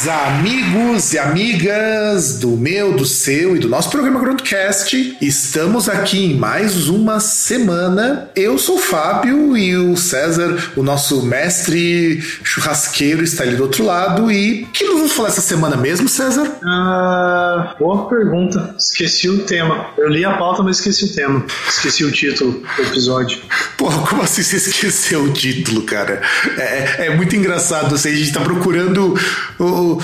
Saudações, 0.00 0.08
amigos 0.08 1.12
e 1.12 1.18
amigas 1.18 2.38
do 2.38 2.50
meu, 2.50 2.92
do 2.92 3.04
seu 3.04 3.56
e 3.56 3.58
do 3.58 3.68
nosso 3.68 3.90
programa 3.90 4.20
Groundcast. 4.20 5.16
Estamos 5.20 5.88
aqui 5.88 6.26
em 6.26 6.34
mais 6.36 6.88
uma 6.88 7.20
semana. 7.20 8.30
Eu 8.34 8.58
sou 8.58 8.76
o 8.76 8.80
Fábio 8.80 9.56
e 9.56 9.76
o 9.76 9.96
César, 9.96 10.56
o 10.76 10.82
nosso 10.82 11.22
mestre 11.22 12.20
churrasqueiro, 12.42 13.22
está 13.22 13.42
ali 13.42 13.56
do 13.56 13.64
outro 13.64 13.84
lado. 13.84 14.30
E 14.30 14.62
o 14.62 14.66
que 14.68 14.84
nós 14.84 14.94
vamos 14.94 15.12
falar 15.12 15.28
essa 15.28 15.40
semana 15.40 15.76
mesmo, 15.76 16.08
César? 16.08 16.50
Ah, 16.64 17.74
boa 17.78 18.08
pergunta. 18.08 18.74
Esqueci 18.78 19.28
o 19.28 19.40
tema. 19.40 19.86
Eu 19.98 20.08
li 20.08 20.24
a 20.24 20.36
pauta, 20.36 20.62
mas 20.62 20.76
esqueci 20.78 21.04
o 21.06 21.14
tema. 21.14 21.44
Esqueci 21.68 22.04
o 22.04 22.12
título 22.12 22.62
do 22.76 22.82
episódio. 22.82 23.38
Porra, 23.76 24.06
como 24.06 24.22
assim 24.22 24.42
você 24.42 24.56
esqueceu 24.56 25.24
o 25.24 25.32
título, 25.32 25.82
cara? 25.82 26.22
É, 26.56 27.06
é 27.06 27.16
muito 27.16 27.34
engraçado. 27.36 27.94
Assim, 27.94 28.10
a 28.10 28.14
gente 28.14 28.32
tá 28.32 28.40
procurando 28.40 29.14
o, 29.58 29.89
o, 29.92 29.98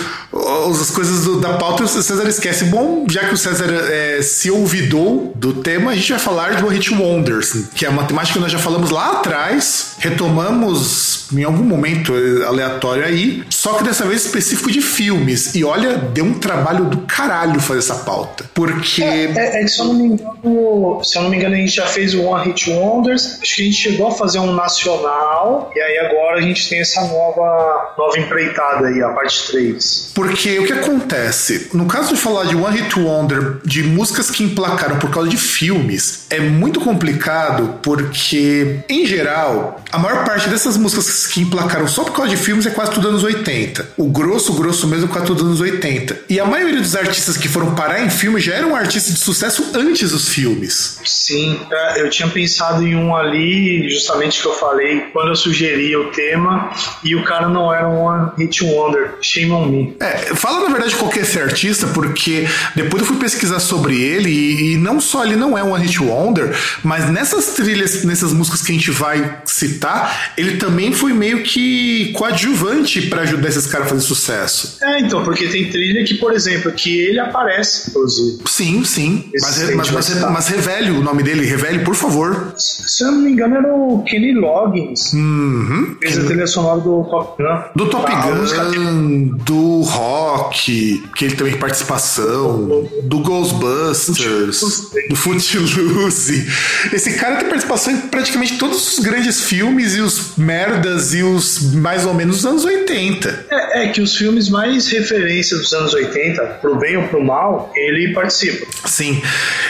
as 0.71 0.91
coisas 0.91 1.25
do, 1.25 1.41
da 1.41 1.55
pauta 1.55 1.83
e 1.83 1.87
o 1.87 1.89
César 1.89 2.29
esquece. 2.29 2.65
Bom, 2.67 3.07
já 3.11 3.25
que 3.25 3.35
o 3.35 3.37
César 3.37 3.73
é, 3.91 4.23
se 4.23 4.51
ouvidou 4.51 5.33
do 5.35 5.55
tema, 5.55 5.93
a 5.93 5.95
gente 5.95 6.11
vai 6.11 6.19
falar 6.19 6.61
do 6.61 6.69
Hit 6.69 6.93
Wonders, 6.95 7.69
que 7.75 7.85
é 7.85 7.89
uma 7.89 8.05
temática 8.05 8.35
que 8.35 8.41
nós 8.41 8.53
já 8.53 8.59
falamos 8.59 8.91
lá 8.91 9.13
atrás, 9.13 9.97
retomamos 9.99 11.27
em 11.33 11.43
algum 11.43 11.65
momento 11.65 12.13
aleatório 12.47 13.05
aí, 13.05 13.45
só 13.51 13.75
que 13.75 13.85
dessa 13.85 14.05
vez 14.05 14.25
específico 14.25 14.71
de 14.71 14.81
filmes. 14.81 15.55
E 15.55 15.65
olha, 15.65 15.97
deu 15.97 16.25
um 16.25 16.39
trabalho 16.39 16.85
do 16.85 16.99
caralho 16.99 17.61
fazer 17.61 17.81
essa 17.81 17.97
pauta. 17.97 18.49
Porque. 18.55 19.03
É, 19.03 19.25
é, 19.25 19.63
é 19.63 19.67
se 19.67 19.81
eu 19.81 19.87
não 19.87 19.95
me 19.95 20.05
engano, 20.05 21.05
se 21.05 21.19
eu 21.19 21.23
não 21.23 21.31
me 21.31 21.37
engano, 21.37 21.55
a 21.55 21.59
gente 21.59 21.75
já 21.75 21.87
fez 21.87 22.15
o 22.15 22.23
One 22.23 22.47
Hit 22.47 22.71
Wonders. 22.71 23.39
Acho 23.43 23.57
que 23.57 23.63
a 23.63 23.65
gente 23.65 23.77
chegou 23.77 24.09
a 24.09 24.13
fazer 24.13 24.39
um 24.39 24.53
nacional. 24.53 25.73
E 25.75 25.81
aí 25.81 25.99
agora 25.99 26.39
a 26.39 26.43
gente 26.43 26.69
tem 26.69 26.81
essa 26.81 27.03
nova, 27.03 27.95
nova 27.99 28.19
empreitada 28.19 28.89
aí, 28.89 29.03
a 29.03 29.09
parte 29.11 29.47
3. 29.49 30.11
Porque 30.27 30.59
o 30.59 30.67
que 30.67 30.73
acontece? 30.73 31.71
No 31.73 31.87
caso 31.87 32.15
de 32.15 32.21
falar 32.21 32.47
de 32.47 32.57
One 32.57 32.77
Hit 32.77 32.99
Wonder, 32.99 33.59
de 33.65 33.85
músicas 33.85 34.29
que 34.29 34.43
emplacaram 34.43 34.99
por 34.99 35.09
causa 35.11 35.29
de 35.29 35.37
filmes, 35.37 36.27
é 36.29 36.41
muito 36.41 36.81
complicado 36.81 37.79
porque, 37.81 38.81
em 38.89 39.07
geral, 39.07 39.81
a 39.93 39.99
maior 39.99 40.25
parte 40.25 40.49
dessas 40.49 40.77
músicas 40.77 41.29
que 41.29 41.41
emplacaram 41.41 41.87
só 41.87 42.03
por 42.03 42.13
causa 42.13 42.31
de 42.31 42.37
filmes 42.37 42.67
é 42.67 42.71
quase 42.71 42.91
tudo 42.91 43.09
anos 43.09 43.23
80. 43.23 43.91
O 43.97 44.09
grosso, 44.09 44.53
o 44.53 44.57
grosso 44.57 44.89
mesmo, 44.89 45.07
é 45.07 45.09
quase 45.09 45.27
tudo 45.27 45.45
anos 45.45 45.61
80. 45.61 46.25
E 46.29 46.41
a 46.41 46.45
maioria 46.45 46.81
dos 46.81 46.97
artistas 46.97 47.37
que 47.37 47.49
foram 47.49 47.75
parar 47.75 48.05
em 48.05 48.11
filme 48.11 48.41
já 48.41 48.55
eram 48.55 48.75
artistas 48.75 49.15
de 49.15 49.21
sucesso 49.21 49.71
antes 49.75 50.11
dos 50.11 50.29
filmes. 50.29 50.99
Sim, 51.05 51.61
é, 51.71 52.03
eu 52.03 52.11
tinha 52.11 52.29
pensado 52.29 52.83
em 52.83 52.97
um 52.97 53.15
ali, 53.15 53.89
justamente 53.89 54.43
que 54.43 54.49
eu 54.49 54.55
falei, 54.55 55.03
quando 55.13 55.29
eu 55.29 55.37
sugeri 55.37 55.95
o 55.97 56.11
tema, 56.11 56.73
e 57.05 57.15
o 57.15 57.25
cara 57.25 57.49
não 57.49 57.73
era 57.73 57.89
um 57.89 58.01
One 58.03 58.31
Hit 58.39 58.65
Wonder. 58.65 59.15
Shame 59.21 59.53
on 59.53 59.67
me. 59.67 59.97
É, 60.01 60.16
fala 60.35 60.69
na 60.69 60.73
verdade 60.73 60.95
qual 60.97 61.11
que 61.11 61.19
é 61.19 61.23
esse 61.23 61.39
artista, 61.39 61.87
porque 61.89 62.47
depois 62.75 63.03
eu 63.03 63.09
fui 63.09 63.17
pesquisar 63.19 63.61
sobre 63.61 64.01
ele, 64.01 64.31
e, 64.31 64.73
e 64.73 64.77
não 64.77 65.01
só 65.01 65.25
ele 65.25 65.37
não 65.37 65.57
é 65.57 65.63
um 65.63 65.73
One 65.73 65.85
Hit 65.85 66.03
Wonder, 66.03 66.57
mas 66.83 67.09
nessas 67.11 67.55
trilhas, 67.55 68.05
nessas 68.05 68.33
músicas 68.33 68.63
que 68.63 68.73
a 68.73 68.75
gente 68.75 68.91
vai 68.91 69.43
citar, 69.45 70.33
ele 70.37 70.57
também 70.57 70.93
foi 70.93 71.13
meio 71.13 71.43
que 71.43 72.13
coadjuvante 72.13 73.03
para 73.03 73.23
ajudar 73.23 73.49
esses 73.49 73.67
caras 73.67 73.87
a 73.87 73.91
fazer 73.91 74.03
sucesso. 74.03 74.79
É, 74.83 75.01
então, 75.01 75.25
porque 75.25 75.49
tem 75.49 75.71
trilha 75.71 76.05
que, 76.05 76.15
por 76.15 76.33
exemplo, 76.33 76.71
que 76.73 76.99
ele 76.99 77.19
aparece, 77.19 77.91
inclusive. 77.91 78.43
Sim, 78.47 78.85
sim. 78.85 79.31
Mas, 79.41 79.75
mas, 79.75 79.91
mas, 79.91 80.21
mas, 80.21 80.49
revele 80.49 80.91
o 80.91 81.03
nome 81.03 81.23
dele, 81.23 81.45
revele, 81.45 81.81
por 81.81 81.95
favor. 81.95 82.55
Se 82.57 83.05
eu 83.05 83.13
não 83.13 83.23
me 83.23 83.33
engano, 83.33 83.57
era 83.57 83.75
o 83.75 84.03
Kenny 84.05 84.35
Loggins. 84.35 85.13
Uhum. 85.13 85.97
Fez 86.01 86.19
a 86.19 86.25
trilha 86.25 86.47
sonora 86.47 86.81
do 86.81 87.05
Top 87.05 87.43
Gun. 87.43 87.63
Do 87.75 87.91
Top 87.91 88.11
Gun, 88.11 89.37
do 89.45 89.81
Rock, 89.83 90.06
que 90.51 91.03
ele 91.21 91.35
também 91.35 91.53
tem 91.53 91.61
participação, 91.61 92.89
do 93.03 93.21
Ghostbusters, 93.21 94.61
do 95.09 95.17
Footloose. 95.17 96.47
Esse 96.93 97.15
cara 97.15 97.37
tem 97.37 97.49
participação 97.49 97.93
em 97.93 98.01
praticamente 98.09 98.59
todos 98.59 98.99
os 98.99 99.05
grandes 99.05 99.43
filmes 99.43 99.95
e 99.95 100.01
os 100.01 100.37
merdas 100.37 101.15
e 101.15 101.23
os 101.23 101.75
mais 101.75 102.05
ou 102.05 102.15
menos 102.15 102.37
dos 102.37 102.47
anos 102.47 102.65
80. 102.65 103.47
É, 103.51 103.85
é, 103.85 103.89
que 103.89 104.01
os 104.01 104.17
filmes 104.17 104.49
mais 104.49 104.89
referência 104.89 105.57
dos 105.57 105.73
anos 105.73 105.95
80, 105.95 106.43
pro 106.61 106.77
bem 106.77 106.97
ou 106.97 107.09
pro 107.09 107.23
mal, 107.23 107.73
ele 107.75 108.13
participa. 108.13 108.67
Sim. 108.85 109.23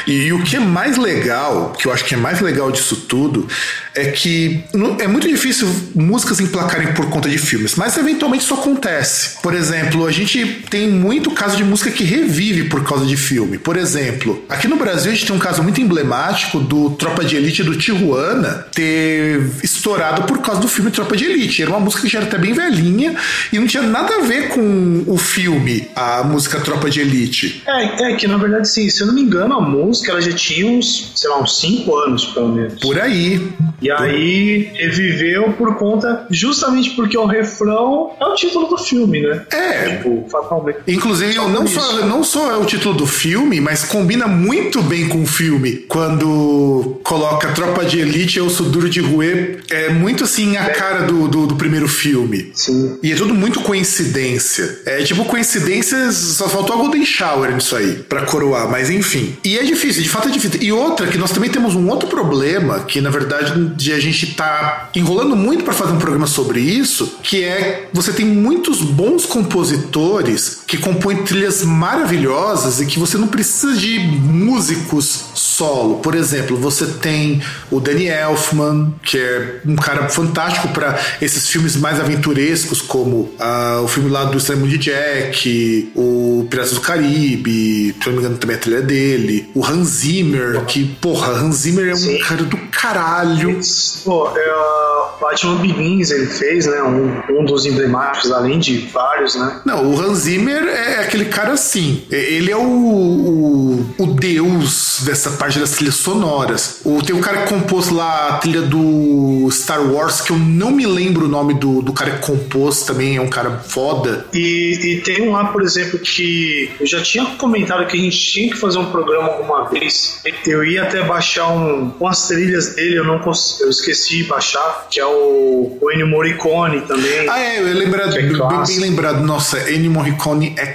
E, 0.06 0.26
e 0.26 0.32
o 0.32 0.42
que 0.42 0.56
é 0.56 0.60
mais 0.60 0.96
legal, 0.96 1.72
que 1.78 1.86
eu 1.86 1.92
acho 1.92 2.04
que 2.04 2.14
é 2.14 2.16
mais 2.16 2.40
legal 2.40 2.70
disso 2.70 2.96
tudo, 3.08 3.46
é 3.96 4.10
que 4.10 4.62
é 5.00 5.08
muito 5.08 5.26
difícil 5.26 5.68
músicas 5.94 6.38
emplacarem 6.38 6.92
por 6.92 7.08
conta 7.08 7.28
de 7.28 7.38
filmes, 7.38 7.74
mas 7.74 7.96
eventualmente 7.96 8.44
isso 8.44 8.54
acontece. 8.54 9.38
Por 9.42 9.54
exemplo, 9.54 10.06
a 10.06 10.12
gente 10.12 10.44
tem 10.68 10.88
muito 10.88 11.30
caso 11.30 11.56
de 11.56 11.64
música 11.64 11.90
que 11.90 12.04
revive 12.04 12.68
por 12.68 12.84
causa 12.84 13.06
de 13.06 13.16
filme. 13.16 13.58
Por 13.58 13.76
exemplo, 13.76 14.44
aqui 14.48 14.68
no 14.68 14.76
Brasil 14.76 15.10
a 15.10 15.14
gente 15.14 15.26
tem 15.26 15.34
um 15.34 15.38
caso 15.38 15.62
muito 15.62 15.80
emblemático 15.80 16.60
do 16.60 16.90
Tropa 16.90 17.24
de 17.24 17.36
Elite 17.36 17.62
do 17.62 17.76
Tijuana 17.76 18.66
ter 18.74 19.40
estourado 19.62 20.24
por 20.24 20.38
causa 20.38 20.60
do 20.60 20.68
filme 20.68 20.90
Tropa 20.90 21.16
de 21.16 21.24
Elite. 21.24 21.62
Era 21.62 21.70
uma 21.70 21.80
música 21.80 22.02
que 22.02 22.08
já 22.08 22.18
era 22.18 22.28
até 22.28 22.36
bem 22.36 22.52
velhinha 22.52 23.16
e 23.50 23.58
não 23.58 23.66
tinha 23.66 23.82
nada 23.82 24.16
a 24.16 24.20
ver 24.20 24.48
com 24.48 25.04
o 25.06 25.16
filme, 25.16 25.88
a 25.96 26.22
música 26.22 26.60
Tropa 26.60 26.90
de 26.90 27.00
Elite. 27.00 27.62
É, 27.66 28.12
é 28.12 28.16
que 28.16 28.26
na 28.26 28.36
verdade, 28.36 28.68
sim, 28.68 28.90
se 28.90 29.00
eu 29.00 29.06
não 29.06 29.14
me 29.14 29.22
engano, 29.22 29.54
a 29.54 29.60
música 29.60 30.12
ela 30.12 30.20
já 30.20 30.32
tinha 30.32 30.66
uns, 30.66 31.12
sei 31.14 31.30
lá, 31.30 31.40
uns 31.40 31.58
5 31.58 31.96
anos 31.96 32.26
pelo 32.26 32.48
menos. 32.48 32.80
Por 32.80 33.00
aí. 33.00 33.50
E 33.80 33.85
aí 33.90 34.70
reviveu 34.74 35.52
por 35.52 35.76
conta, 35.76 36.26
justamente 36.30 36.90
porque 36.90 37.16
o 37.16 37.26
refrão 37.26 38.12
é 38.20 38.24
o 38.24 38.34
título 38.34 38.68
do 38.68 38.78
filme, 38.78 39.20
né? 39.20 39.42
É. 39.50 39.96
Tipo, 39.96 40.26
fatalmente. 40.30 40.78
Inclusive, 40.86 41.34
Só 41.34 41.48
não 41.48 41.66
só, 41.66 42.06
não 42.06 42.24
só 42.24 42.50
é 42.52 42.56
o 42.56 42.64
título 42.64 42.94
do 42.94 43.06
filme, 43.06 43.60
mas 43.60 43.84
combina 43.84 44.26
muito 44.26 44.82
bem 44.82 45.08
com 45.08 45.22
o 45.22 45.26
filme. 45.26 45.84
Quando 45.88 47.00
coloca 47.02 47.52
Tropa 47.52 47.84
de 47.84 48.00
Elite, 48.00 48.38
Eu 48.38 48.50
Sou 48.50 48.66
Duro 48.66 48.88
de 48.88 49.00
Ruê, 49.00 49.58
é 49.70 49.90
muito 49.90 50.24
assim 50.24 50.56
a 50.56 50.70
cara 50.70 51.02
do, 51.02 51.28
do, 51.28 51.46
do 51.46 51.56
primeiro 51.56 51.88
filme. 51.88 52.50
Sim. 52.54 52.98
E 53.02 53.12
é 53.12 53.16
tudo 53.16 53.34
muito 53.34 53.60
coincidência. 53.60 54.80
É 54.86 55.02
tipo 55.02 55.24
coincidências, 55.24 56.14
só 56.14 56.48
faltou 56.48 56.74
a 56.74 56.78
Golden 56.78 57.04
Shower 57.04 57.54
nisso 57.54 57.76
aí, 57.76 57.94
pra 58.08 58.22
coroar, 58.22 58.70
mas 58.70 58.90
enfim. 58.90 59.36
E 59.44 59.58
é 59.58 59.62
difícil, 59.62 60.02
de 60.02 60.08
fato 60.08 60.28
é 60.28 60.30
difícil. 60.30 60.60
E 60.62 60.72
outra, 60.72 61.06
que 61.06 61.18
nós 61.18 61.30
também 61.30 61.50
temos 61.50 61.74
um 61.74 61.88
outro 61.88 62.08
problema, 62.08 62.80
que 62.80 63.00
na 63.00 63.10
verdade 63.10 63.52
de 63.76 63.92
a 63.92 64.00
gente 64.00 64.34
tá 64.34 64.90
enrolando 64.94 65.36
muito 65.36 65.64
pra 65.64 65.72
fazer 65.72 65.92
um 65.92 65.98
programa 65.98 66.26
sobre 66.26 66.60
isso, 66.60 67.18
que 67.22 67.44
é 67.44 67.88
você 67.92 68.12
tem 68.12 68.24
muitos 68.24 68.80
bons 68.80 69.26
compositores 69.26 70.58
que 70.66 70.78
compõem 70.78 71.24
trilhas 71.24 71.62
maravilhosas 71.62 72.80
e 72.80 72.86
que 72.86 72.98
você 72.98 73.16
não 73.18 73.28
precisa 73.28 73.74
de 73.76 73.98
músicos 73.98 75.26
solo. 75.34 75.96
Por 75.96 76.14
exemplo, 76.14 76.56
você 76.56 76.86
tem 76.86 77.42
o 77.70 77.80
Danny 77.80 78.06
Elfman, 78.06 78.94
que 79.02 79.18
é 79.18 79.60
um 79.66 79.76
cara 79.76 80.08
fantástico 80.08 80.68
para 80.68 80.98
esses 81.20 81.48
filmes 81.48 81.76
mais 81.76 82.00
aventurescos, 82.00 82.82
como 82.82 83.32
ah, 83.38 83.80
o 83.82 83.88
filme 83.88 84.10
lá 84.10 84.24
do 84.24 84.38
Extremo 84.38 84.66
de 84.66 84.78
Jack, 84.78 85.92
o 85.94 86.46
Piratas 86.50 86.72
do 86.72 86.80
Caribe, 86.80 87.94
se 88.00 88.06
não 88.06 88.12
me 88.12 88.18
engano 88.20 88.36
também 88.36 88.56
a 88.56 88.58
trilha 88.58 88.82
dele, 88.82 89.48
o 89.54 89.64
Hans 89.64 89.88
Zimmer, 89.88 90.64
que, 90.64 90.84
porra, 91.00 91.32
Hans 91.32 91.56
Zimmer 91.56 91.88
é 91.88 91.94
um 91.94 91.96
Sim. 91.96 92.18
cara 92.18 92.42
do 92.44 92.56
caralho. 92.70 93.60
Pô, 94.04 94.28
é, 94.36 95.20
Batman 95.20 95.56
Begins 95.56 96.10
ele 96.10 96.26
fez, 96.26 96.66
né? 96.66 96.82
Um, 96.82 97.40
um 97.40 97.44
dos 97.44 97.66
emblemáticos, 97.66 98.30
além 98.32 98.58
de 98.58 98.78
vários, 98.92 99.34
né? 99.34 99.60
Não, 99.64 99.92
o 99.92 100.00
Hans 100.00 100.18
Zimmer 100.18 100.64
é 100.68 101.00
aquele 101.00 101.26
cara 101.26 101.52
assim. 101.52 102.02
Ele 102.10 102.50
é 102.50 102.56
o, 102.56 102.60
o, 102.60 103.94
o 103.98 104.06
deus 104.06 105.00
dessa 105.04 105.30
parte 105.32 105.58
das 105.58 105.72
trilhas 105.72 105.96
sonoras. 105.96 106.80
O, 106.84 107.02
tem 107.02 107.14
o 107.14 107.20
cara 107.20 107.42
que 107.42 107.48
compôs 107.48 107.88
lá 107.88 108.28
a 108.28 108.38
trilha 108.38 108.62
do 108.62 109.48
Star 109.50 109.82
Wars, 109.82 110.20
que 110.20 110.30
eu 110.32 110.38
não 110.38 110.70
me 110.70 110.86
lembro 110.86 111.26
o 111.26 111.28
nome 111.28 111.54
do, 111.54 111.82
do 111.82 111.92
cara 111.92 112.12
que 112.12 112.26
compôs 112.26 112.82
também, 112.82 113.16
é 113.16 113.20
um 113.20 113.28
cara 113.28 113.58
foda. 113.58 114.26
E, 114.32 114.78
e 114.82 115.00
tem 115.00 115.22
um 115.22 115.32
lá, 115.32 115.46
por 115.46 115.62
exemplo, 115.62 115.98
que 115.98 116.70
eu 116.80 116.86
já 116.86 117.02
tinha 117.02 117.24
comentado 117.36 117.86
que 117.86 117.96
a 117.96 118.00
gente 118.00 118.18
tinha 118.18 118.50
que 118.50 118.58
fazer 118.58 118.78
um 118.78 118.86
programa 118.86 119.28
alguma 119.28 119.68
vez. 119.68 120.20
Eu 120.46 120.64
ia 120.64 120.82
até 120.82 121.02
baixar 121.02 121.48
um, 121.48 121.92
umas 121.98 122.28
trilhas 122.28 122.74
dele, 122.74 122.98
eu 122.98 123.04
não 123.04 123.18
consegui, 123.18 123.55
eu 123.60 123.70
esqueci 123.70 124.18
de 124.18 124.24
baixar, 124.24 124.88
que 124.90 125.00
é 125.00 125.06
o, 125.06 125.78
o 125.80 125.92
Ennio 125.92 126.06
Morricone 126.06 126.82
também. 126.82 127.28
Ah, 127.28 127.40
é, 127.40 127.60
eu 127.60 127.64
lembrado, 127.74 128.16
é 128.16 128.22
bem, 128.22 128.66
bem, 128.66 128.78
lembrado. 128.78 129.22
Nossa, 129.22 129.70
Ennio 129.70 129.90
Morricone 129.90 130.54
é 130.56 130.66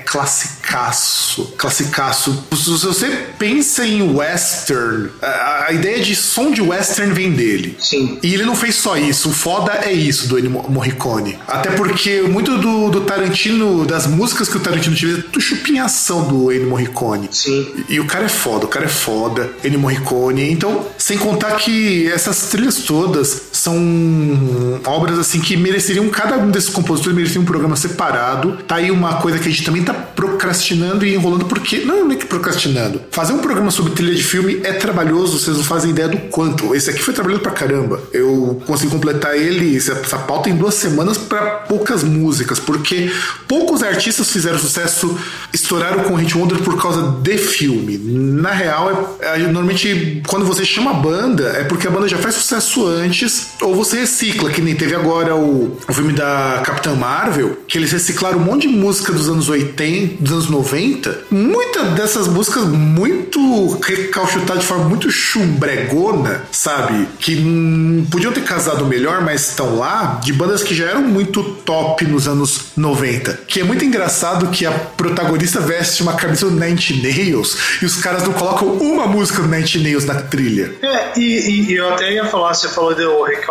classicaço. 0.62 1.54
Classicaço. 1.58 2.44
Se 2.56 2.70
você 2.70 3.08
pensa 3.38 3.86
em 3.86 4.16
western, 4.16 5.10
a, 5.22 5.66
a 5.68 5.74
ideia 5.74 6.02
de 6.02 6.16
som 6.16 6.52
de 6.52 6.62
western 6.62 7.14
vem 7.14 7.32
dele. 7.32 7.78
Sim. 7.80 8.20
E 8.22 8.34
ele 8.34 8.46
não 8.46 8.56
fez 8.56 8.76
só 8.76 8.98
isso. 8.98 9.30
O 9.30 9.34
foda 9.34 9.74
é 9.84 9.92
isso 9.92 10.28
do 10.28 10.38
Ennio 10.38 10.52
Morricone. 10.70 11.38
Até 11.48 11.72
porque 11.72 12.22
muito 12.22 12.58
do, 12.58 12.90
do 12.90 13.02
Tarantino, 13.02 13.86
das 13.86 14.08
músicas 14.08 14.48
que 14.48 14.58
o 14.58 14.60
Tarantino 14.60 14.96
utiliza, 14.96 15.20
é 15.20 15.22
tudo 15.24 15.42
chupinhação 15.42 16.28
do 16.28 16.52
Ennio 16.52 16.70
Morricone. 16.70 17.30
Sim. 17.32 17.86
E, 17.90 17.96
e 17.96 18.00
o 18.00 18.06
cara 18.06 18.26
é 18.26 18.30
foda, 18.30 18.66
o 18.66 18.70
cara 18.70 18.86
é 18.86 18.90
foda. 18.90 19.50
Ennio 19.64 19.80
Morricone. 19.80 20.52
Então, 20.52 20.86
sem 20.98 21.18
contar 21.18 21.56
que 21.58 22.08
essas 22.12 22.50
trilhas 22.50 22.78
todas 22.78 23.44
são 23.62 24.82
obras 24.88 25.20
assim 25.20 25.40
que 25.40 25.56
mereceriam, 25.56 26.10
cada 26.10 26.36
um 26.38 26.50
desses 26.50 26.70
compositores 26.70 27.16
mereceria 27.16 27.44
um 27.44 27.46
programa 27.46 27.76
separado. 27.76 28.58
Tá 28.68 28.78
aí 28.78 28.90
uma 28.90 29.22
coisa 29.22 29.38
que 29.38 29.48
a 29.48 29.52
gente 29.52 29.64
também 29.64 29.84
tá 29.84 29.94
procrastinando 29.94 31.06
e 31.06 31.14
enrolando, 31.14 31.46
porque. 31.46 31.80
Não, 31.86 32.06
não 32.06 32.12
é 32.12 32.16
que 32.16 32.26
procrastinando. 32.26 33.04
Fazer 33.12 33.34
um 33.34 33.38
programa 33.38 33.70
sobre 33.70 33.94
trilha 33.94 34.16
de 34.16 34.24
filme 34.24 34.62
é 34.64 34.74
trabalhoso, 34.74 35.38
vocês 35.38 35.56
não 35.56 35.64
fazem 35.64 35.92
ideia 35.92 36.10
do 36.10 36.18
quanto. 36.30 36.74
Esse 36.74 36.90
aqui 36.90 37.04
foi 37.04 37.14
trabalhoso 37.14 37.44
pra 37.44 37.52
caramba. 37.52 38.02
Eu 38.12 38.60
consegui 38.66 38.92
completar 38.92 39.38
ele, 39.38 39.78
essa 39.78 40.18
pauta, 40.18 40.50
em 40.50 40.56
duas 40.56 40.74
semanas 40.74 41.20
para 41.20 41.42
poucas 41.68 42.04
músicas, 42.04 42.60
porque 42.60 43.12
poucos 43.48 43.84
artistas 43.84 44.32
fizeram 44.32 44.58
sucesso, 44.58 45.16
estouraram 45.54 46.04
com 46.06 46.16
Hit 46.16 46.36
Wonder 46.36 46.58
por 46.60 46.82
causa 46.82 47.16
de 47.22 47.38
filme. 47.38 48.00
Na 48.00 48.52
real, 48.52 49.18
é, 49.20 49.36
é, 49.36 49.38
normalmente 49.40 50.24
quando 50.28 50.46
você 50.46 50.66
chama 50.66 50.92
a 50.92 50.96
banda, 50.96 51.50
é 51.50 51.64
porque 51.64 51.88
a 51.88 51.92
banda 51.92 52.08
já 52.08 52.18
faz 52.18 52.34
sucesso 52.36 52.88
antes, 52.88 53.51
ou 53.62 53.76
você 53.76 54.00
recicla, 54.00 54.50
que 54.50 54.62
nem 54.62 54.76
teve 54.76 54.96
agora 54.96 55.36
o, 55.36 55.78
o 55.88 55.94
filme 55.94 56.14
da 56.14 56.62
Capitã 56.66 56.96
Marvel, 56.96 57.60
que 57.68 57.78
eles 57.78 57.92
reciclaram 57.92 58.40
um 58.40 58.44
monte 58.44 58.68
de 58.68 58.74
música 58.74 59.12
dos 59.12 59.30
anos 59.30 59.50
80, 59.50 60.22
dos 60.22 60.32
anos 60.32 60.50
90. 60.50 61.26
Muitas 61.30 61.92
dessas 61.94 62.28
músicas 62.28 62.64
muito 62.66 63.80
recalchutadas 63.80 64.64
de 64.64 64.68
forma 64.68 64.86
muito 64.86 65.10
chumbregona, 65.12 66.44
sabe? 66.52 67.08
Que 67.20 67.36
hum, 67.36 68.06
podiam 68.10 68.32
ter 68.32 68.44
casado 68.44 68.86
melhor, 68.86 69.22
mas 69.22 69.50
estão 69.50 69.78
lá, 69.78 70.20
de 70.24 70.34
bandas 70.34 70.64
que 70.64 70.74
já 70.74 70.86
eram 70.86 71.02
muito 71.02 71.44
top 71.44 72.06
nos 72.06 72.28
anos 72.28 72.72
90. 72.76 73.42
Que 73.48 73.62
é 73.62 73.64
muito 73.64 73.86
engraçado 73.86 74.50
que 74.50 74.66
a 74.66 74.72
protagonista 74.72 75.60
veste 75.60 76.02
uma 76.02 76.14
camisa 76.14 76.50
do 76.50 76.52
Nine 76.52 77.02
Nails 77.02 77.58
e 77.82 77.86
os 77.86 77.98
caras 77.98 78.24
não 78.24 78.34
colocam 78.34 78.68
uma 78.68 79.08
música 79.08 79.42
do 79.42 79.48
Nine 79.48 79.84
Nails 79.84 80.06
na 80.06 80.16
trilha. 80.16 80.74
É, 80.82 81.20
e, 81.20 81.70
e, 81.72 81.74
eu 81.74 81.94
até 81.94 82.12
ia 82.12 82.26
falar, 82.26 82.54
você 82.54 82.68
falou 82.68 82.96
do 82.96 83.24
recalchutado, 83.24 83.51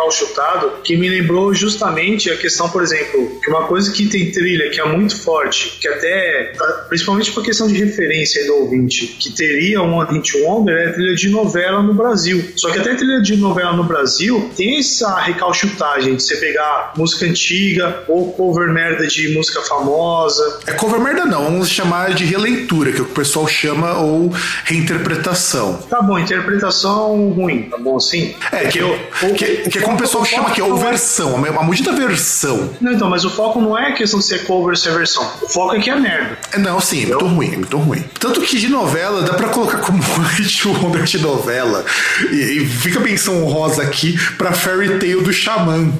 que 0.83 0.95
me 0.97 1.09
lembrou 1.09 1.53
justamente 1.53 2.29
a 2.29 2.37
questão, 2.37 2.69
por 2.69 2.81
exemplo, 2.81 3.39
que 3.41 3.49
uma 3.49 3.67
coisa 3.67 3.91
que 3.91 4.07
tem 4.07 4.31
trilha 4.31 4.69
que 4.69 4.79
é 4.79 4.85
muito 4.85 5.21
forte, 5.21 5.77
que 5.79 5.87
até, 5.87 6.53
principalmente 6.89 7.31
por 7.31 7.43
questão 7.43 7.67
de 7.67 7.75
referência 7.75 8.45
do 8.45 8.55
ouvinte, 8.57 9.07
que 9.07 9.31
teria 9.31 9.81
um 9.81 9.99
Hit 9.99 10.37
Wonder 10.37 10.75
é 10.75 10.89
a 10.89 10.93
trilha 10.93 11.15
de 11.15 11.29
novela 11.29 11.81
no 11.81 11.93
Brasil. 11.93 12.51
Só 12.55 12.71
que 12.71 12.79
até 12.79 12.91
a 12.91 12.95
trilha 12.95 13.21
de 13.21 13.35
novela 13.37 13.73
no 13.73 13.83
Brasil 13.83 14.51
tem 14.55 14.79
essa 14.79 15.19
recalchutagem 15.19 16.15
de 16.15 16.23
você 16.23 16.37
pegar 16.37 16.93
música 16.97 17.25
antiga 17.25 18.03
ou 18.07 18.31
cover 18.33 18.69
merda 18.69 19.07
de 19.07 19.33
música 19.33 19.61
famosa. 19.61 20.59
É 20.67 20.73
cover 20.73 20.99
merda 20.99 21.25
não, 21.25 21.45
vamos 21.45 21.69
chamar 21.69 22.13
de 22.13 22.25
releitura, 22.25 22.91
que 22.91 22.99
é 22.99 23.01
o 23.01 23.05
que 23.05 23.11
o 23.11 23.15
pessoal 23.15 23.47
chama, 23.47 23.97
ou 23.99 24.33
reinterpretação. 24.65 25.77
Tá 25.89 26.01
bom, 26.01 26.17
interpretação 26.17 27.29
ruim, 27.29 27.63
tá 27.63 27.77
bom 27.77 27.97
assim? 27.97 28.35
É, 28.51 28.67
que, 28.67 28.79
eu, 28.79 28.97
que, 29.35 29.69
que 29.69 29.77
é 29.77 29.81
como 29.91 29.95
o 29.95 29.97
pessoal 29.97 30.25
chama 30.25 30.51
que 30.51 30.61
é 30.61 30.73
versão, 30.73 31.35
a 31.35 31.63
maldita 31.63 31.91
versão. 31.91 32.69
Não, 32.79 32.93
então, 32.93 33.09
mas 33.09 33.25
o 33.25 33.29
foco 33.29 33.59
não 33.59 33.77
é 33.77 33.91
questão 33.91 34.19
de 34.19 34.25
ser 34.25 34.45
cover 34.45 34.69
ou 34.69 34.75
ser 34.75 34.93
versão. 34.93 35.29
O 35.41 35.47
foco 35.47 35.75
é 35.75 35.79
que 35.79 35.89
é 35.89 35.95
merda. 35.95 36.37
É, 36.53 36.57
não, 36.57 36.79
sim, 36.79 37.03
é 37.03 37.07
muito 37.07 37.25
ruim, 37.25 37.53
é 37.53 37.57
muito 37.57 37.77
ruim. 37.77 38.03
Tanto 38.19 38.41
que 38.41 38.57
de 38.57 38.69
novela 38.69 39.21
dá 39.23 39.33
pra 39.33 39.49
colocar 39.49 39.79
como 39.79 40.01
hit 40.37 40.67
wonder 40.67 41.03
de 41.03 41.19
novela. 41.19 41.83
E, 42.31 42.35
e 42.35 42.65
fica 42.65 42.99
menção 42.99 43.43
honrosa 43.43 43.81
aqui 43.81 44.17
pra 44.37 44.53
Fairy 44.53 44.97
Tail 44.97 45.21
do 45.21 45.33
Xamã. 45.33 45.91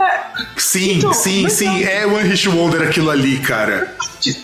É. 0.00 0.18
Sim, 0.56 0.98
então, 0.98 1.12
sim, 1.12 1.48
sim, 1.48 1.84
é 1.84 2.06
One 2.06 2.28
Hit 2.28 2.48
Wonder 2.48 2.82
aquilo 2.82 3.10
ali, 3.10 3.38
cara. 3.38 3.94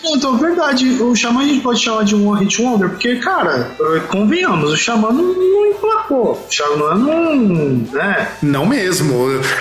Então, 0.05 0.37
verdade, 0.37 0.87
o 1.01 1.15
Xamã 1.15 1.41
a 1.41 1.45
gente 1.45 1.61
pode 1.61 1.79
chamar 1.81 2.03
de 2.03 2.15
um 2.15 2.27
One 2.29 2.45
Hit 2.45 2.61
Wonder, 2.61 2.89
porque, 2.89 3.17
cara, 3.17 3.71
convenhamos, 4.07 4.71
o 4.71 4.77
Xamã 4.77 5.11
não, 5.11 5.33
não 5.33 5.67
emplacou. 5.67 6.45
O 6.49 6.51
Xamã 6.51 6.95
não. 6.95 7.35
né? 7.35 8.29
Não 8.41 8.65
mesmo. 8.65 8.74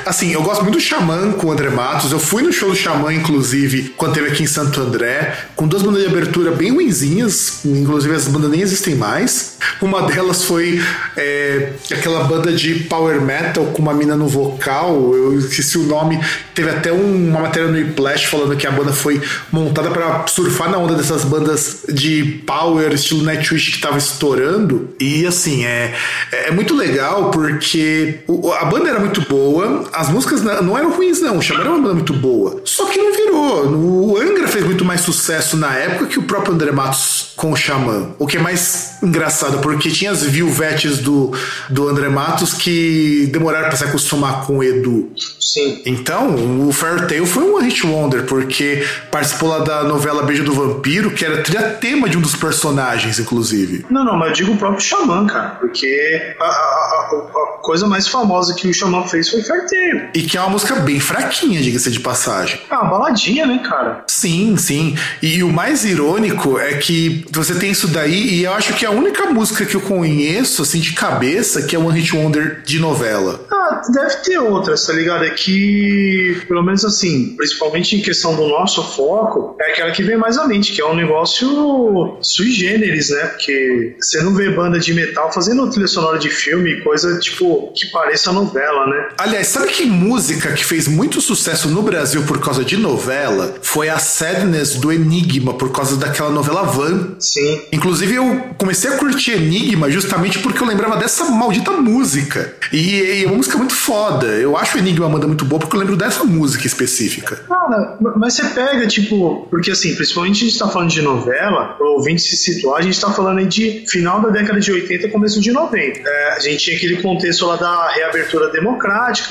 Assim, 0.05 0.33
eu 0.33 0.43
gosto 0.43 0.63
muito 0.63 0.77
do 0.77 0.81
Xamã 0.81 1.33
com 1.33 1.49
o 1.49 1.53
André 1.53 1.71
Matos. 1.71 2.13
Eu 2.13 2.19
fui 2.19 2.43
no 2.43 2.53
show 2.53 2.71
do 2.71 2.77
Xamã, 2.77 3.13
inclusive, 3.13 3.95
quando 3.97 4.15
teve 4.15 4.29
aqui 4.29 4.43
em 4.43 4.47
Santo 4.47 4.81
André, 4.81 5.35
com 5.55 5.67
duas 5.67 5.83
bandas 5.83 6.03
de 6.03 6.09
abertura 6.09 6.51
bem 6.51 6.73
ruinzinhas, 6.73 7.65
inclusive 7.65 8.15
as 8.15 8.29
bandas 8.29 8.51
nem 8.51 8.61
existem 8.61 8.95
mais. 8.95 9.57
Uma 9.81 10.03
delas 10.03 10.45
foi 10.45 10.81
é, 11.17 11.73
aquela 11.93 12.25
banda 12.25 12.53
de 12.53 12.75
power 12.85 13.21
metal 13.21 13.67
com 13.67 13.83
uma 13.83 13.95
mina 13.95 14.17
no 14.17 14.27
vocal, 14.27 15.15
eu 15.15 15.39
esqueci 15.39 15.79
o 15.79 15.85
nome. 15.85 16.21
Teve 16.55 16.71
até 16.71 16.93
um, 16.93 17.29
uma 17.29 17.41
matéria 17.41 17.69
no 17.69 17.79
Iplash 17.79 18.27
falando 18.27 18.57
que 18.57 18.67
a 18.67 18.71
banda 18.71 18.93
foi 18.93 19.21
montada 19.51 19.91
para 19.91 20.27
surfar 20.27 20.71
na 20.71 20.79
onda 20.79 20.95
dessas 20.95 21.25
bandas 21.25 21.85
de 21.89 22.43
power, 22.47 22.93
estilo 22.93 23.23
Nightwish 23.23 23.73
que 23.73 23.81
tava 23.81 23.99
estourando. 23.99 24.95
E 25.01 25.27
assim, 25.27 25.65
é, 25.65 25.95
é 26.33 26.51
muito 26.51 26.75
legal 26.75 27.31
porque 27.31 28.21
a 28.61 28.65
banda 28.65 28.89
era 28.95 29.01
muito 29.01 29.21
boa, 29.23 29.85
as 29.93 30.09
músicas 30.09 30.43
não 30.43 30.79
eram 30.79 30.91
ruins, 30.91 31.21
não. 31.21 31.39
O 31.39 31.43
Xamã 31.43 31.61
era 31.61 31.71
uma 31.71 31.81
banda 31.81 31.95
muito 31.95 32.13
boa. 32.15 32.61
Só 32.65 32.87
que 32.87 32.99
não 32.99 33.13
virou. 33.13 33.67
O 33.67 34.19
Angra 34.19 34.47
fez 34.47 34.65
muito 34.65 34.85
mais 34.85 35.01
sucesso 35.01 35.57
na 35.57 35.75
época 35.75 36.07
que 36.07 36.19
o 36.19 36.23
próprio 36.23 36.55
André 36.55 36.71
Matos 36.71 37.33
com 37.37 37.51
o 37.53 37.57
Xamã. 37.57 38.11
O 38.19 38.27
que 38.27 38.37
é 38.37 38.41
mais 38.41 38.99
engraçado, 39.03 39.59
porque 39.59 39.91
tinha 39.91 40.11
as 40.11 40.23
Vilvetes 40.23 40.99
do, 40.99 41.33
do 41.69 41.89
André 41.89 42.09
Matos 42.09 42.55
que 42.55 43.29
demoraram 43.33 43.69
para 43.69 43.77
se 43.77 43.85
acostumar 43.85 44.47
com 44.47 44.59
o 44.59 44.65
Edu. 44.65 45.11
Sim. 45.41 45.83
Então, 45.85 46.67
o 46.67 46.73
Fairtail 46.73 47.27
foi 47.27 47.43
um 47.45 47.59
hit 47.61 47.87
wonder, 47.87 48.25
porque 48.25 48.87
participou 49.11 49.49
lá 49.49 49.59
da 49.59 49.85
novela 49.85 50.23
Beijo 50.23 50.45
do 50.45 50.53
Vampiro, 50.53 51.11
que 51.11 51.25
era 51.25 51.43
tema 51.75 52.09
de 52.09 52.17
um 52.17 52.21
dos 52.21 52.37
personagens, 52.37 53.19
inclusive. 53.19 53.85
Não, 53.91 54.05
não, 54.05 54.17
mas 54.17 54.29
eu 54.29 54.35
digo 54.35 54.53
o 54.53 54.57
próprio 54.57 54.81
Xamã, 54.81 55.27
cara, 55.27 55.51
porque 55.51 56.35
a, 56.41 56.45
a, 56.45 56.49
a, 56.49 57.11
a 57.11 57.59
coisa 57.63 57.87
mais 57.87 58.09
famosa 58.09 58.55
que 58.55 58.69
o 58.69 58.75
Xamã 58.85 59.07
fez 59.07 59.29
foi 59.29 59.43
Fairtail. 59.43 60.09
E 60.15 60.23
que 60.23 60.37
é 60.37 60.41
uma 60.41 60.51
música 60.51 60.77
bem 60.77 61.01
fraquinha, 61.01 61.61
diga-se 61.63 61.91
de 61.91 62.01
passagem. 62.01 62.61
É 62.71 62.75
uma 62.75 62.91
baladinha, 62.91 63.47
né, 63.47 63.63
cara? 63.67 64.05
Sim, 64.07 64.57
sim. 64.57 64.97
E, 65.23 65.37
e 65.37 65.43
o 65.43 65.53
mais 65.53 65.85
irônico 65.85 66.59
é 66.59 66.75
que 66.75 67.25
você 67.31 67.55
tem 67.55 67.71
isso 67.71 67.89
daí, 67.89 68.35
e 68.35 68.45
eu 68.45 68.53
acho 68.53 68.75
que 68.75 68.85
é 68.85 68.89
a 68.89 68.93
única 68.93 69.27
música 69.27 69.65
que 69.65 69.75
eu 69.75 69.81
conheço, 69.81 70.63
assim, 70.63 70.81
de 70.81 70.93
cabeça, 70.93 71.63
que 71.63 71.75
é 71.75 71.79
One 71.79 71.99
Hit 71.99 72.15
Wonder 72.15 72.63
de 72.65 72.79
novela. 72.79 73.47
Ah, 73.51 73.83
deve 73.93 74.17
ter 74.17 74.39
outras, 74.39 74.87
tá 74.87 74.93
ligado? 74.93 75.25
É 75.25 75.31
que, 75.31 76.43
pelo 76.47 76.63
menos 76.63 76.85
assim, 76.85 77.35
principalmente 77.37 77.97
em 77.97 78.03
questão 78.03 78.35
do 78.37 78.47
nosso 78.49 78.83
foco, 78.83 79.57
é 79.61 79.73
aquela 79.73 79.91
que 79.91 80.03
vem 80.03 80.17
mais 80.17 80.37
à 80.37 80.47
mente, 80.47 80.73
que 80.73 80.81
é 80.81 80.87
um 80.87 80.95
negócio 80.95 82.19
sui 82.21 82.51
generis, 82.51 83.11
né? 83.11 83.27
Porque 83.27 83.97
você 83.99 84.23
não 84.23 84.35
vê 84.35 84.51
banda 84.51 84.79
de 84.79 84.93
metal 84.93 85.33
fazendo 85.33 85.69
trilha 85.71 85.87
sonora 85.87 86.19
de 86.19 86.29
filme, 86.29 86.83
coisa 86.83 87.19
tipo 87.19 87.73
que 87.75 87.87
pareça 87.91 88.33
novela, 88.33 88.74
né? 88.87 89.09
Aliás, 89.19 89.49
sabe 89.49 89.69
que 89.69 89.85
música 89.87 90.53
que 90.53 90.65
fez 90.65 90.87
muito 90.87 91.21
sucesso 91.21 91.69
no 91.69 91.83
Brasil 91.83 92.23
por 92.25 92.41
causa 92.41 92.65
de 92.65 92.77
novela 92.77 93.55
foi 93.63 93.89
a 93.89 93.99
Sad 93.99 94.35
Sadness 94.35 94.77
do 94.77 94.93
Enigma 94.93 95.55
por 95.55 95.71
causa 95.71 95.97
daquela 95.97 96.31
novela 96.31 96.65
Van. 96.65 97.15
Sim. 97.19 97.61
Inclusive, 97.73 98.15
eu 98.17 98.41
comecei 98.59 98.91
a 98.91 98.97
curtir 98.97 99.33
Enigma 99.33 99.91
justamente 99.91 100.39
porque 100.41 100.63
eu 100.63 100.67
lembrava 100.67 100.97
dessa 100.97 101.25
maldita 101.27 101.71
música. 101.73 102.55
E, 102.73 103.01
e 103.01 103.25
é 103.25 103.27
uma 103.27 103.37
música 103.37 103.57
muito 103.57 103.75
foda. 103.75 104.27
Eu 104.27 104.57
acho 104.57 104.77
o 104.77 104.81
Enigma 104.81 105.07
uma 105.07 105.13
banda 105.13 105.27
muito 105.27 105.45
boa 105.45 105.61
porque 105.61 105.77
eu 105.77 105.81
lembro 105.81 105.97
dessa 105.97 106.25
música 106.25 106.67
específica. 106.67 107.37
Cara, 107.49 107.97
mas 108.17 108.35
você 108.35 108.45
pega, 108.47 108.87
tipo, 108.87 109.47
porque 109.51 109.71
assim, 109.71 109.95
principalmente 109.95 110.45
a 110.45 110.49
gente 110.49 110.59
tá 110.59 110.69
falando 110.69 110.91
de 110.91 111.03
novela, 111.03 111.77
o 111.81 111.99
ouvinte 111.99 112.23
se 112.23 112.37
situar, 112.37 112.79
a 112.79 112.83
gente 112.83 113.01
tá 113.01 113.13
falando 113.13 113.39
aí 113.39 113.47
de 113.47 113.85
final 113.87 114.21
da 114.21 114.31
década 114.31 114.59
de 114.59 114.73
80, 114.73 115.09
começo 115.09 115.41
de 115.41 115.53
90. 115.53 116.01
É, 116.05 116.33
a 116.33 116.41
gente 116.41 116.65
tinha 116.65 116.77
aquele 116.77 117.01
contexto 117.01 117.47
lá 117.47 117.57
da 117.57 117.89
reabertura 117.91 118.51
democrática, 118.51 118.64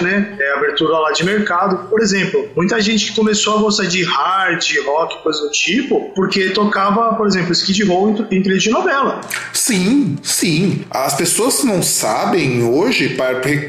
né? 0.01 0.35
É, 0.39 0.53
abertura 0.53 0.97
lá 0.99 1.11
de 1.11 1.23
mercado. 1.23 1.89
Por 1.89 2.01
exemplo, 2.01 2.49
muita 2.55 2.79
gente 2.81 3.07
que 3.07 3.15
começou 3.15 3.57
a 3.57 3.61
gostar 3.61 3.85
de 3.85 4.03
hard, 4.03 4.63
rock, 4.85 5.23
coisa 5.23 5.41
do 5.41 5.51
tipo, 5.51 6.11
porque 6.15 6.49
tocava, 6.49 7.13
por 7.15 7.27
exemplo, 7.27 7.51
skid 7.51 7.83
row 7.83 8.09
em, 8.31 8.41
trilha 8.41 8.59
de 8.59 8.69
novela. 8.69 9.21
Sim, 9.51 10.17
sim. 10.21 10.83
As 10.89 11.15
pessoas 11.15 11.63
não 11.63 11.81
sabem 11.81 12.63
hoje, 12.63 13.17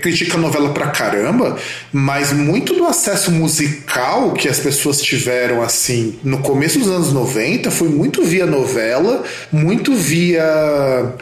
critica 0.00 0.36
a 0.36 0.40
novela 0.40 0.70
pra 0.70 0.88
caramba, 0.88 1.56
mas 1.92 2.32
muito 2.32 2.74
do 2.74 2.84
acesso 2.84 3.30
musical 3.30 4.32
que 4.32 4.48
as 4.48 4.58
pessoas 4.58 5.00
tiveram 5.00 5.62
assim 5.62 6.18
no 6.22 6.38
começo 6.38 6.78
dos 6.78 6.88
anos 6.88 7.12
90 7.12 7.70
foi 7.70 7.88
muito 7.88 8.22
via 8.24 8.46
novela, 8.46 9.22
muito 9.52 9.94
via 9.94 10.42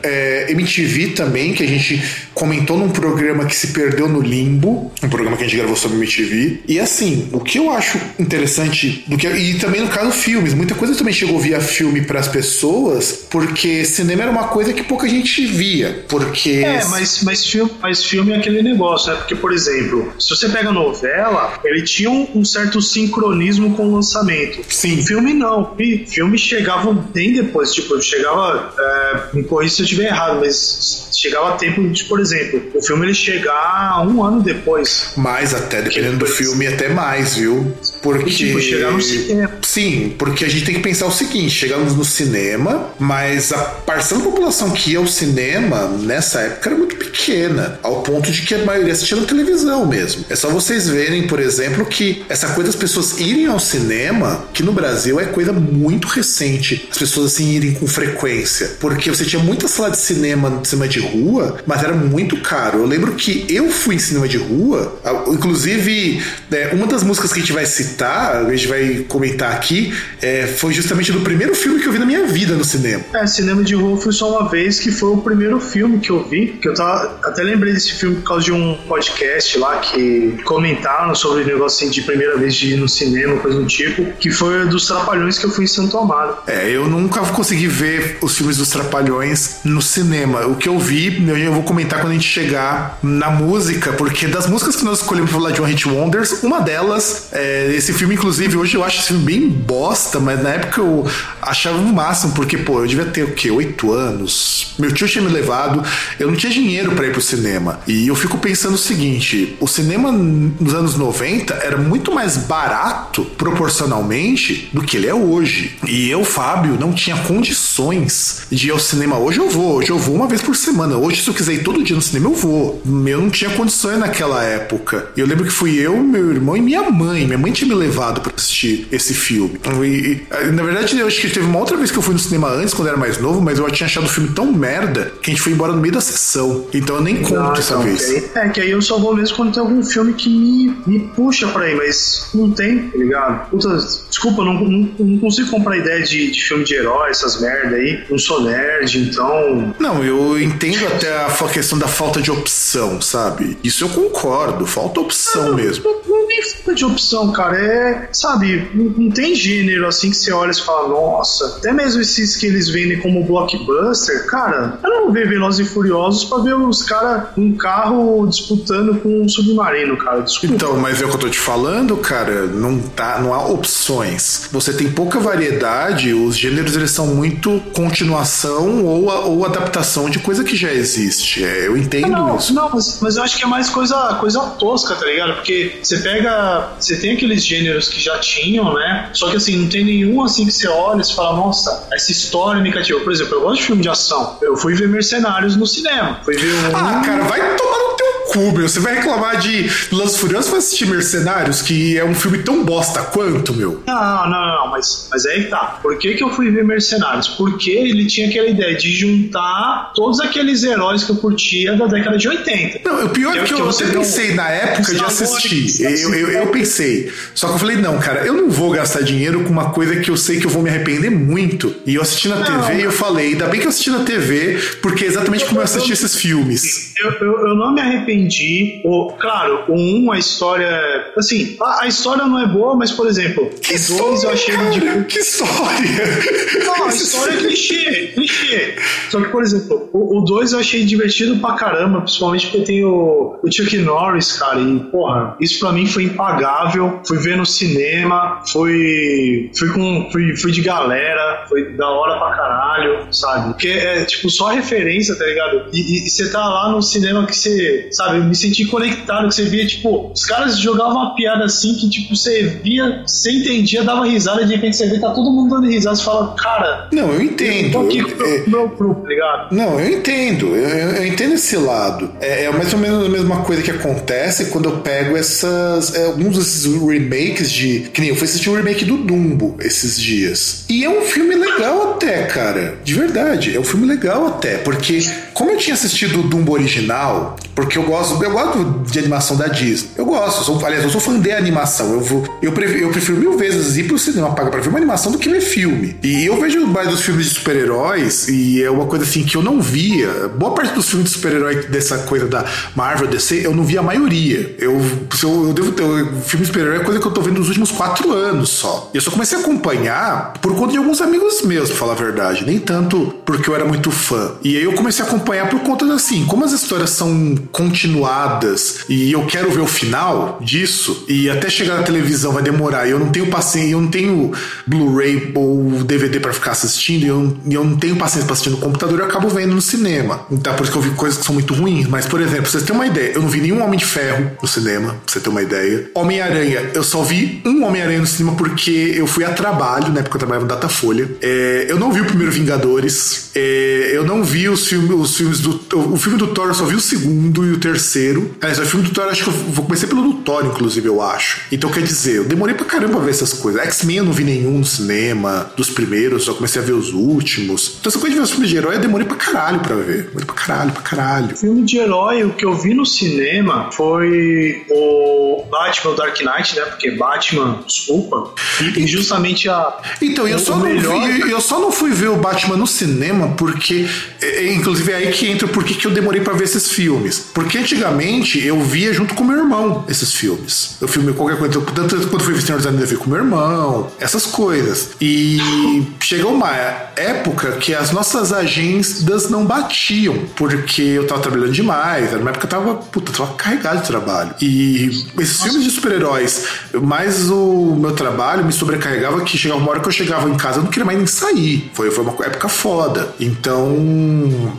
é, 0.02 0.50
MTV 0.50 1.08
também, 1.08 1.52
que 1.52 1.62
a 1.62 1.66
gente 1.66 2.02
comentou 2.34 2.78
num 2.78 2.90
programa 2.90 3.44
que 3.44 3.54
se 3.54 3.68
perdeu 3.68 4.08
no 4.08 4.20
limbo, 4.32 4.90
um 5.02 5.08
programa 5.08 5.36
que 5.36 5.44
a 5.44 5.46
gente 5.46 5.58
gravou 5.58 5.76
sobre 5.76 5.98
MTV. 5.98 6.60
E 6.66 6.80
assim, 6.80 7.28
o 7.32 7.40
que 7.40 7.58
eu 7.58 7.70
acho 7.70 7.98
interessante 8.18 9.04
do 9.06 9.18
que 9.18 9.28
e 9.28 9.58
também 9.58 9.82
no 9.82 9.88
caso 9.88 10.10
filmes, 10.12 10.54
muita 10.54 10.74
coisa 10.74 10.94
também 10.94 11.12
chegou 11.12 11.38
via 11.38 11.60
filme 11.60 12.02
para 12.02 12.18
as 12.18 12.28
pessoas, 12.28 13.26
porque 13.30 13.84
cinema 13.84 14.22
era 14.22 14.30
uma 14.30 14.48
coisa 14.48 14.72
que 14.72 14.82
pouca 14.82 15.08
gente 15.08 15.44
via, 15.44 16.04
porque 16.08 16.62
É, 16.64 16.84
mas 16.86 17.22
mas 17.22 17.46
filme, 17.46 17.70
mas 17.80 18.04
filme 18.04 18.32
é 18.32 18.36
aquele 18.36 18.62
negócio, 18.62 19.12
né? 19.12 19.18
Porque 19.18 19.34
por 19.34 19.52
exemplo, 19.52 20.12
se 20.18 20.30
você 20.30 20.48
pega 20.48 20.72
novela, 20.72 21.58
ele 21.64 21.82
tinha 21.82 22.10
um, 22.10 22.28
um 22.34 22.44
certo 22.44 22.80
sincronismo 22.80 23.74
com 23.74 23.88
o 23.88 23.94
lançamento. 23.94 24.60
Sim. 24.68 25.02
Filme 25.04 25.34
não. 25.34 25.76
Filme 26.06 26.38
chegavam 26.38 26.94
bem 26.94 27.32
depois, 27.32 27.72
tipo, 27.72 28.00
chegava, 28.00 28.74
é, 28.78 29.36
me 29.36 29.42
corrija 29.44 29.74
se 29.76 29.82
eu 29.82 29.84
estiver 29.84 30.06
errado, 30.06 30.40
mas 30.40 31.08
chegava 31.12 31.50
a 31.50 31.52
tempo 31.52 31.86
de, 31.88 32.04
por 32.04 32.20
exemplo, 32.20 32.62
o 32.74 32.82
filme 32.82 33.06
ele 33.06 33.14
chegar 33.14 34.06
um 34.06 34.21
ano 34.24 34.42
depois. 34.42 35.12
Mais 35.16 35.54
até, 35.54 35.82
dependendo 35.82 36.18
do 36.18 36.26
filme, 36.26 36.66
até 36.66 36.88
mais, 36.88 37.36
viu? 37.36 37.74
Porque. 38.02 38.30
Tipo, 38.30 38.60
chegar 38.60 38.90
no 38.90 39.00
cinema. 39.00 39.50
Sim, 39.62 40.14
porque 40.18 40.44
a 40.44 40.48
gente 40.48 40.64
tem 40.64 40.74
que 40.74 40.80
pensar 40.80 41.06
o 41.06 41.12
seguinte: 41.12 41.50
chegamos 41.50 41.94
no 41.94 42.04
cinema, 42.04 42.90
mas 42.98 43.52
a 43.52 43.58
parcela 43.58 44.20
da 44.20 44.30
população 44.30 44.70
que 44.70 44.92
ia 44.92 44.98
ao 44.98 45.06
cinema 45.06 45.88
nessa 45.88 46.40
época 46.40 46.70
era 46.70 46.78
muito 46.78 46.96
pequena, 46.96 47.78
ao 47.82 48.02
ponto 48.02 48.30
de 48.30 48.42
que 48.42 48.54
a 48.54 48.64
maioria 48.64 48.92
assistia 48.92 49.16
na 49.16 49.26
televisão 49.26 49.86
mesmo. 49.86 50.24
É 50.28 50.36
só 50.36 50.48
vocês 50.48 50.88
verem, 50.88 51.26
por 51.26 51.40
exemplo, 51.40 51.84
que 51.86 52.24
essa 52.28 52.48
coisa 52.48 52.70
das 52.70 52.80
pessoas 52.80 53.20
irem 53.20 53.46
ao 53.46 53.60
cinema, 53.60 54.44
que 54.52 54.62
no 54.62 54.72
Brasil 54.72 55.20
é 55.20 55.26
coisa 55.26 55.52
muito 55.52 56.08
recente, 56.08 56.88
as 56.90 56.98
pessoas 56.98 57.32
assim 57.32 57.52
irem 57.52 57.74
com 57.74 57.86
frequência, 57.86 58.76
porque 58.80 59.10
você 59.10 59.24
tinha 59.24 59.42
muita 59.42 59.68
sala 59.68 59.90
de 59.90 59.98
cinema, 59.98 60.60
cinema 60.64 60.88
de 60.88 61.00
rua, 61.00 61.58
mas 61.66 61.82
era 61.82 61.94
muito 61.94 62.40
caro. 62.40 62.80
Eu 62.80 62.86
lembro 62.86 63.14
que 63.14 63.46
eu 63.48 63.70
fui 63.70 63.94
em 63.94 63.98
cinema 63.98 64.28
de 64.28 64.38
rua, 64.38 64.98
inclusive 65.28 66.22
é, 66.50 66.70
uma 66.74 66.86
das 66.86 67.02
músicas 67.02 67.32
que 67.32 67.38
a 67.38 67.42
gente 67.42 67.52
vai 67.52 67.66
citar, 67.66 67.91
a 68.00 68.50
gente 68.50 68.68
vai 68.68 69.04
comentar 69.08 69.52
aqui, 69.52 69.92
é, 70.20 70.46
foi 70.46 70.72
justamente 70.72 71.12
do 71.12 71.20
primeiro 71.20 71.54
filme 71.54 71.80
que 71.80 71.86
eu 71.86 71.92
vi 71.92 71.98
na 71.98 72.06
minha 72.06 72.26
vida 72.26 72.54
no 72.54 72.64
cinema. 72.64 73.04
É, 73.14 73.26
cinema 73.26 73.62
de 73.62 73.74
rua 73.74 74.00
foi 74.00 74.12
só 74.12 74.38
uma 74.38 74.48
vez 74.48 74.78
que 74.78 74.90
foi 74.90 75.10
o 75.10 75.18
primeiro 75.18 75.60
filme 75.60 75.98
que 75.98 76.10
eu 76.10 76.22
vi, 76.28 76.58
que 76.60 76.68
eu 76.68 76.74
tava, 76.74 77.18
até 77.24 77.42
lembrei 77.42 77.72
desse 77.72 77.92
filme 77.92 78.16
por 78.16 78.24
causa 78.24 78.44
de 78.44 78.52
um 78.52 78.74
podcast 78.88 79.58
lá 79.58 79.78
que 79.78 80.38
comentaram 80.44 81.14
sobre 81.14 81.42
o 81.42 81.46
negócio 81.46 81.84
assim, 81.84 81.90
de 81.90 82.02
primeira 82.02 82.36
vez 82.36 82.54
de 82.54 82.74
ir 82.74 82.76
no 82.76 82.88
cinema, 82.88 83.36
coisa 83.38 83.58
do 83.58 83.66
tipo, 83.66 84.04
que 84.18 84.30
foi 84.30 84.66
dos 84.66 84.86
Trapalhões 84.86 85.38
que 85.38 85.46
eu 85.46 85.50
fui 85.50 85.64
em 85.64 85.68
Santo 85.68 85.96
Amaro. 85.98 86.36
É, 86.46 86.70
eu 86.70 86.88
nunca 86.88 87.20
consegui 87.20 87.66
ver 87.66 88.18
os 88.20 88.36
filmes 88.36 88.56
dos 88.56 88.68
Trapalhões 88.68 89.60
no 89.64 89.80
cinema. 89.80 90.46
O 90.46 90.56
que 90.56 90.68
eu 90.68 90.78
vi, 90.78 91.26
eu 91.28 91.52
vou 91.52 91.62
comentar 91.62 92.00
quando 92.00 92.10
a 92.10 92.14
gente 92.14 92.28
chegar 92.28 92.98
na 93.02 93.30
música, 93.30 93.92
porque 93.92 94.26
das 94.26 94.46
músicas 94.46 94.76
que 94.76 94.84
nós 94.84 95.00
escolhemos 95.00 95.30
pra 95.30 95.38
falar 95.38 95.52
de 95.52 95.60
One 95.60 95.72
Hit 95.72 95.88
Wonders, 95.88 96.42
uma 96.42 96.60
delas, 96.60 97.28
é, 97.32 97.72
esse 97.82 97.92
filme, 97.92 98.14
inclusive, 98.14 98.56
hoje 98.56 98.76
eu 98.76 98.84
acho 98.84 99.00
esse 99.00 99.08
filme 99.08 99.24
bem 99.24 99.48
bosta, 99.48 100.20
mas 100.20 100.40
na 100.40 100.50
época 100.50 100.80
eu 100.80 101.04
achava 101.40 101.78
o 101.78 101.92
máximo, 101.92 102.32
porque, 102.32 102.56
pô, 102.56 102.78
eu 102.78 102.86
devia 102.86 103.06
ter 103.06 103.24
o 103.24 103.32
quê? 103.32 103.50
Oito 103.50 103.92
anos. 103.92 104.74
Meu 104.78 104.92
tio 104.92 105.08
tinha 105.08 105.22
me 105.22 105.30
levado, 105.30 105.82
eu 106.18 106.28
não 106.28 106.36
tinha 106.36 106.52
dinheiro 106.52 106.92
para 106.92 107.08
ir 107.08 107.12
pro 107.12 107.20
cinema. 107.20 107.80
E 107.86 108.06
eu 108.06 108.14
fico 108.14 108.38
pensando 108.38 108.74
o 108.74 108.78
seguinte: 108.78 109.56
o 109.58 109.66
cinema 109.66 110.12
nos 110.12 110.74
anos 110.74 110.96
90 110.96 111.54
era 111.54 111.76
muito 111.76 112.14
mais 112.14 112.36
barato 112.36 113.24
proporcionalmente 113.36 114.70
do 114.72 114.82
que 114.82 114.96
ele 114.96 115.08
é 115.08 115.14
hoje. 115.14 115.76
E 115.86 116.08
eu, 116.08 116.24
Fábio, 116.24 116.78
não 116.78 116.92
tinha 116.92 117.16
condições 117.16 118.42
de 118.50 118.68
ir 118.68 118.70
ao 118.70 118.78
cinema. 118.78 119.18
Hoje 119.18 119.38
eu 119.38 119.50
vou, 119.50 119.76
hoje 119.76 119.90
eu 119.90 119.98
vou 119.98 120.14
uma 120.14 120.28
vez 120.28 120.40
por 120.40 120.54
semana. 120.54 120.96
Hoje, 120.96 121.22
se 121.22 121.28
eu 121.28 121.34
quiser 121.34 121.54
ir 121.54 121.64
todo 121.64 121.82
dia 121.82 121.96
no 121.96 122.02
cinema, 122.02 122.30
eu 122.30 122.34
vou. 122.34 122.80
Eu 122.84 123.20
não 123.20 123.30
tinha 123.30 123.50
condições 123.50 123.98
naquela 123.98 124.42
época. 124.44 125.08
Eu 125.16 125.26
lembro 125.26 125.44
que 125.44 125.50
fui 125.50 125.74
eu, 125.78 125.96
meu 125.96 126.30
irmão 126.30 126.56
e 126.56 126.60
minha 126.60 126.88
mãe. 126.90 127.26
Minha 127.26 127.38
mãe 127.38 127.52
tinha 127.52 127.71
me 127.72 127.78
levado 127.78 128.20
para 128.20 128.32
assistir 128.36 128.86
esse 128.92 129.14
filme. 129.14 129.58
E, 129.84 130.22
e, 130.46 130.52
na 130.52 130.62
verdade, 130.62 130.98
eu 130.98 131.06
acho 131.06 131.20
que 131.20 131.28
teve 131.28 131.46
uma 131.46 131.58
outra 131.58 131.76
vez 131.76 131.90
que 131.90 131.98
eu 131.98 132.02
fui 132.02 132.14
no 132.14 132.20
cinema 132.20 132.48
antes, 132.48 132.74
quando 132.74 132.88
eu 132.88 132.92
era 132.92 133.00
mais 133.00 133.18
novo, 133.18 133.40
mas 133.40 133.58
eu 133.58 133.70
tinha 133.70 133.86
achado 133.86 134.04
o 134.04 134.08
filme 134.08 134.30
tão 134.30 134.52
merda 134.52 135.12
que 135.22 135.30
a 135.30 135.34
gente 135.34 135.42
foi 135.42 135.52
embora 135.52 135.72
no 135.72 135.80
meio 135.80 135.94
da 135.94 136.00
sessão. 136.00 136.66
Então 136.72 136.96
eu 136.96 137.02
nem 137.02 137.22
conto 137.22 137.58
essa 137.58 137.74
então, 137.74 137.82
vez. 137.82 138.36
é, 138.36 138.48
que 138.48 138.60
aí 138.60 138.70
eu 138.70 138.82
só 138.82 138.98
vou 138.98 139.14
mesmo 139.14 139.36
quando 139.36 139.52
tem 139.52 139.62
algum 139.62 139.82
filme 139.82 140.12
que 140.12 140.28
me, 140.28 140.76
me 140.86 141.00
puxa 141.14 141.48
pra 141.48 141.70
ir, 141.70 141.76
mas 141.76 142.28
não 142.34 142.50
tem, 142.50 142.90
tá 142.90 142.98
ligado? 142.98 143.50
Puta, 143.50 143.76
desculpa, 144.08 144.42
eu 144.42 144.44
não, 144.44 144.54
não, 144.54 144.90
não 144.98 145.18
consigo 145.18 145.50
comprar 145.50 145.76
ideia 145.76 146.02
de, 146.02 146.30
de 146.30 146.42
filme 146.42 146.64
de 146.64 146.74
herói, 146.74 147.10
essas 147.10 147.40
merda 147.40 147.76
aí. 147.76 148.04
Não 148.10 148.18
sou 148.18 148.42
nerd, 148.42 148.98
então. 148.98 149.74
Não, 149.78 150.04
eu 150.04 150.40
entendo 150.40 150.86
até 150.86 151.24
a 151.24 151.30
questão 151.52 151.78
da 151.78 151.88
falta 151.88 152.20
de 152.20 152.30
opção, 152.30 153.00
sabe? 153.00 153.56
Isso 153.62 153.84
eu 153.84 153.88
concordo, 153.88 154.66
falta 154.66 155.00
opção 155.00 155.54
mesmo. 155.54 155.84
Não, 155.84 156.20
não 156.20 156.26
tem 156.26 156.42
falta 156.42 156.74
de 156.74 156.84
opção, 156.84 157.32
cara. 157.32 157.61
É, 157.62 158.08
sabe, 158.12 158.68
não, 158.74 158.84
não 158.84 159.10
tem 159.10 159.34
gênero 159.34 159.86
assim 159.86 160.10
que 160.10 160.16
você 160.16 160.32
olha 160.32 160.50
e 160.50 160.60
fala, 160.60 160.88
nossa, 160.88 161.56
até 161.58 161.72
mesmo 161.72 162.00
esses 162.00 162.36
que 162.36 162.46
eles 162.46 162.68
vendem 162.68 163.00
como 163.00 163.24
blockbuster, 163.24 164.26
cara, 164.26 164.78
eu 164.82 164.90
não 164.90 165.12
ver 165.12 165.28
Velozes 165.28 165.66
e 165.66 165.70
Furiosos 165.70 166.24
pra 166.24 166.38
ver 166.38 166.54
os 166.54 166.82
caras 166.82 167.28
um 167.36 167.52
carro 167.56 168.26
disputando 168.26 169.00
com 169.00 169.22
um 169.22 169.28
submarino, 169.28 169.96
cara. 169.96 170.22
Desculpa. 170.22 170.54
Então, 170.54 170.76
mas 170.76 171.00
é 171.00 171.04
o 171.04 171.08
que 171.08 171.14
eu 171.14 171.20
tô 171.20 171.28
te 171.28 171.38
falando, 171.38 171.96
cara, 171.96 172.46
não 172.46 172.78
tá, 172.78 173.20
não 173.20 173.32
há 173.34 173.46
opções. 173.46 174.48
Você 174.50 174.72
tem 174.72 174.90
pouca 174.90 175.18
variedade, 175.20 176.12
os 176.12 176.36
gêneros 176.36 176.76
eles 176.76 176.90
são 176.90 177.06
muito 177.08 177.60
continuação 177.72 178.84
ou, 178.84 179.04
ou 179.06 179.44
adaptação 179.44 180.08
de 180.10 180.18
coisa 180.18 180.44
que 180.44 180.56
já 180.56 180.72
existe. 180.72 181.44
É, 181.44 181.66
eu 181.66 181.76
entendo 181.76 182.08
Não, 182.08 182.36
isso. 182.36 182.52
não 182.54 182.70
mas, 182.70 182.98
mas 183.00 183.16
eu 183.16 183.22
acho 183.22 183.36
que 183.36 183.44
é 183.44 183.46
mais 183.46 183.68
coisa, 183.68 184.16
coisa 184.20 184.40
tosca, 184.58 184.94
tá 184.94 185.06
ligado? 185.06 185.34
Porque 185.34 185.78
você 185.82 185.98
pega. 185.98 186.70
Você 186.78 186.96
tem 186.96 187.12
aqueles 187.14 187.44
gêneros 187.52 187.88
que 187.88 188.00
já 188.00 188.18
tinham, 188.18 188.72
né? 188.74 189.10
Só 189.12 189.28
que 189.30 189.36
assim, 189.36 189.56
não 189.56 189.68
tem 189.68 189.84
nenhum 189.84 190.22
assim 190.22 190.46
que 190.46 190.52
você 190.52 190.66
olha 190.68 191.02
e 191.02 191.14
fala, 191.14 191.36
nossa, 191.36 191.88
essa 191.92 192.10
história 192.10 192.62
me 192.62 192.72
cativou. 192.72 193.02
Por 193.02 193.12
exemplo, 193.12 193.34
eu 193.34 193.42
gosto 193.42 193.60
de 193.60 193.66
filme 193.66 193.82
de 193.82 193.88
ação. 193.88 194.38
Eu 194.40 194.56
fui 194.56 194.74
ver 194.74 194.88
Mercenários 194.88 195.56
no 195.56 195.66
cinema. 195.66 196.20
Fui 196.24 196.36
ver 196.36 196.54
um. 196.54 196.76
Ah, 196.76 197.02
cara, 197.04 197.24
vai 197.24 197.56
tomar 197.56 197.78
no 197.78 197.91
cu, 198.32 198.52
meu. 198.52 198.68
Você 198.68 198.80
vai 198.80 198.94
reclamar 198.96 199.38
de 199.38 199.68
Los 199.90 200.16
Furiosos 200.16 200.50
vai 200.50 200.58
assistir 200.58 200.86
Mercenários, 200.86 201.62
que 201.62 201.96
é 201.98 202.04
um 202.04 202.14
filme 202.14 202.38
tão 202.38 202.64
bosta 202.64 203.00
quanto, 203.02 203.52
meu. 203.54 203.82
Não, 203.86 204.30
não, 204.30 204.46
não, 204.46 204.70
mas, 204.70 205.08
mas 205.10 205.26
aí 205.26 205.44
tá. 205.44 205.78
Por 205.82 205.98
que, 205.98 206.14
que 206.14 206.22
eu 206.22 206.30
fui 206.30 206.50
ver 206.50 206.64
Mercenários? 206.64 207.28
Porque 207.28 207.70
ele 207.70 208.06
tinha 208.06 208.28
aquela 208.28 208.48
ideia 208.48 208.76
de 208.76 208.90
juntar 208.94 209.92
todos 209.94 210.20
aqueles 210.20 210.62
heróis 210.62 211.04
que 211.04 211.10
eu 211.10 211.16
curtia 211.16 211.76
da 211.76 211.86
década 211.86 212.16
de 212.16 212.28
80. 212.28 212.80
Não, 212.84 213.06
o 213.06 213.08
pior 213.10 213.36
é 213.36 213.40
Eu- 213.40 213.44
que 213.44 213.52
eu 213.54 213.64
você 213.66 213.84
até 213.84 213.92
não- 213.94 214.02
pensei 214.02 214.34
na 214.34 214.48
época 214.48 214.94
de 214.94 215.04
assistir. 215.04 215.82
Eu, 215.82 216.14
eu, 216.14 216.28
eu 216.30 216.46
pensei. 216.48 217.12
Só 217.34 217.48
que 217.48 217.54
eu 217.54 217.58
falei, 217.58 217.76
não, 217.76 217.98
cara, 217.98 218.24
eu 218.26 218.32
não 218.34 218.50
vou 218.50 218.70
gastar 218.70 219.02
dinheiro 219.02 219.42
com 219.44 219.50
uma 219.50 219.70
coisa 219.70 219.96
que 219.96 220.10
eu 220.10 220.16
sei 220.16 220.38
que 220.40 220.46
eu 220.46 220.50
vou 220.50 220.62
me 220.62 220.70
arrepender 220.70 221.10
muito. 221.10 221.74
E 221.86 221.94
eu 221.96 222.02
assisti 222.02 222.28
na 222.28 222.36
Não, 222.36 222.62
TV 222.62 222.80
e 222.80 222.84
eu 222.84 222.92
falei, 222.92 223.28
ainda 223.28 223.46
bem 223.46 223.60
que 223.60 223.66
eu 223.66 223.70
assisti 223.70 223.90
na 223.90 224.00
TV, 224.04 224.58
porque 224.80 225.04
é 225.04 225.08
exatamente 225.08 225.44
como 225.44 225.60
eu 225.60 225.64
assisti 225.64 225.92
esses 225.92 226.14
filmes. 226.16 226.92
Eu, 226.98 227.10
eu, 227.12 227.48
eu 227.48 227.54
não 227.56 227.72
me 227.74 227.80
arrependi 227.80 228.21
entendi. 228.22 228.80
O, 228.84 229.12
claro, 229.12 229.64
o 229.68 229.74
1, 229.74 230.04
um, 230.04 230.12
a 230.12 230.18
história. 230.18 230.68
Assim, 231.16 231.56
a, 231.60 231.84
a, 231.84 231.88
história 231.88 232.24
não 232.24 232.40
é 232.40 232.46
boa, 232.46 232.74
mas, 232.74 232.90
por 232.92 233.06
exemplo, 233.06 233.50
que 233.60 233.74
o 233.74 233.96
2 233.98 234.24
eu 234.24 234.30
achei 234.30 234.54
cara, 234.54 234.70
de. 234.70 235.04
Que 235.04 235.18
história! 235.18 236.64
Não, 236.64 236.84
a 236.86 236.88
história 236.94 237.34
é 237.34 237.36
clichê, 237.38 238.12
clichê. 238.14 238.74
Só 239.10 239.20
que, 239.20 239.28
por 239.28 239.42
exemplo, 239.42 239.90
o 239.92 240.20
2 240.20 240.52
eu 240.52 240.60
achei 240.60 240.84
divertido 240.84 241.36
pra 241.38 241.54
caramba, 241.54 242.00
principalmente 242.00 242.46
porque 242.46 242.64
tem 242.64 242.84
o, 242.84 243.38
o 243.42 243.52
Chuck 243.52 243.76
Norris, 243.78 244.32
cara. 244.32 244.60
E, 244.60 244.80
porra, 244.90 245.36
isso 245.40 245.58
pra 245.60 245.72
mim 245.72 245.86
foi 245.86 246.04
impagável. 246.04 247.00
Fui 247.06 247.18
ver 247.18 247.36
no 247.36 247.46
cinema, 247.46 248.42
fui. 248.46 249.50
Fui 249.56 249.68
com. 249.70 250.08
Fui, 250.10 250.36
fui 250.36 250.52
de 250.52 250.62
galera, 250.62 251.46
foi 251.48 251.72
da 251.72 251.88
hora 251.88 252.18
pra 252.18 252.36
caralho, 252.36 253.12
sabe? 253.12 253.52
Porque 253.52 253.68
é 253.68 254.04
tipo 254.04 254.28
só 254.30 254.48
referência, 254.48 255.16
tá 255.16 255.24
ligado? 255.24 255.66
E, 255.72 256.08
você 256.08 256.30
tá 256.30 256.48
lá 256.48 256.70
no 256.70 256.82
cinema 256.82 257.26
que 257.26 257.36
você, 257.36 257.88
sabe, 257.90 258.11
eu 258.16 258.24
me 258.24 258.34
senti 258.34 258.64
conectado, 258.66 259.28
que 259.28 259.34
você 259.34 259.44
via, 259.44 259.66
tipo, 259.66 260.10
os 260.12 260.24
caras 260.24 260.58
jogavam 260.58 260.96
uma 260.96 261.14
piada 261.14 261.44
assim 261.44 261.74
que, 261.74 261.88
tipo, 261.88 262.14
você 262.14 262.44
via, 262.62 263.02
você 263.06 263.32
entendia, 263.32 263.82
dava 263.82 264.06
risada, 264.06 264.44
de 264.44 264.54
repente 264.54 264.76
você 264.76 264.88
vê, 264.88 264.98
tá 264.98 265.10
todo 265.10 265.30
mundo 265.30 265.54
dando 265.54 265.68
risada, 265.68 265.96
você 265.96 266.04
fala, 266.04 266.34
cara. 266.36 266.88
Não, 266.92 267.12
eu 267.12 267.22
entendo. 267.22 267.66
Eu 267.66 267.72
tô 267.72 267.80
aqui 267.80 268.02
com 268.02 268.24
o 268.24 268.50
meu 268.50 268.68
grupo, 268.68 269.02
tá 269.02 269.08
ligado? 269.08 269.54
Não, 269.54 269.80
eu 269.80 269.98
entendo, 269.98 270.56
eu, 270.56 270.68
eu, 270.68 271.06
entendo 271.06 271.34
esse 271.34 271.56
lado. 271.56 272.10
É, 272.20 272.44
é, 272.44 272.50
mais 272.50 272.72
ou 272.72 272.78
menos 272.78 273.06
a 273.06 273.08
mesma 273.08 273.42
coisa 273.42 273.62
que 273.62 273.70
acontece 273.70 274.46
quando 274.46 274.68
eu 274.68 274.78
pego 274.78 275.16
essas. 275.16 275.94
É, 275.94 276.06
alguns 276.06 276.38
desses 276.38 276.64
remakes 276.64 277.50
de. 277.50 277.90
Que 277.92 278.00
nem 278.00 278.10
eu 278.10 278.16
fui 278.16 278.24
assistir 278.24 278.48
o 278.48 278.52
um 278.52 278.56
remake 278.56 278.84
do 278.84 278.96
Dumbo 278.96 279.56
esses 279.60 280.00
dias. 280.00 280.64
E 280.68 280.84
é 280.84 280.88
um 280.88 281.02
filme 281.02 281.34
legal 281.34 281.92
até, 281.92 282.24
cara. 282.24 282.78
De 282.84 282.94
verdade. 282.94 283.56
É 283.56 283.60
um 283.60 283.64
filme 283.64 283.86
legal 283.86 284.26
até. 284.26 284.58
Porque, 284.58 285.00
como 285.34 285.50
eu 285.50 285.58
tinha 285.58 285.74
assistido 285.74 286.20
o 286.20 286.22
Dumbo 286.22 286.52
original, 286.52 287.36
porque 287.54 287.78
eu 287.78 287.82
gosto, 287.84 288.22
eu 288.22 288.30
gosto 288.30 288.82
de 288.90 288.98
animação 288.98 289.36
da 289.36 289.48
Disney. 289.48 289.90
Eu 289.96 290.04
gosto, 290.04 290.44
sou, 290.44 290.64
aliás, 290.64 290.84
eu 290.84 290.90
sou 290.90 291.00
fã 291.00 291.18
de 291.18 291.30
animação. 291.30 291.92
Eu, 291.92 292.00
vou, 292.00 292.24
eu, 292.40 292.52
prefiro, 292.52 292.80
eu 292.80 292.90
prefiro 292.90 293.18
mil 293.18 293.36
vezes 293.36 293.76
ir 293.76 293.84
pro 293.84 293.98
cinema 293.98 294.34
pagar 294.34 294.50
pra 294.50 294.60
ver 294.60 294.68
uma 294.68 294.78
animação 294.78 295.12
do 295.12 295.18
que 295.18 295.28
ver 295.28 295.40
filme. 295.40 295.96
E 296.02 296.24
eu 296.24 296.40
vejo 296.40 296.66
mais 296.66 296.88
dos 296.88 297.02
filmes 297.02 297.26
de 297.26 297.34
super-heróis, 297.34 298.28
e 298.28 298.62
é 298.62 298.70
uma 298.70 298.86
coisa 298.86 299.04
assim 299.04 299.22
que 299.24 299.36
eu 299.36 299.42
não 299.42 299.60
via. 299.60 300.28
Boa 300.28 300.54
parte 300.54 300.74
dos 300.74 300.88
filmes 300.88 301.10
de 301.10 301.14
super-herói 301.14 301.66
dessa 301.66 301.98
coisa 301.98 302.26
da 302.26 302.44
Marvel, 302.74 303.08
DC, 303.08 303.44
eu 303.44 303.54
não 303.54 303.64
via 303.64 303.80
a 303.80 303.82
maioria. 303.82 304.54
Eu, 304.58 304.80
eu, 305.22 305.48
eu 305.48 305.52
devo 305.52 305.72
ter. 305.72 305.82
Filme 306.22 306.44
de 306.44 306.46
super-herói 306.46 306.76
é 306.76 306.80
coisa 306.80 307.00
que 307.00 307.06
eu 307.06 307.10
tô 307.10 307.20
vendo 307.20 307.38
nos 307.38 307.48
últimos 307.48 307.70
quatro 307.70 308.12
anos 308.12 308.50
só. 308.50 308.90
Eu 308.94 309.00
só 309.00 309.10
comecei 309.10 309.36
a 309.38 309.40
acompanhar 309.40 310.34
por 310.40 310.54
conta 310.54 310.72
de 310.72 310.78
alguns 310.78 311.00
amigos 311.00 311.42
meus, 311.42 311.68
pra 311.70 311.78
falar 311.78 311.92
a 311.92 311.96
verdade. 311.96 312.44
Nem 312.44 312.58
tanto 312.58 313.14
porque 313.24 313.48
eu 313.48 313.54
era 313.54 313.64
muito 313.64 313.90
fã. 313.90 314.32
E 314.42 314.56
aí 314.56 314.64
eu 314.64 314.72
comecei 314.72 315.04
a 315.04 315.08
acompanhar 315.08 315.21
por 315.22 315.60
conta 315.60 315.84
assim, 315.92 316.24
como 316.26 316.44
as 316.44 316.52
histórias 316.52 316.90
são 316.90 317.34
continuadas 317.50 318.80
e 318.88 319.12
eu 319.12 319.26
quero 319.26 319.50
ver 319.50 319.60
o 319.60 319.66
final 319.66 320.38
disso 320.40 321.04
e 321.08 321.28
até 321.28 321.48
chegar 321.48 321.76
na 321.76 321.82
televisão 321.82 322.32
vai 322.32 322.42
demorar. 322.42 322.86
E 322.86 322.90
eu 322.90 322.98
não 322.98 323.10
tenho 323.10 323.26
paciência, 323.26 323.72
eu 323.72 323.80
não 323.80 323.88
tenho 323.88 324.32
Blu-ray 324.66 325.32
ou 325.34 325.82
DVD 325.84 326.20
para 326.20 326.32
ficar 326.32 326.52
assistindo, 326.52 327.04
e 327.04 327.08
eu, 327.08 327.36
eu 327.50 327.64
não 327.64 327.76
tenho 327.76 327.96
paciência 327.96 328.26
para 328.26 328.34
assistir 328.34 328.50
no 328.50 328.58
computador, 328.58 329.00
eu 329.00 329.06
acabo 329.06 329.28
vendo 329.28 329.54
no 329.54 329.60
cinema. 329.60 330.26
Então 330.30 330.54
por 330.54 330.64
isso 330.64 330.72
que 330.72 330.78
eu 330.78 330.82
vi 330.82 330.90
coisas 330.90 331.18
que 331.18 331.24
são 331.24 331.34
muito 331.34 331.54
ruins. 331.54 331.86
Mas, 331.86 332.06
por 332.06 332.20
exemplo, 332.20 332.46
vocês 332.46 332.62
terem 332.62 332.76
uma 332.76 332.86
ideia, 332.86 333.12
eu 333.14 333.22
não 333.22 333.28
vi 333.28 333.40
nenhum 333.40 333.62
Homem 333.62 333.78
de 333.78 333.84
Ferro 333.84 334.30
no 334.40 334.48
cinema, 334.48 334.90
pra 334.90 335.12
você 335.12 335.20
ter 335.20 335.28
uma 335.28 335.42
ideia. 335.42 335.90
Homem-Aranha, 335.94 336.70
eu 336.74 336.82
só 336.82 337.02
vi 337.02 337.42
um 337.44 337.64
Homem-Aranha 337.64 338.00
no 338.00 338.06
cinema 338.06 338.36
porque 338.36 338.94
eu 338.96 339.06
fui 339.06 339.24
a 339.24 339.30
trabalho, 339.30 339.90
né? 339.92 340.02
Porque 340.02 340.16
eu 340.16 340.18
trabalhava 340.18 340.44
no 340.44 340.48
Datafolha. 340.48 341.08
É, 341.20 341.66
eu 341.68 341.78
não 341.78 341.92
vi 341.92 342.00
o 342.00 342.04
primeiro 342.04 342.32
Vingadores. 342.32 343.30
É, 343.34 343.90
eu 343.92 344.04
não 344.04 344.22
vi 344.22 344.48
os 344.48 344.66
filmes, 344.66 344.90
os 345.12 345.16
filmes 345.16 345.40
do. 345.40 345.60
O 345.92 345.96
filme 345.96 346.18
do 346.18 346.28
Thor, 346.28 346.48
eu 346.48 346.54
só 346.54 346.64
vi 346.64 346.74
o 346.74 346.80
segundo 346.80 347.44
e 347.46 347.52
o 347.52 347.58
terceiro. 347.58 348.34
Aliás, 348.40 348.58
o 348.58 348.66
filme 348.66 348.86
do 348.86 348.92
Thor, 348.92 349.04
acho 349.04 349.24
que 349.24 349.30
eu 349.30 349.34
vou 349.34 349.64
começar 349.64 349.86
pelo 349.86 350.02
do 350.02 350.14
Thor, 350.14 350.44
inclusive, 350.46 350.86
eu 350.86 351.00
acho. 351.00 351.42
Então, 351.52 351.70
quer 351.70 351.82
dizer, 351.82 352.16
eu 352.16 352.24
demorei 352.24 352.54
pra 352.54 352.64
caramba 352.64 352.98
ver 353.00 353.10
essas 353.10 353.32
coisas. 353.32 353.60
X-Men 353.62 353.98
eu 353.98 354.04
não 354.04 354.12
vi 354.12 354.24
nenhum 354.24 354.58
no 354.58 354.64
cinema, 354.64 355.50
dos 355.56 355.70
primeiros, 355.70 356.24
só 356.24 356.34
comecei 356.34 356.60
a 356.60 356.64
ver 356.64 356.72
os 356.72 356.92
últimos. 356.92 357.76
Então, 357.80 357.90
essa 357.90 357.98
coisa 357.98 358.14
de 358.14 358.20
ver 358.20 358.24
os 358.24 358.30
filmes 358.30 358.48
de 358.48 358.56
herói, 358.56 358.76
eu 358.76 358.80
demorei 358.80 359.06
pra 359.06 359.16
caralho 359.16 359.60
pra 359.60 359.76
ver. 359.76 360.04
Demorei 360.04 360.26
pra 360.26 360.34
caralho, 360.34 360.72
pra 360.72 360.82
caralho. 360.82 361.36
Filme 361.36 361.62
de 361.62 361.78
herói, 361.78 362.24
o 362.24 362.32
que 362.32 362.44
eu 362.44 362.54
vi 362.54 362.74
no 362.74 362.86
cinema 362.86 363.70
foi 363.72 364.64
o 364.70 365.44
Batman 365.50 365.94
Dark 365.94 366.18
Knight, 366.20 366.56
né? 366.56 366.62
Porque 366.62 366.90
Batman, 366.92 367.62
desculpa, 367.66 368.34
e 368.76 368.86
justamente 368.86 369.48
a. 369.48 369.76
Então, 370.00 370.26
eu 370.26 370.38
só, 370.38 370.56
não 370.56 370.66
vi, 370.66 371.30
eu 371.30 371.40
só 371.40 371.60
não 371.60 371.70
fui 371.70 371.90
ver 371.90 372.08
o 372.08 372.16
Batman 372.16 372.56
no 372.56 372.66
cinema 372.66 373.28
porque, 373.36 373.86
é, 374.20 374.46
é, 374.46 374.52
inclusive, 374.54 374.92
é 374.92 375.01
aí 375.02 375.12
que 375.12 375.28
entra 375.28 375.48
porque 375.48 375.74
que 375.74 375.86
eu 375.86 375.90
demorei 375.90 376.20
para 376.20 376.34
ver 376.34 376.44
esses 376.44 376.70
filmes. 376.70 377.26
Porque 377.32 377.58
antigamente 377.58 378.44
eu 378.44 378.60
via 378.60 378.92
junto 378.92 379.14
com 379.14 379.24
meu 379.24 379.38
irmão 379.38 379.84
esses 379.88 380.14
filmes. 380.14 380.76
Eu 380.80 380.88
filme 380.88 381.12
qualquer 381.12 381.38
coisa, 381.38 381.60
tanto 381.60 382.08
quando 382.08 382.22
fui 382.22 382.34
ver 382.34 382.42
Senhor 382.42 382.58
dos 382.58 382.66
Anéis, 382.66 382.82
eu 382.82 382.88
vi 382.88 382.96
com 382.96 383.10
meu 383.10 383.18
irmão, 383.18 383.90
essas 383.98 384.26
coisas. 384.26 384.90
E 385.00 385.86
chegou 386.00 386.32
uma 386.32 386.52
época 386.96 387.52
que 387.52 387.74
as 387.74 387.90
nossas 387.90 388.32
agendas 388.32 389.28
não 389.30 389.44
batiam, 389.44 390.16
porque 390.36 390.82
eu 390.82 391.06
tava 391.06 391.20
trabalhando 391.20 391.52
demais, 391.52 392.08
era 392.12 392.18
uma 392.18 392.30
época 392.30 392.46
que 392.46 392.54
eu 392.54 392.60
tava, 392.60 392.74
puta, 392.74 393.12
tava 393.12 393.34
carregado 393.34 393.80
de 393.80 393.86
trabalho. 393.86 394.34
E 394.40 394.86
esses 395.18 395.38
Nossa. 395.38 395.44
filmes 395.44 395.64
de 395.64 395.70
super-heróis, 395.70 396.44
mais 396.82 397.30
o 397.30 397.76
meu 397.78 397.92
trabalho 397.92 398.44
me 398.44 398.52
sobrecarregava 398.52 399.20
que 399.22 399.36
chegava 399.36 399.60
uma 399.60 399.70
hora 399.70 399.80
que 399.80 399.88
eu 399.88 399.92
chegava 399.92 400.28
em 400.28 400.36
casa, 400.36 400.58
eu 400.58 400.64
não 400.64 400.70
queria 400.70 400.84
mais 400.84 400.98
nem 400.98 401.06
sair. 401.06 401.70
Foi, 401.74 401.90
foi 401.90 402.04
uma 402.04 402.12
época 402.24 402.48
foda. 402.48 403.14
Então, 403.20 403.72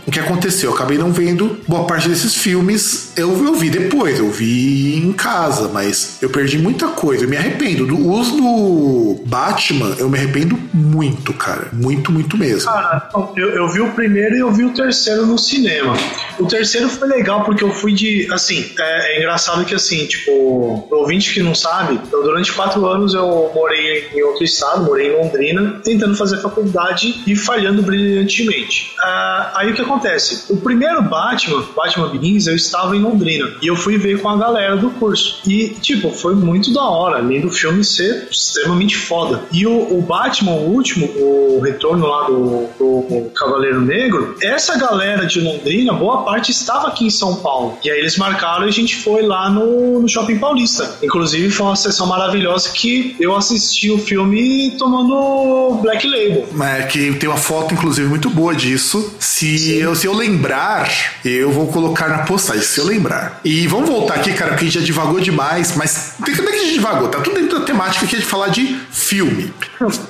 o 0.06 0.12
que 0.12 0.20
aconteceu? 0.20 0.33
Eu 0.64 0.74
acabei 0.74 0.98
não 0.98 1.12
vendo 1.12 1.58
boa 1.68 1.86
parte 1.86 2.08
desses 2.08 2.36
filmes. 2.36 3.12
Eu, 3.16 3.46
eu 3.46 3.56
vi 3.56 3.70
depois, 3.70 4.20
eu 4.20 4.30
vi 4.30 4.96
em 4.96 5.12
casa, 5.14 5.70
mas 5.70 6.18
eu 6.22 6.30
perdi 6.30 6.58
muita 6.58 6.88
coisa. 6.88 7.26
Eu 7.26 7.30
me 7.30 7.38
arrependo. 7.38 7.86
Do 7.86 7.98
uso 7.98 8.36
do 8.38 9.24
Batman, 9.26 9.96
eu 10.00 10.10
me 10.10 10.18
arrependo 10.18 10.58
muito, 10.74 11.34
cara. 11.34 11.70
Muito, 11.74 12.12
muito 12.12 12.38
mesmo. 12.38 12.72
Cara, 12.72 13.10
eu, 13.36 13.50
eu 13.50 13.68
vi 13.70 13.82
o 13.82 13.92
primeiro 13.92 14.36
e 14.36 14.40
eu 14.40 14.52
vi 14.52 14.64
o 14.64 14.74
terceiro 14.74 15.26
no 15.26 15.38
cinema. 15.38 15.96
O 16.40 16.46
terceiro 16.46 16.90
foi 16.90 17.08
legal 17.08 17.44
porque 17.44 17.64
eu 17.64 17.72
fui 17.72 17.94
de. 17.94 18.28
Assim, 18.32 18.72
é, 18.80 19.16
é 19.16 19.20
engraçado 19.20 19.66
que, 19.66 19.76
assim, 19.76 20.06
tipo, 20.06 20.88
ouvinte 20.92 21.34
que 21.34 21.42
não 21.42 21.56
sabe, 21.56 22.00
eu, 22.12 22.24
durante 22.24 22.52
quatro 22.54 22.86
anos 22.86 23.14
eu 23.14 23.52
morei 23.54 24.10
em 24.14 24.22
outro 24.24 24.44
estado, 24.44 24.84
morei 24.84 25.10
em 25.10 25.16
Londrina, 25.16 25.82
tentando 25.84 26.16
fazer 26.16 26.38
faculdade 26.38 27.22
e 27.28 27.36
falhando 27.36 27.82
brilhantemente. 27.82 28.94
Uh, 28.98 29.50
aí 29.56 29.72
o 29.72 29.76
que 29.76 29.82
acontece? 29.82 30.23
O 30.50 30.58
primeiro 30.58 31.02
Batman, 31.02 31.64
Batman 31.76 32.10
Begins, 32.10 32.48
eu 32.48 32.56
estava 32.56 32.96
em 32.96 33.02
Londrina 33.02 33.52
e 33.62 33.68
eu 33.68 33.76
fui 33.76 33.98
ver 33.98 34.22
com 34.22 34.30
a 34.30 34.38
galera 34.38 34.78
do 34.78 34.90
curso. 34.92 35.42
E, 35.48 35.70
tipo, 35.82 36.12
foi 36.12 36.36
muito 36.36 36.74
da 36.74 36.84
hora, 36.84 37.18
além 37.18 37.42
do 37.42 37.50
filme 37.50 37.84
ser 37.84 38.28
extremamente 38.32 38.96
foda. 38.96 39.44
E 39.52 39.66
o, 39.66 39.98
o 39.98 40.02
Batman, 40.02 40.52
o 40.52 40.70
último, 40.72 41.06
o 41.06 41.62
retorno 41.64 42.06
lá 42.06 42.28
do, 42.28 42.68
do, 42.78 43.02
do 43.02 43.30
Cavaleiro 43.32 43.82
Negro, 43.82 44.36
essa 44.42 44.78
galera 44.78 45.26
de 45.26 45.40
Londrina, 45.40 45.94
boa 45.94 46.24
parte 46.24 46.52
estava 46.52 46.88
aqui 46.88 47.06
em 47.06 47.10
São 47.10 47.38
Paulo. 47.38 47.78
E 47.84 47.90
aí 47.90 48.00
eles 48.00 48.18
marcaram 48.18 48.66
e 48.66 48.70
a 48.70 48.72
gente 48.72 48.96
foi 48.96 49.22
lá 49.22 49.50
no, 49.50 50.02
no 50.02 50.08
Shopping 50.08 50.38
Paulista. 50.38 50.98
Inclusive, 51.02 51.50
foi 51.52 51.66
uma 51.66 51.76
sessão 51.76 52.08
maravilhosa 52.08 52.70
que 52.72 53.16
eu 53.20 53.36
assisti 53.36 53.92
o 53.92 53.98
filme 53.98 54.72
tomando 54.78 55.80
Black 55.82 56.08
Label. 56.08 56.48
É, 56.62 56.84
que 56.84 57.14
tem 57.14 57.30
uma 57.30 57.38
foto, 57.38 57.74
inclusive, 57.74 58.08
muito 58.08 58.30
boa 58.30 58.56
disso. 58.56 59.14
Se 59.20 59.78
eu, 59.78 59.96
se 59.96 60.08
eu 60.08 60.13
lembrar, 60.14 60.90
eu 61.24 61.52
vou 61.52 61.68
colocar 61.68 62.08
na 62.08 62.20
postagem, 62.20 62.64
se 62.64 62.80
eu 62.80 62.86
lembrar. 62.86 63.40
E 63.44 63.68
vamos 63.68 63.90
voltar 63.90 64.16
aqui, 64.16 64.34
cara, 64.34 64.52
porque 64.52 64.66
a 64.66 64.68
gente 64.68 64.80
já 64.80 64.86
divagou 64.86 65.20
demais, 65.20 65.76
mas 65.76 66.14
é 66.22 66.24
que 66.24 66.32
a 66.32 66.58
gente 66.58 66.74
divagou? 66.74 67.08
Tá 67.08 67.20
tudo 67.20 67.40
dentro 67.40 67.60
da 67.60 67.66
temática 67.66 68.06
aqui 68.06 68.18
de 68.18 68.26
falar 68.26 68.50
de 68.50 68.80
filme. 68.92 69.54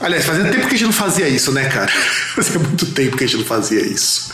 Aliás, 0.02 0.26
fazia 0.26 0.46
tempo 0.46 0.68
que 0.68 0.76
a 0.76 0.78
gente 0.78 0.86
não 0.86 0.92
fazia 0.92 1.28
isso, 1.28 1.52
né, 1.52 1.66
cara? 1.70 1.92
Fazia 2.34 2.60
muito 2.60 2.88
tempo 2.88 3.16
que 3.16 3.24
a 3.24 3.28
gente 3.28 3.38
não 3.38 3.46
fazia 3.46 3.80
isso. 3.80 4.34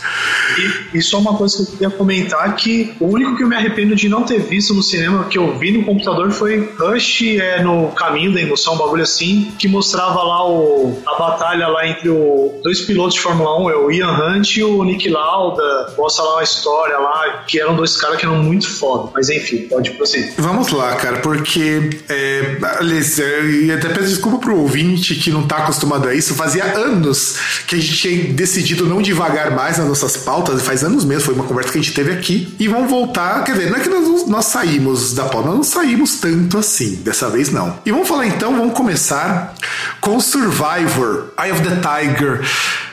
E, 0.92 0.98
e 0.98 1.02
só 1.02 1.18
uma 1.18 1.36
coisa 1.36 1.56
que 1.56 1.62
eu 1.62 1.66
queria 1.66 1.90
comentar 1.90 2.56
que 2.56 2.94
o 2.98 3.06
único 3.06 3.36
que 3.36 3.42
eu 3.42 3.48
me 3.48 3.54
arrependo 3.54 3.94
de 3.94 4.08
não 4.08 4.22
ter 4.22 4.40
visto 4.40 4.72
no 4.72 4.82
cinema, 4.82 5.24
que 5.24 5.36
eu 5.36 5.58
vi 5.58 5.70
no 5.70 5.84
computador, 5.84 6.30
foi 6.30 6.72
Rush 6.78 7.22
é, 7.38 7.62
no 7.62 7.88
Caminho 7.88 8.32
da 8.32 8.40
Emoção, 8.40 8.74
um 8.74 8.78
bagulho 8.78 9.02
assim, 9.02 9.52
que 9.58 9.68
mostrava 9.68 10.22
lá 10.22 10.48
o, 10.48 10.98
a 11.06 11.18
batalha 11.18 11.68
lá 11.68 11.86
entre 11.86 12.08
o, 12.08 12.58
dois 12.62 12.80
pilotos 12.80 13.14
de 13.14 13.20
Fórmula 13.20 13.60
1, 13.66 13.70
é 13.70 13.76
o 13.76 13.90
Ian 13.90 14.12
Hunt 14.12 14.56
e 14.56 14.64
o 14.64 14.82
Nick 14.82 15.08
Lauda. 15.08 15.94
Mostra 15.96 16.24
lá 16.24 16.34
uma 16.36 16.42
história 16.42 16.98
lá, 16.98 17.44
que 17.46 17.60
eram 17.60 17.76
dois 17.76 17.96
caras 17.96 18.18
que 18.18 18.24
eram 18.24 18.42
muito 18.42 18.68
foda. 18.68 19.10
Mas 19.14 19.28
enfim, 19.28 19.68
pode 19.68 19.90
prosseguir. 19.90 20.34
Vamos 20.38 20.70
lá, 20.70 20.94
cara, 20.96 21.18
porque, 21.18 21.90
é, 22.08 22.56
aliás, 22.78 23.18
e 23.18 23.70
até 23.70 23.88
peço 23.88 24.08
desculpa 24.08 24.38
pro 24.38 24.58
ouvinte 24.58 25.14
que 25.14 25.29
não 25.30 25.46
tá 25.46 25.58
acostumado 25.58 26.08
a 26.08 26.14
isso, 26.14 26.34
fazia 26.34 26.64
anos 26.64 27.36
que 27.66 27.74
a 27.74 27.78
gente 27.78 27.96
tinha 27.96 28.32
decidido 28.32 28.86
não 28.86 29.02
devagar 29.02 29.50
mais 29.50 29.78
nas 29.78 29.86
nossas 29.86 30.16
pautas, 30.16 30.62
faz 30.62 30.84
anos 30.84 31.04
mesmo, 31.04 31.24
foi 31.24 31.34
uma 31.34 31.44
conversa 31.44 31.72
que 31.72 31.78
a 31.78 31.82
gente 31.82 31.94
teve 31.94 32.12
aqui, 32.12 32.54
e 32.58 32.68
vamos 32.68 32.90
voltar, 32.90 33.44
quer 33.44 33.52
dizer, 33.52 33.70
não 33.70 33.76
é 33.76 33.80
que 33.80 33.88
nós, 33.88 34.26
nós 34.26 34.44
saímos 34.46 35.14
da 35.14 35.24
pauta, 35.24 35.48
nós 35.48 35.56
não 35.56 35.64
saímos 35.64 36.16
tanto 36.16 36.58
assim, 36.58 36.96
dessa 36.96 37.28
vez 37.28 37.50
não. 37.50 37.78
E 37.84 37.90
vamos 37.90 38.08
falar 38.08 38.26
então, 38.26 38.56
vamos 38.56 38.74
começar 38.74 39.54
com 40.00 40.20
Survivor, 40.20 41.32
Eye 41.38 41.52
of 41.52 41.62
the 41.62 41.76
Tiger. 41.76 42.40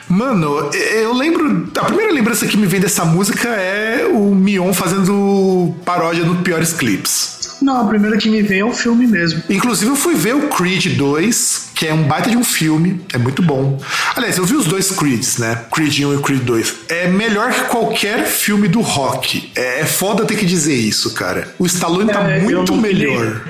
Mano, 0.08 0.70
eu 0.72 1.12
lembro. 1.12 1.68
A 1.78 1.84
primeira 1.84 2.12
lembrança 2.12 2.46
que 2.46 2.56
me 2.56 2.66
vem 2.66 2.80
dessa 2.80 3.04
música 3.04 3.48
é 3.48 4.06
o 4.10 4.34
Mion 4.34 4.72
fazendo 4.72 5.74
paródia 5.84 6.24
no 6.24 6.36
Piores 6.36 6.72
Clips. 6.72 7.58
Não, 7.60 7.82
a 7.82 7.84
primeira 7.84 8.16
que 8.16 8.30
me 8.30 8.40
vem 8.40 8.60
é 8.60 8.64
o 8.64 8.72
filme 8.72 9.06
mesmo. 9.06 9.42
Inclusive, 9.50 9.90
eu 9.90 9.96
fui 9.96 10.14
ver 10.14 10.34
o 10.34 10.48
Creed 10.48 10.96
2, 10.96 11.67
que 11.78 11.86
é 11.86 11.94
um 11.94 12.02
baita 12.02 12.28
de 12.28 12.36
um 12.36 12.42
filme, 12.42 13.00
é 13.14 13.18
muito 13.18 13.40
bom. 13.40 13.80
Aliás, 14.16 14.36
eu 14.36 14.44
vi 14.44 14.56
os 14.56 14.66
dois 14.66 14.90
Creeds, 14.90 15.38
né? 15.38 15.64
Creed 15.72 16.00
1 16.00 16.14
e 16.14 16.18
Creed 16.22 16.42
2. 16.42 16.74
É 16.88 17.06
melhor 17.06 17.52
que 17.52 17.60
qualquer 17.66 18.26
filme 18.26 18.66
do 18.66 18.80
rock. 18.80 19.52
É, 19.54 19.82
é 19.82 19.86
foda 19.86 20.24
ter 20.24 20.34
que 20.34 20.44
dizer 20.44 20.74
isso, 20.74 21.14
cara. 21.14 21.54
O 21.56 21.64
Stallone 21.66 22.10
tá 22.12 22.28
É, 22.28 22.38
eu 22.38 22.42
muito 22.42 22.74
melhor. 22.74 23.40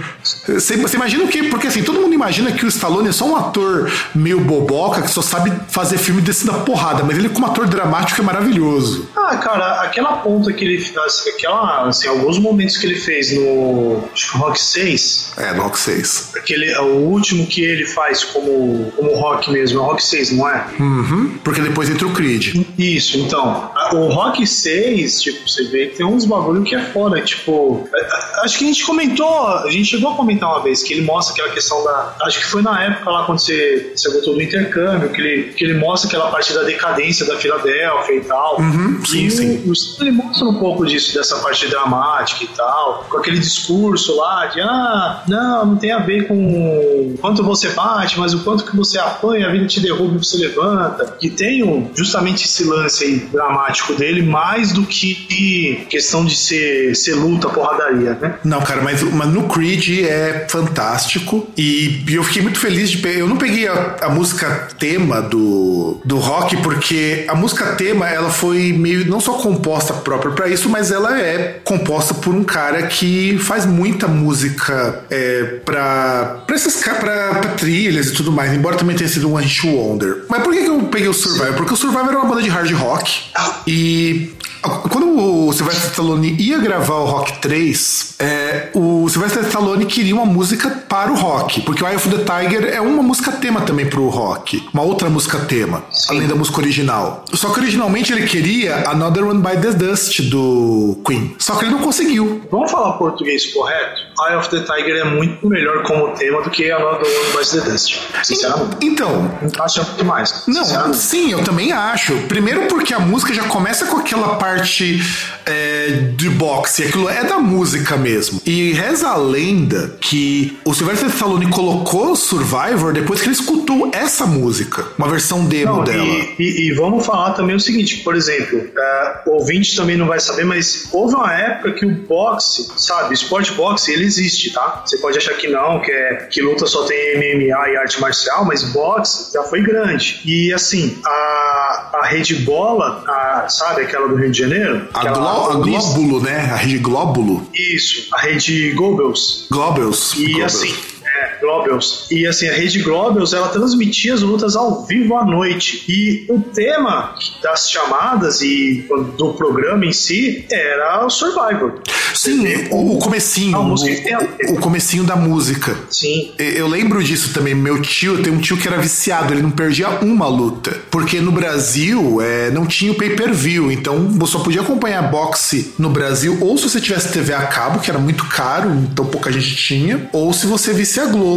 Você, 0.47 0.77
você 0.77 0.97
imagina 0.97 1.25
o 1.25 1.29
quê? 1.29 1.45
Porque 1.45 1.69
assim, 1.69 1.83
todo 1.83 2.01
mundo 2.01 2.13
imagina 2.13 2.53
que 2.53 2.67
o 2.67 2.69
Stallone 2.69 3.09
é 3.09 3.13
só 3.13 3.25
um 3.25 3.35
ator 3.35 3.91
meio 4.15 4.41
boboca 4.41 5.01
que 5.01 5.11
só 5.11 5.23
sabe 5.23 5.51
fazer 5.71 5.97
filme 5.97 6.21
desse 6.21 6.47
da 6.47 6.53
porrada, 6.53 7.03
mas 7.05 7.17
ele 7.17 7.31
como 7.31 7.47
ator 7.47 7.67
dramático 7.67 8.21
é 8.21 8.25
maravilhoso. 8.25 9.09
Ah, 9.17 9.37
cara, 9.39 9.81
aquela 9.81 10.19
ponta 10.19 10.53
que 10.53 10.65
ele 10.67 10.79
fez, 10.79 11.25
aquela, 11.35 11.89
assim, 11.89 12.07
alguns 12.09 12.39
momentos 12.39 12.77
que 12.77 12.85
ele 12.87 12.97
fez 12.97 13.33
no 13.33 14.05
acho 14.13 14.33
que 14.33 14.37
Rock 14.37 14.61
6, 14.61 15.33
É, 15.39 15.55
no 15.55 15.63
Rock 15.63 15.79
6. 15.79 16.33
aquele, 16.37 16.77
o 16.79 17.09
último 17.09 17.47
que 17.47 17.63
ele 17.63 17.87
faz 17.87 18.18
como, 18.27 18.91
como 18.97 19.15
rock 19.17 19.51
mesmo, 19.51 19.79
é 19.79 19.83
o 19.83 19.87
Rock 19.87 20.05
6, 20.05 20.33
não 20.33 20.49
é? 20.49 20.67
Uhum, 20.79 21.39
porque 21.45 21.61
depois 21.61 21.89
entra 21.91 22.07
o 22.07 22.13
Creed. 22.13 22.55
Isso, 22.79 23.19
então, 23.19 23.71
o 23.93 24.09
Rock 24.09 24.47
6, 24.47 25.23
tipo, 25.23 25.49
você 25.49 25.65
vê 25.65 25.87
que 25.87 25.97
tem 25.97 26.07
uns 26.07 26.25
bagulho 26.25 26.63
que 26.63 26.75
é 26.75 26.81
foda, 26.81 27.21
tipo, 27.21 27.89
a- 27.95 27.99
a- 28.41 28.43
acho 28.45 28.59
que 28.59 28.65
a 28.65 28.67
gente 28.69 28.85
comentou, 28.85 29.47
a 29.47 29.71
gente 29.71 29.85
chegou 29.87 30.11
a 30.13 30.15
comentar 30.15 30.49
uma 30.51 30.63
vez 30.63 30.83
que 30.83 30.93
ele 30.95 31.03
mostra 31.03 31.35
aquela 31.35 31.51
questão 31.55 31.83
da, 31.85 32.15
acho 32.23 32.39
que 32.39 32.47
foi 32.47 32.63
na 32.63 32.83
época 32.85 33.11
lá 33.11 33.25
quando 33.25 33.39
você, 33.41 33.93
você 33.95 34.11
voltou 34.13 34.35
do 34.35 34.43
intercâmbio, 34.43 35.09
que 35.11 35.21
ele, 35.21 35.53
que 35.53 35.65
ele 35.65 35.75
mostra 35.75 36.09
aquela 36.09 36.31
parte 36.31 36.53
da 36.53 36.63
decadência 36.63 37.27
da 37.27 37.37
Filadélfia 37.37 38.15
e 38.17 38.21
tal. 38.21 38.61
Uhum, 38.61 39.05
sim, 39.05 39.27
e 39.27 39.31
sim. 39.31 39.63
O, 39.67 39.71
o 39.71 39.73
Stallone 39.73 40.17
mostra 40.17 40.49
um 40.49 40.55
pouco 40.55 40.87
disso, 40.87 41.15
dessa 41.15 41.37
parte 41.37 41.67
dramática 41.69 42.45
e 42.45 42.49
tal, 42.49 43.05
com 43.09 43.19
aquele 43.19 43.39
discurso 43.39 44.17
lá 44.17 44.47
de, 44.47 44.61
ah, 44.61 45.23
não, 45.29 45.67
não 45.67 45.77
tem 45.77 45.93
a 45.93 45.99
ver 45.99 46.27
com 46.29 47.15
quanto 47.21 47.43
você 47.43 47.69
bate, 47.71 48.08
mas 48.17 48.35
o 48.35 48.41
quanto 48.41 48.65
que 48.65 48.77
você 48.77 48.99
apanha, 48.99 49.49
a 49.49 49.53
vida 49.53 49.67
te 49.67 49.81
derruba 49.81 50.17
e 50.17 50.19
você 50.19 50.37
levanta. 50.37 51.17
Que 51.19 51.31
tem 51.31 51.91
justamente 51.95 52.45
esse 52.45 52.65
lance 52.65 53.05
aí 53.05 53.17
dramático 53.33 53.95
dele, 53.95 54.23
mais 54.23 54.73
do 54.73 54.85
que 54.85 55.87
questão 55.89 56.25
de 56.25 56.37
ser, 56.37 56.95
ser 56.95 57.15
luta, 57.15 57.49
porradaria, 57.49 58.17
né? 58.21 58.39
Não, 58.45 58.61
cara, 58.61 58.83
mas, 58.83 59.03
mas 59.03 59.29
no 59.29 59.49
Creed 59.49 60.05
é 60.05 60.47
fantástico 60.49 61.49
e, 61.57 62.05
e 62.09 62.15
eu 62.15 62.23
fiquei 62.23 62.43
muito 62.43 62.59
feliz 62.59 62.91
de. 62.91 63.09
Eu 63.09 63.27
não 63.27 63.37
peguei 63.37 63.67
a, 63.67 63.97
a 64.03 64.09
música 64.09 64.69
tema 64.79 65.21
do, 65.21 66.01
do 66.05 66.19
rock 66.19 66.57
porque 66.59 67.25
a 67.29 67.35
música 67.35 67.75
tema 67.75 68.09
ela 68.09 68.31
foi 68.31 68.73
meio 68.73 69.07
não 69.09 69.21
só 69.21 69.35
composta 69.35 69.95
própria 69.95 70.33
pra 70.33 70.49
isso, 70.49 70.69
mas 70.69 70.91
ela 70.91 71.19
é 71.19 71.61
composta 71.65 72.15
por 72.15 72.35
um 72.35 72.45
cara 72.45 72.87
que 72.87 73.39
faz 73.39 73.65
muita 73.67 74.07
música 74.07 75.05
é, 75.11 75.61
pra, 75.65 76.45
esses, 76.55 76.83
pra, 76.83 76.95
pra 76.95 77.51
trilhas 77.99 78.09
e 78.09 78.13
tudo 78.13 78.33
mais, 78.33 78.53
embora 78.53 78.77
também 78.77 78.97
tenha 78.97 79.09
sido 79.09 79.29
um 79.29 79.35
One 79.35 79.47
Hit 79.47 79.67
Wonder. 79.67 80.25
Mas 80.29 80.43
por 80.43 80.53
que, 80.53 80.63
que 80.63 80.69
eu 80.69 80.81
peguei 80.85 81.09
o 81.09 81.15
Survivor? 81.15 81.55
Porque 81.55 81.75
o 81.75 81.77
Survivor 81.77 82.09
era 82.09 82.19
uma 82.19 82.29
banda 82.29 82.43
de 82.43 82.49
hard 82.49 82.71
rock 82.73 83.25
e 83.67 84.33
quando 84.63 85.49
o 85.49 85.53
Sylvester 85.53 85.91
Stallone 85.91 86.35
ia 86.39 86.59
gravar 86.59 86.97
o 86.97 87.05
Rock 87.05 87.39
3, 87.41 88.17
é, 88.19 88.69
o 88.75 89.09
Sylvester 89.09 89.45
Stallone 89.45 89.87
queria 89.87 90.15
uma 90.15 90.27
música 90.27 90.69
para 90.89 91.13
o 91.13 91.15
rock, 91.15 91.63
porque 91.63 91.83
o 91.83 91.87
Eye 91.87 91.97
of 91.97 92.09
the 92.09 92.19
Tiger 92.19 92.65
é 92.65 92.81
uma 92.81 93.03
música 93.03 93.31
tema 93.33 93.61
também 93.61 93.87
para 93.87 94.01
o 94.01 94.09
rock, 94.09 94.67
uma 94.73 94.83
outra 94.83 95.09
música 95.09 95.39
tema, 95.41 95.85
além 96.09 96.27
da 96.27 96.35
música 96.35 96.59
original. 96.59 97.25
Só 97.33 97.51
que 97.51 97.61
originalmente 97.61 98.13
ele 98.13 98.27
queria 98.27 98.89
Another 98.89 99.25
One 99.25 99.41
by 99.41 99.61
the 99.61 99.73
Dust 99.73 100.23
do 100.23 100.99
Queen, 101.07 101.37
só 101.39 101.57
que 101.57 101.65
ele 101.65 101.73
não 101.73 101.81
conseguiu. 101.81 102.43
Vamos 102.51 102.71
falar 102.71 102.93
português 102.95 103.47
correto? 103.53 104.09
Eye 104.29 104.37
of 104.37 104.49
the 104.51 104.61
Tiger 104.61 104.97
é 104.97 105.05
muito 105.05 105.49
melhor 105.49 105.85
como 105.85 106.09
tema 106.15 106.43
do 106.43 106.51
que 106.51 106.71
Another 106.71 107.07
One 107.07 107.33
Bites 107.33 107.51
the 107.51 107.61
Dust. 107.61 107.88
Sinceramente. 108.23 108.77
Então, 108.83 109.39
Encaixa 109.43 109.83
muito 109.83 110.05
mais. 110.05 110.45
Não, 110.47 110.93
sim, 110.95 111.33
eu 111.33 111.43
também 111.45 111.73
acho. 111.73 112.15
Primeiro 112.29 112.67
porque 112.67 112.93
a 112.95 112.99
música 112.99 113.33
já 113.35 113.45
começa 113.45 113.87
com 113.87 113.97
aquela 113.99 114.37
parte 114.37 115.01
é, 115.47 116.13
de 116.17 116.29
boxe, 116.31 116.85
aquilo 116.85 117.09
é 117.09 117.25
da 117.25 117.39
música 117.39 117.97
mesmo. 117.97 118.41
E 118.45 118.73
reza 118.73 119.09
a 119.09 119.17
lenda 119.17 119.97
que 120.01 120.59
o 120.65 120.75
Sylvester 120.75 121.09
Stallone 121.09 121.49
colocou 121.51 122.15
Survivor 122.17 122.93
depois 122.93 123.21
que 123.21 123.27
ele 123.27 123.35
escutou 123.35 123.91
essa 123.93 124.27
música, 124.27 124.87
uma 124.99 125.09
versão 125.09 125.45
demo 125.47 125.79
Não, 125.79 125.85
dela. 125.85 126.05
e, 126.05 126.35
e- 126.39 126.69
e 126.69 126.73
vamos 126.75 127.05
falar 127.07 127.33
também 127.33 127.55
o 127.57 127.61
seguinte, 127.61 127.99
por 127.99 128.15
exemplo, 128.17 128.59
é, 128.77 129.21
o 129.27 129.33
ouvinte 129.39 129.75
também 129.77 129.97
não 129.97 130.07
vai 130.07 130.21
saber, 130.21 130.45
mas 130.45 130.89
houve 130.93 131.15
uma 131.15 131.33
época 131.33 131.73
que 131.73 131.87
o 131.87 131.91
boxe, 131.91 132.69
sabe, 132.77 133.11
o 133.11 133.13
esporte 133.13 133.53
boxe, 133.53 133.93
ele 133.93 134.05
existe, 134.05 134.53
tá? 134.53 134.83
Você 134.85 134.99
pode 134.99 135.17
achar 135.19 135.35
que 135.35 135.49
não, 135.49 135.81
que, 135.81 135.91
é, 135.91 136.27
que 136.31 136.41
luta 136.43 136.67
só 136.67 136.85
tem 136.85 137.17
MMA 137.17 137.68
e 137.73 137.77
arte 137.77 138.01
marcial, 138.01 138.45
mas 138.45 138.63
boxe 138.65 139.33
já 139.33 139.43
foi 139.45 139.63
grande. 139.63 140.21
E 140.25 140.53
assim, 140.53 140.99
a, 141.05 141.91
a 142.03 142.07
Rede 142.07 142.37
Bola, 142.37 143.03
a- 143.07 143.47
sabe 143.49 143.83
aquela 143.83 144.09
do 144.09 144.17
Rio 144.17 144.31
de 144.31 144.39
Janeiro? 144.39 144.89
A, 144.95 145.05
Glo 145.09 145.51
a? 145.51 145.55
Glóbulo, 145.57 146.21
né? 146.23 146.51
A 146.53 146.57
rede 146.57 146.79
Glóbulo. 146.79 147.49
Isso, 147.55 148.09
a 148.15 148.21
Rede 148.21 148.71
Goebbels. 148.73 149.47
Globels. 149.51 150.15
E 150.15 150.25
Globels. 150.27 150.55
assim, 150.55 150.75
é, 151.05 151.38
Globels. 151.41 152.07
E 152.11 152.27
assim, 152.27 152.49
a 152.49 152.53
rede 152.53 152.81
Globels, 152.81 153.33
ela 153.33 153.49
transmitia 153.49 154.15
as 154.15 154.23
lutas 154.23 154.57
ao 154.57 154.85
vivo 154.85 155.17
à 155.17 155.25
noite. 155.25 155.85
E 155.89 156.25
o 156.29 156.41
tema 156.41 157.15
das 157.43 157.71
chamadas 157.71 158.41
e 158.41 158.87
do 159.17 159.35
programa 159.35 159.85
em 159.85 159.93
si 159.93 160.47
era 160.51 161.05
o 161.05 161.11
Survivor. 161.11 161.81
Sim, 162.15 162.69
o, 162.71 162.97
o 162.97 162.99
comecinho. 162.99 163.75
Tem 163.77 164.17
o, 164.17 164.55
o 164.55 164.61
comecinho 164.61 165.05
da 165.05 165.17
música. 165.17 165.77
Sim. 165.91 166.33
Eu 166.39 166.67
lembro 166.67 167.03
disso 167.03 167.33
também. 167.33 167.55
Meu 167.55 167.81
tio, 167.83 168.23
tenho 168.23 168.37
um 168.37 168.41
tio 168.41 168.57
que 168.57 168.67
era 168.67 168.79
viciado, 168.79 169.33
ele 169.33 169.43
não 169.43 169.51
perdia 169.51 169.89
uma 170.01 170.27
luta. 170.27 170.77
Porque 170.91 171.21
no 171.21 171.33
Brasil 171.33 172.21
é, 172.23 172.51
não 172.51 172.67
tinha 172.67 172.93
o 172.93 172.95
pay-per-view, 172.95 173.71
então 173.71 174.09
você 174.11 174.33
só 174.33 174.39
podia 174.41 174.61
acompanhar 174.61 175.03
boxe 175.11 175.75
no 175.79 175.91
Brasil, 175.91 176.37
ou 176.41 176.57
se 176.59 176.69
você 176.69 176.81
tivesse 176.81 177.11
TV 177.11 177.33
a 177.33 177.47
cabo, 177.47 177.81
que 177.81 177.91
era 177.91 177.99
muito 177.99 178.25
caro, 178.27 178.71
então 178.71 179.07
pouca 179.07 179.33
gente 179.33 179.57
tinha, 179.57 180.09
ou 180.13 180.33
se 180.33 180.47
você 180.47 180.73
visse 180.73 181.01
a 181.01 181.07
Globo, 181.07 181.28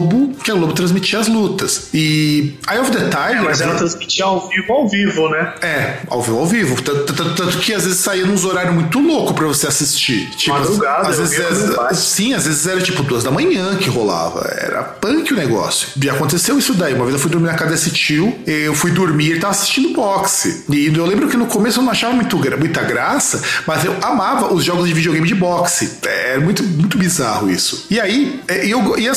que 0.44 0.52
a 0.52 0.54
Globo 0.54 0.74
transmitia 0.74 1.20
as 1.20 1.28
lutas. 1.28 1.90
E 1.94 2.56
Eye 2.70 2.80
of 2.80 2.92
the 2.92 3.06
Tiger. 3.10 3.44
Mas 3.44 3.62
ela 3.62 3.76
transmitia 3.76 4.26
ao 4.26 4.48
vivo, 4.48 4.74
ao 4.74 4.88
vivo, 4.88 5.30
né? 5.30 5.54
É, 5.62 5.98
ao 6.08 6.22
vivo, 6.22 6.40
ao 6.40 6.46
vivo. 6.46 6.82
Tanto, 6.82 7.14
tanto- 7.14 7.36
tanto 7.36 7.58
que 7.58 7.74
às 7.74 7.84
vezes 7.84 8.00
saía 8.00 8.26
nos 8.26 8.46
horários 8.46 8.74
muito 8.74 9.00
loucos 9.00 9.34
pra 9.34 9.48
você 9.48 9.68
assistir. 9.68 10.30
Tipo, 10.32 10.54
Madrugada, 10.58 11.10
às 11.10 11.18
vezes, 11.18 11.76
sim, 12.00 12.34
às 12.34 12.46
vezes 12.46 12.66
era 12.68 12.82
tipo 12.82 13.04
duas 13.04 13.24
da 13.24 13.32
manhã 13.32 13.76
que 13.76 13.90
rolava. 13.90 14.42
Era 14.58 14.84
punk 14.84 15.34
o 15.34 15.36
negócio. 15.36 15.90
E 16.02 16.10
aconteceu 16.10 16.58
isso 16.58 16.74
daí. 16.74 16.94
Uma 16.94 17.06
vez 17.06 17.16
eu 17.16 17.20
fui 17.20 17.32
dormir 17.32 17.48
na 17.48 17.56
casa 17.56 17.72
desse 17.72 17.92
tio, 17.92 18.36
eu 18.46 18.74
fui 18.74 18.92
dormir 18.92 19.26
e 19.26 19.32
ele 19.32 19.40
tava 19.40 19.52
assistindo 19.52 19.94
boxe. 19.94 20.66
E 20.70 20.88
eu 20.88 21.06
lembro 21.06 21.28
que 21.28 21.38
no 21.38 21.46
começo 21.46 21.80
eu 21.80 21.84
não 21.84 21.92
achava 21.92 22.14
muito, 22.14 22.38
muita 22.58 22.82
graça, 22.82 23.42
mas 23.68 23.84
eu 23.86 23.96
amava 24.02 24.54
os 24.54 24.64
jogos 24.64 24.88
de 24.88 24.94
videogame 24.94 25.28
de 25.28 25.36
boxe. 25.36 25.92
É 26.04 26.38
muito, 26.38 26.64
muito 26.64 26.98
bizarro 26.98 27.50
isso. 27.50 27.86
E 27.90 28.00
aí, 28.00 28.40
é, 28.48 28.66
e 28.66 28.72
eu, 28.72 28.98
e 28.98 29.08
a 29.08 29.14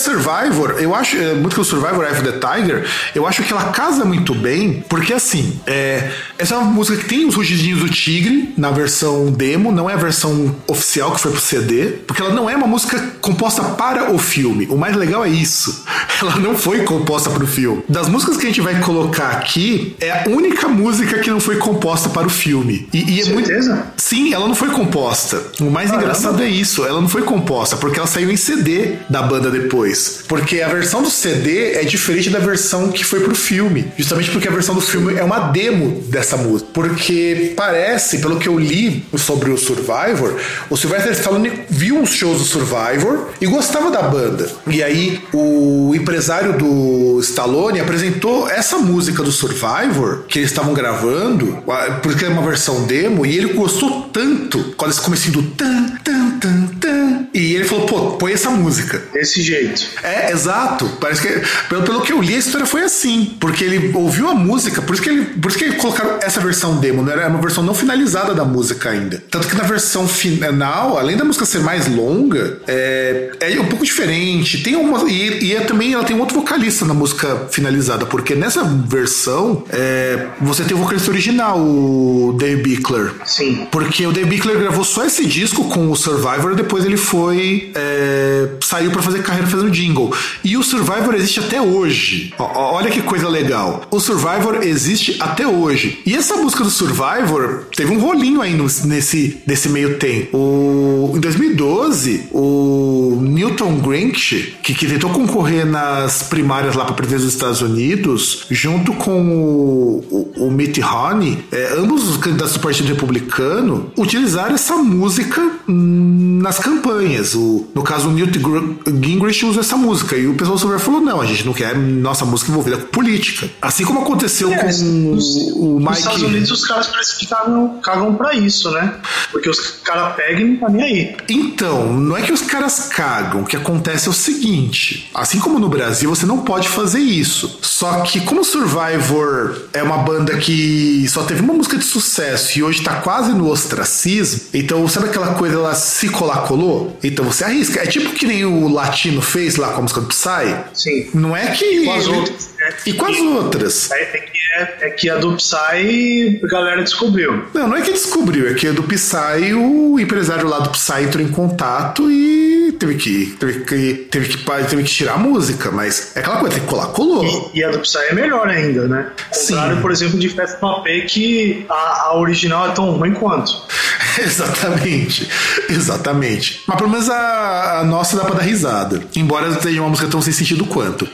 Survivor, 0.65 0.83
eu 0.83 0.95
acho, 0.95 1.17
é, 1.17 1.35
muito 1.35 1.55
que 1.55 1.61
o 1.61 1.65
Survivor 1.65 2.05
Eye 2.05 2.13
of 2.13 2.23
the 2.23 2.33
Tiger, 2.33 2.85
eu 3.15 3.27
acho 3.27 3.43
que 3.43 3.53
ela 3.53 3.65
casa 3.65 4.05
muito 4.05 4.35
bem, 4.35 4.85
porque 4.89 5.13
assim, 5.13 5.61
é, 5.67 6.11
essa 6.39 6.55
é 6.55 6.59
uma 6.59 6.71
música 6.71 6.97
que 6.99 7.05
tem 7.05 7.27
os 7.27 7.35
rugidinhos 7.35 7.81
do 7.81 7.89
tigre 7.89 8.53
na 8.57 8.71
versão 8.71 9.31
demo, 9.31 9.71
não 9.71 9.89
é 9.89 9.95
a 9.95 9.97
versão 9.97 10.55
oficial 10.67 11.13
que 11.13 11.21
foi 11.21 11.33
pro 11.33 11.41
CD, 11.41 11.87
porque 12.07 12.23
ela 12.23 12.33
não 12.33 12.49
é 12.49 12.57
uma 12.57 12.67
música 12.67 12.99
composta 13.21 13.63
para 13.63 14.13
o 14.13 14.19
filme. 14.19 14.67
O 14.71 14.77
mais 14.77 14.97
legal 14.97 15.25
é 15.25 15.29
isso. 15.29 15.85
Ela 16.21 16.37
não 16.37 16.57
foi 16.57 16.85
composta 16.85 17.29
para 17.29 17.43
o 17.43 17.47
filme. 17.47 17.83
Das 17.89 18.09
músicas 18.09 18.37
que 18.37 18.45
a 18.45 18.47
gente 18.47 18.61
vai 18.61 18.81
colocar 18.81 19.31
aqui, 19.31 19.95
é 20.01 20.11
a 20.11 20.25
única 20.29 20.69
música 20.69 21.19
que 21.19 21.29
não 21.29 21.41
foi 21.41 21.57
composta 21.57 22.09
para 22.09 22.27
o 22.27 22.31
filme. 22.31 22.89
E, 22.93 23.17
e 23.17 23.21
é 23.21 23.25
muito. 23.27 23.51
Sim, 23.97 24.33
ela 24.33 24.47
não 24.47 24.55
foi 24.55 24.71
composta. 24.71 25.43
O 25.61 25.65
mais 25.65 25.91
Caramba. 25.91 26.05
engraçado 26.05 26.43
é 26.43 26.49
isso. 26.49 26.85
Ela 26.85 27.01
não 27.01 27.09
foi 27.09 27.23
composta, 27.23 27.77
porque 27.77 27.99
ela 27.99 28.07
saiu 28.07 28.31
em 28.31 28.37
CD 28.37 28.97
da 29.09 29.23
banda 29.23 29.51
depois. 29.51 30.25
Porque 30.27 30.54
a 30.63 30.69
versão 30.69 31.03
do 31.03 31.11
CD 31.11 31.75
é 31.75 31.85
diferente 31.85 32.31
da 32.31 32.39
versão 32.39 32.91
que 32.91 33.05
foi 33.05 33.21
pro 33.21 33.35
filme. 33.35 33.93
Justamente 33.97 34.31
porque 34.31 34.49
a 34.49 34.51
versão 34.51 34.75
do 34.75 34.81
filme 34.81 35.15
é 35.15 35.23
uma 35.23 35.39
demo 35.51 36.03
dessa 36.09 36.37
música. 36.37 36.71
Porque 36.73 37.53
parece, 37.57 38.19
pelo 38.19 38.39
que 38.39 38.49
eu 38.49 38.59
li 38.59 39.05
sobre 39.17 39.51
o 39.51 39.59
Survivor, 39.59 40.39
o 40.71 40.77
Sylvester 40.77 41.13
Stallone 41.13 41.53
viu 41.69 42.01
os 42.01 42.11
shows 42.11 42.39
do 42.39 42.45
Survivor 42.45 43.29
e 43.41 43.47
gostava 43.47 43.91
da 43.91 44.03
banda. 44.03 44.51
E 44.67 44.83
aí 44.83 45.21
o 45.33 45.93
empresário 45.95 46.57
do 46.59 47.19
Stallone 47.21 47.81
apresentou 47.81 48.49
essa 48.49 48.79
música 48.79 49.23
do 49.23 49.33
Survivor 49.33 50.25
que 50.29 50.39
eles 50.39 50.51
estavam 50.51 50.75
gravando, 50.75 51.63
porque 52.03 52.25
é 52.25 52.29
uma 52.29 52.43
versão 52.43 52.85
demo, 52.85 53.25
e 53.25 53.37
ele 53.37 53.53
gostou 53.53 54.03
tanto 54.13 54.75
com 54.77 54.89
esse 54.89 55.01
comecinho 55.01 55.35
do 55.35 55.43
tan 55.43 55.89
tan 56.05 56.39
tan 56.39 56.67
tan 56.81 57.27
E 57.33 57.55
ele 57.55 57.65
falou, 57.65 57.87
pô, 57.87 58.11
põe 58.13 58.33
essa 58.33 58.51
música. 58.51 59.03
Desse 59.13 59.43
jeito. 59.43 59.87
É, 60.03 60.31
exato. 60.45 60.87
Parece 61.01 61.23
que, 61.23 61.69
pelo, 61.69 61.83
pelo 61.83 62.01
que 62.03 62.13
eu 62.13 62.21
li, 62.21 62.35
a 62.35 62.39
história 62.39 62.67
foi 62.67 62.83
assim. 62.83 63.35
Porque 63.41 63.65
ele 63.65 63.91
ouviu 63.95 64.29
a 64.29 64.35
música, 64.35 64.83
por 64.83 64.95
isso 64.95 65.03
que 65.03 65.09
ele, 65.09 65.25
por 65.25 65.51
isso 65.51 65.59
que 65.59 65.73
colocaram 65.73 66.19
essa 66.21 66.41
versão 66.41 66.77
demo, 66.77 67.03
não 67.03 67.13
era 67.13 67.29
uma 67.29 67.41
versão 67.41 67.63
não 67.63 67.75
finalizada 67.75 68.35
da 68.35 68.45
música 68.45 68.91
ainda. 68.91 69.23
Tanto 69.31 69.49
que 69.49 69.57
na 69.57 69.65
versão 69.65 70.07
final, 70.07 70.99
além 70.99 71.17
da 71.17 71.25
música 71.25 71.45
ser 71.45 71.61
mais 71.61 71.89
longa, 71.89 72.59
é, 72.67 73.33
é 73.41 73.61
um 73.61 73.67
pouco 73.67 73.85
diferente. 73.85 74.63
Tem 74.63 74.75
algumas. 74.75 75.03
E, 75.11 75.45
e 75.45 75.55
é, 75.55 75.61
também 75.61 75.95
ela 75.95 76.05
tem 76.05 76.15
um 76.15 76.21
outro 76.21 76.39
vocalista 76.39 76.85
na 76.85 76.95
música 76.95 77.49
finalizada, 77.51 78.07
porque 78.07 78.35
nessa 78.35 78.65
versão 78.65 79.65
é, 79.71 80.27
você 80.41 80.65
tem 80.65 80.77
o 80.77 80.81
vocalista 80.81 81.11
original, 81.11 81.59
o 81.59 82.37
Dave 82.39 82.63
Bickler. 82.63 83.13
Sim. 83.25 83.67
Porque 83.71 84.07
o 84.07 84.13
Dave 84.13 84.29
Bickler 84.29 84.59
gravou 84.59 84.85
só 84.85 85.05
esse 85.05 85.25
disco 85.25 85.65
com 85.69 85.91
o 85.91 85.97
Survivor 85.97 86.53
e 86.53 86.57
depois 86.57 86.85
ele 86.85 86.97
foi. 86.97 87.71
É, 87.75 88.49
saiu 88.61 88.91
para 88.91 89.03
fazer 89.03 89.23
carreira 89.23 89.47
fazendo 89.47 89.71
jingle. 89.71 90.15
E 90.43 90.57
o 90.57 90.63
Survivor 90.63 91.15
existe 91.15 91.41
até 91.41 91.61
hoje. 91.61 92.33
Ó, 92.39 92.75
olha 92.75 92.91
que 92.91 93.03
coisa 93.03 93.29
legal. 93.29 93.83
O 93.91 94.01
Survivor 94.01 94.59
existe 94.63 95.17
até 95.21 95.47
hoje. 95.47 96.01
E 96.05 96.15
essa 96.15 96.37
música 96.37 96.65
do 96.65 96.71
Survivor 96.71 97.65
teve 97.77 97.93
um 97.93 98.01
rolinho 98.01 98.41
aí 98.41 98.55
no, 98.55 98.67
nesse, 98.85 99.39
nesse 99.47 99.69
meio 99.69 99.99
tempo. 99.99 100.37
O, 100.37 101.13
em 101.17 101.21
2012, 101.21 102.29
o 102.33 103.19
Newton 103.21 103.77
Grinch, 103.81 104.57
que, 104.63 104.75
que 104.75 104.87
tentou 104.87 105.11
concorrer 105.11 105.67
nas 105.67 106.25
primárias 106.25 106.75
lá 106.75 106.85
para 106.85 106.95
presidente 106.95 107.25
dos 107.25 107.35
Estados 107.35 107.61
Unidos, 107.61 108.47
junto 108.51 108.93
com 108.95 109.29
o, 109.29 110.05
o, 110.11 110.47
o 110.47 110.51
Mitt 110.51 110.81
Romney, 110.81 111.45
é, 111.53 111.75
ambos 111.79 112.09
os 112.09 112.17
candidatos 112.17 112.55
do 112.55 112.61
Partido 112.61 112.89
Republicano, 112.89 113.91
utilizaram 113.97 114.55
essa 114.55 114.77
música 114.77 115.43
nas 115.67 116.59
campanhas. 116.59 117.35
O, 117.35 117.67
no 117.75 117.83
caso, 117.83 118.09
o 118.09 118.13
Newt 118.13 118.39
Gingrich 118.39 119.45
usa 119.47 119.61
essa 119.61 119.77
música. 119.77 120.17
E 120.17 120.24
o 120.27 120.35
pessoal 120.35 120.57
do 120.57 120.61
Survivor 120.61 120.85
falou: 120.85 121.01
não, 121.01 121.21
a 121.21 121.27
gente 121.27 121.45
não 121.45 121.53
quer 121.53 121.77
nossa 121.77 122.25
música 122.25 122.51
envolvida 122.51 122.79
com 122.79 122.87
política. 122.87 123.49
Assim 123.61 123.85
como 123.85 124.01
aconteceu 124.01 124.53
é, 124.53 124.59
com 124.59 124.67
nos, 124.67 125.37
o 125.55 125.79
Mike. 125.79 125.85
Nos 125.85 125.99
Estados 125.99 126.23
Unidos, 126.23 126.51
os 126.51 126.65
caras 126.65 126.87
parecem 126.89 127.19
que 127.19 127.27
cagam, 127.27 127.81
cagam 127.83 128.15
pra 128.15 128.35
isso, 128.35 128.71
né? 128.71 128.95
Porque 129.31 129.49
os 129.49 129.59
caras 129.83 130.15
pegam 130.15 130.41
e 130.41 130.45
não 130.51 130.57
tá 130.57 130.69
nem 130.69 130.83
aí. 130.83 131.17
Então, 131.29 131.93
não 131.93 132.17
é 132.17 132.23
que 132.23 132.33
os 132.33 132.43
caras 132.43 132.89
cagam. 132.89 133.43
O 133.43 133.45
que 133.45 133.57
acontece 133.57 134.09
é 134.09 134.11
o 134.11 134.15
seguinte: 134.15 135.11
assim 135.15 135.39
como 135.39 135.59
no 135.59 135.69
Brasil, 135.69 136.09
você 136.11 136.27
não 136.27 136.39
pode 136.39 136.69
fazer 136.69 137.01
isso. 137.01 137.59
Só 137.63 138.01
que, 138.03 138.21
como 138.21 138.45
Survivor 138.45 139.63
é 139.73 139.83
uma 139.83 139.99
banda 139.99 140.37
que 140.37 141.07
só 141.09 141.23
teve 141.25 141.41
uma 141.41 141.55
música 141.55 141.77
de 141.77 141.85
sucesso 141.85 142.59
e 142.59 142.63
hoje 142.63 142.83
tá 142.83 142.97
quase 143.01 143.33
no 143.33 143.49
ostracismo, 143.49 144.41
então 144.53 144.87
sabe 144.89 145.07
aquela 145.07 145.35
coisa, 145.35 145.57
ela 145.57 145.75
se 145.75 146.09
colar 146.09 146.43
colou? 146.43 146.97
Então 147.03 147.25
você 147.25 147.45
arrisca. 147.45 147.81
É 147.81 147.87
tipo 147.87 148.13
que 148.13 148.27
nem 148.27 148.45
o 148.45 148.69
Latino 148.69 149.21
fez 149.21 149.57
lá 149.57 149.69
com 149.73 149.79
a 149.79 149.83
música 149.83 150.01
do 150.01 150.14
Psy. 150.15 150.65
Sim. 150.75 151.11
Não 151.13 151.37
é 151.37 151.51
que. 151.51 151.65
E 151.65 151.85
com 151.85 151.93
as 151.93 152.07
outras. 152.07 152.51
É, 152.61 152.75
e 152.87 152.93
com 152.95 153.07
as 153.07 153.19
outras. 153.19 153.91
É, 153.91 154.03
é, 154.03 154.07
que, 154.21 154.39
é, 154.55 154.87
é 154.87 154.91
que 154.91 155.11
a 155.11 155.17
do 155.17 155.37
Psy 155.37 156.41
a 156.43 156.47
galera 156.47 156.83
descobriu. 156.83 157.45
Não, 157.53 157.69
não 157.69 157.77
é 157.77 157.83
que 157.83 157.93
descobriu, 157.93 158.49
é 158.49 158.55
que 158.55 158.69
a 158.69 158.73
do 158.73 158.83
Psy, 158.85 159.55
o 159.55 159.99
empresário 159.99 160.49
lá 160.49 160.61
do 160.61 160.71
Psy 160.71 161.03
entrou 161.03 161.25
em 161.25 161.29
contato 161.29 162.11
e 162.11 162.73
teve 162.79 162.95
que, 162.95 163.37
teve 163.39 163.61
que, 163.61 163.95
teve 164.11 164.29
que, 164.29 164.45
teve 164.45 164.83
que 164.83 164.91
tirar 164.91 165.15
a 165.15 165.19
música, 165.19 165.71
mas 165.71 166.17
é 166.17 166.21
aquela 166.21 166.39
coisa, 166.39 166.55
tem 166.55 166.65
que 166.65 166.71
colar, 166.71 166.87
colou. 166.89 167.51
E, 167.53 167.59
e 167.59 167.65
a 167.65 167.71
do 167.71 167.81
Psy 167.81 167.99
é 168.11 168.15
melhor 168.15 168.49
ainda, 168.49 168.87
né? 168.87 169.11
Ao 169.33 169.41
contrário, 169.41 169.81
por 169.81 169.91
exemplo, 169.91 170.19
de 170.19 170.29
Festa 170.29 170.57
Papé, 170.59 171.01
que 171.01 171.67
a, 171.69 172.09
a 172.09 172.19
original 172.19 172.69
é 172.69 172.73
tão 172.73 172.93
ruim 172.93 173.15
quanto. 173.15 173.53
exatamente, 174.23 175.29
exatamente. 175.69 176.63
Mas 176.67 176.77
pelo 176.77 176.91
menos 176.91 177.09
a, 177.11 177.81
a 177.81 177.85
nossa 177.85 178.17
dá 178.17 178.25
pra 178.25 178.37
dar 178.37 178.43
risada. 178.43 179.01
Embora 179.17 179.53
seja 179.61 179.81
uma 179.81 179.91
música 179.91 180.09
tão 180.09 180.23
sem 180.23 180.33
sentido 180.33 180.65
quanto. 180.67 181.09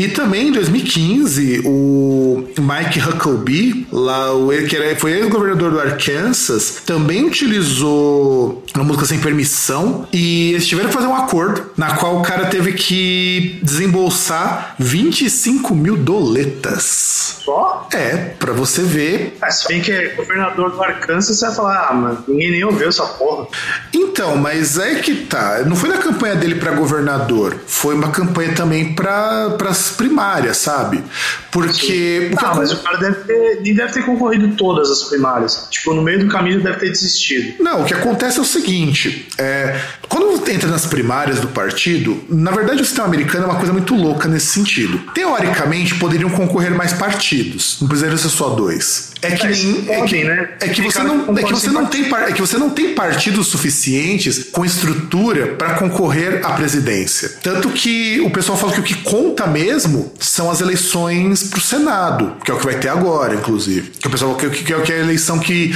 E 0.00 0.08
também 0.08 0.48
em 0.48 0.52
2015, 0.52 1.60
o 1.66 2.42
Mike 2.58 2.98
Huckabee, 3.00 3.86
lá, 3.92 4.32
o, 4.32 4.48
que 4.66 4.74
era, 4.74 4.96
foi 4.96 5.12
ex-governador 5.12 5.72
do 5.72 5.78
Arkansas, 5.78 6.80
também 6.86 7.26
utilizou 7.26 8.64
uma 8.74 8.82
música 8.82 9.04
sem 9.04 9.18
permissão 9.18 10.08
e 10.10 10.52
eles 10.52 10.66
tiveram 10.66 10.88
que 10.88 10.94
fazer 10.94 11.06
um 11.06 11.14
acordo 11.14 11.70
na 11.76 11.96
qual 11.96 12.18
o 12.18 12.22
cara 12.22 12.46
teve 12.46 12.72
que 12.72 13.58
desembolsar 13.62 14.74
25 14.78 15.74
mil 15.74 15.98
doletas. 15.98 17.40
Só? 17.44 17.86
É, 17.92 18.16
pra 18.38 18.54
você 18.54 18.82
ver. 18.82 19.36
Ah, 19.42 19.50
se 19.50 19.68
bem 19.68 19.82
que 19.82 19.92
é 19.92 20.14
governador 20.14 20.70
do 20.70 20.82
Arkansas, 20.82 21.38
você 21.38 21.44
vai 21.44 21.54
falar, 21.54 21.88
ah, 21.90 21.94
mas 21.94 22.18
ninguém 22.26 22.52
nem 22.52 22.64
ouviu 22.64 22.88
essa 22.88 23.04
porra. 23.04 23.48
Então, 23.92 24.38
mas 24.38 24.78
é 24.78 24.94
que 24.94 25.14
tá. 25.26 25.62
Não 25.66 25.76
foi 25.76 25.90
na 25.90 25.98
campanha 25.98 26.36
dele 26.36 26.54
para 26.54 26.72
governador, 26.72 27.60
foi 27.66 27.94
uma 27.94 28.10
campanha 28.10 28.54
também 28.54 28.94
para 28.94 29.50
as 29.90 29.96
primárias, 29.96 30.56
sabe? 30.56 31.02
Porque. 31.50 32.30
Ah, 32.36 32.54
mas 32.54 32.72
o 32.72 32.78
cara 32.78 32.98
deve 32.98 33.24
ter, 33.24 33.60
nem 33.62 33.74
deve 33.74 33.92
ter 33.92 34.04
concorrido 34.04 34.54
todas 34.56 34.90
as 34.90 35.04
primárias. 35.04 35.66
Tipo, 35.70 35.92
no 35.92 36.02
meio 36.02 36.20
do 36.20 36.28
caminho 36.28 36.62
deve 36.62 36.78
ter 36.78 36.90
desistido. 36.90 37.62
Não, 37.62 37.82
o 37.82 37.84
que 37.84 37.94
acontece 37.94 38.38
é 38.38 38.42
o 38.42 38.44
seguinte: 38.44 39.28
é, 39.36 39.80
quando 40.10 40.30
entra 40.50 40.68
nas 40.68 40.84
primárias 40.86 41.38
do 41.38 41.48
partido, 41.48 42.22
na 42.28 42.50
verdade 42.50 42.82
o 42.82 42.84
sistema 42.84 43.06
americano 43.06 43.44
é 43.44 43.46
uma 43.46 43.56
coisa 43.56 43.72
muito 43.72 43.94
louca 43.94 44.28
nesse 44.28 44.46
sentido. 44.46 44.98
Teoricamente, 45.14 45.94
poderiam 45.94 46.28
concorrer 46.28 46.74
mais 46.74 46.92
partidos, 46.92 47.78
não 47.80 47.88
precisaria 47.88 48.18
ser 48.18 48.28
só 48.28 48.50
dois. 48.50 49.10
É 49.22 49.32
que, 49.32 49.46
nem, 49.46 49.84
é, 49.90 50.02
que, 50.02 50.24
né? 50.24 50.48
é 50.60 50.68
que 50.68 50.80
você 50.80 51.02
não, 51.02 51.36
é 51.36 51.42
que 51.42 51.52
você 51.52 51.70
não 51.70 51.84
tem 51.84 52.10
é 52.10 52.32
que 52.32 52.40
você 52.40 52.56
não 52.56 52.70
tem 52.70 52.94
partidos 52.94 53.48
suficientes 53.48 54.46
com 54.50 54.64
estrutura 54.64 55.48
para 55.58 55.74
concorrer 55.74 56.40
à 56.42 56.52
presidência. 56.52 57.30
Tanto 57.42 57.68
que 57.68 58.18
o 58.22 58.30
pessoal 58.30 58.56
fala 58.56 58.72
que 58.72 58.80
o 58.80 58.82
que 58.82 58.94
conta 58.94 59.46
mesmo 59.46 60.10
são 60.18 60.50
as 60.50 60.62
eleições 60.62 61.42
para 61.42 61.58
o 61.58 61.62
Senado, 61.62 62.36
que 62.42 62.50
é 62.50 62.54
o 62.54 62.58
que 62.58 62.64
vai 62.64 62.78
ter 62.78 62.88
agora, 62.88 63.34
inclusive. 63.34 63.90
Que 63.90 64.08
o 64.08 64.10
pessoal 64.10 64.34
que, 64.36 64.48
que, 64.48 64.64
que 64.64 64.92
é 64.92 64.96
a 64.96 65.00
eleição 65.00 65.38
que 65.38 65.70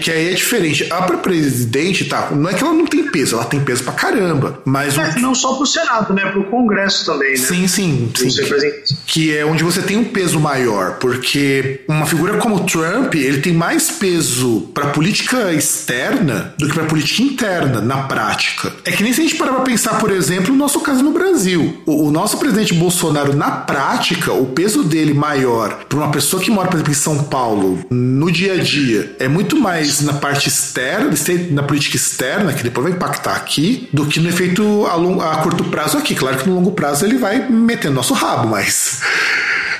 que 0.00 0.10
aí 0.10 0.30
é 0.30 0.34
diferente. 0.34 0.86
A 0.90 1.02
para 1.02 1.18
presidente, 1.18 2.04
tá? 2.04 2.30
Não 2.30 2.48
é 2.48 2.54
que 2.54 2.62
ela 2.62 2.72
não 2.72 2.86
tem 2.86 3.10
peso, 3.10 3.34
ela 3.34 3.44
tem 3.44 3.57
peso 3.60 3.84
pra 3.84 3.92
caramba. 3.92 4.60
Mas 4.64 4.96
é, 4.96 5.14
o... 5.16 5.20
não 5.20 5.34
só 5.34 5.54
pro 5.54 5.66
Senado, 5.66 6.14
né? 6.14 6.26
Pro 6.30 6.44
Congresso 6.44 7.04
também, 7.04 7.30
né? 7.30 7.36
Sim, 7.36 7.66
sim, 7.66 8.10
sim. 8.14 8.28
Que, 8.28 8.84
que 9.06 9.36
é 9.36 9.44
onde 9.44 9.62
você 9.62 9.82
tem 9.82 9.96
um 9.96 10.04
peso 10.04 10.40
maior, 10.40 10.98
porque 10.98 11.80
uma 11.88 12.06
figura 12.06 12.38
como 12.38 12.60
Trump, 12.60 13.14
ele 13.14 13.40
tem 13.40 13.52
mais 13.52 13.90
peso 13.90 14.70
para 14.74 14.88
política 14.88 15.52
externa 15.52 16.54
do 16.58 16.68
que 16.68 16.74
para 16.74 16.84
política 16.84 17.22
interna, 17.22 17.80
na 17.80 18.02
prática. 18.02 18.72
É 18.84 18.92
que 18.92 19.02
nem 19.02 19.12
se 19.12 19.20
a 19.20 19.24
gente 19.24 19.36
parar 19.36 19.52
pra 19.54 19.62
pensar, 19.62 19.98
por 19.98 20.10
exemplo, 20.10 20.52
no 20.52 20.58
nosso 20.58 20.80
caso 20.80 21.02
no 21.02 21.12
Brasil. 21.12 21.82
O, 21.86 22.08
o 22.08 22.10
nosso 22.10 22.38
presidente 22.38 22.74
Bolsonaro, 22.74 23.34
na 23.34 23.50
prática, 23.50 24.32
o 24.32 24.46
peso 24.46 24.84
dele 24.84 25.14
maior 25.14 25.84
para 25.88 25.98
uma 25.98 26.10
pessoa 26.10 26.42
que 26.42 26.50
mora, 26.50 26.68
por 26.68 26.76
exemplo, 26.76 26.92
em 26.92 26.96
São 26.96 27.24
Paulo, 27.24 27.78
no 27.90 28.30
dia 28.30 28.54
a 28.54 28.56
dia, 28.56 29.16
é 29.18 29.28
muito 29.28 29.56
mais 29.56 30.00
na 30.00 30.14
parte 30.14 30.48
externa, 30.48 31.10
na 31.50 31.62
política 31.62 31.96
externa, 31.96 32.52
que 32.52 32.62
depois 32.62 32.86
vai 32.86 32.96
impactar 32.96 33.34
aqui, 33.48 33.88
do 33.90 34.06
que 34.06 34.20
no 34.20 34.28
efeito 34.28 34.86
a, 34.86 34.94
long, 34.94 35.20
a 35.20 35.38
curto 35.38 35.64
prazo 35.64 35.96
aqui. 35.96 36.14
Claro 36.14 36.36
que 36.36 36.48
no 36.48 36.54
longo 36.54 36.72
prazo 36.72 37.06
ele 37.06 37.16
vai 37.16 37.48
meter 37.48 37.88
no 37.88 37.94
nosso 37.94 38.12
rabo, 38.12 38.48
mas. 38.48 39.00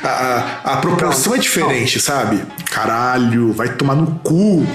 A, 0.03 0.09
a, 0.09 0.73
a 0.75 0.77
proporção 0.79 1.35
é 1.35 1.39
diferente, 1.39 2.01
sabe? 2.01 2.43
Caralho, 2.71 3.53
vai 3.53 3.69
tomar 3.75 3.95
no 3.95 4.07
cu. 4.21 4.67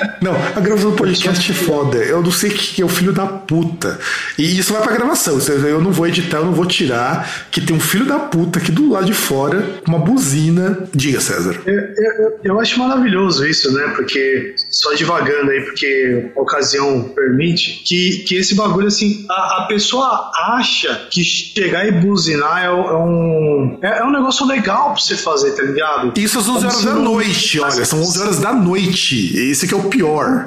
Não, 0.20 0.34
a 0.34 0.60
gravação 0.60 0.90
do 0.90 0.96
podcast 0.96 1.50
é 1.50 1.54
foda. 1.54 1.98
Eu 1.98 2.22
não 2.22 2.30
sei 2.30 2.50
que 2.50 2.82
é 2.82 2.84
o 2.84 2.88
filho 2.88 3.12
da 3.12 3.26
puta. 3.26 3.98
E 4.38 4.58
isso 4.58 4.72
vai 4.72 4.82
pra 4.82 4.92
gravação. 4.92 5.38
Eu 5.38 5.80
não 5.80 5.92
vou 5.92 6.06
editar, 6.06 6.38
eu 6.38 6.46
não 6.46 6.52
vou 6.52 6.66
tirar. 6.66 7.48
Que 7.50 7.60
tem 7.60 7.74
um 7.74 7.80
filho 7.80 8.04
da 8.04 8.18
puta 8.18 8.58
aqui 8.58 8.72
do 8.72 8.90
lado 8.90 9.06
de 9.06 9.14
fora, 9.14 9.80
uma 9.86 9.98
buzina. 9.98 10.88
Diga, 10.94 11.20
César. 11.20 11.60
Eu, 11.66 11.74
eu, 11.74 12.40
eu 12.44 12.60
acho 12.60 12.78
maravilhoso 12.78 13.46
isso, 13.46 13.72
né? 13.72 13.92
Porque, 13.96 14.54
só 14.70 14.94
devagando 14.94 15.50
aí, 15.50 15.60
porque 15.62 16.30
a 16.36 16.40
ocasião 16.40 17.02
permite, 17.14 17.82
que, 17.84 18.24
que 18.26 18.36
esse 18.36 18.54
bagulho, 18.54 18.88
assim, 18.88 19.26
a, 19.28 19.62
a 19.62 19.66
pessoa 19.68 20.30
acha 20.54 21.08
que 21.10 21.22
chegar 21.24 21.86
e 21.86 21.92
buzinar 21.92 22.62
é, 22.62 22.66
é 22.66 22.70
um. 22.70 23.78
É, 23.82 23.98
é, 23.98 24.04
um 24.04 24.10
negócio 24.10 24.46
legal 24.46 24.92
pra 24.92 25.02
você 25.02 25.16
fazer, 25.16 25.52
tá 25.52 25.62
ligado? 25.62 26.18
Isso 26.18 26.38
às 26.38 26.48
11 26.48 26.66
horas 26.66 26.84
da 26.84 26.94
noite, 26.94 27.60
olha. 27.60 27.84
São 27.84 28.00
11 28.00 28.20
horas 28.20 28.38
da 28.38 28.52
noite. 28.52 29.36
Esse 29.50 29.66
que 29.66 29.74
é 29.74 29.76
o 29.76 29.89
pior. 29.90 30.44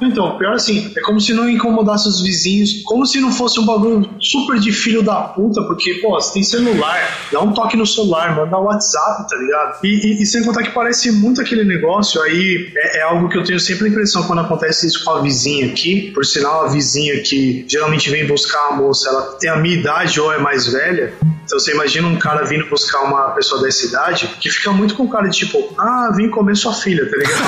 Então, 0.00 0.38
pior 0.38 0.54
assim, 0.54 0.92
é 0.96 1.00
como 1.00 1.20
se 1.20 1.34
não 1.34 1.48
incomodasse 1.48 2.08
os 2.08 2.22
vizinhos, 2.22 2.82
como 2.84 3.04
se 3.04 3.20
não 3.20 3.32
fosse 3.32 3.58
um 3.60 3.66
bagulho 3.66 4.08
super 4.20 4.58
de 4.58 4.72
filho 4.72 5.02
da 5.02 5.16
puta, 5.16 5.62
porque, 5.62 5.94
pô, 5.94 6.10
você 6.10 6.34
tem 6.34 6.42
celular, 6.42 7.28
dá 7.32 7.40
um 7.40 7.52
toque 7.52 7.76
no 7.76 7.86
celular, 7.86 8.34
manda 8.36 8.56
WhatsApp, 8.58 9.28
tá 9.28 9.36
ligado? 9.36 9.78
E, 9.84 9.88
e, 9.88 10.22
e, 10.22 10.26
sem 10.26 10.44
contar 10.44 10.62
que 10.62 10.70
parece 10.70 11.10
muito 11.12 11.40
aquele 11.40 11.64
negócio, 11.64 12.22
aí 12.22 12.70
é, 12.76 12.98
é, 12.98 13.02
algo 13.02 13.28
que 13.28 13.36
eu 13.36 13.44
tenho 13.44 13.60
sempre 13.60 13.86
a 13.86 13.88
impressão 13.88 14.22
quando 14.24 14.40
acontece 14.40 14.86
isso 14.86 15.04
com 15.04 15.10
a 15.10 15.20
vizinha 15.20 15.66
aqui, 15.66 16.10
por 16.12 16.24
sinal, 16.24 16.64
a 16.64 16.68
vizinha 16.68 17.20
que 17.22 17.64
geralmente 17.68 18.08
vem 18.10 18.26
buscar 18.26 18.68
a 18.68 18.76
moça, 18.76 19.08
ela 19.08 19.22
tem 19.40 19.50
a 19.50 19.56
minha 19.56 19.76
idade 19.76 20.20
ou 20.20 20.32
é 20.32 20.38
mais 20.38 20.66
velha, 20.66 21.12
então 21.44 21.58
você 21.58 21.72
imagina 21.72 22.08
um 22.08 22.18
cara 22.18 22.44
vindo 22.44 22.66
buscar 22.66 23.02
uma 23.02 23.30
pessoa 23.30 23.62
dessa 23.62 23.84
idade 23.86 24.26
que 24.40 24.50
fica 24.50 24.72
muito 24.72 24.94
com 24.94 25.08
cara 25.08 25.28
de 25.28 25.38
tipo, 25.38 25.74
ah, 25.78 26.10
vim 26.14 26.30
comer 26.30 26.56
sua 26.56 26.72
filha, 26.72 27.08
tá 27.08 27.16
ligado? 27.16 27.42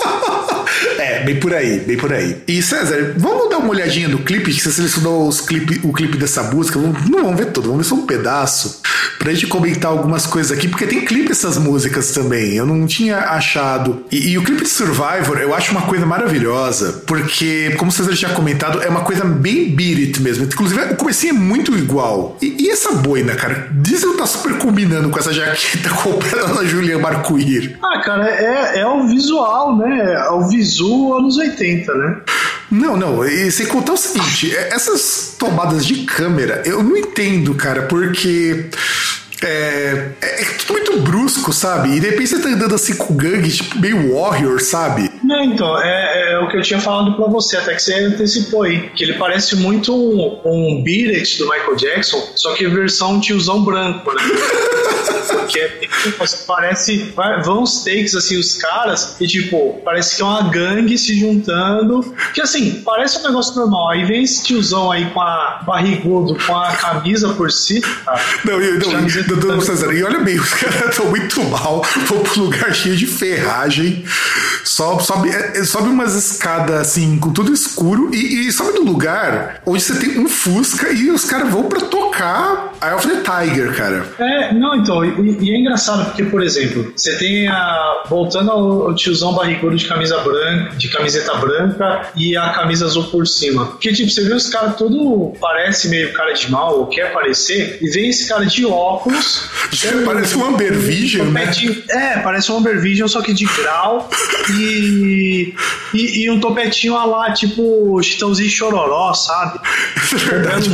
Bem 1.24 1.40
por 1.40 1.54
aí, 1.54 1.80
bem 1.80 1.96
por 1.96 2.12
aí. 2.12 2.42
E 2.46 2.60
César, 2.60 3.14
vamos 3.16 3.48
dar 3.48 3.58
uma 3.58 3.70
olhadinha 3.70 4.08
no 4.08 4.18
clipe, 4.18 4.52
que 4.52 4.60
você 4.60 4.70
selecionou 4.70 5.26
os 5.26 5.40
clipe, 5.40 5.80
o 5.82 5.92
clipe 5.92 6.18
dessa 6.18 6.42
música. 6.42 6.78
Não 6.78 7.24
vamos 7.24 7.36
ver 7.36 7.46
tudo, 7.46 7.68
vamos 7.68 7.86
ver 7.86 7.88
só 7.88 7.94
um 7.94 8.06
pedaço. 8.06 8.82
Pra 9.24 9.32
gente 9.32 9.46
comentar 9.46 9.90
algumas 9.90 10.26
coisas 10.26 10.52
aqui, 10.52 10.68
porque 10.68 10.86
tem 10.86 11.02
clipe 11.02 11.32
essas 11.32 11.56
músicas 11.56 12.12
também. 12.12 12.56
Eu 12.56 12.66
não 12.66 12.86
tinha 12.86 13.20
achado. 13.20 14.04
E, 14.12 14.32
e 14.32 14.36
o 14.36 14.42
clipe 14.44 14.64
de 14.64 14.68
Survivor 14.68 15.38
eu 15.40 15.54
acho 15.54 15.70
uma 15.70 15.80
coisa 15.80 16.04
maravilhosa, 16.04 17.02
porque, 17.06 17.74
como 17.78 17.90
César 17.90 18.14
já 18.14 18.28
comentado, 18.34 18.82
é 18.82 18.88
uma 18.90 19.00
coisa 19.00 19.24
bem 19.24 19.70
beat 19.70 19.98
it 19.98 20.22
mesmo. 20.22 20.44
Inclusive, 20.44 20.78
o 20.92 20.96
comecinho 20.96 21.30
é 21.30 21.38
muito 21.38 21.74
igual. 21.74 22.36
E, 22.42 22.64
e 22.64 22.68
essa 22.68 22.92
boina, 22.92 23.34
cara? 23.34 23.68
Diesel 23.72 24.14
tá 24.14 24.26
super 24.26 24.58
combinando 24.58 25.08
com 25.08 25.18
essa 25.18 25.32
jaqueta 25.32 25.88
comprada 26.04 26.52
na 26.52 26.64
Julia 26.64 26.98
Marcuir. 26.98 27.78
Ah, 27.82 28.00
cara, 28.00 28.28
é, 28.28 28.80
é 28.80 28.86
o 28.86 29.06
visual, 29.08 29.74
né? 29.78 30.16
É 30.26 30.30
o 30.32 30.46
visu 30.50 31.14
anos 31.14 31.38
80, 31.38 31.94
né? 31.94 32.16
Não, 32.70 32.96
não, 32.96 33.24
e 33.24 33.50
sem 33.52 33.66
contar 33.66 33.92
o 33.92 33.96
seguinte, 33.96 34.54
é, 34.54 34.70
essas 34.72 35.34
tomadas 35.38 35.84
de 35.84 36.04
câmera, 36.04 36.62
eu 36.64 36.82
não 36.82 36.96
entendo, 36.96 37.54
cara, 37.54 37.82
porque 37.82 38.70
é, 39.44 40.12
é, 40.20 40.42
é, 40.42 40.44
tudo 40.58 40.72
muito 40.72 41.00
brusco, 41.00 41.52
sabe? 41.52 41.96
E 41.96 42.00
de 42.00 42.08
repente 42.08 42.28
você 42.28 42.38
tá 42.40 42.48
andando 42.48 42.74
assim 42.74 42.96
com 42.96 43.14
gangue, 43.14 43.50
tipo, 43.50 43.78
meio 43.78 44.14
warrior, 44.14 44.60
sabe? 44.60 45.10
Não, 45.22 45.44
então, 45.44 45.80
é, 45.80 46.32
é, 46.32 46.38
o 46.38 46.48
que 46.48 46.56
eu 46.56 46.62
tinha 46.62 46.80
falado 46.80 47.14
pra 47.14 47.26
você, 47.26 47.56
até 47.56 47.74
que 47.74 47.82
você 47.82 47.94
antecipou 47.94 48.62
aí. 48.62 48.88
Que 48.90 49.04
ele 49.04 49.14
parece 49.14 49.56
muito 49.56 49.94
um, 49.94 50.40
um 50.44 50.82
Beat 50.82 51.14
It 51.14 51.38
do 51.38 51.44
Michael 51.44 51.76
Jackson, 51.76 52.32
só 52.34 52.54
que 52.54 52.66
versão 52.66 53.20
tiozão 53.20 53.62
branco, 53.64 54.12
né? 54.12 54.22
Porque 55.26 55.58
é, 55.58 55.88
parece. 56.46 57.12
Vão 57.44 57.62
os 57.62 57.82
takes 57.82 58.14
assim, 58.14 58.38
os 58.38 58.56
caras, 58.56 59.16
e 59.20 59.26
tipo, 59.26 59.80
parece 59.84 60.16
que 60.16 60.22
é 60.22 60.24
uma 60.24 60.42
gangue 60.50 60.96
se 60.98 61.18
juntando. 61.18 62.14
Que 62.32 62.40
assim, 62.40 62.82
parece 62.84 63.18
um 63.18 63.22
negócio 63.22 63.54
normal. 63.56 63.90
Aí 63.90 64.04
vem 64.04 64.22
esse 64.22 64.44
tiozão 64.44 64.90
aí 64.90 65.06
com 65.10 65.20
a 65.20 65.62
barrigudo, 65.66 66.36
com 66.46 66.56
a 66.56 66.72
camisa 66.76 67.32
por 67.34 67.50
si. 67.50 67.80
Tá? 67.80 68.20
Não, 68.44 68.60
eu, 68.60 68.78
não, 68.78 68.92
não, 68.92 69.08
César, 69.60 69.92
e 69.92 70.02
olha 70.02 70.20
bem, 70.20 70.38
os 70.38 70.52
caras 70.54 70.90
estão 70.90 71.06
muito 71.06 71.42
mal, 71.44 71.84
vão 72.06 72.22
pro 72.22 72.42
lugar 72.42 72.74
cheio 72.74 72.96
de 72.96 73.06
ferragem, 73.06 74.04
sobe, 74.64 75.04
sobe, 75.04 75.30
é, 75.30 75.64
sobe 75.64 75.88
umas 75.88 76.14
escadas 76.14 76.80
assim, 76.80 77.18
com 77.18 77.32
tudo 77.32 77.52
escuro, 77.52 78.14
e, 78.14 78.46
e 78.46 78.52
sobe 78.52 78.78
no 78.78 78.84
lugar 78.84 79.60
onde 79.66 79.82
você 79.82 79.94
tem 79.94 80.18
um 80.18 80.28
Fusca 80.28 80.92
e 80.92 81.10
os 81.10 81.24
caras 81.24 81.50
vão 81.50 81.64
pra 81.64 81.80
tocar 81.80 82.74
Eye 82.82 82.94
of 82.94 83.08
the 83.08 83.22
Tiger, 83.22 83.74
cara. 83.74 84.06
É, 84.18 84.52
não, 84.52 84.76
então, 84.76 85.04
e, 85.04 85.38
e, 85.42 85.54
é 85.54 85.58
engraçado 85.58 86.04
porque, 86.06 86.24
por 86.24 86.42
exemplo, 86.42 86.92
você 86.94 87.16
tem 87.16 87.48
a. 87.48 88.02
Voltando 88.08 88.50
ao, 88.50 88.88
ao 88.88 88.94
tiozão 88.94 89.32
barrigudo 89.32 89.74
de 89.76 89.86
camisa 89.86 90.18
branca, 90.18 90.76
de 90.76 90.88
camiseta 90.88 91.34
branca 91.36 92.10
e 92.14 92.36
a 92.36 92.50
camisa 92.50 92.84
azul 92.84 93.04
por 93.04 93.26
cima. 93.26 93.66
Porque, 93.66 93.92
tipo, 93.92 94.10
você 94.10 94.22
vê 94.24 94.34
os 94.34 94.48
caras 94.48 94.76
todo 94.76 95.32
parece 95.40 95.88
meio 95.88 96.12
cara 96.12 96.32
de 96.32 96.50
mal, 96.50 96.78
ou 96.78 96.86
quer 96.86 97.12
parecer, 97.12 97.78
e 97.80 97.88
vem 97.90 98.10
esse 98.10 98.28
cara 98.28 98.44
de 98.44 98.66
óculos. 98.66 99.13
Parece 100.04 100.36
um 100.36 100.44
Amber 100.44 100.78
Vision, 100.78 101.28
né? 101.28 101.50
É, 101.90 102.18
parece 102.18 102.50
um 102.52 102.58
Amber 102.58 102.80
Vision, 102.80 103.08
só 103.08 103.22
que 103.22 103.32
de 103.32 103.44
grau 103.44 104.08
e, 104.58 105.54
e, 105.92 106.24
e 106.24 106.30
um 106.30 106.40
topetinho 106.40 106.94
lá, 106.94 107.32
tipo 107.32 108.00
Chitãozinho 108.02 108.50
Chororó, 108.50 109.12
sabe? 109.14 109.60
É 109.96 110.16
verdade. 110.16 110.70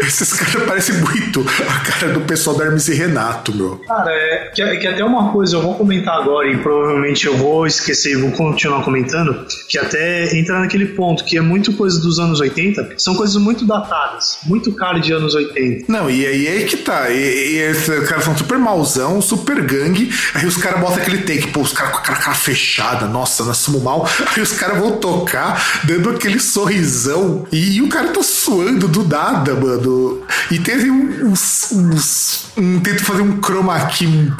Esses 0.00 0.32
caras 0.32 0.68
parecem 0.68 0.96
muito 0.96 1.44
a 1.68 1.90
cara 1.90 2.12
do 2.12 2.20
pessoal 2.20 2.56
da 2.56 2.64
Hermes 2.64 2.88
e 2.88 2.94
Renato, 2.94 3.54
meu. 3.54 3.76
Cara, 3.86 4.10
é, 4.10 4.50
que, 4.54 4.76
que 4.76 4.86
até 4.86 5.04
uma 5.04 5.32
coisa 5.32 5.56
eu 5.56 5.62
vou 5.62 5.74
comentar 5.74 6.16
agora 6.16 6.48
e 6.48 6.56
provavelmente 6.58 7.26
eu 7.26 7.36
vou 7.36 7.66
esquecer 7.66 8.12
e 8.12 8.16
vou 8.16 8.32
continuar 8.32 8.82
comentando, 8.82 9.46
que 9.68 9.78
até 9.78 10.36
entra 10.36 10.60
naquele 10.60 10.86
ponto 10.86 11.24
que 11.24 11.36
é 11.36 11.40
muito 11.40 11.72
coisa 11.74 12.00
dos 12.00 12.18
anos 12.18 12.40
80, 12.40 12.94
são 12.98 13.14
coisas 13.14 13.36
muito 13.36 13.66
datadas, 13.66 14.38
muito 14.46 14.72
cara 14.72 14.98
de 14.98 15.12
anos 15.12 15.34
80. 15.34 15.90
Não, 15.90 16.10
e 16.10 16.26
aí 16.26 16.46
é 16.46 16.64
que 16.64 16.76
tá. 16.76 17.10
E, 17.10 17.54
e 17.54 17.61
os 17.70 18.08
caras 18.08 18.24
são 18.24 18.36
super 18.36 18.58
mauzão, 18.58 19.20
super 19.20 19.62
gangue, 19.62 20.12
aí 20.34 20.46
os 20.46 20.56
caras 20.56 20.80
botam 20.80 20.96
aquele 21.02 21.18
take, 21.18 21.48
pô, 21.48 21.60
os 21.60 21.72
caras 21.72 21.92
com 21.92 21.98
a 21.98 22.02
cara, 22.02 22.34
fechada, 22.34 23.06
nossa, 23.06 23.44
nós 23.44 23.58
somos 23.58 23.82
mal. 23.82 24.08
Aí 24.34 24.42
os 24.42 24.52
caras 24.52 24.78
vão 24.78 24.92
tocar, 24.92 25.82
dando 25.84 26.10
aquele 26.10 26.40
sorrisão, 26.40 27.46
e, 27.52 27.76
e, 27.76 27.82
o 27.82 27.88
cara 27.88 28.08
tá 28.08 28.22
suando 28.22 28.88
do 28.88 29.06
nada, 29.06 29.54
mano. 29.54 30.22
E 30.50 30.58
teve 30.58 30.90
uns, 30.90 31.72
uns 31.72 32.46
um, 32.56 32.80
tento 32.80 33.04
fazer 33.04 33.22
um 33.22 33.40
chroma 33.40 33.78
key 33.86 34.32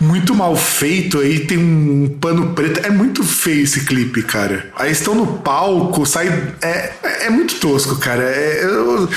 muito 0.00 0.34
mal 0.34 0.56
feito 0.56 1.18
aí, 1.18 1.40
tem 1.40 1.58
um 1.58 2.16
pano 2.20 2.54
preto. 2.54 2.84
É 2.86 2.90
muito 2.90 3.22
feio 3.24 3.64
esse 3.64 3.84
clipe, 3.84 4.22
cara. 4.22 4.70
Aí 4.76 4.92
estão 4.92 5.14
no 5.14 5.26
palco, 5.38 6.06
sai. 6.06 6.28
É, 6.62 6.92
é 7.26 7.30
muito 7.30 7.56
tosco, 7.56 7.96
cara. 7.96 8.22
É, 8.22 8.64
eu, 8.64 9.08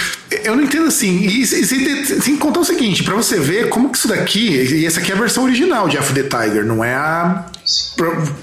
eu 0.44 0.56
não 0.56 0.64
entendo 0.64 0.88
assim. 0.88 1.26
E, 1.26 1.46
sem, 1.46 1.66
sem 2.22 2.38
contar 2.38 2.62
o 2.62 2.66
seguinte, 2.66 3.04
para 3.04 3.16
você 3.16 3.40
ver 3.40 3.70
como 3.70 3.90
que 3.90 3.98
isso 3.98 4.08
daqui. 4.08 4.50
E 4.50 4.86
essa 4.86 5.00
aqui 5.00 5.12
é 5.12 5.16
a 5.16 5.18
versão 5.18 5.44
original 5.44 5.88
de 5.88 5.98
After 5.98 6.24
the 6.24 6.24
Tiger, 6.24 6.66
não 6.66 6.84
é 6.84 6.96
a 6.96 7.46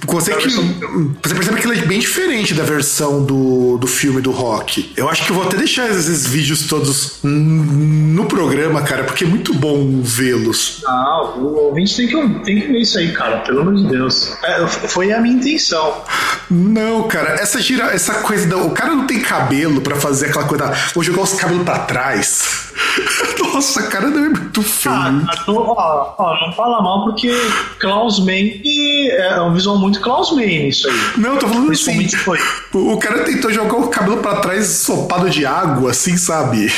você, 0.06 0.34
que, 0.34 0.48
você 0.48 1.34
percebe 1.34 1.60
que 1.60 1.66
ela 1.66 1.76
é 1.76 1.86
bem 1.86 1.98
diferente 1.98 2.54
da 2.54 2.62
versão 2.62 3.24
do, 3.24 3.76
do 3.78 3.86
filme 3.86 4.20
do 4.20 4.30
rock. 4.30 4.92
Eu 4.96 5.08
acho 5.08 5.24
que 5.24 5.30
eu 5.30 5.36
vou 5.36 5.44
até 5.44 5.56
deixar 5.56 5.88
esses 5.90 6.26
vídeos 6.26 6.66
todos 6.66 7.18
no 7.22 8.26
programa, 8.26 8.82
cara, 8.82 9.04
porque 9.04 9.24
é 9.24 9.26
muito 9.26 9.52
bom 9.54 10.00
vê-los. 10.02 10.80
Não, 10.84 11.38
o 11.38 11.54
ouvinte 11.66 11.96
tem 11.96 12.06
que, 12.08 12.44
tem 12.44 12.60
que 12.60 12.66
ver 12.68 12.80
isso 12.80 12.98
aí, 12.98 13.12
cara, 13.12 13.38
pelo 13.38 13.60
amor 13.60 13.74
de 13.74 13.86
Deus. 13.86 14.36
É, 14.44 14.66
foi 14.66 15.12
a 15.12 15.20
minha 15.20 15.36
intenção. 15.36 16.02
Não, 16.50 17.06
cara, 17.08 17.30
essa 17.34 17.60
gira, 17.60 17.86
essa 17.86 18.14
coisa. 18.14 18.46
Da, 18.46 18.56
o 18.56 18.70
cara 18.70 18.94
não 18.94 19.06
tem 19.06 19.20
cabelo 19.20 19.80
para 19.80 19.96
fazer 19.96 20.26
aquela 20.26 20.44
coisa. 20.44 20.72
Vou 20.94 21.02
jogar 21.02 21.22
os 21.22 21.34
cabelos 21.34 21.64
para 21.64 21.80
trás. 21.80 22.67
Nossa, 23.54 23.82
cara, 23.88 24.08
não 24.08 24.24
é 24.24 24.28
muito 24.28 24.62
feio. 24.62 24.94
Ah, 24.94 25.36
tô, 25.44 25.56
ó, 25.56 26.14
ó, 26.18 26.46
não 26.46 26.52
fala 26.52 26.80
mal 26.82 27.04
porque 27.04 27.30
Klaus 27.78 28.20
Mann 28.20 28.60
é 28.64 29.40
um 29.40 29.52
visual 29.52 29.78
muito 29.78 30.00
Klaus 30.00 30.32
Mann 30.32 30.68
isso 30.68 30.88
aí. 30.88 30.96
Não, 31.16 31.36
tô 31.36 31.48
falando 31.48 31.72
assim. 31.72 32.08
Foi. 32.08 32.38
O 32.72 32.98
cara 32.98 33.24
tentou 33.24 33.52
jogar 33.52 33.76
o 33.76 33.88
cabelo 33.88 34.18
para 34.18 34.40
trás 34.40 34.66
sopado 34.66 35.28
de 35.30 35.44
água, 35.44 35.90
assim, 35.90 36.16
sabe? 36.16 36.72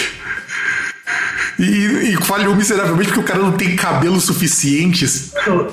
E, 1.60 2.14
e, 2.14 2.16
falhou 2.24 2.56
miseravelmente 2.56 3.08
porque 3.08 3.20
o 3.20 3.24
cara 3.24 3.38
não 3.40 3.52
tem 3.52 3.76
cabelo 3.76 4.18
suficiente. 4.18 5.04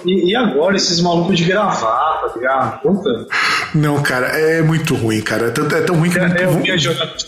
E, 0.06 0.32
e 0.32 0.36
agora 0.36 0.76
esses 0.76 1.00
malucos 1.00 1.38
de 1.38 1.46
gravar, 1.46 2.22
tá 2.22 2.34
ligado? 2.36 2.82
Puta. 2.82 3.28
Não, 3.74 4.02
cara, 4.02 4.28
é 4.28 4.62
muito 4.62 4.96
ruim, 4.96 5.22
cara. 5.22 5.48
É 5.48 5.52
tão, 5.52 5.66
é 5.66 5.82
tão 5.82 5.96
ruim 5.96 6.10
que. 6.10 6.20
É, 6.20 6.44
eu 6.44 6.60
vi 6.60 6.72
a 6.72 6.78
jogada 6.78 7.14
de 7.16 7.26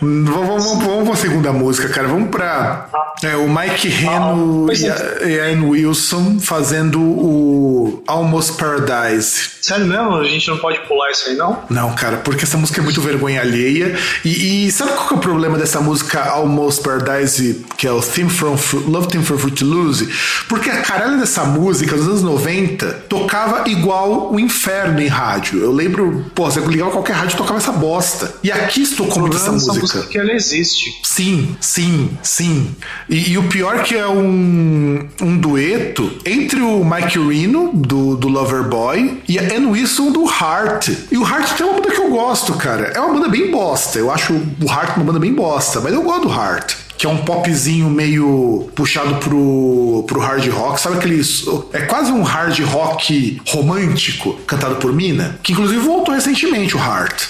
Vamos, 0.00 0.64
vamos, 0.64 0.84
vamos 0.84 1.08
pra 1.08 1.16
segunda 1.16 1.52
música, 1.52 1.88
cara. 1.88 2.06
Vamos 2.06 2.30
pra. 2.30 2.88
Ah. 2.94 3.12
É, 3.22 3.36
o 3.36 3.48
Mike 3.48 3.88
Reno 3.88 4.68
ah, 4.68 4.74
e, 4.74 4.88
a, 4.88 5.28
e 5.28 5.40
a 5.40 5.44
Ann 5.46 5.68
Wilson 5.68 6.38
fazendo 6.40 7.00
o 7.00 8.02
Almost 8.06 8.58
Paradise. 8.58 9.50
Sério 9.60 9.86
mesmo? 9.86 10.16
A 10.16 10.24
gente 10.24 10.48
não 10.48 10.58
pode 10.58 10.80
pular 10.80 11.10
isso 11.10 11.28
aí, 11.28 11.36
não? 11.36 11.62
Não, 11.70 11.94
cara, 11.94 12.18
porque 12.18 12.44
essa 12.44 12.56
música 12.56 12.80
é 12.80 12.84
muito 12.84 13.00
vergonha 13.00 13.40
alheia. 13.40 13.96
E, 14.24 14.66
e 14.66 14.72
sabe 14.72 14.92
qual 14.92 15.10
é 15.10 15.14
o 15.14 15.18
problema 15.18 15.58
dessa 15.58 15.80
música 15.80 16.22
Almost 16.30 16.82
Paradise, 16.82 17.64
que 17.76 17.86
é 17.86 17.92
o 17.92 18.00
Theme 18.00 18.30
from 18.30 18.56
Love 18.86 19.08
Theme 19.08 19.24
for 19.24 19.38
Fruit 19.38 19.62
Lose? 19.64 20.08
Porque 20.48 20.70
a 20.70 20.82
caralho 20.82 21.18
dessa 21.18 21.44
música, 21.44 21.96
nos 21.96 22.06
anos 22.06 22.22
90, 22.22 22.86
tocava 23.08 23.68
igual 23.68 24.32
o 24.32 24.38
inferno 24.38 25.00
em 25.00 25.08
rádio. 25.08 25.60
Eu 25.60 25.72
lembro, 25.72 26.26
pô, 26.34 26.50
você 26.50 26.60
ligava 26.60 26.90
qualquer 26.90 27.14
rádio 27.14 27.36
tocava 27.36 27.58
essa 27.58 27.72
bosta. 27.72 28.34
E 28.42 28.50
aqui 28.50 28.82
estou 28.82 29.06
com 29.06 29.26
essa 29.28 29.52
música. 29.52 29.80
música 29.80 30.02
que 30.04 30.18
ela 30.18 30.32
existe. 30.32 31.00
Sim, 31.02 31.56
sim, 31.60 32.10
sim. 32.22 32.74
E, 33.08 33.32
e, 33.32 33.38
o 33.38 33.44
pior 33.44 33.82
que 33.82 33.94
é 33.94 34.06
um, 34.06 35.06
um 35.20 35.36
dueto 35.36 36.10
entre 36.24 36.60
o 36.60 36.84
Mike 36.84 37.18
Reno, 37.18 37.70
do, 37.74 38.16
do 38.16 38.28
Loverboy, 38.28 39.20
e 39.28 39.38
a 39.38 39.42
Ann 39.42 39.70
Wilson 39.70 40.12
do 40.12 40.24
Heart. 40.24 40.88
E 41.10 41.18
o 41.18 41.26
Heart 41.26 41.56
tem 41.56 41.66
uma 41.66 41.74
banda 41.74 41.90
que 41.90 42.00
eu 42.00 42.10
gosto, 42.10 42.54
cara. 42.54 42.92
É 42.94 43.00
uma 43.00 43.14
banda 43.14 43.28
bem 43.28 43.50
bosta. 43.50 43.98
Eu 43.98 44.10
acho 44.10 44.32
o 44.32 44.66
Heart 44.66 44.96
uma 44.96 45.04
banda 45.04 45.18
bem 45.18 45.32
bosta, 45.32 45.80
mas 45.80 45.92
eu 45.92 46.02
gosto 46.02 46.28
do 46.28 46.34
Heart 46.34 46.81
que 47.02 47.06
é 47.08 47.10
um 47.10 47.16
popzinho 47.16 47.90
meio 47.90 48.70
puxado 48.76 49.16
pro, 49.16 50.04
pro 50.06 50.20
hard 50.20 50.48
rock. 50.50 50.80
Sabe 50.80 50.98
aqueles. 50.98 51.44
É 51.72 51.80
quase 51.80 52.12
um 52.12 52.22
hard 52.22 52.60
rock 52.60 53.42
romântico 53.48 54.34
cantado 54.46 54.76
por 54.76 54.92
Mina, 54.92 55.36
que 55.42 55.52
inclusive 55.52 55.80
voltou 55.80 56.14
recentemente 56.14 56.76
o 56.76 56.78
Heart. 56.78 57.24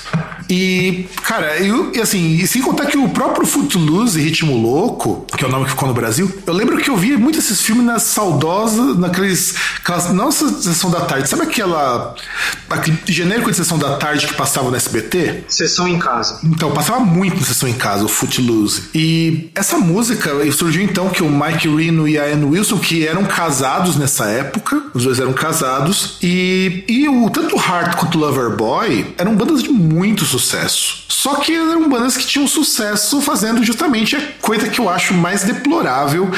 E, 0.52 1.08
cara, 1.22 1.56
eu, 1.60 1.90
e 1.94 1.98
assim, 1.98 2.34
e 2.34 2.46
sem 2.46 2.60
contar 2.60 2.84
que 2.84 2.98
o 2.98 3.08
próprio 3.08 3.46
Footloose, 3.46 4.20
Ritmo 4.20 4.54
Louco, 4.54 5.24
que 5.34 5.42
é 5.42 5.48
o 5.48 5.50
nome 5.50 5.64
que 5.64 5.70
ficou 5.70 5.88
no 5.88 5.94
Brasil, 5.94 6.30
eu 6.46 6.52
lembro 6.52 6.76
que 6.76 6.90
eu 6.90 6.96
via 6.96 7.16
muito 7.16 7.38
esses 7.38 7.62
filmes 7.62 7.86
nas 7.86 8.02
saudosas, 8.02 8.98
naqueles. 8.98 9.54
Aquelas, 9.80 10.12
não 10.12 10.30
sessão 10.30 10.90
da 10.90 11.00
tarde, 11.00 11.26
sabe 11.26 11.44
aquela. 11.44 12.14
aquele 12.68 12.98
genérico 13.06 13.50
de 13.50 13.56
sessão 13.56 13.78
da 13.78 13.96
tarde 13.96 14.26
que 14.26 14.34
passava 14.34 14.68
no 14.68 14.76
SBT? 14.76 15.44
Sessão 15.48 15.88
em 15.88 15.98
casa. 15.98 16.38
Então, 16.44 16.70
passava 16.72 17.00
muito 17.00 17.40
na 17.40 17.46
sessão 17.46 17.66
em 17.66 17.72
casa, 17.72 18.04
o 18.04 18.08
Footloose. 18.08 18.90
E 18.94 19.50
essa 19.54 19.78
música 19.78 20.30
surgiu 20.52 20.82
então 20.82 21.08
que 21.08 21.22
o 21.22 21.30
Mike 21.30 21.66
Reno 21.66 22.06
e 22.06 22.18
a 22.18 22.26
Ann 22.26 22.44
Wilson, 22.50 22.78
que 22.78 23.06
eram 23.06 23.24
casados 23.24 23.96
nessa 23.96 24.26
época, 24.26 24.82
os 24.92 25.04
dois 25.04 25.18
eram 25.18 25.32
casados, 25.32 26.18
e, 26.22 26.84
e 26.86 27.08
o, 27.08 27.30
tanto 27.30 27.56
Heart 27.56 27.96
quanto 27.96 28.18
o 28.18 28.20
Loverboy 28.20 29.14
eram 29.16 29.34
bandas 29.34 29.62
de 29.62 29.70
muito 29.70 30.26
sucesso. 30.26 30.41
Só 31.08 31.36
que 31.36 31.54
eram 31.54 31.88
bandas 31.88 32.16
que 32.16 32.26
tinham 32.26 32.46
sucesso 32.48 33.20
fazendo 33.20 33.62
justamente 33.62 34.16
a 34.16 34.20
coisa 34.40 34.68
que 34.68 34.80
eu 34.80 34.88
acho 34.88 35.14
mais 35.14 35.44
deplorável, 35.44 36.28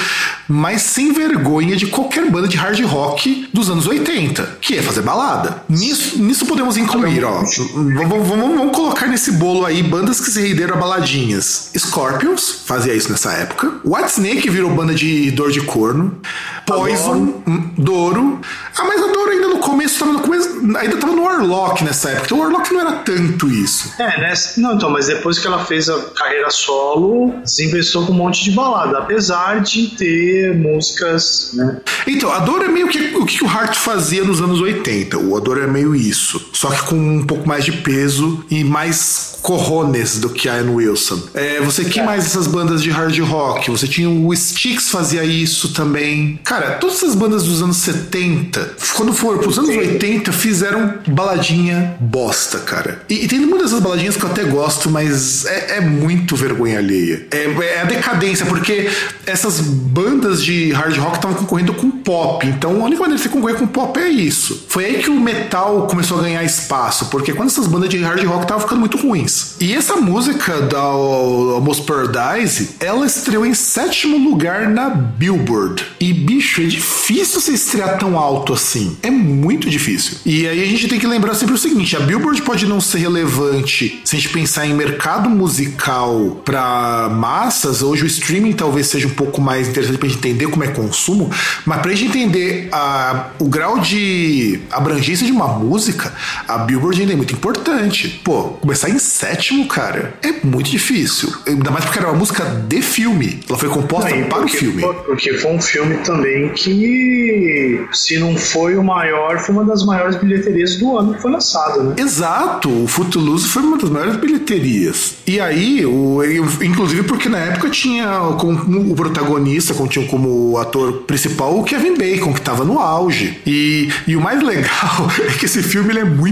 mais 0.48 0.82
sem 0.82 1.12
vergonha 1.12 1.76
de 1.76 1.86
qualquer 1.86 2.30
banda 2.30 2.46
de 2.46 2.56
hard 2.56 2.80
rock 2.84 3.48
dos 3.52 3.70
anos 3.70 3.86
80, 3.86 4.58
que 4.60 4.76
é 4.76 4.82
fazer 4.82 5.02
balada. 5.02 5.62
Nisso, 5.68 6.22
nisso 6.22 6.44
podemos 6.44 6.76
incluir, 6.76 7.24
ó. 7.24 7.42
Vamos, 7.42 8.28
vamos, 8.28 8.56
vamos 8.56 8.76
colocar 8.76 9.06
nesse 9.06 9.32
bolo 9.32 9.64
aí 9.64 9.82
bandas 9.82 10.20
que 10.20 10.30
se 10.30 10.40
renderam 10.40 10.74
a 10.74 10.78
baladinhas. 10.78 11.70
Scorpions 11.76 12.62
fazia 12.66 12.94
isso 12.94 13.11
nessa 13.11 13.32
época. 13.32 13.72
Whitesnake 13.84 14.50
virou 14.50 14.70
banda 14.70 14.94
de 14.94 15.30
dor 15.30 15.50
de 15.50 15.61
corno. 15.62 16.18
Poison, 16.66 17.42
hum, 17.46 17.70
Doro. 17.76 18.40
Ah, 18.76 18.84
mas 18.84 19.02
a 19.02 19.07
Doro 19.07 19.30
ainda 19.30 19.48
no 19.48 19.59
começo 19.59 19.98
tava 19.98 20.12
no 20.12 20.20
começo, 20.20 20.48
ainda 20.76 20.96
tava 20.96 21.12
no 21.14 21.22
Warlock 21.22 21.84
nessa 21.84 22.11
época. 22.11 22.26
Então 22.26 22.38
o 22.38 22.40
Warlock 22.40 22.72
não 22.72 22.80
era 22.80 22.92
tanto 22.92 23.48
isso. 23.48 23.84
É, 23.99 24.20
né? 24.20 24.32
Não, 24.57 24.74
então, 24.74 24.91
mas 24.91 25.07
depois 25.07 25.39
que 25.39 25.47
ela 25.47 25.64
fez 25.64 25.89
a 25.89 26.01
carreira 26.11 26.51
solo, 26.51 27.35
desinvestou 27.43 28.07
com 28.07 28.12
um 28.12 28.16
monte 28.16 28.45
de 28.45 28.51
balada, 28.51 28.99
apesar 28.99 29.61
de 29.61 29.89
ter 29.89 30.55
músicas, 30.55 31.51
né? 31.55 31.80
Então, 32.07 32.32
a 32.32 32.41
Doro 32.41 32.64
é 32.64 32.68
meio 32.68 32.89
que 32.89 33.16
o 33.16 33.24
que 33.24 33.45
o 33.45 33.49
Hart 33.49 33.74
fazia 33.76 34.24
nos 34.24 34.41
anos 34.41 34.61
80. 34.61 35.18
O 35.18 35.37
Adoro 35.37 35.62
é 35.62 35.66
meio 35.66 35.95
isso. 35.95 36.43
Só 36.55 36.70
que 36.70 36.82
com 36.82 36.96
um 36.96 37.24
pouco 37.24 37.46
mais 37.46 37.64
de 37.64 37.72
peso 37.72 38.44
e 38.50 38.64
mais 38.64 39.34
corrones 39.42 40.18
do 40.18 40.30
que 40.30 40.48
a 40.48 40.55
Ann 40.55 40.70
Wilson. 40.70 41.20
É, 41.34 41.61
você 41.61 41.84
tinha 41.84 42.02
mais 42.05 42.24
essas 42.24 42.46
bandas 42.46 42.82
de 42.82 42.90
hard 42.90 43.18
rock. 43.20 43.70
Você 43.70 43.86
tinha 43.86 44.09
o 44.09 44.32
Styx 44.32 44.88
fazia 44.88 45.22
isso 45.22 45.74
também. 45.74 46.40
Cara, 46.42 46.72
todas 46.72 46.96
essas 46.96 47.14
bandas 47.14 47.42
dos 47.42 47.61
anos 47.61 47.76
70, 47.78 48.76
quando 48.96 49.12
for 49.12 49.38
pros 49.38 49.59
anos 49.59 49.76
80, 49.76 50.32
fizeram 50.32 50.94
baladinha 51.09 51.96
bosta, 52.00 52.59
cara. 52.61 53.02
E, 53.09 53.24
e 53.24 53.28
tem 53.28 53.40
muitas 53.40 53.70
dessas 53.70 53.82
baladinhas 53.82 54.16
que 54.16 54.24
eu 54.24 54.30
até 54.30 54.44
gosto, 54.44 54.88
mas 54.88 55.44
é, 55.44 55.78
é 55.78 55.80
muito 55.80 56.36
vergonha 56.36 56.78
alheia. 56.78 57.26
É, 57.30 57.44
é, 57.44 57.80
a 57.80 57.84
decadência, 57.84 58.46
porque 58.46 58.88
essas 59.26 59.61
bandas 59.61 60.42
de 60.42 60.72
hard 60.72 60.96
rock 60.96 61.16
estavam 61.16 61.36
concorrendo 61.36 61.74
com 61.74 61.90
pop. 61.90 62.46
Então 62.46 62.82
a 62.82 62.84
única 62.84 63.00
maneira 63.00 63.16
de 63.16 63.22
você 63.22 63.28
concorrer 63.28 63.57
com 63.57 63.66
pop 63.66 63.98
é 63.98 64.09
isso. 64.09 64.66
Foi 64.68 64.84
aí 64.84 65.02
que 65.02 65.11
o 65.11 65.20
metal 65.20 65.86
começou 65.86 66.18
a 66.18 66.22
ganhar 66.22 66.43
espaço, 66.45 67.07
porque 67.07 67.32
quando 67.32 67.49
essas 67.49 67.66
bandas 67.66 67.88
de 67.88 67.99
hard 67.99 68.24
rock 68.24 68.42
estavam 68.42 68.62
ficando 68.62 68.80
muito 68.80 68.97
ruins. 68.97 69.57
E 69.61 69.74
essa 69.74 69.97
música 69.97 70.62
da 70.62 70.78
Almost 70.78 71.84
Paradise, 71.84 72.70
ela 72.80 73.07
estreou 73.07 73.45
em 73.45 73.55
sétimo 73.55 74.16
lugar 74.16 74.68
na 74.68 74.90
Billboard. 74.90 75.84
E, 76.01 76.12
bicho, 76.12 76.62
é 76.62 76.64
difícil 76.64 77.40
você 77.40 77.53
estrear 77.53 77.99
tão 77.99 78.18
alto 78.18 78.53
assim. 78.53 78.97
É 79.03 79.11
muito 79.11 79.68
difícil. 79.68 80.18
E 80.24 80.47
aí 80.47 80.62
a 80.62 80.66
gente 80.66 80.88
tem 80.88 80.99
que 80.99 81.07
lembrar 81.07 81.34
sempre 81.34 81.55
o 81.55 81.59
seguinte: 81.59 81.97
a 81.97 82.01
Billboard 82.01 82.42
pode 82.42 82.66
não 82.66 82.80
ser 82.80 82.99
relevante 82.99 84.01
se 84.05 84.16
a 84.16 84.18
gente 84.18 84.32
pensar 84.32 84.66
em 84.66 84.74
mercado 84.74 85.28
musical 85.28 86.42
para 86.45 87.09
massas. 87.11 87.82
Hoje 87.82 88.05
o 88.05 88.07
streaming 88.07 88.53
talvez 88.53 88.86
seja 88.86 89.07
um 89.07 89.11
pouco 89.11 89.40
mais 89.40 89.68
interessante 89.68 89.99
gente 90.14 90.18
entender 90.18 90.49
como 90.49 90.64
é 90.64 90.68
consumo, 90.68 91.30
mas 91.64 91.80
pra 91.80 91.95
gente 91.95 92.16
entender 92.16 92.68
a, 92.72 93.28
o 93.38 93.49
grau 93.49 93.78
de 93.78 94.61
abrangência 94.70 95.26
de 95.26 95.32
uma 95.32 95.49
música, 95.49 96.12
a 96.49 96.59
Billboard 96.59 97.01
ainda 97.01 97.12
é 97.12 97.16
muito 97.16 97.35
importante. 97.35 98.20
Pô, 98.24 98.45
começar 98.61 98.89
em 98.91 98.99
sétimo, 98.99 99.66
cara, 99.66 100.14
é 100.22 100.32
muito 100.45 100.70
difícil. 100.70 101.32
Ainda 101.47 101.70
mais 101.70 101.85
porque 101.85 101.99
era 101.99 102.09
uma 102.09 102.18
música 102.18 102.45
de 102.45 102.82
filme. 102.82 103.41
Ela 103.49 103.59
foi 103.59 103.68
composta 103.68 104.14
Não, 104.14 104.28
para 104.28 104.45
o 104.45 104.49
filme. 104.49 104.82
porque 105.07 105.35
foi 105.35 105.53
um 105.53 105.61
filme 105.61 105.97
também 105.99 106.49
que, 106.51 107.85
se 107.93 108.18
não 108.18 108.37
foi 108.37 108.76
o 108.76 108.82
maior, 108.85 109.39
foi 109.39 109.55
uma 109.55 109.64
das 109.64 109.85
maiores 109.85 110.16
bilheterias 110.16 110.76
do 110.76 110.97
ano 110.99 111.14
que 111.14 111.22
foi 111.22 111.30
lançado, 111.30 111.82
né? 111.82 111.95
Exato, 111.99 112.68
o 112.68 112.87
Footloose 112.87 113.49
foi 113.49 113.62
uma 113.62 113.76
das 113.78 113.91
maiores 113.91 114.16
bilheterias. 114.16 115.14
E 115.26 115.41
aí, 115.41 115.85
o, 115.87 116.20
inclusive 116.62 117.03
porque 117.05 117.28
na 117.28 117.39
época 117.39 117.70
tinha 117.70 118.07
como 118.39 118.93
o 118.93 118.95
protagonista, 118.95 119.74
como 119.74 119.89
tinha 119.89 120.07
como 120.07 120.57
ator 120.59 121.03
principal 121.03 121.59
o 121.59 121.64
Kevin 121.64 121.97
Bacon, 121.97 122.32
que 122.32 122.41
tava 122.41 122.64
no 122.64 122.78
auge. 122.78 123.39
E, 123.47 123.89
e 124.07 124.16
o 124.16 124.20
mais 124.20 124.43
legal 124.43 125.11
é 125.28 125.32
que 125.39 125.45
esse 125.47 125.62
filme 125.62 125.97
é 125.97 126.05
muito 126.05 126.24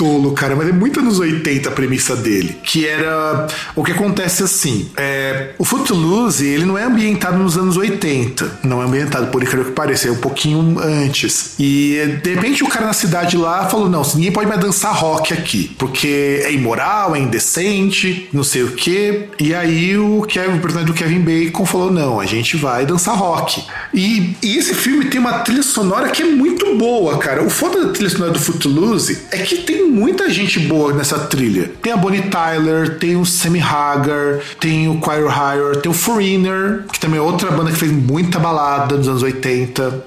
tolo, 0.00 0.32
cara, 0.32 0.56
mas 0.56 0.68
é 0.68 0.72
muito 0.72 1.00
anos 1.00 1.18
80 1.18 1.68
a 1.68 1.72
premissa 1.72 2.16
dele. 2.16 2.56
Que 2.64 2.86
era 2.86 3.46
o 3.76 3.84
que 3.84 3.92
acontece 3.92 4.42
assim: 4.42 4.90
é, 4.96 5.50
o 5.58 5.64
Footloose 5.64 6.46
ele 6.46 6.64
não 6.64 6.78
é 6.78 6.84
ambientado 6.84 7.36
nos 7.36 7.56
anos 7.56 7.76
80, 7.76 8.60
não 8.64 8.82
é 8.82 8.86
ambientado, 8.86 9.26
por 9.26 9.42
incrível 9.42 9.66
que 9.66 9.72
pareça, 9.72 10.08
é 10.08 10.10
um 10.10 10.16
pouquinho 10.16 10.78
antes. 10.78 11.54
E 11.58 12.18
de 12.22 12.34
repente 12.34 12.64
o 12.64 12.68
cara 12.68 12.86
na 12.86 12.92
cidade 12.92 13.36
lá 13.36 13.68
falou: 13.68 13.88
não, 13.88 14.02
ninguém 14.14 14.32
pode 14.32 14.48
mais 14.48 14.60
dançar 14.60 14.94
rock 14.94 15.34
aqui, 15.34 15.74
porque 15.78 16.42
é 16.44 16.52
imoral, 16.52 17.14
é 17.14 17.18
indecente, 17.18 18.28
não 18.32 18.44
sei 18.44 18.62
o 18.62 18.72
que. 18.72 19.28
E 19.38 19.54
aí 19.54 19.98
o 19.98 20.22
Kevin, 20.22 20.56
o 20.56 20.60
personagem 20.60 20.92
do 20.92 20.94
Kevin 20.94 21.20
Bacon 21.20 21.66
falou: 21.66 21.90
não, 21.90 22.20
a 22.20 22.26
gente 22.26 22.56
vai 22.56 22.86
dançar 22.86 23.14
rock. 23.16 23.64
E, 23.92 24.34
e 24.42 24.56
esse 24.56 24.74
filme 24.74 25.06
tem 25.06 25.20
uma 25.20 25.40
trilha 25.40 25.62
sonora 25.62 26.08
que 26.08 26.22
é 26.22 26.26
muito 26.26 26.76
boa, 26.76 27.18
cara. 27.18 27.42
O 27.42 27.50
foda 27.50 27.86
da 27.86 27.92
trilha 27.92 28.10
sonora 28.10 28.32
do 28.32 28.40
Footloose 28.40 29.18
é 29.30 29.39
que 29.42 29.58
tem 29.58 29.88
muita 29.88 30.28
gente 30.30 30.58
boa 30.60 30.92
nessa 30.92 31.18
trilha. 31.18 31.70
Tem 31.82 31.92
a 31.92 31.96
Bonnie 31.96 32.22
Tyler, 32.22 32.98
tem 32.98 33.16
o 33.16 33.24
Sammy 33.24 33.60
Hagar, 33.60 34.38
tem 34.58 34.88
o 34.88 35.00
Choir 35.02 35.24
Hire, 35.26 35.80
tem 35.82 35.90
o 35.90 35.94
Foreigner, 35.94 36.84
que 36.92 36.98
também 37.00 37.18
é 37.18 37.22
outra 37.22 37.50
banda 37.50 37.70
que 37.70 37.76
fez 37.78 37.92
muita 37.92 38.38
balada 38.38 38.96
nos 38.96 39.08
anos 39.08 39.22
80. 39.22 40.04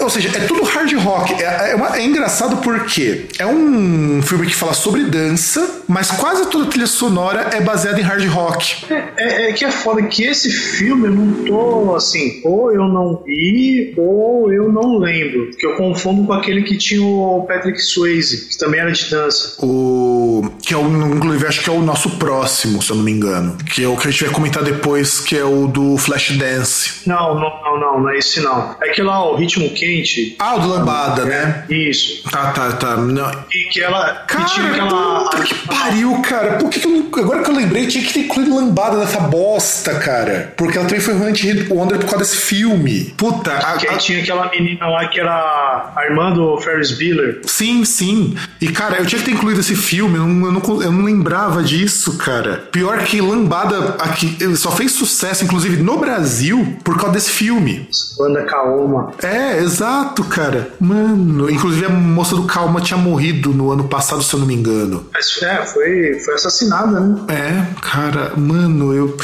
Ou 0.00 0.08
seja, 0.10 0.28
é 0.34 0.40
tudo 0.40 0.62
hard 0.64 0.92
rock. 0.94 1.32
É, 1.34 1.72
é, 1.72 1.74
uma- 1.74 1.96
é 1.96 2.04
engraçado 2.04 2.58
porque 2.58 3.26
é 3.38 3.46
um 3.46 4.20
filme 4.22 4.46
que 4.46 4.54
fala 4.54 4.74
sobre 4.74 5.04
dança, 5.04 5.77
mas 5.88 6.10
quase 6.10 6.48
toda 6.50 6.64
a 6.64 6.68
trilha 6.68 6.86
sonora 6.86 7.50
é 7.52 7.60
baseada 7.60 7.98
em 7.98 8.02
hard 8.02 8.24
rock. 8.28 8.84
É, 9.16 9.48
é 9.48 9.52
que 9.52 9.64
é 9.64 9.70
foda 9.70 10.02
que 10.02 10.24
esse 10.24 10.50
filme 10.50 11.06
eu 11.08 11.12
não 11.12 11.44
tô 11.44 11.96
assim, 11.96 12.40
ou 12.44 12.72
eu 12.72 12.86
não 12.86 13.22
vi, 13.24 13.94
ou 13.96 14.52
eu 14.52 14.70
não 14.70 14.98
lembro. 14.98 15.50
Que 15.58 15.66
eu 15.66 15.76
confundo 15.76 16.26
com 16.26 16.32
aquele 16.32 16.62
que 16.62 16.76
tinha 16.76 17.02
o 17.02 17.44
Patrick 17.48 17.80
Swayze, 17.80 18.48
que 18.48 18.58
também 18.58 18.80
era 18.80 18.92
de 18.92 19.10
dança. 19.10 19.56
O. 19.64 20.50
Que 20.62 20.74
é 20.74 20.76
o. 20.76 20.82
Inclusive, 21.14 21.46
acho 21.46 21.62
que 21.62 21.70
é 21.70 21.72
o 21.72 21.80
nosso 21.80 22.10
próximo, 22.18 22.82
se 22.82 22.90
eu 22.90 22.96
não 22.96 23.04
me 23.04 23.12
engano. 23.12 23.56
Que 23.64 23.84
é 23.84 23.88
o 23.88 23.96
que 23.96 24.08
a 24.08 24.10
gente 24.10 24.24
vai 24.24 24.34
comentar 24.34 24.62
depois, 24.62 25.20
que 25.20 25.36
é 25.36 25.44
o 25.44 25.66
do 25.66 25.96
Flashdance. 25.96 27.00
Não, 27.06 27.34
não, 27.34 27.62
não, 27.62 27.80
não, 27.80 28.00
não 28.02 28.10
é 28.10 28.18
esse 28.18 28.40
não. 28.40 28.76
É 28.82 28.90
aquele 28.90 29.06
lá, 29.06 29.24
o 29.24 29.36
Ritmo 29.36 29.70
Quente. 29.70 30.36
Ah, 30.38 30.56
o 30.56 30.60
do 30.60 30.68
Lambada, 30.68 31.24
né? 31.24 31.64
Isso. 31.70 32.22
Tá, 32.30 32.52
tá, 32.52 32.72
tá. 32.72 32.96
Não. 32.96 33.30
E 33.52 33.64
que 33.70 33.80
ela. 33.82 34.24
que 34.28 34.36
tinha 34.46 34.70
Cara, 34.70 34.84
aquela. 34.84 35.24
puta 35.24 35.42
que 35.42 35.54
pariu, 35.82 36.20
cara. 36.22 36.54
Por 36.58 36.68
que, 36.70 36.80
que 36.80 36.86
eu 36.86 36.90
não- 36.92 37.08
Agora 37.18 37.42
que 37.42 37.50
eu 37.50 37.54
lembrei, 37.54 37.86
tinha 37.88 38.04
que 38.04 38.12
ter 38.12 38.20
incluído 38.20 38.54
lambada 38.54 38.96
nessa 38.96 39.18
bosta, 39.20 39.94
cara. 39.96 40.52
Porque 40.56 40.78
ela 40.78 40.86
também 40.86 41.02
foi 41.02 41.14
Hunt 41.14 41.42
Wonder 41.68 41.98
por 41.98 42.04
causa 42.10 42.18
desse 42.18 42.36
filme. 42.36 43.12
Puta, 43.16 43.52
a- 43.52 43.72
a- 43.72 43.74
aí 43.74 43.96
tinha 43.98 44.20
aquela 44.22 44.48
menina 44.50 44.86
lá 44.88 45.08
que 45.08 45.18
era 45.18 45.92
a 45.96 46.04
irmã 46.04 46.30
do 46.32 46.58
Ferris 46.60 46.92
Bueller. 46.92 47.40
Sim, 47.46 47.84
sim. 47.84 48.36
E, 48.60 48.68
cara, 48.68 48.98
eu 48.98 49.06
tinha 49.06 49.18
que 49.18 49.24
ter 49.24 49.32
incluído 49.32 49.60
esse 49.60 49.74
filme, 49.74 50.16
eu 50.16 50.26
não, 50.26 50.46
eu 50.46 50.52
não, 50.52 50.82
eu 50.82 50.92
não 50.92 51.04
lembrava 51.04 51.62
disso, 51.62 52.16
cara. 52.18 52.68
Pior 52.70 52.98
que 53.02 53.20
Lambada 53.20 53.96
aqui, 53.98 54.36
só 54.56 54.70
fez 54.70 54.92
sucesso, 54.92 55.44
inclusive 55.44 55.82
no 55.82 55.98
Brasil, 55.98 56.76
por 56.84 56.96
causa 56.96 57.14
desse 57.14 57.30
filme. 57.30 57.88
Banda 58.16 58.42
Kaoma. 58.44 59.12
É, 59.22 59.58
exato, 59.58 60.22
cara. 60.24 60.68
Mano, 60.80 61.50
inclusive 61.50 61.86
a 61.86 61.90
moça 61.90 62.36
do 62.36 62.44
Calma 62.44 62.80
tinha 62.80 62.96
morrido 62.96 63.50
no 63.50 63.72
ano 63.72 63.84
passado, 63.84 64.22
se 64.22 64.32
eu 64.34 64.40
não 64.40 64.46
me 64.46 64.54
engano. 64.54 65.06
Mas 65.12 65.40
é, 65.42 65.64
foi, 65.72 66.18
foi 66.20 66.34
assassinada, 66.34 67.00
né? 67.00 67.24
É, 67.28 67.80
cara, 67.80 68.34
mano, 68.36 68.92
eu, 68.94 69.16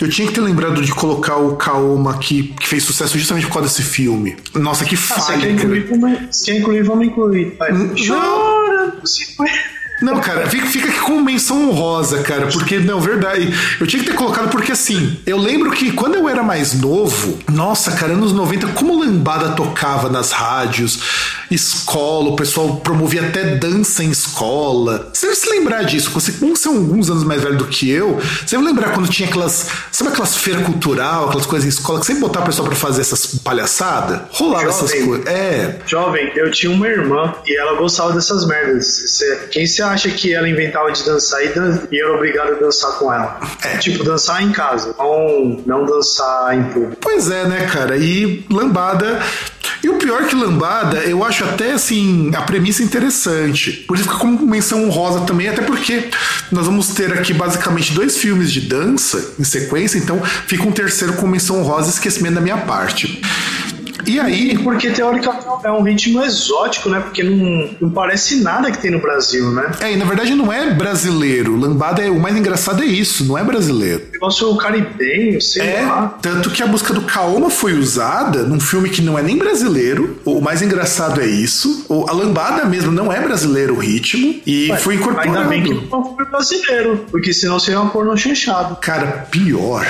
eu 0.00 0.08
tinha 0.08 0.26
que 0.28 0.34
ter 0.34 0.40
lembrado 0.40 0.82
de 0.82 0.92
colocar 0.92 1.36
o 1.36 1.56
Kaoma 1.56 2.12
aqui, 2.12 2.54
que 2.60 2.68
fez 2.68 2.82
sucesso 2.82 3.18
justamente 3.18 3.46
por 3.46 3.54
causa 3.54 3.68
desse 3.68 3.82
filme. 3.82 4.36
Nossa, 4.54 4.84
que 4.84 4.94
Ah, 4.94 4.98
falha, 4.98 5.36
se 6.30 6.44
quer 6.46 6.58
incluir, 6.58 6.82
vamos 6.82 7.06
incluir. 7.06 7.56
Vai. 7.58 7.72
Não. 7.72 7.94
Chora, 7.94 8.96
foi. 9.36 9.48
Não, 10.00 10.20
cara, 10.20 10.46
fica, 10.48 10.66
fica 10.66 10.88
aqui 10.88 11.00
com 11.00 11.20
menção 11.20 11.68
honrosa, 11.68 12.22
cara, 12.22 12.46
porque, 12.46 12.78
não, 12.78 13.00
verdade. 13.00 13.52
Eu 13.78 13.86
tinha 13.86 14.02
que 14.02 14.10
ter 14.10 14.16
colocado 14.16 14.48
porque, 14.50 14.72
assim, 14.72 15.18
eu 15.26 15.36
lembro 15.36 15.70
que 15.70 15.92
quando 15.92 16.14
eu 16.14 16.28
era 16.28 16.42
mais 16.42 16.74
novo, 16.74 17.38
nossa, 17.48 17.92
cara, 17.92 18.12
anos 18.12 18.32
90, 18.32 18.68
como 18.68 18.98
lambada 18.98 19.50
tocava 19.50 20.08
nas 20.08 20.32
rádios, 20.32 21.00
escola, 21.50 22.30
o 22.30 22.36
pessoal 22.36 22.76
promovia 22.76 23.28
até 23.28 23.56
dança 23.56 24.04
em 24.04 24.10
escola. 24.10 25.10
Você 25.12 25.26
vai 25.26 25.36
se 25.36 25.50
lembrar 25.50 25.82
disso, 25.82 26.10
você, 26.10 26.32
como 26.32 26.56
você 26.56 26.68
é 26.68 26.72
alguns 26.72 27.10
anos 27.10 27.24
mais 27.24 27.42
velho 27.42 27.56
do 27.56 27.66
que 27.66 27.90
eu, 27.90 28.18
você 28.46 28.56
vai 28.56 28.64
lembrar 28.64 28.92
quando 28.92 29.08
tinha 29.08 29.28
aquelas, 29.28 29.68
sabe 29.90 30.10
aquelas 30.10 30.36
feiras 30.36 30.64
cultural, 30.64 31.26
aquelas 31.26 31.46
coisas 31.46 31.66
em 31.66 31.68
escola, 31.68 32.00
que 32.00 32.06
sempre 32.06 32.22
botava 32.22 32.44
o 32.44 32.48
pessoal 32.48 32.68
pra 32.68 32.76
fazer 32.76 33.00
essas 33.00 33.26
palhaçadas? 33.26 34.22
Rolava 34.30 34.68
essas 34.68 34.92
coisas. 34.92 35.26
É. 35.26 35.80
Jovem, 35.86 36.32
eu 36.36 36.50
tinha 36.50 36.70
uma 36.70 36.86
irmã 36.88 37.34
e 37.46 37.58
ela 37.58 37.74
gostava 37.74 38.12
dessas 38.12 38.46
merdas. 38.46 39.20
Quem 39.50 39.66
você 39.66 39.82
acha 39.90 40.10
que 40.10 40.34
ela 40.34 40.48
inventava 40.48 40.90
de 40.90 41.04
dançar 41.04 41.44
e, 41.44 41.48
dan 41.48 41.80
e 41.90 42.00
era 42.00 42.12
obrigado 42.12 42.52
a 42.52 42.58
dançar 42.58 42.92
com 42.92 43.12
ela? 43.12 43.40
É. 43.62 43.76
Tipo, 43.78 44.04
dançar 44.04 44.42
em 44.42 44.52
casa, 44.52 44.94
não, 44.98 45.62
não 45.66 45.86
dançar 45.86 46.56
em 46.56 46.64
público. 46.64 46.96
Pois 47.00 47.30
é, 47.30 47.46
né, 47.46 47.66
cara? 47.66 47.96
E 47.96 48.44
lambada. 48.50 49.20
E 49.82 49.88
o 49.88 49.96
pior 49.96 50.26
que 50.26 50.36
lambada, 50.36 50.98
eu 50.98 51.24
acho 51.24 51.42
até 51.42 51.72
assim, 51.72 52.30
a 52.34 52.42
premissa 52.42 52.82
interessante. 52.82 53.72
Por 53.88 53.94
isso 53.96 54.04
fica 54.04 54.18
como 54.18 54.46
menção 54.46 54.84
honrosa 54.84 55.20
também, 55.20 55.48
até 55.48 55.62
porque 55.62 56.10
nós 56.52 56.66
vamos 56.66 56.88
ter 56.88 57.12
aqui 57.14 57.32
basicamente 57.32 57.92
dois 57.92 58.18
filmes 58.18 58.52
de 58.52 58.60
dança 58.60 59.34
em 59.38 59.44
sequência, 59.44 59.96
então 59.96 60.20
fica 60.46 60.64
um 60.64 60.72
terceiro 60.72 61.14
com 61.14 61.26
menção 61.26 61.60
honrosa 61.60 61.88
esquecimento 61.88 62.34
da 62.34 62.40
minha 62.42 62.58
parte. 62.58 63.22
E 64.06 64.18
aí, 64.20 64.52
E 64.52 64.58
porque 64.58 64.90
teoricamente 64.90 65.46
é 65.64 65.70
um 65.70 65.82
ritmo 65.82 66.22
exótico, 66.22 66.88
né? 66.88 67.00
Porque 67.00 67.22
não, 67.22 67.70
não 67.80 67.90
parece 67.90 68.36
nada 68.42 68.70
que 68.70 68.78
tem 68.78 68.90
no 68.90 69.00
Brasil, 69.00 69.50
né? 69.52 69.70
é, 69.80 69.92
e 69.92 69.96
na 69.96 70.04
verdade 70.04 70.34
não 70.34 70.52
é 70.52 70.70
brasileiro. 70.72 71.56
Lambada 71.56 72.02
é 72.02 72.10
o 72.10 72.18
mais 72.20 72.36
engraçado 72.36 72.82
é 72.82 72.86
isso, 72.86 73.24
não 73.24 73.36
é 73.38 73.44
brasileiro. 73.44 74.02
O 74.08 74.12
negócio 74.12 74.56
caribenho, 74.56 75.40
sei 75.40 75.62
É, 75.62 75.82
lá. 75.82 76.18
tanto 76.20 76.50
que 76.50 76.62
a 76.62 76.66
música 76.66 76.92
do 76.92 77.02
Kaoma 77.02 77.50
foi 77.50 77.74
usada 77.74 78.42
num 78.42 78.60
filme 78.60 78.88
que 78.90 79.02
não 79.02 79.18
é 79.18 79.22
nem 79.22 79.36
brasileiro. 79.36 80.18
O 80.24 80.40
mais 80.40 80.62
engraçado 80.62 81.20
é 81.20 81.26
isso. 81.26 81.84
O- 81.88 82.06
A 82.08 82.12
lambada 82.12 82.64
mesmo 82.64 82.90
não 82.92 83.12
é 83.12 83.20
brasileiro 83.20 83.74
o 83.74 83.78
ritmo 83.78 84.40
e 84.46 84.70
Ué, 84.70 84.78
foi 84.78 84.94
incorporado. 84.96 85.28
Ainda 85.38 85.48
bem 85.48 85.62
que 85.62 85.72
não 85.90 86.16
foi 86.16 86.24
brasileiro, 86.26 87.06
porque 87.10 87.32
senão 87.32 87.58
seria 87.60 87.80
um 87.80 87.88
porno 87.88 88.16
chanchado. 88.16 88.76
Cara, 88.76 89.26
pior. 89.30 89.86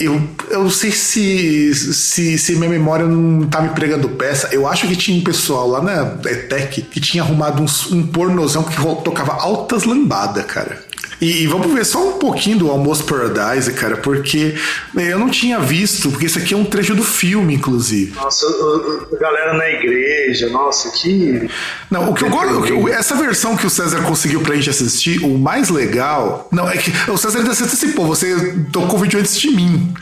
Eu, 0.00 0.20
eu 0.50 0.62
não 0.62 0.70
sei 0.70 0.92
se, 0.92 1.74
se, 1.74 2.38
se 2.38 2.54
minha 2.56 2.70
memória 2.70 3.04
não 3.06 3.46
tá 3.48 3.60
me 3.60 3.70
pregando 3.70 4.08
peça. 4.10 4.48
Eu 4.52 4.66
acho 4.66 4.86
que 4.86 4.94
tinha 4.96 5.18
um 5.18 5.24
pessoal 5.24 5.68
lá 5.68 5.82
na 5.82 6.16
ETEC 6.30 6.82
que 6.82 7.00
tinha 7.00 7.22
arrumado 7.22 7.62
uns- 7.62 7.90
um, 7.90 8.06
pornozão 8.06 8.62
que 8.62 8.76
tocava 9.02 9.32
altas 9.32 9.84
lambadas, 9.84 10.44
cara. 10.46 10.87
E, 11.20 11.42
e 11.42 11.46
vamos 11.46 11.72
ver 11.72 11.84
só 11.84 12.08
um 12.08 12.12
pouquinho 12.18 12.58
do 12.58 12.70
Almost 12.70 13.04
Paradise, 13.04 13.72
cara, 13.72 13.96
porque 13.96 14.54
eu 14.94 15.18
não 15.18 15.28
tinha 15.28 15.58
visto, 15.58 16.10
porque 16.10 16.26
isso 16.26 16.38
aqui 16.38 16.54
é 16.54 16.56
um 16.56 16.64
trecho 16.64 16.94
do 16.94 17.02
filme, 17.02 17.54
inclusive. 17.54 18.14
Nossa, 18.14 18.46
a 18.46 19.18
galera 19.18 19.54
na 19.54 19.68
igreja, 19.68 20.48
nossa, 20.50 20.90
que. 20.90 21.48
Não, 21.90 22.10
o 22.10 22.14
que 22.14 22.24
eu 22.24 22.30
gosto, 22.30 22.88
essa 22.88 23.16
versão 23.16 23.56
que 23.56 23.66
o 23.66 23.70
César 23.70 24.02
conseguiu 24.02 24.40
pra 24.40 24.54
gente 24.54 24.70
assistir, 24.70 25.24
o 25.24 25.36
mais 25.38 25.68
legal. 25.68 26.48
Não, 26.52 26.68
é 26.68 26.76
que 26.76 26.92
o 27.10 27.16
César 27.16 27.38
ainda 27.38 27.54
se 27.54 27.64
antecipou, 27.64 28.06
você 28.06 28.54
tocou 28.72 28.98
o 28.98 29.02
vídeo 29.02 29.18
antes 29.18 29.38
de 29.38 29.50
mim. 29.50 29.92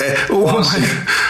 É, 0.00 0.32
o- 0.32 0.46
Nossa. 0.52 0.78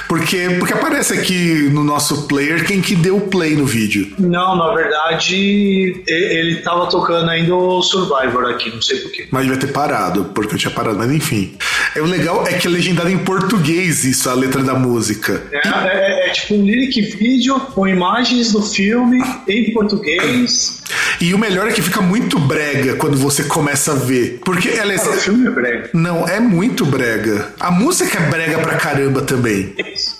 porque, 0.08 0.56
porque 0.58 0.72
aparece 0.74 1.14
aqui 1.14 1.68
no 1.72 1.82
nosso 1.84 2.26
player 2.28 2.64
quem 2.66 2.80
que 2.80 2.94
deu 2.94 3.16
o 3.16 3.20
play 3.22 3.56
no 3.56 3.64
vídeo. 3.64 4.12
Não, 4.18 4.56
na 4.56 4.74
verdade, 4.74 6.02
ele 6.06 6.56
tava 6.56 6.86
tocando 6.86 7.30
ainda 7.30 7.54
o 7.54 7.82
Survivor 7.82 8.44
aqui, 8.50 8.70
não 8.70 8.82
sei 8.82 8.98
porquê. 9.00 9.26
Mas 9.30 9.44
devia 9.44 9.58
ter 9.58 9.68
parado, 9.72 10.26
porque 10.34 10.54
eu 10.54 10.58
tinha 10.58 10.70
parado, 10.70 10.98
mas 10.98 11.10
enfim. 11.10 11.54
É, 11.94 12.00
o 12.00 12.04
legal 12.06 12.46
é 12.46 12.54
que 12.54 12.66
é 12.66 12.70
legendado 12.70 13.08
em 13.08 13.18
português 13.18 14.04
isso, 14.04 14.28
a 14.28 14.34
letra 14.34 14.62
da 14.62 14.74
música. 14.74 15.42
É, 15.52 15.58
é- 15.68 16.28
é 16.28 16.30
tipo 16.32 16.54
um 16.54 16.64
lyric 16.64 17.00
vídeo 17.00 17.58
com 17.60 17.86
imagens 17.88 18.52
do 18.52 18.60
filme 18.62 19.22
em 19.48 19.72
português. 19.72 20.82
E 21.20 21.34
o 21.34 21.38
melhor 21.38 21.66
é 21.68 21.72
que 21.72 21.82
fica 21.82 22.00
muito 22.00 22.38
brega 22.38 22.94
quando 22.96 23.16
você 23.16 23.44
começa 23.44 23.92
a 23.92 23.94
ver. 23.94 24.40
Porque 24.44 24.68
ela 24.68 24.92
é. 24.92 24.96
Cara, 24.98 25.10
o 25.10 25.20
filme 25.20 25.46
é 25.46 25.50
brega. 25.50 25.90
Não, 25.92 26.26
é 26.28 26.40
muito 26.40 26.84
brega. 26.86 27.52
A 27.58 27.70
música 27.70 28.18
é 28.18 28.28
brega 28.30 28.57
pra 28.62 28.76
caramba 28.76 29.22
também. 29.22 29.74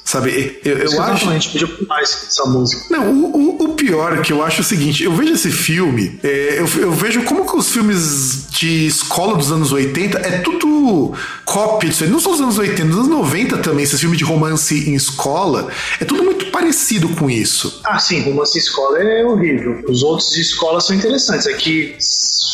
Sabe, 0.08 0.58
eu, 0.64 0.78
eu 0.78 0.86
Isso 0.86 0.96
que 0.96 1.02
acho. 1.02 1.20
falando, 1.20 1.36
a 1.36 1.38
gente 1.38 1.50
podia 1.50 1.68
pular 1.68 2.00
essa 2.00 2.46
música. 2.46 2.86
Não, 2.88 3.12
o, 3.12 3.62
o, 3.62 3.68
pior 3.74 4.16
é 4.16 4.22
que 4.22 4.32
eu 4.32 4.42
acho 4.42 4.62
o 4.62 4.64
seguinte: 4.64 5.04
eu 5.04 5.12
vejo 5.12 5.34
esse 5.34 5.50
filme, 5.50 6.18
é, 6.24 6.60
eu, 6.60 6.80
eu 6.80 6.92
vejo 6.92 7.24
como 7.24 7.44
que 7.44 7.54
os 7.54 7.70
filmes 7.70 8.46
de 8.48 8.86
escola 8.86 9.36
dos 9.36 9.52
anos 9.52 9.70
80 9.70 10.16
é 10.20 10.38
tudo 10.38 11.12
cópia 11.44 11.90
disso 11.90 12.04
aí. 12.04 12.10
Não 12.10 12.18
só 12.18 12.30
dos 12.30 12.40
anos 12.40 12.56
80, 12.56 12.88
dos 12.88 12.96
anos 13.00 13.10
90 13.10 13.58
também, 13.58 13.84
esses 13.84 14.00
filmes 14.00 14.16
de 14.16 14.24
romance 14.24 14.88
em 14.88 14.94
escola, 14.94 15.68
é 16.00 16.06
tudo 16.06 16.24
muito 16.24 16.46
parecido 16.46 17.10
com 17.10 17.28
isso. 17.28 17.82
Ah, 17.84 17.98
sim, 17.98 18.22
romance 18.22 18.56
em 18.56 18.62
escola 18.62 18.98
é 19.02 19.26
horrível. 19.26 19.84
Os 19.86 20.02
outros 20.02 20.30
de 20.30 20.40
escola 20.40 20.80
são 20.80 20.96
interessantes. 20.96 21.46
Aqui, 21.46 21.94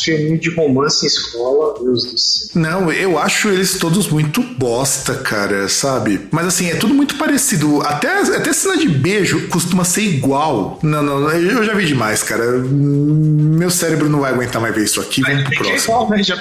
filme 0.03 0.37
de 0.37 0.53
romance 0.53 1.05
em 1.05 1.07
escola, 1.07 1.73
Deus 1.81 2.03
do 2.03 2.17
céu. 2.17 2.49
Não, 2.53 2.91
eu 2.91 3.17
acho 3.17 3.47
eles 3.47 3.77
todos 3.77 4.09
muito 4.09 4.41
bosta, 4.41 5.15
cara, 5.15 5.69
sabe? 5.69 6.27
Mas 6.31 6.47
assim, 6.47 6.69
é 6.69 6.75
tudo 6.75 6.93
muito 6.93 7.15
parecido. 7.17 7.44
Até, 7.81 8.07
até 8.35 8.53
cena 8.53 8.77
de 8.77 8.87
beijo 8.89 9.47
costuma 9.49 9.83
ser 9.83 10.01
igual. 10.01 10.79
Não, 10.81 11.01
não, 11.03 11.29
eu 11.31 11.63
já 11.63 11.73
vi 11.73 11.85
demais, 11.85 12.23
cara. 12.23 12.43
Meu 12.59 13.69
cérebro 13.69 14.09
não 14.09 14.19
vai 14.21 14.31
aguentar 14.31 14.61
mais 14.61 14.73
ver 14.75 14.83
isso 14.83 14.99
aqui. 15.01 15.21
Vamos 15.21 15.37
Ainda 15.37 15.49
pro 15.49 15.53
é 15.53 15.69
próximo. 15.69 15.93
igual, 15.93 16.09
né? 16.09 16.23
Já. 16.23 16.35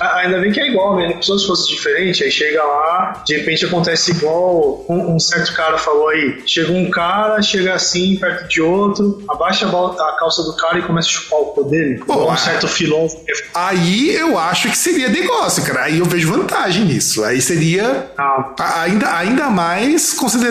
Ah, 0.00 0.16
Ainda 0.20 0.38
bem 0.40 0.52
que 0.52 0.60
é 0.60 0.68
igual, 0.70 0.96
né? 0.96 1.18
Se 1.20 1.46
fosse 1.46 1.68
diferente, 1.68 2.22
aí 2.24 2.30
chega 2.30 2.62
lá, 2.62 3.22
de 3.26 3.36
repente 3.36 3.64
acontece 3.64 4.10
igual 4.12 4.84
um, 4.88 5.14
um 5.14 5.18
certo 5.20 5.52
cara 5.54 5.78
falou 5.78 6.08
aí. 6.08 6.42
Chega 6.46 6.72
um 6.72 6.90
cara, 6.90 7.40
chega 7.42 7.74
assim, 7.74 8.16
perto 8.16 8.48
de 8.48 8.60
outro, 8.60 9.22
abaixa 9.28 9.66
a, 9.66 10.16
calça 10.18 10.42
do 10.42 10.54
cara 10.56 10.78
e 10.78 10.82
começa 10.82 11.08
a 11.08 11.12
chupar 11.12 11.40
o 11.40 11.44
cu 11.46 11.64
dele. 11.64 12.02
Pô, 12.06 12.30
um 12.32 12.36
certo 12.36 12.66
que- 12.68 12.90
Aí 13.54 14.14
eu 14.14 14.38
acho 14.38 14.68
que 14.70 14.76
seria 14.76 15.08
negócio, 15.08 15.62
cara. 15.64 15.84
Aí 15.84 15.98
eu 15.98 16.04
vejo 16.04 16.28
vantagem 16.32 16.84
nisso. 16.84 17.24
Aí 17.24 17.40
seria 17.40 18.10
Ah, 18.18 18.82
ainda, 18.82 19.16
ainda 19.16 19.50
mais 19.50 20.12
considerando 20.14 20.49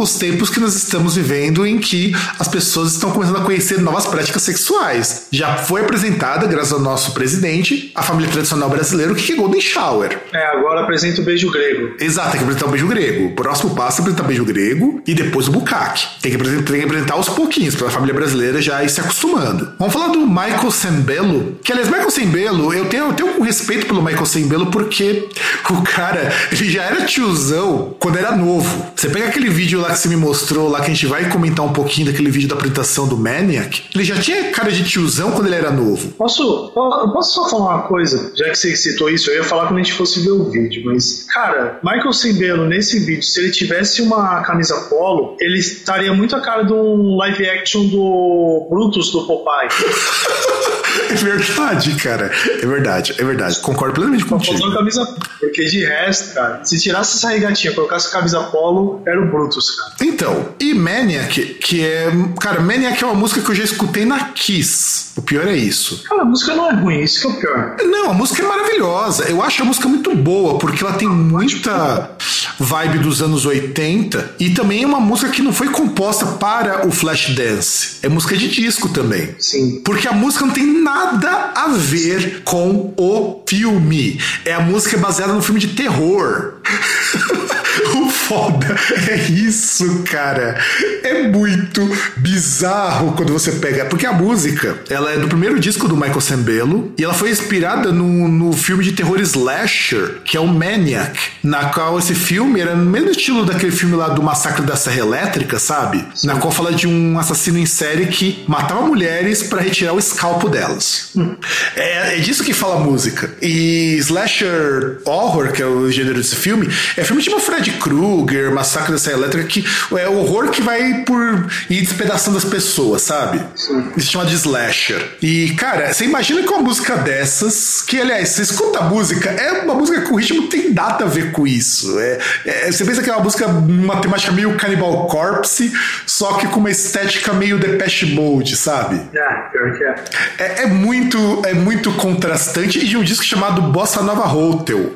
os 0.00 0.16
tempos 0.16 0.50
que 0.50 0.58
nós 0.58 0.74
estamos 0.74 1.14
vivendo 1.14 1.66
em 1.66 1.78
que 1.78 2.14
as 2.38 2.48
pessoas 2.48 2.92
estão 2.92 3.10
começando 3.10 3.36
a 3.36 3.42
conhecer 3.42 3.80
novas 3.80 4.06
práticas 4.06 4.42
sexuais. 4.42 5.26
Já 5.30 5.56
foi 5.56 5.82
apresentada, 5.82 6.46
graças 6.46 6.72
ao 6.72 6.80
nosso 6.80 7.12
presidente, 7.12 7.90
a 7.94 8.02
família 8.02 8.30
tradicional 8.30 8.68
brasileira, 8.68 9.12
o 9.12 9.14
que 9.14 9.32
é 9.32 9.36
Golden 9.36 9.60
Shower. 9.60 10.18
é, 10.32 10.46
agora 10.56 10.82
apresenta 10.82 11.20
o 11.20 11.24
beijo 11.24 11.50
grego. 11.50 11.94
Exato, 12.00 12.30
tem 12.30 12.38
que 12.38 12.44
apresentar 12.44 12.66
o 12.66 12.70
beijo 12.70 12.86
grego. 12.86 13.26
O 13.26 13.34
próximo 13.34 13.74
passo 13.74 13.98
é 13.98 14.00
apresentar 14.02 14.24
o 14.24 14.26
beijo 14.26 14.44
grego 14.44 15.02
e 15.06 15.14
depois 15.14 15.48
o 15.48 15.52
bucaque. 15.52 16.06
Tem 16.20 16.30
que 16.30 16.36
apresentar, 16.36 16.72
tem 16.72 16.80
que 16.80 16.86
apresentar 16.86 17.14
aos 17.14 17.28
pouquinhos, 17.28 17.74
para 17.74 17.88
a 17.88 17.90
família 17.90 18.14
brasileira 18.14 18.60
já 18.60 18.82
ir 18.82 18.88
se 18.88 19.00
acostumando. 19.00 19.72
Vamos 19.78 19.92
falar 19.92 20.08
do 20.08 20.26
Michael 20.26 20.70
Sembello. 20.70 21.58
Que, 21.62 21.72
aliás, 21.72 21.88
Michael 21.88 22.10
Sembello, 22.10 22.74
eu 22.74 22.86
tenho, 22.86 23.06
eu 23.06 23.12
tenho 23.12 23.38
um 23.38 23.42
respeito 23.42 23.86
pelo 23.86 24.02
Michael 24.02 24.26
Sembello 24.26 24.66
porque 24.66 25.28
o 25.70 25.82
cara, 25.82 26.32
ele 26.50 26.70
já 26.70 26.82
era 26.82 27.04
tiozão 27.04 27.94
quando 27.98 28.18
era 28.18 28.34
novo. 28.36 28.90
Você 28.96 29.08
pega 29.20 29.28
aquele 29.28 29.50
vídeo 29.50 29.80
lá 29.80 29.90
que 29.90 29.98
você 29.98 30.08
me 30.08 30.16
mostrou, 30.16 30.68
lá 30.68 30.78
que 30.78 30.86
a 30.86 30.94
gente 30.94 31.06
vai 31.06 31.28
comentar 31.28 31.64
um 31.64 31.72
pouquinho 31.72 32.06
daquele 32.06 32.30
vídeo 32.30 32.48
da 32.48 32.54
apresentação 32.54 33.06
do 33.06 33.18
Maniac. 33.18 33.82
Ele 33.94 34.04
já 34.04 34.16
tinha 34.16 34.50
cara 34.50 34.72
de 34.72 34.82
tiozão 34.82 35.32
quando 35.32 35.46
ele 35.46 35.56
era 35.56 35.70
novo. 35.70 36.12
Posso, 36.12 36.70
posso 36.72 37.34
só 37.34 37.50
falar 37.50 37.76
uma 37.76 37.82
coisa? 37.82 38.32
Já 38.34 38.48
que 38.48 38.54
você 38.54 38.74
citou 38.74 39.10
isso, 39.10 39.30
eu 39.30 39.36
ia 39.36 39.44
falar 39.44 39.66
quando 39.66 39.78
a 39.78 39.82
gente 39.82 39.92
fosse 39.92 40.20
ver 40.20 40.30
o 40.30 40.50
vídeo, 40.50 40.82
mas, 40.86 41.26
cara, 41.30 41.78
Michael 41.82 42.12
Cimbelo, 42.12 42.66
nesse 42.66 42.98
vídeo, 43.00 43.22
se 43.22 43.38
ele 43.40 43.50
tivesse 43.50 44.00
uma 44.00 44.42
camisa 44.42 44.74
polo, 44.88 45.36
ele 45.38 45.58
estaria 45.58 46.14
muito 46.14 46.34
a 46.34 46.40
cara 46.40 46.62
de 46.62 46.72
um 46.72 47.16
live 47.16 47.46
action 47.50 47.88
do 47.88 48.68
Brutus 48.70 49.12
do 49.12 49.26
Popeye. 49.26 49.68
É 51.10 51.14
verdade, 51.14 51.94
cara. 51.96 52.30
É 52.62 52.66
verdade, 52.66 53.14
é 53.18 53.24
verdade. 53.24 53.60
Concordo 53.60 53.94
plenamente 53.94 54.24
contigo. 54.24 54.58
Faltou 54.58 54.76
camisa 54.76 55.16
porque 55.38 55.64
de 55.64 55.84
resto, 55.84 56.34
cara, 56.34 56.64
se 56.64 56.80
tirasse 56.80 57.16
essa 57.16 57.30
regatinha, 57.30 57.72
colocasse 57.72 58.08
a 58.08 58.10
camisa 58.10 58.40
polo, 58.44 59.02
era 59.10 59.20
o 59.20 59.30
Brutus, 59.30 59.70
cara. 59.70 59.94
Então, 60.00 60.48
e 60.58 60.74
Maniac, 60.74 61.54
que 61.54 61.84
é. 61.84 62.10
Cara, 62.40 62.60
Maniac 62.60 63.02
é 63.02 63.06
uma 63.06 63.14
música 63.14 63.40
que 63.40 63.50
eu 63.50 63.54
já 63.54 63.64
escutei 63.64 64.04
na 64.04 64.20
Kiss. 64.30 65.10
O 65.16 65.22
pior 65.22 65.46
é 65.46 65.56
isso. 65.56 66.02
Cara, 66.08 66.22
a 66.22 66.24
música 66.24 66.54
não 66.54 66.70
é 66.70 66.74
ruim, 66.74 67.00
isso 67.00 67.20
que 67.20 67.26
é 67.26 67.30
o 67.30 67.40
pior. 67.40 67.76
Não, 67.84 68.10
a 68.10 68.14
música 68.14 68.42
é 68.42 68.46
maravilhosa. 68.46 69.24
Eu 69.24 69.42
acho 69.42 69.62
a 69.62 69.64
música 69.64 69.88
muito 69.88 70.14
boa, 70.14 70.58
porque 70.58 70.84
ela 70.84 70.94
tem 70.94 71.08
muita 71.08 72.16
vibe 72.58 72.98
dos 72.98 73.22
anos 73.22 73.46
80 73.46 74.36
e 74.38 74.50
também 74.50 74.82
é 74.82 74.86
uma 74.86 75.00
música 75.00 75.30
que 75.30 75.40
não 75.40 75.52
foi 75.52 75.68
composta 75.68 76.26
para 76.26 76.86
o 76.86 76.90
Flashdance. 76.90 77.98
É 78.02 78.08
música 78.08 78.36
de 78.36 78.48
disco 78.48 78.88
também. 78.88 79.34
Sim. 79.38 79.80
Porque 79.84 80.06
a 80.06 80.12
música 80.12 80.44
não 80.44 80.52
tem 80.52 80.66
nada 80.66 81.52
a 81.54 81.68
ver 81.68 82.42
com 82.44 82.92
o 82.96 83.42
filme. 83.46 84.20
É 84.44 84.52
a 84.52 84.60
música 84.60 84.96
baseada 84.96 85.32
no 85.32 85.42
filme 85.42 85.60
de 85.60 85.68
terror. 85.68 86.54
o 87.96 88.08
foda 88.08 88.76
é 89.08 89.16
isso, 89.30 90.02
cara. 90.10 90.58
É 91.02 91.26
muito 91.28 91.88
bizarro 92.16 93.12
quando 93.12 93.32
você 93.32 93.52
pega. 93.52 93.84
Porque 93.86 94.06
a 94.06 94.12
música, 94.12 94.78
ela 94.88 95.12
é 95.12 95.18
do 95.18 95.28
primeiro 95.28 95.58
disco 95.58 95.88
do 95.88 95.96
Michael 95.96 96.20
Sembello 96.20 96.92
e 96.96 97.04
ela 97.04 97.14
foi 97.14 97.30
inspirada 97.30 97.92
no, 97.92 98.28
no 98.28 98.52
filme 98.52 98.84
de 98.84 98.92
terror 98.92 99.20
slasher, 99.20 100.20
que 100.24 100.36
é 100.36 100.40
o 100.40 100.46
Maniac, 100.46 101.18
na 101.42 101.66
qual 101.66 101.98
esse 101.98 102.14
filme 102.14 102.60
era 102.60 102.74
no 102.74 102.84
mesmo 102.84 103.10
estilo 103.10 103.44
daquele 103.44 103.72
filme 103.72 103.96
lá 103.96 104.08
do 104.08 104.22
Massacre 104.22 104.62
da 104.62 104.76
Serra 104.76 104.98
Elétrica, 104.98 105.58
sabe? 105.58 106.04
Sim. 106.14 106.26
Na 106.26 106.36
qual 106.36 106.52
fala 106.52 106.72
de 106.72 106.86
um 106.86 107.18
assassino 107.18 107.58
em 107.58 107.66
série 107.66 108.06
que 108.06 108.44
matava 108.46 108.82
mulheres 108.82 109.42
para 109.42 109.60
retirar 109.60 109.92
o 109.92 109.98
escalpo 109.98 110.48
delas. 110.48 111.10
Hum. 111.16 111.34
É, 111.74 112.16
é 112.16 112.20
disso 112.20 112.44
que 112.44 112.52
fala 112.52 112.76
a 112.76 112.80
música. 112.80 113.34
E 113.42 113.96
slasher 113.98 115.00
horror, 115.04 115.52
que 115.52 115.62
é 115.62 115.66
o 115.66 115.90
gênero 115.90 116.16
desse 116.16 116.36
filme, 116.36 116.68
é 116.96 117.04
filme 117.04 117.22
Fred 117.60 117.72
Krueger, 117.72 118.50
Massacre 118.52 118.92
da 118.92 118.98
Serra 118.98 119.18
Elétrica, 119.18 119.46
que 119.46 119.64
é 119.98 120.08
o 120.08 120.16
horror 120.18 120.48
que 120.48 120.62
vai 120.62 121.04
por 121.04 121.46
ir 121.68 121.80
despedaçando 121.82 122.38
as 122.38 122.44
pessoas, 122.44 123.02
sabe? 123.02 123.40
Sim. 123.54 123.92
Isso 123.96 124.06
se 124.06 124.12
chama 124.12 124.24
de 124.24 124.34
slasher. 124.34 125.16
E, 125.20 125.50
cara, 125.50 125.92
você 125.92 126.04
imagina 126.04 126.42
que 126.42 126.48
uma 126.48 126.62
música 126.62 126.96
dessas, 126.96 127.82
que 127.82 128.00
aliás, 128.00 128.30
você 128.30 128.42
escuta 128.42 128.78
a 128.78 128.82
música, 128.84 129.30
é 129.30 129.62
uma 129.62 129.74
música 129.74 130.00
que 130.00 130.12
o 130.12 130.16
ritmo 130.16 130.48
tem 130.48 130.72
nada 130.72 131.04
a 131.04 131.08
ver 131.08 131.32
com 131.32 131.46
isso. 131.46 131.98
É, 132.00 132.18
é, 132.46 132.72
você 132.72 132.84
pensa 132.84 133.02
que 133.02 133.10
é 133.10 133.12
uma 133.12 133.22
música, 133.22 133.46
uma 133.46 134.00
temática 134.00 134.32
meio 134.32 134.56
Cannibal 134.56 135.06
Corpse, 135.06 135.70
só 136.06 136.34
que 136.34 136.46
com 136.48 136.60
uma 136.60 136.70
estética 136.70 137.32
meio 137.32 137.58
Depeche 137.58 138.06
Mode, 138.06 138.56
sabe? 138.56 139.00
É, 139.14 139.34
pior 139.52 139.76
que 139.76 139.84
é. 139.84 140.04
É, 140.38 140.62
é 140.62 140.66
muito, 140.66 141.42
é 141.44 141.52
muito 141.52 141.92
contrastante 141.92 142.78
e 142.78 142.88
de 142.88 142.96
um 142.96 143.02
disco 143.02 143.24
chamado 143.24 143.60
Bossa 143.62 144.02
Nova 144.02 144.32
Hotel. 144.32 144.92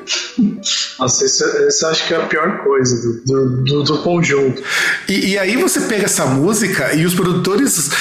Nossa, 0.97 1.25
esse, 1.25 1.43
esse 1.67 1.85
acho 1.85 2.07
que 2.07 2.13
é 2.13 2.17
a 2.17 2.25
pior 2.25 2.54
coisa 2.57 3.21
do, 3.25 3.63
do, 3.63 3.83
do 3.83 3.97
conjunto. 4.03 4.61
E, 5.07 5.31
e 5.31 5.37
aí 5.37 5.55
você 5.57 5.81
pega 5.81 6.05
essa 6.05 6.25
música 6.25 6.93
e 6.93 7.05
os 7.05 7.13
produtores 7.13 7.91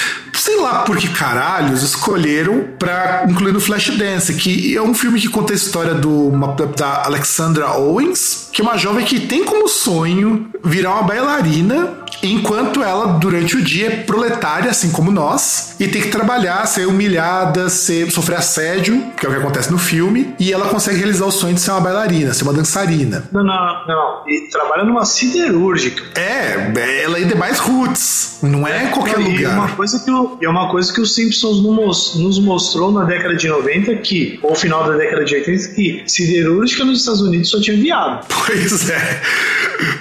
sei 0.45 0.61
lá 0.61 0.83
por 0.83 0.99
que 0.99 1.09
caralhos 1.09 1.83
escolheram 1.83 2.65
para 2.79 3.25
incluir 3.29 3.53
no 3.53 3.61
Flashdance, 3.61 4.35
que 4.35 4.77
é 4.77 4.83
um 4.83 4.93
filme 4.93 5.19
que 5.19 5.29
conta 5.29 5.55
a 5.55 5.57
história 5.57 5.95
do, 5.95 6.31
da 6.77 7.05
Alexandra 7.05 7.71
Owens, 7.79 8.51
que 8.53 8.61
é 8.61 8.65
uma 8.65 8.77
jovem 8.77 9.07
que 9.07 9.21
tem 9.21 9.45
como 9.45 9.67
sonho 9.69 10.51
virar 10.63 10.95
uma 10.95 11.03
bailarina 11.05 12.04
enquanto 12.23 12.83
ela, 12.83 13.19
durante 13.19 13.57
o 13.57 13.63
dia, 13.63 13.87
é 13.87 13.91
proletária, 13.91 14.71
assim 14.71 14.91
como 14.91 15.11
nós, 15.11 15.77
e 15.79 15.89
tem 15.89 16.03
que 16.03 16.09
trabalhar, 16.09 16.67
ser 16.67 16.87
humilhada, 16.87 17.69
ser, 17.69 18.11
sofrer 18.11 18.39
assédio, 18.39 19.13
que 19.17 19.27
é 19.27 19.29
o 19.29 19.33
que 19.33 19.39
acontece 19.39 19.71
no 19.71 19.79
filme, 19.79 20.35
e 20.39 20.53
ela 20.53 20.69
consegue 20.69 20.99
realizar 20.99 21.27
o 21.27 21.31
sonho 21.31 21.55
de 21.55 21.61
ser 21.61 21.71
uma 21.73 21.81
bailarina, 21.81 22.33
ser 22.33 22.45
uma 22.45 22.53
dançarina. 22.53 23.25
Não, 23.33 23.45
não, 23.45 23.87
não. 23.87 24.29
E 24.29 24.49
trabalha 24.51 24.85
numa 24.85 25.05
siderúrgica. 25.05 26.03
É, 26.15 27.03
ela 27.03 27.19
é 27.19 27.25
de 27.25 27.35
mais 27.35 27.59
roots, 27.59 28.39
não 28.43 28.67
é, 28.67 28.85
é 28.85 28.87
qualquer 28.89 29.21
e 29.21 29.25
lugar. 29.25 29.53
É 29.53 29.57
uma 29.57 29.69
coisa 29.69 29.99
que 30.05 30.11
o, 30.11 30.39
é 30.41 30.49
uma 30.49 30.71
coisa 30.71 30.93
que 30.93 31.01
os 31.01 31.15
Simpsons 31.15 31.63
nos 31.63 32.39
mostrou 32.39 32.93
na 32.93 33.05
década 33.05 33.35
de 33.35 33.49
90 33.49 33.95
que, 33.97 34.39
ou 34.43 34.55
final 34.55 34.85
da 34.85 34.97
década 34.97 35.25
de 35.25 35.35
80, 35.35 35.69
que 35.69 36.03
siderúrgica 36.07 36.85
nos 36.85 37.01
Estados 37.01 37.21
Unidos 37.21 37.51
só 37.51 37.61
tinha 37.61 37.77
viado. 37.77 38.27
Pois 38.47 38.91
é. 38.91 39.23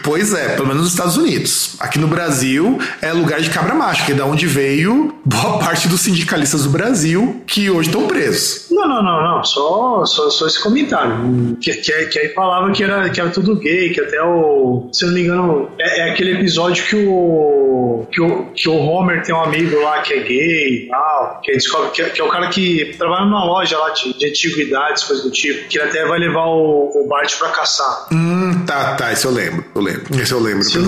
Pois 0.03 0.34
é, 0.34 0.55
pelo 0.55 0.68
menos 0.68 0.84
nos 0.84 0.91
Estados 0.91 1.18
Unidos. 1.18 1.76
Aqui 1.80 1.99
no 2.04 2.10
Brasil 2.10 2.78
é 3.01 3.14
lugar 3.14 3.39
de 3.39 3.49
cabra 3.49 3.74
macho, 3.74 4.06
que 4.06 4.12
é 4.12 4.16
da 4.16 4.26
onde 4.26 4.45
veio 4.45 5.16
boa 5.24 5.58
parte 5.64 5.88
dos 5.88 6.01
sindicalistas 6.01 6.66
do 6.66 6.70
Brasil 6.70 7.41
que 7.47 7.70
hoje 7.70 7.89
estão 7.89 8.08
presos. 8.08 8.68
Não, 8.70 8.88
não, 8.88 9.01
não, 9.04 9.24
não. 9.24 9.43
Só, 9.43 10.06
só, 10.06 10.30
só 10.30 10.47
esse 10.47 10.62
comentário. 10.62 11.58
Que, 11.62 11.74
que, 11.76 12.06
que 12.08 12.20
aí 12.20 12.30
falava 12.30 12.72
que 12.72 12.84
era, 12.84 13.10
que 13.10 13.22
era 13.22 13.30
tudo 13.30 13.56
gay, 13.56 13.91
que 13.91 14.01
até 14.01 14.22
o. 14.22 14.89
Se 14.91 15.06
não 15.06 15.14
me 15.14 15.22
engano, 15.22 15.70
é, 15.80 16.01
é 16.01 16.12
aquele 16.12 16.34
episódio 16.34 16.84
que 16.86 16.95
o, 16.95 18.06
que 18.12 18.22
o. 18.22 18.45
que 18.54 18.68
o 18.68 18.76
Homer 18.76 19.24
tem 19.24 19.34
um 19.34 19.41
amigo 19.41 19.80
lá 19.82 20.01
que 20.01 20.14
é 20.14 20.20
gay 20.20 20.86
e 20.86 20.88
tal. 20.89 21.39
Que, 21.41 21.54
descobre, 21.54 21.91
que, 21.91 22.04
que, 22.04 22.22
é 22.22 22.24
o 22.24 22.30
cara 22.30 22.47
que 22.49 22.95
trabalha 22.97 23.26
numa 23.26 23.45
loja 23.45 23.78
lá 23.78 23.91
de, 23.91 24.18
de 24.18 24.28
antiguidades, 24.28 25.04
coisa 25.04 25.24
do 25.24 25.32
tipo. 25.32 25.68
Que 25.70 25.78
ele 25.78 25.89
até 25.89 26.06
vai 26.06 26.20
levar 26.20 26.45
o, 26.45 26.91
o 26.93 27.08
Bart 27.08 27.38
pra 27.38 27.49
caçar. 27.49 28.08
Hum, 28.12 28.66
tá, 28.66 28.95
tá. 28.95 29.14
Isso 29.14 29.28
eu 29.28 29.32
lembro. 29.32 29.64
Eu 29.74 29.82
lembro. 29.82 30.22
Isso 30.22 30.34
eu 30.34 30.39
lembro. 30.39 30.64
Sim, 30.64 30.82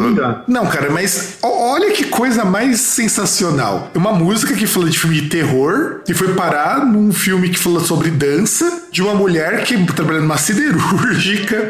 não, 0.47 0.65
cara, 0.67 0.89
mas 0.89 1.04
olha 1.41 1.91
que 1.91 2.05
coisa 2.05 2.45
mais 2.45 2.79
sensacional. 2.81 3.91
Uma 3.95 4.11
música 4.11 4.53
que 4.53 4.67
fala 4.67 4.89
de 4.89 4.97
filme 4.97 5.21
de 5.21 5.29
terror 5.29 6.01
e 6.07 6.13
foi 6.13 6.33
parar 6.33 6.85
num 6.85 7.11
filme 7.11 7.49
que 7.49 7.59
fala 7.59 7.79
sobre 7.81 8.09
dança 8.09 8.83
de 8.91 9.01
uma 9.01 9.13
mulher 9.13 9.63
que 9.63 9.85
trabalha 9.93 10.19
numa 10.19 10.37
siderúrgica. 10.37 11.69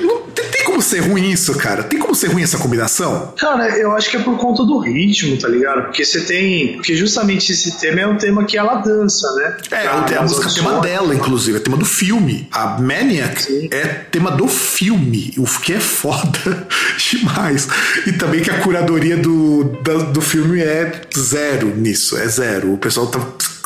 Não 0.00 0.19
tem 0.60 0.66
como 0.66 0.82
ser 0.82 1.00
ruim 1.00 1.30
isso, 1.30 1.54
cara? 1.54 1.82
Tem 1.82 1.98
como 1.98 2.14
ser 2.14 2.28
ruim 2.28 2.42
essa 2.42 2.58
combinação? 2.58 3.32
Cara, 3.38 3.78
eu 3.78 3.92
acho 3.92 4.10
que 4.10 4.18
é 4.18 4.20
por 4.20 4.36
conta 4.36 4.62
do 4.62 4.78
ritmo, 4.78 5.38
tá 5.38 5.48
ligado? 5.48 5.84
Porque 5.84 6.04
você 6.04 6.20
tem. 6.20 6.74
Porque 6.74 6.94
justamente 6.94 7.50
esse 7.50 7.78
tema 7.78 8.00
é 8.00 8.06
um 8.06 8.16
tema 8.16 8.44
que 8.44 8.58
ela 8.58 8.74
dança, 8.76 9.30
né? 9.36 9.56
É, 9.70 9.84
é 9.84 10.18
a 10.18 10.22
música 10.22 10.48
é 10.48 10.52
tema 10.52 10.80
dela, 10.80 11.14
inclusive, 11.14 11.56
é 11.56 11.60
tema 11.60 11.78
do 11.78 11.84
filme. 11.86 12.46
A 12.52 12.78
Maniac 12.78 13.42
Sim. 13.42 13.68
é 13.70 13.86
tema 14.10 14.30
do 14.30 14.46
filme, 14.46 15.32
o 15.38 15.44
que 15.60 15.72
é 15.72 15.80
foda 15.80 16.68
demais. 17.10 17.66
E 18.06 18.12
também 18.12 18.42
que 18.42 18.50
a 18.50 18.60
curadoria 18.60 19.16
do, 19.16 19.64
do, 19.64 20.12
do 20.12 20.20
filme 20.20 20.60
é 20.60 20.92
zero 21.16 21.74
nisso, 21.74 22.18
é 22.18 22.28
zero. 22.28 22.74
O 22.74 22.78
pessoal 22.78 23.06
tá 23.06 23.18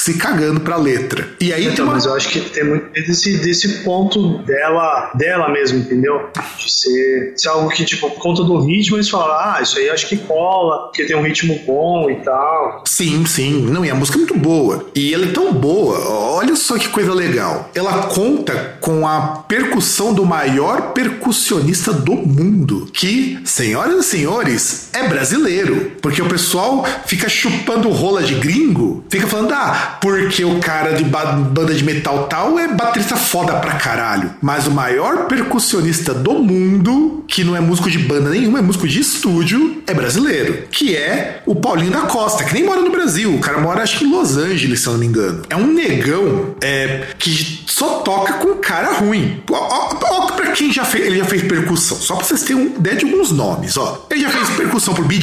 se 0.04 0.18
cagando 0.18 0.60
pra 0.60 0.76
letra. 0.76 1.30
E 1.40 1.50
aí 1.50 1.64
então, 1.64 1.86
uma... 1.86 1.94
Mas 1.94 2.04
eu 2.04 2.12
acho 2.12 2.28
que 2.28 2.38
tem 2.38 2.62
muito 2.62 2.92
desse, 2.92 3.38
desse 3.38 3.82
ponto 3.84 4.36
dela, 4.42 5.10
dela 5.14 5.48
mesmo, 5.48 5.78
entendeu? 5.78 6.28
De 6.58 6.70
ser, 6.70 7.32
ser 7.34 7.48
algo 7.48 7.70
que, 7.70 7.86
tipo, 7.86 8.10
por 8.10 8.18
conta 8.18 8.44
do 8.44 8.60
ritmo, 8.60 8.98
eles 8.98 9.08
falam, 9.08 9.34
ah, 9.34 9.60
isso 9.62 9.78
aí 9.78 9.88
acho 9.88 10.06
que 10.06 10.18
cola, 10.18 10.88
porque 10.88 11.06
tem 11.06 11.16
um 11.16 11.22
ritmo 11.22 11.58
bom 11.66 12.10
e 12.10 12.16
tal. 12.16 12.84
Sim, 12.86 13.24
sim. 13.24 13.62
Não, 13.62 13.82
e 13.82 13.88
a 13.88 13.94
música 13.94 14.18
é 14.18 14.20
muito 14.20 14.36
boa. 14.38 14.90
E 14.94 15.14
ela 15.14 15.24
é 15.24 15.30
tão 15.30 15.54
boa, 15.54 15.98
olha 16.06 16.54
só 16.54 16.76
que 16.76 16.88
coisa 16.88 17.14
legal. 17.14 17.70
Ela 17.74 18.08
conta 18.08 18.76
com 18.82 19.08
a 19.08 19.42
percussão 19.48 20.12
do 20.12 20.26
maior 20.26 20.92
percussionista 20.92 21.94
do 21.94 22.12
mundo, 22.12 22.90
que, 22.92 23.38
senhoras 23.46 24.04
e 24.04 24.08
senhores, 24.10 24.90
é 24.92 25.08
brasileiro. 25.08 25.92
Porque 26.02 26.20
o 26.20 26.28
pessoal 26.28 26.84
fica 27.06 27.26
chupando 27.26 27.88
rola 27.88 28.22
de 28.22 28.34
gringo, 28.34 29.02
fica 29.08 29.26
falando, 29.26 29.52
ah, 29.54 29.93
porque 30.04 30.44
o 30.44 30.60
cara 30.60 30.92
de 30.92 31.02
banda 31.02 31.72
de 31.72 31.82
metal 31.82 32.26
tal 32.26 32.58
é 32.58 32.68
baterista 32.68 33.16
foda 33.16 33.54
pra 33.54 33.76
caralho. 33.76 34.34
Mas 34.42 34.66
o 34.66 34.70
maior 34.70 35.26
percussionista 35.26 36.12
do 36.12 36.34
mundo, 36.34 37.24
que 37.26 37.42
não 37.42 37.56
é 37.56 37.60
músico 37.60 37.90
de 37.90 37.98
banda 38.00 38.28
nenhuma, 38.28 38.58
é 38.58 38.62
músico 38.62 38.86
de 38.86 39.00
estúdio, 39.00 39.82
é 39.86 39.94
brasileiro. 39.94 40.64
Que 40.70 40.94
é 40.94 41.42
o 41.46 41.54
Paulinho 41.54 41.90
da 41.90 42.02
Costa, 42.02 42.44
que 42.44 42.52
nem 42.52 42.64
mora 42.64 42.82
no 42.82 42.90
Brasil. 42.90 43.34
O 43.34 43.38
cara 43.38 43.56
mora, 43.62 43.82
acho 43.82 43.98
que 43.98 44.04
em 44.04 44.10
Los 44.10 44.36
Angeles, 44.36 44.80
se 44.80 44.88
eu 44.88 44.92
não 44.92 45.00
me 45.00 45.06
engano. 45.06 45.40
É 45.48 45.56
um 45.56 45.72
negão 45.72 46.54
é, 46.62 47.06
que 47.18 47.62
só 47.66 48.00
toca 48.00 48.34
com 48.34 48.56
cara 48.56 48.92
ruim. 48.92 49.42
Ó, 49.50 49.56
ó, 49.56 50.26
pra 50.32 50.50
quem 50.50 50.70
já 50.70 50.84
fez, 50.84 51.06
ele 51.06 51.16
já 51.16 51.24
fez 51.24 51.42
percussão. 51.44 51.96
Só 51.96 52.16
pra 52.16 52.26
vocês 52.26 52.42
terem 52.42 52.66
ideia 52.66 52.94
de 52.94 53.06
alguns 53.06 53.32
nomes, 53.32 53.78
ó. 53.78 54.06
Ele 54.10 54.20
já 54.20 54.28
fez 54.28 54.50
percussão 54.50 54.92
pro 54.92 55.04
Bee 55.06 55.18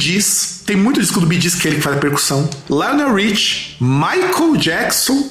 tem 0.66 0.76
muito 0.76 1.00
disco 1.00 1.20
do 1.20 1.26
Bee 1.26 1.38
que 1.38 1.68
é 1.68 1.70
ele 1.70 1.76
que 1.76 1.82
faz 1.82 1.96
a 1.96 2.00
percussão. 2.00 2.48
Lionel 2.70 3.14
Rich, 3.14 3.76
Michael 3.80 4.56
Jackson, 4.56 4.71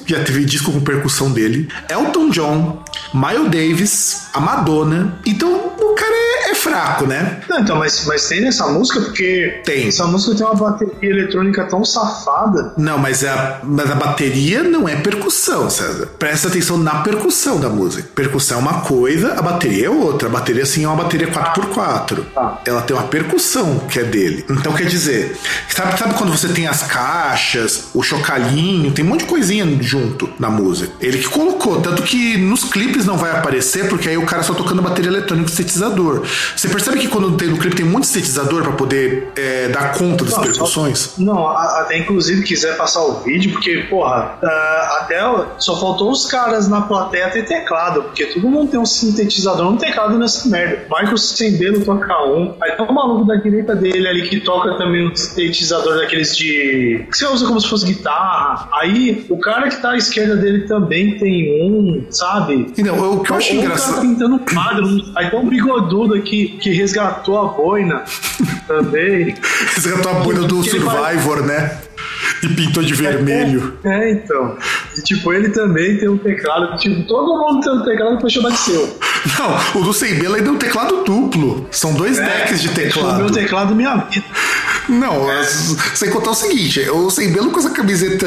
já 0.06 0.22
teve 0.22 0.44
disco 0.44 0.72
com 0.72 0.80
percussão 0.80 1.30
dele. 1.32 1.68
Elton 1.88 2.30
John, 2.30 2.82
Miles 3.12 3.50
Davis, 3.50 4.28
a 4.32 4.40
Madonna. 4.40 5.18
Então 5.26 5.72
o 5.78 5.94
cara 5.94 6.14
é, 6.14 6.31
é 6.50 6.54
fraco, 6.54 7.06
né? 7.06 7.40
Não, 7.48 7.60
então, 7.60 7.76
mas, 7.76 8.04
mas 8.06 8.28
tem 8.28 8.40
nessa 8.40 8.66
música 8.68 9.00
porque. 9.00 9.60
Tem. 9.64 9.88
Essa 9.88 10.06
música 10.06 10.36
tem 10.36 10.46
uma 10.46 10.54
bateria 10.54 11.10
eletrônica 11.10 11.64
tão 11.64 11.84
safada. 11.84 12.72
Não, 12.76 12.98
mas 12.98 13.24
a, 13.24 13.60
mas 13.62 13.90
a 13.90 13.94
bateria 13.94 14.62
não 14.62 14.88
é 14.88 14.96
percussão, 14.96 15.68
César. 15.68 16.08
Presta 16.18 16.48
atenção 16.48 16.78
na 16.78 17.02
percussão 17.02 17.60
da 17.60 17.68
música. 17.68 18.08
Percussão 18.14 18.58
é 18.58 18.60
uma 18.60 18.80
coisa, 18.80 19.34
a 19.34 19.42
bateria 19.42 19.86
é 19.86 19.90
outra. 19.90 20.28
A 20.28 20.30
bateria, 20.30 20.62
assim, 20.62 20.84
é 20.84 20.88
uma 20.88 21.02
bateria 21.02 21.28
4x4. 21.28 22.24
Ah. 22.36 22.58
Ela 22.64 22.82
tem 22.82 22.96
uma 22.96 23.06
percussão 23.06 23.80
que 23.90 23.98
é 23.98 24.04
dele. 24.04 24.44
Então 24.48 24.72
quer 24.72 24.86
dizer, 24.86 25.36
sabe, 25.68 25.98
sabe 25.98 26.14
quando 26.14 26.30
você 26.30 26.48
tem 26.48 26.66
as 26.66 26.82
caixas, 26.82 27.88
o 27.94 28.02
chocalhinho, 28.02 28.92
tem 28.92 29.04
um 29.04 29.08
monte 29.08 29.20
de 29.20 29.26
coisinha 29.26 29.66
junto 29.80 30.28
na 30.38 30.50
música. 30.50 30.92
Ele 31.00 31.18
que 31.18 31.28
colocou, 31.28 31.80
tanto 31.80 32.02
que 32.02 32.36
nos 32.36 32.64
clipes 32.64 33.04
não 33.04 33.16
vai 33.16 33.30
aparecer, 33.30 33.88
porque 33.88 34.08
aí 34.08 34.16
o 34.16 34.26
cara 34.26 34.42
só 34.42 34.54
tocando 34.54 34.82
bateria 34.82 35.10
eletrônica 35.10 35.50
e 35.50 35.54
sintetizador. 35.54 36.22
Você 36.56 36.68
percebe 36.68 36.98
que 36.98 37.08
quando 37.08 37.36
tem 37.36 37.48
no 37.48 37.58
clipe 37.58 37.76
tem 37.76 37.86
muito 37.86 38.06
sintetizador 38.06 38.62
para 38.62 38.72
poder 38.72 39.32
é, 39.36 39.68
dar 39.68 39.96
conta 39.96 40.24
das 40.24 40.34
não, 40.34 40.42
percussões? 40.42 41.14
Não, 41.18 41.48
até 41.48 41.98
inclusive 41.98 42.42
quiser 42.42 42.76
passar 42.76 43.02
o 43.02 43.20
vídeo, 43.20 43.52
porque, 43.52 43.86
porra, 43.88 44.38
até 44.98 45.20
só 45.58 45.78
faltou 45.78 46.10
os 46.10 46.26
caras 46.26 46.68
na 46.68 46.82
plateia 46.82 47.30
ter 47.30 47.44
teclado, 47.44 48.02
porque 48.04 48.26
todo 48.26 48.48
mundo 48.48 48.70
tem 48.70 48.80
um 48.80 48.86
sintetizador, 48.86 49.66
um 49.66 49.76
teclado 49.76 50.18
nessa 50.18 50.48
merda. 50.48 50.86
Michael 50.90 51.16
Sembelo 51.16 51.84
toca 51.84 52.24
um, 52.26 52.54
aí 52.62 52.72
tem 52.72 52.86
um 52.86 52.92
maluco 52.92 53.24
da 53.24 53.36
direita 53.36 53.74
dele 53.74 54.06
ali 54.06 54.28
que 54.28 54.40
toca 54.40 54.76
também 54.76 55.08
um 55.08 55.14
sintetizador 55.14 55.96
daqueles 55.96 56.36
de. 56.36 57.06
que 57.10 57.16
você 57.16 57.26
usa 57.26 57.46
como 57.46 57.60
se 57.60 57.68
fosse 57.68 57.86
guitarra. 57.86 58.68
Aí 58.72 59.26
o 59.28 59.38
cara 59.38 59.68
que 59.68 59.76
tá 59.80 59.92
à 59.92 59.96
esquerda 59.96 60.36
dele 60.36 60.66
também 60.66 61.18
tem 61.18 61.62
um, 61.62 62.04
sabe? 62.10 62.72
E 62.76 62.82
não, 62.82 63.18
o 63.18 63.22
que 63.22 63.30
eu 63.30 63.36
acho 63.36 63.54
engraçado. 63.54 63.90
O 63.90 63.94
cara 63.94 64.06
pintando 64.06 64.34
um 64.34 64.38
quadro, 64.38 65.12
aí 65.16 65.30
tem 65.30 65.38
um 65.38 65.48
bigodudo 65.48 66.14
que, 66.22 66.48
que 66.58 66.70
resgatou 66.70 67.38
a 67.38 67.48
boina 67.48 68.04
também. 68.66 69.34
Resgatou 69.74 70.12
a 70.12 70.14
boina 70.16 70.42
do 70.42 70.62
Survivor, 70.62 71.42
né? 71.44 71.78
E 72.42 72.48
pintou 72.48 72.82
de 72.82 72.94
vermelho. 72.94 73.78
É, 73.84 74.10
é, 74.10 74.12
então. 74.12 74.56
E, 74.96 75.02
tipo, 75.02 75.32
ele 75.32 75.50
também 75.50 75.96
tem 75.98 76.08
um 76.08 76.18
teclado. 76.18 76.76
Tipo, 76.78 77.02
todo 77.06 77.38
mundo 77.38 77.60
tem 77.60 77.72
um 77.72 77.84
teclado 77.84 78.16
que 78.16 78.20
foi 78.22 78.30
chamar 78.30 78.50
de 78.50 78.58
seu. 78.58 78.98
Não, 79.38 79.80
o 79.80 79.84
do 79.84 79.92
Sembelo 79.92 80.34
ainda 80.34 80.48
é 80.48 80.52
um 80.52 80.58
teclado 80.58 81.04
duplo. 81.04 81.68
São 81.70 81.94
dois 81.94 82.18
é, 82.18 82.24
decks 82.24 82.60
de 82.60 82.70
teclado. 82.70 83.14
O 83.14 83.24
meu 83.24 83.30
teclado 83.30 83.74
minha 83.74 83.96
vida. 83.96 84.26
Não, 84.88 85.30
é. 85.30 85.44
sem 85.44 86.10
contar 86.10 86.30
o 86.30 86.34
seguinte: 86.34 86.80
o 86.90 87.10
Sembelo 87.10 87.50
com 87.50 87.60
essa 87.60 87.70
camiseta 87.70 88.26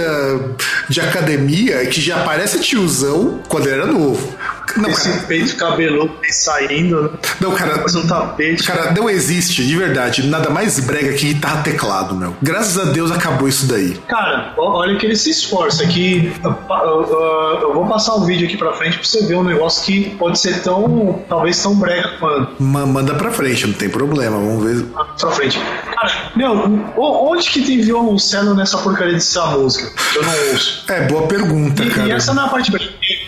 de 0.87 1.01
academia 1.01 1.85
que 1.87 1.99
já 1.99 2.23
parece 2.23 2.59
tiozão 2.59 3.41
quando 3.49 3.67
ele 3.67 3.75
era 3.75 3.85
novo. 3.85 4.33
Não, 4.77 4.89
Esse 4.89 5.09
cara. 5.09 5.21
peito 5.27 5.55
cabeludo 5.55 6.13
saindo, 6.29 7.03
né? 7.03 7.09
Não, 7.39 7.51
cara. 7.51 7.75
Faz 7.79 7.95
um 7.95 8.07
tapete. 8.07 8.63
Cara, 8.63 8.91
não 8.91 9.09
existe, 9.09 9.65
de 9.65 9.75
verdade, 9.75 10.27
nada 10.27 10.49
mais 10.49 10.79
brega 10.79 11.13
que 11.13 11.33
guitarra 11.33 11.61
teclado, 11.61 12.15
meu. 12.15 12.35
Graças 12.41 12.77
a 12.77 12.91
Deus 12.91 13.11
acabou 13.11 13.47
isso 13.47 13.65
daí. 13.67 13.93
Cara, 14.07 14.53
olha 14.57 14.97
que 14.97 15.05
ele 15.05 15.15
se 15.15 15.29
esforça. 15.29 15.85
Que 15.87 16.31
eu 16.43 17.73
vou 17.73 17.85
passar 17.87 18.15
um 18.15 18.25
vídeo 18.25 18.47
aqui 18.47 18.57
pra 18.57 18.73
frente 18.73 18.97
pra 18.97 19.07
você 19.07 19.25
ver 19.25 19.35
um 19.35 19.43
negócio 19.43 19.83
que 19.85 20.09
pode 20.17 20.39
ser 20.39 20.61
tão. 20.61 21.23
talvez 21.29 21.61
tão 21.61 21.75
brega 21.75 22.09
quanto. 22.19 22.61
Manda 22.61 23.13
pra 23.15 23.31
frente, 23.31 23.67
não 23.67 23.73
tem 23.73 23.89
problema, 23.89 24.37
vamos 24.37 24.63
ver. 24.63 24.83
Pra 25.19 25.31
frente. 25.31 25.59
Cara, 25.93 26.31
meu, 26.35 26.51
onde 26.97 27.49
que 27.49 27.61
tem 27.61 27.81
violoncelo 27.81 28.53
nessa 28.53 28.77
porcaria 28.79 29.13
dessa 29.13 29.45
música? 29.47 29.91
Eu 30.15 30.23
não 30.23 30.33
ouço. 30.51 30.83
É, 30.87 31.01
boa 31.07 31.27
pergunta, 31.27 31.83
e, 31.83 31.89
cara. 31.89 32.07
E 32.07 32.11
essa 32.11 32.33
não 32.33 32.43
é 32.43 32.45
a 32.45 32.49
parte 32.49 32.71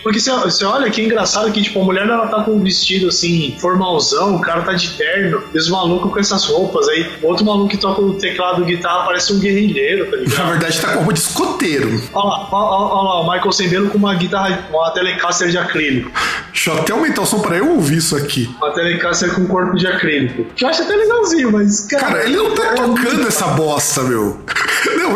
porque 0.08 0.20
você, 0.20 0.30
você 0.30 0.64
olha 0.64 0.90
que 0.90 1.02
é 1.02 1.04
engraçado 1.04 1.52
que, 1.52 1.60
tipo, 1.60 1.82
a 1.82 1.84
mulher 1.84 2.08
ela 2.08 2.28
tá 2.28 2.42
com 2.42 2.52
um 2.52 2.62
vestido 2.62 3.08
assim, 3.08 3.54
formalzão, 3.60 4.36
o 4.36 4.40
cara 4.40 4.62
tá 4.62 4.72
de 4.72 4.88
terno, 4.92 5.42
e 5.52 5.58
os 5.58 5.68
malucos 5.68 6.10
com 6.10 6.18
essas 6.18 6.46
roupas. 6.46 6.88
Aí, 6.88 7.06
outro 7.22 7.44
maluco 7.44 7.68
que 7.68 7.76
toca 7.76 8.00
o 8.00 8.14
teclado 8.14 8.64
guitarra 8.64 9.04
parece 9.04 9.34
um 9.34 9.38
guerrilheiro, 9.38 10.10
tá 10.10 10.16
ligado? 10.16 10.38
Na 10.38 10.50
verdade, 10.52 10.80
tá 10.80 10.88
com 10.92 10.98
roupa 11.00 11.12
de 11.12 11.18
escoteiro. 11.18 12.02
Olha 12.14 12.24
lá, 12.24 12.48
olha, 12.50 12.94
olha 12.94 13.02
lá, 13.02 13.20
o 13.20 13.30
Michael 13.30 13.52
Sembelo 13.52 13.90
com 13.90 13.98
uma 13.98 14.14
guitarra, 14.14 14.66
uma 14.72 14.90
Telecaster 14.92 15.50
de 15.50 15.58
acrílico. 15.58 16.10
Deixa 16.54 16.70
eu 16.70 16.78
até 16.78 16.92
aumentar 16.94 17.20
o 17.20 17.26
som 17.26 17.40
pra 17.40 17.58
eu 17.58 17.72
ouvir 17.72 17.98
isso 17.98 18.16
aqui. 18.16 18.48
Uma 18.56 18.70
Telecaster 18.70 19.34
com 19.34 19.46
corpo 19.46 19.76
de 19.76 19.86
acrílico. 19.86 20.46
Que 20.56 20.64
eu 20.64 20.68
acho 20.70 20.84
até 20.84 20.96
legalzinho, 20.96 21.52
mas. 21.52 21.86
Cara, 21.86 22.06
cara 22.06 22.24
ele 22.24 22.36
não 22.38 22.54
tá 22.54 22.64
é 22.64 22.74
tocando 22.76 23.28
essa 23.28 23.46
bosta, 23.48 24.04
meu. 24.04 24.40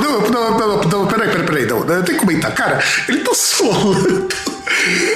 Não, 0.00 0.20
não, 0.22 0.30
não, 0.30 0.58
não, 0.58 0.80
não, 0.82 1.06
peraí, 1.06 1.28
peraí, 1.28 1.46
peraí, 1.46 1.66
não, 1.66 1.80
eu 1.80 2.02
tenho 2.02 2.18
que 2.18 2.24
comentar. 2.24 2.54
Cara, 2.54 2.82
ele 3.08 3.20
tá 3.20 3.32
solando. 3.34 4.28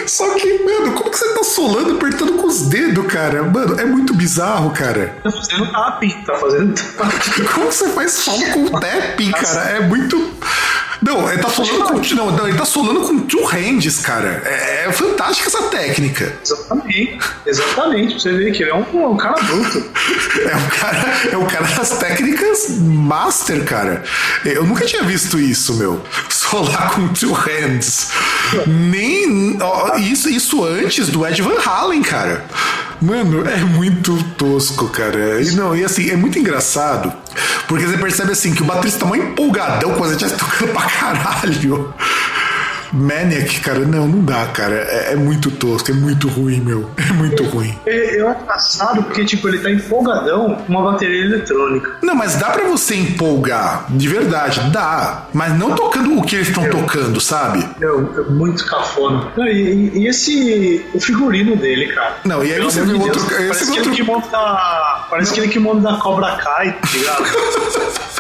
Só 0.07 0.35
que, 0.35 0.63
mano, 0.63 0.93
como 0.93 1.11
que 1.11 1.19
você 1.19 1.35
tá 1.35 1.43
solando 1.43 1.97
apertando 1.97 2.35
com 2.35 2.47
os 2.47 2.63
dedos, 2.63 3.07
cara? 3.07 3.43
Mano, 3.43 3.81
é 3.81 3.85
muito 3.85 4.15
bizarro, 4.15 4.71
cara. 4.71 5.17
Tá 5.23 5.31
fazendo 5.31 5.67
tapping, 5.71 6.11
tá 6.25 6.35
fazendo 6.35 6.75
tapping. 6.75 7.45
Como 7.55 7.67
você 7.67 7.89
faz 7.89 8.13
solo 8.13 8.45
com 8.53 8.67
tapping, 8.79 9.33
cara? 9.33 9.71
É 9.71 9.81
muito. 9.81 10.31
Não, 11.03 11.31
ele 11.31 11.43
tá 11.43 11.49
solando 11.49 11.85
com. 11.85 12.15
Não, 12.15 12.31
não, 12.33 12.49
ele 12.49 12.57
tá 12.57 12.65
solando 12.65 13.01
com 13.01 13.19
two 13.21 13.45
hands, 13.45 13.99
cara. 13.99 14.43
É, 14.45 14.87
é 14.87 14.93
fantástica 14.93 15.49
essa 15.49 15.63
técnica. 15.65 16.33
Exatamente. 16.43 17.19
Exatamente. 17.45 18.15
Você 18.15 18.33
vê 18.33 18.51
que 18.53 18.63
ele 18.63 18.71
é 18.71 18.75
um, 18.75 19.11
um 19.11 19.17
cara 19.17 19.41
bruto. 19.43 19.85
É 20.47 20.57
um 20.57 20.69
cara, 20.69 21.15
é 21.33 21.37
um 21.37 21.47
cara 21.47 21.67
das 21.67 21.91
técnicas 21.99 22.79
master, 22.79 23.65
cara. 23.65 24.03
Eu 24.45 24.65
nunca 24.65 24.85
tinha 24.87 25.03
visto 25.03 25.39
isso, 25.39 25.75
meu. 25.75 26.01
Solar 26.29 26.95
com 26.95 27.09
two 27.09 27.33
hands. 27.33 28.11
Nem. 28.67 29.59
Ó, 29.61 29.97
isso, 29.97 30.29
isso 30.29 30.65
antes 30.65 31.09
do 31.09 31.27
Ed 31.27 31.43
Van 31.43 31.59
Halen, 31.65 32.03
cara. 32.03 32.45
Mano, 33.01 33.47
é 33.47 33.59
muito 33.59 34.23
tosco, 34.39 34.89
cara. 34.89 35.43
E 35.43 35.51
não, 35.53 35.77
e 35.77 35.85
assim, 35.85 36.11
é 36.11 36.17
muito 36.17 36.39
engraçado. 36.39 37.13
Porque 37.69 37.85
você 37.85 37.99
percebe 37.99 38.33
assim 38.33 38.55
que 38.55 38.63
o 38.63 38.67
baterista 38.67 39.01
tá 39.01 39.07
muito 39.07 39.27
empolgadão 39.27 39.95
quando 39.95 40.15
a 40.15 40.19
gente 40.19 40.33
tocando 40.35 40.73
pra 40.73 40.83
caralho. 40.83 41.95
Maniac, 42.93 43.61
cara, 43.61 43.81
não, 43.81 44.07
não 44.07 44.25
dá, 44.25 44.47
cara. 44.47 44.75
É, 44.75 45.13
é, 45.13 45.17
muito 45.17 45.51
tosco, 45.51 45.91
é 45.91 45.95
muito 45.95 46.29
ruim, 46.29 46.61
meu. 46.61 46.91
É 46.97 47.13
muito 47.13 47.45
ruim. 47.45 47.77
Eu 47.87 48.29
acho 48.29 48.43
engraçado 48.43 49.03
porque, 49.05 49.25
tipo, 49.25 49.49
ele 49.49 49.59
tá 49.59 49.71
empolgadão 49.71 50.55
com 50.55 50.73
uma 50.73 50.93
bateria 50.93 51.25
eletrônica. 51.25 51.97
Não, 52.03 52.15
mas 52.15 52.37
dá 52.37 52.51
para 52.51 52.65
você 52.65 52.95
empolgar, 52.95 53.87
de 53.91 54.09
verdade, 54.09 54.61
dá. 54.71 55.27
Mas 55.33 55.57
não 55.59 55.75
tocando 55.75 56.19
o 56.19 56.23
que 56.23 56.37
eles 56.37 56.49
estão 56.49 56.69
tocando, 56.69 57.21
sabe? 57.21 57.67
É, 57.81 58.31
muito 58.31 58.65
cafona. 58.67 59.29
Não, 59.37 59.47
e, 59.47 59.99
e, 59.99 60.07
esse. 60.07 60.85
o 60.95 61.01
figurino 61.01 61.57
dele, 61.57 61.93
cara. 61.93 62.17
Não, 62.25 62.45
e 62.45 62.53
aí 62.53 62.61
você 62.61 62.83
vê 62.83 62.93
outro. 62.93 63.25
Parece 63.27 63.65
que 63.65 63.71
outro... 63.71 63.91
ele 63.91 63.97
que 63.97 64.03
monta. 64.03 65.07
Parece 65.11 65.31
não. 65.31 65.35
que 65.35 65.41
ele 65.41 65.49
que 65.49 65.59
monta 65.59 65.81
da 65.81 65.97
Cobra 65.99 66.37
Kai, 66.37 66.73
tá 66.73 66.89
ligado? 66.93 67.25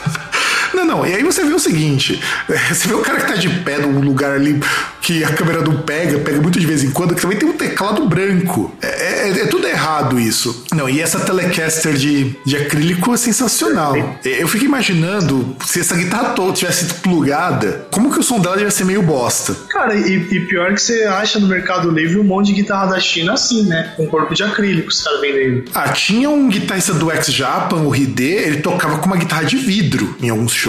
Não, 0.76 0.84
não. 0.84 1.06
E 1.06 1.14
aí 1.14 1.22
você 1.22 1.42
vê 1.42 1.54
o 1.54 1.58
seguinte: 1.58 2.20
você 2.68 2.86
vê 2.86 2.94
o 2.94 3.00
cara 3.00 3.18
que 3.18 3.26
tá 3.26 3.34
de 3.34 3.48
pé 3.48 3.78
num 3.78 4.00
lugar 4.00 4.32
ali 4.32 4.60
que 5.00 5.22
a 5.22 5.32
câmera 5.32 5.62
não 5.62 5.82
pega, 5.82 6.18
pega 6.18 6.40
muito 6.40 6.58
de 6.58 6.66
vez 6.66 6.82
em 6.82 6.90
quando, 6.90 7.14
que 7.14 7.22
também 7.22 7.38
tem 7.38 7.48
um 7.48 7.52
teclado 7.52 8.04
branco. 8.08 8.76
É, 8.82 9.28
é, 9.28 9.42
é 9.42 9.46
tudo 9.46 9.66
errado 9.66 10.18
isso. 10.18 10.64
Não, 10.74 10.88
e 10.88 11.00
essa 11.00 11.20
Telecaster 11.20 11.94
de, 11.94 12.34
de 12.44 12.56
acrílico 12.56 13.14
é 13.14 13.16
sensacional. 13.16 13.94
Eu 14.24 14.48
fico 14.48 14.64
imaginando 14.64 15.56
se 15.64 15.78
essa 15.78 15.94
guitarra 15.94 16.30
toda 16.30 16.52
tivesse 16.52 16.86
plugada, 16.94 17.86
como 17.92 18.12
que 18.12 18.18
o 18.18 18.22
som 18.22 18.40
dela 18.40 18.60
ia 18.60 18.70
ser 18.70 18.84
meio 18.84 19.00
bosta. 19.00 19.54
Cara, 19.68 19.94
e, 19.94 20.16
e, 20.16 20.40
pior 20.40 20.74
que 20.74 20.82
você 20.82 21.04
acha 21.04 21.38
no 21.38 21.46
Mercado 21.46 21.88
Livre 21.88 22.18
um 22.18 22.24
monte 22.24 22.46
de 22.46 22.54
guitarra 22.54 22.86
da 22.86 23.00
China 23.00 23.34
assim, 23.34 23.62
né? 23.62 23.92
Com 23.96 24.08
corpo 24.08 24.34
de 24.34 24.42
acrílico, 24.42 24.88
os 24.88 25.00
caras 25.00 25.20
vendendo. 25.20 25.70
Ah, 25.72 25.88
tinha 25.90 26.28
um 26.28 26.48
guitarrista 26.48 26.92
do 26.92 27.12
ex-Japan, 27.12 27.76
o 27.76 27.94
Hide, 27.94 28.24
ele 28.24 28.56
tocava 28.56 28.98
com 28.98 29.06
uma 29.06 29.16
guitarra 29.16 29.44
de 29.44 29.56
vidro 29.56 30.16
em 30.20 30.30
alguns 30.30 30.52
shows. 30.52 30.65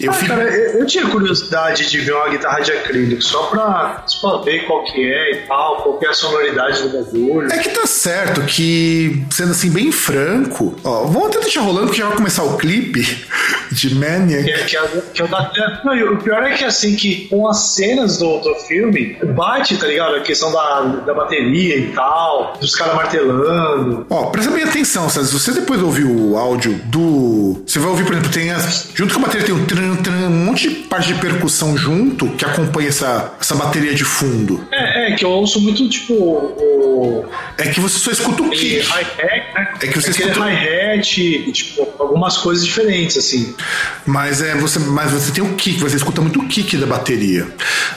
Eu, 0.00 0.10
ah, 0.10 0.14
fico... 0.14 0.28
cara, 0.28 0.44
eu, 0.44 0.80
eu, 0.80 0.86
tinha 0.86 1.06
curiosidade 1.08 1.88
de 1.88 1.98
ver 1.98 2.12
uma 2.12 2.28
guitarra 2.28 2.60
de 2.60 2.72
acrílico, 2.72 3.22
só 3.22 3.44
pra, 3.44 4.04
só 4.06 4.38
pra 4.38 4.44
ver 4.44 4.66
qual 4.66 4.84
que 4.84 5.04
é 5.04 5.32
e 5.32 5.36
tal, 5.46 5.82
qual 5.82 5.98
que 5.98 6.06
é 6.06 6.10
a 6.10 6.14
sonoridade 6.14 6.82
do 6.82 6.88
bagulho. 6.88 7.52
É 7.52 7.58
que 7.58 7.70
tá 7.70 7.86
certo 7.86 8.42
que, 8.42 9.24
sendo 9.30 9.52
assim, 9.52 9.70
bem 9.70 9.92
franco, 9.92 10.76
ó, 10.84 11.04
vamos 11.04 11.28
até 11.28 11.40
deixar 11.40 11.60
rolando 11.60 11.90
que 11.90 11.98
já 11.98 12.06
vai 12.06 12.16
começar 12.16 12.42
o 12.42 12.56
clipe 12.56 13.02
de 13.70 13.94
Maniac. 13.94 14.44
Que, 14.44 14.50
é, 14.50 14.64
que, 14.64 14.76
é, 14.76 15.02
que 15.14 15.22
é 15.22 15.26
da... 15.26 15.82
Não, 15.84 16.14
o 16.14 16.16
pior 16.18 16.42
é 16.42 16.54
que, 16.54 16.64
assim, 16.64 16.96
que 16.96 17.26
com 17.28 17.48
as 17.48 17.74
cenas 17.74 18.18
do, 18.18 18.38
do 18.38 18.54
filme, 18.56 19.16
bate, 19.34 19.76
tá 19.76 19.86
ligado? 19.86 20.16
A 20.16 20.20
questão 20.20 20.52
da, 20.52 20.80
da 21.06 21.14
bateria 21.14 21.76
e 21.76 21.92
tal, 21.92 22.54
dos 22.60 22.74
caras 22.74 22.94
martelando. 22.94 24.06
Ó, 24.10 24.26
presta 24.26 24.50
bem 24.50 24.64
atenção, 24.64 25.08
César. 25.08 25.26
Se 25.26 25.32
você 25.32 25.52
depois 25.52 25.82
ouvir 25.82 26.04
o 26.04 26.36
áudio 26.36 26.74
do. 26.86 27.35
Você 27.66 27.78
vai 27.78 27.88
ouvir, 27.90 28.04
por 28.04 28.12
exemplo, 28.12 28.30
tem 28.30 28.50
as. 28.50 28.88
Junto 28.94 29.14
com 29.14 29.20
a 29.20 29.22
bateria 29.24 29.46
tem 29.46 29.54
um, 29.54 29.64
tran, 29.64 29.96
tran, 29.96 30.28
um 30.28 30.44
monte 30.46 30.68
de 30.68 30.74
parte 30.86 31.12
de 31.12 31.20
percussão 31.20 31.76
junto 31.76 32.28
que 32.30 32.44
acompanha 32.44 32.88
essa, 32.88 33.34
essa 33.40 33.54
bateria 33.54 33.94
de 33.94 34.04
fundo. 34.04 34.66
É, 34.72 35.12
é, 35.12 35.16
que 35.16 35.24
eu 35.24 35.30
ouço 35.30 35.60
muito, 35.60 35.88
tipo, 35.88 36.14
o. 36.14 37.24
É 37.58 37.68
que 37.68 37.80
você 37.80 37.98
só 37.98 38.10
escuta 38.10 38.42
o 38.42 38.50
kick. 38.50 38.86
Né? 38.88 39.46
É 39.80 39.86
que 39.86 40.00
você 40.00 40.10
Aquele 40.10 40.30
escuta. 40.30 40.46
hi-hat, 40.46 41.52
tipo, 41.52 41.88
algumas 41.98 42.36
coisas 42.38 42.64
diferentes, 42.64 43.16
assim. 43.16 43.54
Mas 44.04 44.40
é, 44.40 44.54
você, 44.54 44.78
mas 44.78 45.10
você 45.10 45.32
tem 45.32 45.44
o 45.44 45.54
kick, 45.54 45.78
você 45.80 45.96
escuta 45.96 46.20
muito 46.20 46.40
o 46.40 46.48
kick 46.48 46.76
da 46.76 46.86
bateria. 46.86 47.46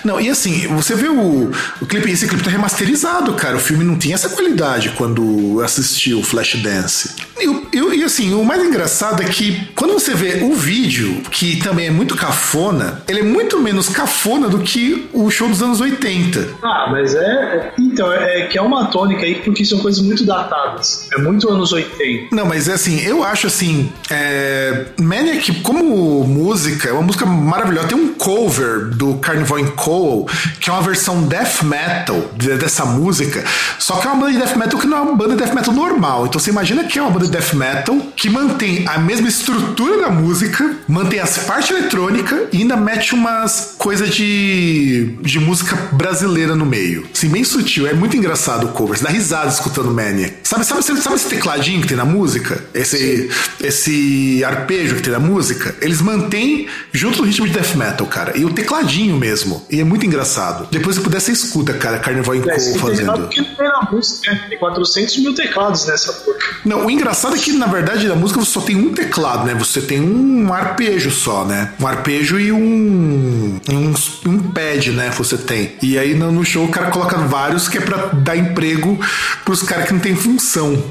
Não, 0.03 0.19
e 0.19 0.29
assim, 0.29 0.67
você 0.67 0.95
vê 0.95 1.07
o, 1.07 1.51
o 1.81 1.85
clipe, 1.85 2.11
esse 2.11 2.27
clipe 2.27 2.43
tá 2.43 2.49
remasterizado, 2.49 3.33
cara. 3.33 3.57
O 3.57 3.59
filme 3.59 3.83
não 3.83 3.97
tinha 3.97 4.15
essa 4.15 4.29
qualidade 4.29 4.89
quando 4.97 5.59
eu 5.59 5.61
assisti 5.63 6.13
o 6.13 6.23
Flashdance. 6.23 7.15
E, 7.39 7.45
e, 7.45 7.58
e 7.93 8.03
assim, 8.03 8.33
o 8.33 8.43
mais 8.43 8.63
engraçado 8.63 9.21
é 9.21 9.25
que 9.25 9.67
quando 9.75 9.93
você 9.93 10.13
vê 10.13 10.43
o 10.43 10.53
vídeo, 10.53 11.21
que 11.31 11.57
também 11.57 11.87
é 11.87 11.91
muito 11.91 12.15
cafona, 12.15 13.01
ele 13.07 13.19
é 13.19 13.23
muito 13.23 13.59
menos 13.59 13.89
cafona 13.89 14.47
do 14.47 14.59
que 14.59 15.07
o 15.13 15.29
show 15.29 15.47
dos 15.47 15.61
anos 15.61 15.81
80. 15.81 16.47
Ah, 16.63 16.87
mas 16.91 17.15
é. 17.15 17.19
é 17.19 17.71
então, 17.79 18.11
é, 18.11 18.41
é 18.41 18.47
que 18.47 18.57
é 18.57 18.61
uma 18.61 18.85
tônica 18.85 19.23
aí, 19.23 19.35
porque 19.35 19.63
são 19.65 19.79
coisas 19.79 20.01
muito 20.01 20.25
datadas. 20.25 21.07
É 21.13 21.17
muito 21.17 21.49
anos 21.49 21.71
80. 21.71 22.35
Não, 22.35 22.45
mas 22.45 22.67
é 22.67 22.73
assim, 22.73 22.99
eu 23.01 23.23
acho 23.23 23.47
assim. 23.47 23.91
É, 24.09 24.85
Maniac, 24.99 25.61
como 25.61 26.23
música, 26.23 26.89
é 26.89 26.91
uma 26.91 27.01
música 27.01 27.25
maravilhosa. 27.25 27.87
Tem 27.87 27.97
um 27.97 28.13
cover 28.13 28.89
do 28.89 29.15
Carnival 29.15 29.59
in 29.59 29.67
Coal, 29.71 30.27
que 30.59 30.69
é 30.69 30.73
uma 30.73 30.81
versão 30.81 31.23
death 31.23 31.63
metal 31.63 32.19
dessa 32.35 32.85
música. 32.85 33.43
Só 33.77 33.95
que 33.95 34.07
é 34.07 34.09
uma 34.09 34.19
banda 34.19 34.33
de 34.33 34.37
death 34.39 34.55
metal 34.55 34.79
que 34.79 34.87
não 34.87 34.97
é 34.97 35.01
uma 35.01 35.15
banda 35.15 35.35
de 35.35 35.43
death 35.43 35.53
metal 35.53 35.73
normal. 35.73 36.27
Então 36.27 36.39
você 36.39 36.49
imagina 36.49 36.83
que 36.83 36.97
é 36.97 37.01
uma 37.01 37.11
banda 37.11 37.25
de 37.25 37.31
death 37.31 37.53
metal 37.53 37.78
metal 37.79 37.97
que 38.15 38.29
mantém 38.29 38.85
a 38.87 38.97
mesma 38.97 39.27
estrutura 39.27 40.01
da 40.01 40.09
música, 40.09 40.75
mantém 40.87 41.19
as 41.19 41.37
partes 41.39 41.69
eletrônicas 41.71 42.47
e 42.51 42.57
ainda 42.57 42.75
mete 42.75 43.13
umas 43.13 43.75
coisas 43.77 44.09
de, 44.13 45.15
de 45.21 45.39
música 45.39 45.75
brasileira 45.93 46.55
no 46.55 46.65
meio. 46.65 47.07
Assim, 47.13 47.29
bem 47.29 47.43
sutil. 47.43 47.87
É 47.87 47.93
muito 47.93 48.15
engraçado 48.17 48.67
o 48.67 48.71
cover. 48.71 48.97
Você 48.97 49.03
dá 49.03 49.09
risada 49.09 49.49
escutando 49.49 49.91
Maniac. 49.93 50.35
Sabe, 50.43 50.65
sabe, 50.65 50.83
sabe, 50.83 51.15
esse 51.15 51.29
tecladinho 51.29 51.81
que 51.81 51.87
tem 51.87 51.97
na 51.97 52.05
música? 52.05 52.63
Esse, 52.73 53.29
esse 53.61 54.43
arpejo 54.43 54.95
que 54.95 55.01
tem 55.03 55.13
na 55.13 55.19
música? 55.19 55.75
Eles 55.81 56.01
mantêm 56.01 56.67
junto 56.91 57.19
no 57.19 57.27
ritmo 57.27 57.47
de 57.47 57.53
death 57.53 57.75
metal, 57.75 58.05
cara. 58.07 58.37
E 58.37 58.43
o 58.45 58.49
tecladinho 58.53 59.15
mesmo. 59.17 59.65
E 59.69 59.79
é 59.79 59.83
muito 59.83 60.05
engraçado. 60.05 60.67
Depois 60.71 60.95
se 60.95 61.01
puder, 61.01 61.21
você 61.21 61.31
escuta, 61.31 61.73
cara, 61.73 61.99
Carnival 61.99 62.35
em 62.35 62.39
É, 62.39 62.41
Cole 62.43 62.55
esse 62.57 62.79
fazendo. 62.79 63.27
tem 63.27 63.43
na 63.59 63.89
música, 63.91 64.31
né? 64.31 64.45
Tem 64.49 64.57
400 64.57 65.17
mil 65.19 65.33
teclados 65.33 65.85
nessa 65.85 66.11
porra. 66.13 66.37
Não, 66.65 66.85
o 66.85 66.91
engraçado 66.91 67.35
é 67.35 67.39
que, 67.39 67.51
na 67.53 67.67
verdade, 67.69 68.07
na 68.07 68.15
música 68.15 68.39
você 68.39 68.51
só 68.51 68.61
tem 68.61 68.75
um 68.75 68.93
teclado, 68.93 69.45
né? 69.45 69.53
Você 69.55 69.81
tem 69.81 70.01
um 70.01 70.53
arpejo 70.53 71.09
só, 71.11 71.45
né? 71.45 71.73
Um 71.79 71.87
arpejo 71.87 72.39
e 72.39 72.51
um. 72.51 73.59
um, 73.69 73.93
um 74.27 74.39
pad, 74.51 74.91
né? 74.91 75.09
Você 75.17 75.37
tem. 75.37 75.75
E 75.81 75.97
aí 75.97 76.13
no, 76.13 76.43
show 76.43 76.65
o 76.65 76.69
cara 76.71 76.87
coloca 76.91 77.17
vários 77.17 77.67
que 77.67 77.77
é 77.77 77.81
pra 77.81 77.97
dar 78.13 78.35
emprego 78.35 78.99
pros 79.45 79.61
caras 79.63 79.85
que 79.85 79.93
não 79.93 79.99
tem 79.99 80.15
função. 80.15 80.81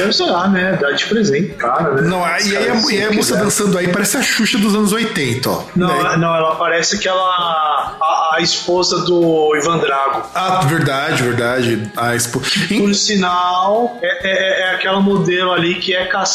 Eu 0.00 0.12
sei 0.12 0.26
lá, 0.30 0.48
né? 0.48 0.78
Dá 0.80 0.92
de 0.92 1.04
presente, 1.06 1.54
cara, 1.54 1.92
né? 1.94 2.08
Não, 2.08 2.24
aí, 2.24 2.56
aí, 2.56 2.68
a, 2.68 2.74
e 2.74 3.02
aí 3.02 3.16
moça 3.16 3.32
quiser. 3.34 3.38
dançando 3.44 3.78
aí 3.78 3.88
parece 3.88 4.16
a 4.16 4.22
Xuxa 4.22 4.58
dos 4.58 4.74
anos 4.74 4.92
80, 4.92 5.48
ó. 5.50 5.62
Não, 5.76 6.02
Né? 6.02 6.16
não, 6.16 6.34
ela 6.34 6.54
parece 6.56 6.96
aquela. 6.96 7.18
A, 7.20 8.34
a 8.36 8.40
esposa 8.40 9.04
do 9.04 9.54
Ivan 9.56 9.78
Drago. 9.78 10.22
Ah, 10.34 10.60
verdade, 10.66 11.22
verdade. 11.22 11.90
A 11.96 12.14
expo... 12.14 12.40
Por 12.78 12.94
sinal, 12.94 13.98
é, 14.02 14.28
é- 14.28 14.60
é 14.70 14.74
aquela 14.74 15.00
modelo 15.00 15.50
ali 15.52 15.76
que 15.76 15.94
é 15.94 16.04
caçada 16.06 16.27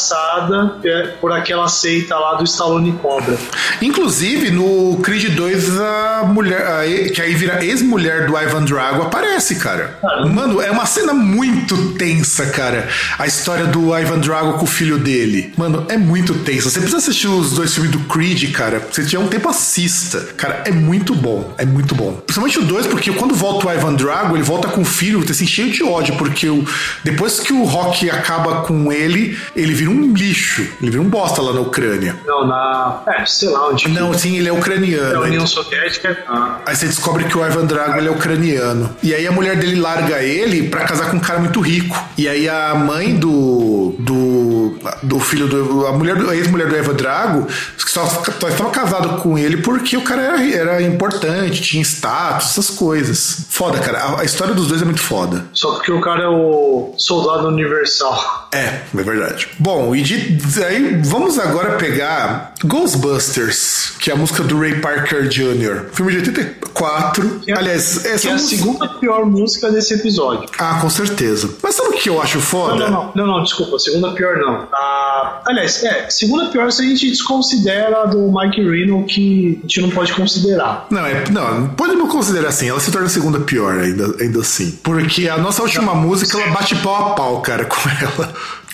é, 0.84 1.06
por 1.20 1.32
aquela 1.32 1.68
seita 1.68 2.16
lá 2.16 2.34
do 2.34 2.44
Stallone 2.44 2.92
Cobra. 2.92 3.36
Inclusive, 3.80 4.50
no 4.50 4.98
Creed 5.02 5.34
2, 5.34 5.80
a 5.80 6.22
mulher, 6.26 6.66
a 6.66 6.84
que 7.10 7.20
aí 7.20 7.34
vira 7.34 7.64
ex-mulher 7.64 8.26
do 8.26 8.38
Ivan 8.38 8.64
Drago, 8.64 9.02
aparece, 9.02 9.56
cara. 9.56 9.98
Caramba. 10.00 10.28
Mano, 10.28 10.60
é 10.60 10.70
uma 10.70 10.86
cena 10.86 11.12
muito 11.12 11.92
tensa, 11.94 12.46
cara. 12.46 12.88
A 13.18 13.26
história 13.26 13.66
do 13.66 13.96
Ivan 13.96 14.18
Drago 14.18 14.54
com 14.54 14.64
o 14.64 14.68
filho 14.68 14.98
dele. 14.98 15.52
Mano, 15.56 15.86
é 15.88 15.96
muito 15.96 16.34
tensa. 16.34 16.70
Você 16.70 16.78
precisa 16.78 16.98
assistir 16.98 17.28
os 17.28 17.52
dois 17.52 17.72
filmes 17.72 17.92
do 17.92 18.00
Creed, 18.00 18.52
cara. 18.52 18.86
Se 18.90 19.04
tiver 19.06 19.22
um 19.22 19.28
tempo, 19.28 19.48
assista. 19.48 20.20
Cara, 20.36 20.62
é 20.66 20.70
muito 20.70 21.14
bom. 21.14 21.54
É 21.58 21.64
muito 21.64 21.94
bom. 21.94 22.14
Principalmente 22.26 22.58
o 22.58 22.62
2, 22.62 22.86
porque 22.86 23.12
quando 23.12 23.34
volta 23.34 23.68
o 23.68 23.72
Ivan 23.72 23.94
Drago, 23.94 24.36
ele 24.36 24.42
volta 24.42 24.68
com 24.68 24.82
o 24.82 24.84
filho, 24.84 25.24
assim, 25.28 25.46
cheio 25.46 25.70
de 25.70 25.82
ódio, 25.82 26.16
porque 26.16 26.48
o, 26.48 26.64
depois 27.02 27.40
que 27.40 27.52
o 27.52 27.64
Rock 27.64 28.10
acaba 28.10 28.62
com 28.62 28.92
ele, 28.92 29.38
ele 29.54 29.74
vira 29.74 29.83
um 29.88 30.12
lixo. 30.12 30.62
Ele 30.80 30.90
vira 30.90 31.02
um 31.02 31.08
bosta 31.08 31.42
lá 31.42 31.52
na 31.52 31.60
Ucrânia. 31.60 32.16
Não, 32.26 32.46
na. 32.46 33.02
É, 33.06 33.24
sei 33.26 33.48
lá 33.48 33.68
onde. 33.68 33.88
Não, 33.88 34.12
sim, 34.14 34.36
ele 34.36 34.48
é 34.48 34.52
Na 34.52 34.58
ucraniano. 34.58 35.20
União 35.22 35.46
Soviética. 35.46 36.24
Ah. 36.28 36.58
Aí 36.66 36.76
você 36.76 36.86
descobre 36.86 37.24
que 37.24 37.36
o 37.36 37.46
Ivan 37.46 37.66
Drago 37.66 37.98
ele 37.98 38.08
é 38.08 38.10
ucraniano. 38.10 38.94
E 39.02 39.14
aí 39.14 39.26
a 39.26 39.32
mulher 39.32 39.56
dele 39.56 39.80
larga 39.80 40.22
ele 40.22 40.68
pra 40.68 40.84
casar 40.84 41.10
com 41.10 41.16
um 41.16 41.20
cara 41.20 41.40
muito 41.40 41.60
rico. 41.60 41.96
E 42.16 42.28
aí 42.28 42.48
a 42.48 42.74
mãe 42.74 43.16
do. 43.16 43.94
do. 43.98 44.78
do 45.02 45.20
filho 45.20 45.46
do. 45.46 45.86
A 45.86 45.92
mulher 45.92 46.16
a 46.16 46.34
ex-mulher 46.34 46.68
do 46.68 46.76
Ivan 46.76 46.94
Drago 46.94 47.46
só, 47.76 48.06
só 48.06 48.48
estava 48.48 48.70
casado 48.70 49.20
com 49.22 49.38
ele 49.38 49.58
porque 49.58 49.96
o 49.96 50.02
cara 50.02 50.22
era, 50.22 50.50
era 50.50 50.82
importante, 50.82 51.62
tinha 51.62 51.82
status, 51.82 52.50
essas 52.50 52.70
coisas. 52.70 53.46
Foda, 53.48 53.78
cara. 53.78 53.98
A, 53.98 54.20
a 54.20 54.24
história 54.24 54.54
dos 54.54 54.66
dois 54.68 54.82
é 54.82 54.84
muito 54.84 55.00
foda. 55.00 55.46
Só 55.52 55.72
porque 55.74 55.92
o 55.92 56.00
cara 56.00 56.24
é 56.24 56.28
o 56.28 56.92
soldado 56.96 57.48
universal. 57.48 58.43
É, 58.54 58.82
é 58.96 59.02
verdade. 59.02 59.48
Bom, 59.58 59.94
e 59.94 60.02
de, 60.02 60.38
aí 60.64 61.00
vamos 61.04 61.38
agora 61.38 61.76
pegar 61.76 62.54
Ghostbusters, 62.64 63.92
que 63.98 64.10
é 64.10 64.14
a 64.14 64.16
música 64.16 64.42
do 64.42 64.58
Ray 64.58 64.80
Parker 64.80 65.28
Jr. 65.28 65.86
Filme 65.92 66.12
de 66.12 66.18
84. 66.18 67.40
Que 67.40 67.52
é- 67.52 67.56
Aliás, 67.58 68.04
essa 68.04 68.22
Que 68.22 68.28
é 68.28 68.30
a 68.30 68.34
música- 68.34 68.56
segunda 68.56 68.88
pior 68.88 69.26
música 69.26 69.70
desse 69.70 69.94
episódio. 69.94 70.48
Ah, 70.58 70.78
com 70.80 70.88
certeza. 70.90 71.50
Mas 71.62 71.74
sabe 71.74 71.88
o 71.90 71.92
que 71.92 72.08
eu 72.08 72.20
acho 72.22 72.36
Não, 72.38 72.42
foda? 72.44 72.88
não, 72.88 72.90
não, 72.90 73.12
não, 73.14 73.26
não, 73.26 73.42
desculpa, 73.42 73.78
segunda 73.78 74.12
pior 74.12 74.36
não. 74.38 74.68
Ah, 74.72 75.42
aliás, 75.46 75.82
é, 75.82 76.08
segunda 76.10 76.46
pior 76.50 76.70
se 76.70 76.82
a 76.82 76.84
gente 76.86 77.10
desconsidera 77.10 78.06
do 78.06 78.30
Mike 78.32 78.62
Reno, 78.62 79.04
que 79.04 79.58
a 79.58 79.62
gente 79.62 79.80
não 79.82 79.90
pode 79.90 80.12
considerar. 80.12 80.86
Não, 80.90 81.04
é, 81.04 81.24
não, 81.30 81.68
pode 81.70 81.94
não 81.94 82.08
considerar 82.08 82.48
assim. 82.48 82.68
Ela 82.68 82.80
se 82.80 82.90
torna 82.90 83.06
a 83.06 83.10
segunda 83.10 83.40
pior 83.40 83.78
ainda, 83.78 84.14
ainda 84.20 84.40
assim. 84.40 84.78
Porque 84.82 85.28
a 85.28 85.36
nossa 85.38 85.62
última 85.62 85.94
música, 85.94 86.38
ela 86.40 86.52
bate 86.52 86.74
pau 86.76 86.94
a 86.94 87.14
pau, 87.14 87.40
cara, 87.42 87.64
com 87.66 87.76
ela. 87.88 88.32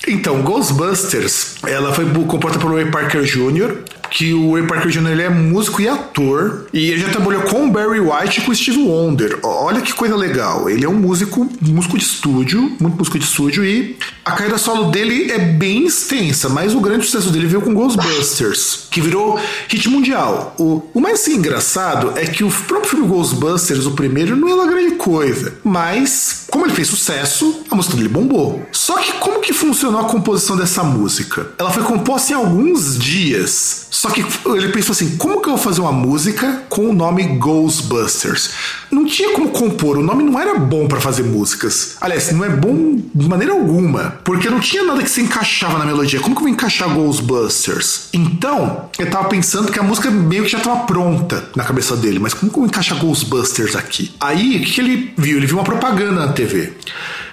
Então, 0.08 0.42
Ghostbusters, 0.42 1.56
ela 1.66 1.92
foi 1.92 2.06
composta 2.26 2.58
pelo 2.58 2.74
Ray 2.74 2.90
Parker 2.90 3.22
Jr., 3.22 3.78
que 4.10 4.34
o 4.34 4.54
Ray 4.54 4.66
Parker 4.66 4.90
Jr. 4.90 5.10
ele 5.10 5.22
é 5.22 5.28
músico 5.28 5.80
e 5.80 5.88
ator, 5.88 6.66
e 6.72 6.90
ele 6.90 7.00
já 7.00 7.10
trabalhou 7.10 7.42
com 7.42 7.70
Barry 7.70 8.00
White 8.00 8.40
e 8.40 8.42
com 8.42 8.54
Steve 8.54 8.78
Wonder. 8.78 9.38
Olha 9.42 9.80
que 9.80 9.92
coisa 9.92 10.16
legal. 10.16 10.68
Ele 10.68 10.84
é 10.84 10.88
um 10.88 10.94
músico, 10.94 11.48
músico 11.60 11.96
de 11.96 12.04
estúdio, 12.04 12.76
muito 12.80 12.96
músico 12.96 13.18
de 13.18 13.24
estúdio, 13.24 13.64
e 13.64 13.96
a 14.30 14.32
carreira 14.32 14.58
solo 14.58 14.92
dele 14.92 15.32
é 15.32 15.38
bem 15.38 15.86
extensa, 15.86 16.48
mas 16.48 16.72
o 16.72 16.80
grande 16.80 17.04
sucesso 17.04 17.30
dele 17.30 17.48
veio 17.48 17.60
com 17.60 17.74
Ghostbusters, 17.74 18.86
que 18.88 19.00
virou 19.00 19.40
hit 19.66 19.88
mundial. 19.88 20.54
O, 20.56 20.82
o 20.94 21.00
mais 21.00 21.20
assim, 21.20 21.34
engraçado 21.34 22.12
é 22.16 22.24
que 22.24 22.44
o 22.44 22.50
próprio 22.50 22.90
filme 22.90 23.08
Ghostbusters, 23.08 23.86
o 23.86 23.92
primeiro, 23.92 24.36
não 24.36 24.48
é 24.48 24.54
uma 24.54 24.68
grande 24.68 24.94
coisa, 24.94 25.54
mas 25.64 26.40
como 26.50 26.66
ele 26.66 26.74
fez 26.74 26.88
sucesso, 26.88 27.62
a 27.70 27.74
música 27.76 27.96
dele 27.96 28.08
bombou. 28.08 28.66
Só 28.72 28.98
que 28.98 29.12
como 29.14 29.40
que 29.40 29.52
funcionou 29.52 30.00
a 30.00 30.04
composição 30.04 30.56
dessa 30.56 30.82
música? 30.82 31.48
Ela 31.58 31.70
foi 31.70 31.82
composta 31.82 32.32
em 32.32 32.34
alguns 32.36 32.98
dias. 32.98 33.86
Só 33.90 34.10
que 34.10 34.24
ele 34.46 34.68
pensou 34.68 34.92
assim: 34.92 35.16
como 35.16 35.40
que 35.40 35.48
eu 35.48 35.54
vou 35.54 35.62
fazer 35.62 35.80
uma 35.80 35.92
música 35.92 36.64
com 36.68 36.88
o 36.88 36.92
nome 36.92 37.22
Ghostbusters? 37.38 38.50
Não 38.90 39.04
tinha 39.06 39.32
como 39.32 39.50
compor, 39.50 39.98
o 39.98 40.02
nome 40.02 40.24
não 40.24 40.38
era 40.38 40.58
bom 40.58 40.88
pra 40.88 41.00
fazer 41.00 41.22
músicas. 41.22 41.96
Aliás, 42.00 42.32
não 42.32 42.44
é 42.44 42.48
bom 42.48 42.98
de 43.14 43.28
maneira 43.28 43.52
alguma, 43.52 44.18
porque 44.24 44.48
não 44.48 44.60
tinha 44.60 44.84
nada 44.84 45.02
que 45.02 45.10
se 45.10 45.20
encaixava 45.20 45.78
na 45.78 45.86
melodia. 45.86 46.20
Como 46.20 46.34
que 46.34 46.40
eu 46.40 46.44
vou 46.44 46.52
encaixar 46.52 46.88
Ghostbusters? 46.88 48.08
Então, 48.12 48.88
eu 48.98 49.10
tava 49.10 49.28
pensando 49.28 49.70
que 49.70 49.78
a 49.78 49.82
música 49.82 50.10
meio 50.10 50.44
que 50.44 50.50
já 50.50 50.60
tava 50.60 50.84
pronta 50.84 51.44
na 51.56 51.64
cabeça 51.64 51.96
dele, 51.96 52.18
mas 52.18 52.34
como 52.34 52.50
que 52.50 52.58
eu 52.58 52.62
vou 52.62 52.68
encaixar 52.68 52.98
Ghostbusters 52.98 53.76
aqui? 53.76 54.14
Aí, 54.20 54.56
o 54.56 54.64
que, 54.64 54.72
que 54.72 54.80
ele 54.80 55.14
viu? 55.16 55.36
Ele 55.36 55.46
viu 55.46 55.56
uma 55.56 55.64
propaganda 55.64 56.26
na 56.26 56.32
TV. 56.32 56.74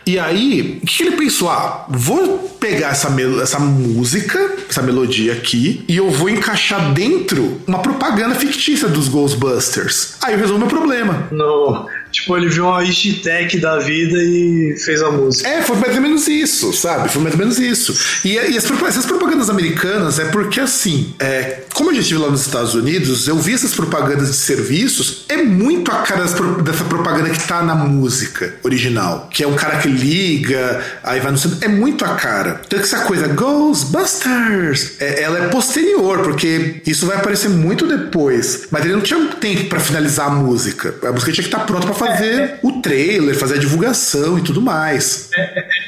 E 0.08 0.18
aí, 0.18 0.80
o 0.82 0.86
que, 0.86 0.98
que 0.98 1.04
ele 1.04 1.18
pensou? 1.18 1.50
Ah, 1.50 1.86
vou 1.90 2.40
pegar 2.62 2.92
essa, 2.92 3.14
essa 3.42 3.60
música, 3.60 4.40
essa 4.70 4.82
melodia 4.82 5.34
aqui, 5.34 5.84
e 5.86 5.98
eu 5.98 6.10
vou 6.10 6.30
encaixar 6.30 6.94
dentro 6.94 7.60
uma 7.68 7.80
propaganda 7.80 8.34
fictícia 8.34 8.88
dos 8.88 9.10
Ghostbusters. 9.10 10.16
Aí 10.24 10.34
eu 10.34 10.40
resolvo 10.40 10.60
meu 10.60 10.70
problema. 10.70 11.28
No, 11.30 11.88
tipo, 12.18 12.36
ele 12.36 12.50
viu 12.50 12.66
uma 12.66 12.82
hashtag 12.82 13.60
da 13.60 13.80
vida 13.80 14.18
e 14.18 14.76
fez 14.84 15.02
a 15.02 15.12
música. 15.12 15.48
É, 15.48 15.62
foi 15.62 15.76
mais 15.78 15.96
ou 15.96 16.02
menos 16.02 16.28
isso, 16.28 16.74
sabe? 16.74 17.10
Foi 17.10 17.22
mais 17.22 17.34
ou 17.36 17.40
menos 17.40 17.60
isso. 17.60 17.96
E, 18.26 18.34
e 18.34 18.58
as, 18.58 18.66
essas 18.66 19.06
propagandas 19.06 19.50
americanas 19.50 20.20
é 20.20 20.26
porque, 20.26 20.60
assim, 20.60 21.14
é, 21.20 21.62
como 21.74 21.92
eu 21.92 21.96
já 21.96 22.02
estive 22.02 22.20
lá 22.20 22.30
nos 22.30 22.42
Estados 22.42 22.74
Unidos, 22.74 23.28
eu 23.28 23.38
vi 23.38 23.54
essas 23.54 23.74
propagandas 23.74 24.30
de 24.30 24.36
serviços, 24.36 25.26
é 25.30 25.38
muito 25.38 25.92
a 25.92 26.02
cara 26.02 26.24
dessa 26.24 26.84
propaganda 26.86 27.30
que 27.30 27.48
tá 27.48 27.62
na 27.62 27.76
música 27.76 28.56
original. 28.64 29.30
Que 29.32 29.44
é 29.44 29.48
um 29.48 29.56
cara 29.56 29.78
que 29.78 29.88
liga, 29.88 30.82
aí 31.04 31.20
vai 31.20 31.32
no 31.32 31.38
centro. 31.38 31.58
É 31.62 31.68
muito 31.68 32.04
a 32.04 32.16
cara. 32.16 32.62
Então, 32.66 32.80
essa 32.80 33.00
coisa, 33.02 33.28
Ghostbusters, 33.28 34.94
é, 35.00 35.22
ela 35.22 35.46
é 35.46 35.48
posterior, 35.50 36.20
porque 36.20 36.82
isso 36.86 37.06
vai 37.06 37.18
aparecer 37.18 37.50
muito 37.50 37.86
depois. 37.88 38.68
Mas 38.72 38.86
ele 38.86 38.96
não 38.96 39.02
tinha 39.02 39.24
tempo 39.40 39.66
pra 39.66 39.80
finalizar 39.80 40.28
a 40.28 40.32
música. 40.32 40.96
A 41.04 41.12
música 41.12 41.32
tinha 41.32 41.44
que 41.44 41.54
estar 41.54 41.66
pronta 41.66 41.86
pra 41.86 41.96
fazer 41.96 42.07
o 42.62 42.82
trailer, 42.82 43.36
fazer 43.38 43.56
a 43.56 43.58
divulgação 43.58 44.38
e 44.38 44.42
tudo 44.42 44.62
mais. 44.62 45.30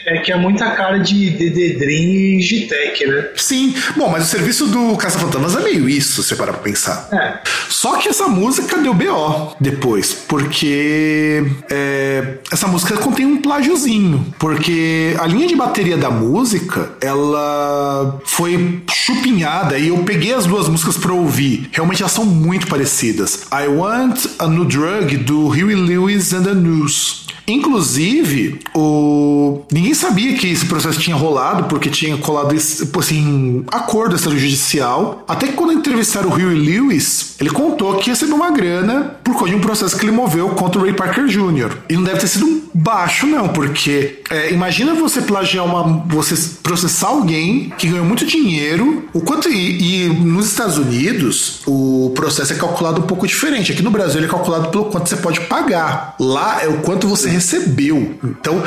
É 0.05 0.17
que 0.19 0.31
é 0.31 0.37
muita 0.37 0.71
cara 0.71 0.97
de 0.97 1.29
DD 1.31 1.77
Dream 1.77 2.37
e 2.37 2.41
Gitec, 2.41 3.05
né? 3.05 3.29
Sim, 3.35 3.73
bom, 3.95 4.09
mas 4.09 4.23
o 4.23 4.27
serviço 4.27 4.67
do 4.67 4.95
Caça-Fantasmas 4.97 5.55
é 5.55 5.61
meio 5.61 5.87
isso, 5.87 6.23
se 6.23 6.29
você 6.29 6.35
parar 6.35 6.53
pra 6.53 6.61
pensar. 6.61 7.07
É. 7.11 7.39
Só 7.69 7.97
que 7.97 8.09
essa 8.09 8.27
música 8.27 8.77
deu 8.77 8.93
BO 8.93 9.55
depois, 9.59 10.13
porque 10.13 11.45
é, 11.69 12.37
essa 12.51 12.67
música 12.67 12.97
contém 12.97 13.25
um 13.25 13.41
plágiozinho. 13.41 14.33
Porque 14.37 15.15
a 15.19 15.27
linha 15.27 15.47
de 15.47 15.55
bateria 15.55 15.97
da 15.97 16.09
música, 16.09 16.91
ela 17.01 18.19
foi 18.25 18.81
chupinhada 18.91 19.77
e 19.77 19.89
eu 19.89 19.97
peguei 19.99 20.33
as 20.33 20.45
duas 20.45 20.67
músicas 20.67 20.97
pra 20.97 21.13
ouvir. 21.13 21.69
Realmente 21.71 22.01
elas 22.01 22.11
são 22.11 22.25
muito 22.25 22.67
parecidas. 22.67 23.43
I 23.51 23.67
Want 23.67 24.25
a 24.39 24.47
New 24.47 24.65
Drug, 24.65 25.17
do 25.17 25.47
Huey 25.47 25.75
Lewis 25.75 26.08
and 26.09 26.43
the 26.43 26.55
News. 26.55 27.28
Inclusive, 27.51 28.59
o... 28.75 29.61
ninguém 29.71 29.93
sabia 29.93 30.33
que 30.35 30.47
esse 30.47 30.65
processo 30.65 30.99
tinha 30.99 31.15
rolado, 31.15 31.63
porque 31.65 31.89
tinha 31.89 32.17
colado 32.17 32.55
assim, 32.99 33.63
acordo 33.71 34.15
extrajudicial. 34.15 35.23
Até 35.27 35.47
que 35.47 35.53
quando 35.53 35.73
entrevistaram 35.73 36.29
o 36.29 36.33
Huey 36.33 36.55
Lewis, 36.55 37.35
ele 37.39 37.49
contou 37.49 37.95
que 37.95 38.09
recebeu 38.09 38.35
uma 38.35 38.51
grana 38.51 39.15
por 39.23 39.33
causa 39.33 39.49
de 39.49 39.55
um 39.55 39.61
processo 39.61 39.97
que 39.97 40.05
ele 40.05 40.11
moveu 40.11 40.49
contra 40.49 40.79
o 40.79 40.83
Ray 40.83 40.93
Parker 40.93 41.25
Jr. 41.25 41.77
E 41.89 41.95
não 41.95 42.03
deve 42.03 42.19
ter 42.19 42.27
sido 42.27 42.45
um 42.45 42.59
baixo, 42.73 43.25
não, 43.25 43.47
porque 43.49 44.19
É, 44.29 44.53
imagina 44.53 44.93
você 44.93 45.21
plagiar 45.21 45.65
uma. 45.65 46.03
você 46.07 46.35
processar 46.61 47.07
alguém 47.07 47.73
que 47.77 47.87
ganhou 47.87 48.05
muito 48.05 48.25
dinheiro. 48.25 49.05
O 49.11 49.21
quanto. 49.21 49.49
E, 49.49 50.05
e, 50.05 50.07
nos 50.07 50.45
Estados 50.47 50.77
Unidos, 50.77 51.61
o 51.65 52.11
processo 52.13 52.53
é 52.53 52.55
calculado 52.55 53.01
um 53.01 53.05
pouco 53.07 53.25
diferente. 53.25 53.71
Aqui 53.71 53.81
no 53.81 53.89
Brasil 53.89 54.17
ele 54.19 54.27
é 54.27 54.29
calculado 54.29 54.69
pelo 54.69 54.85
quanto 54.85 55.09
você 55.09 55.15
pode 55.17 55.41
pagar. 55.41 56.15
Lá 56.19 56.63
é 56.63 56.67
o 56.67 56.77
quanto 56.81 57.07
você 57.07 57.29
recebeu. 57.39 58.19
Então, 58.21 58.61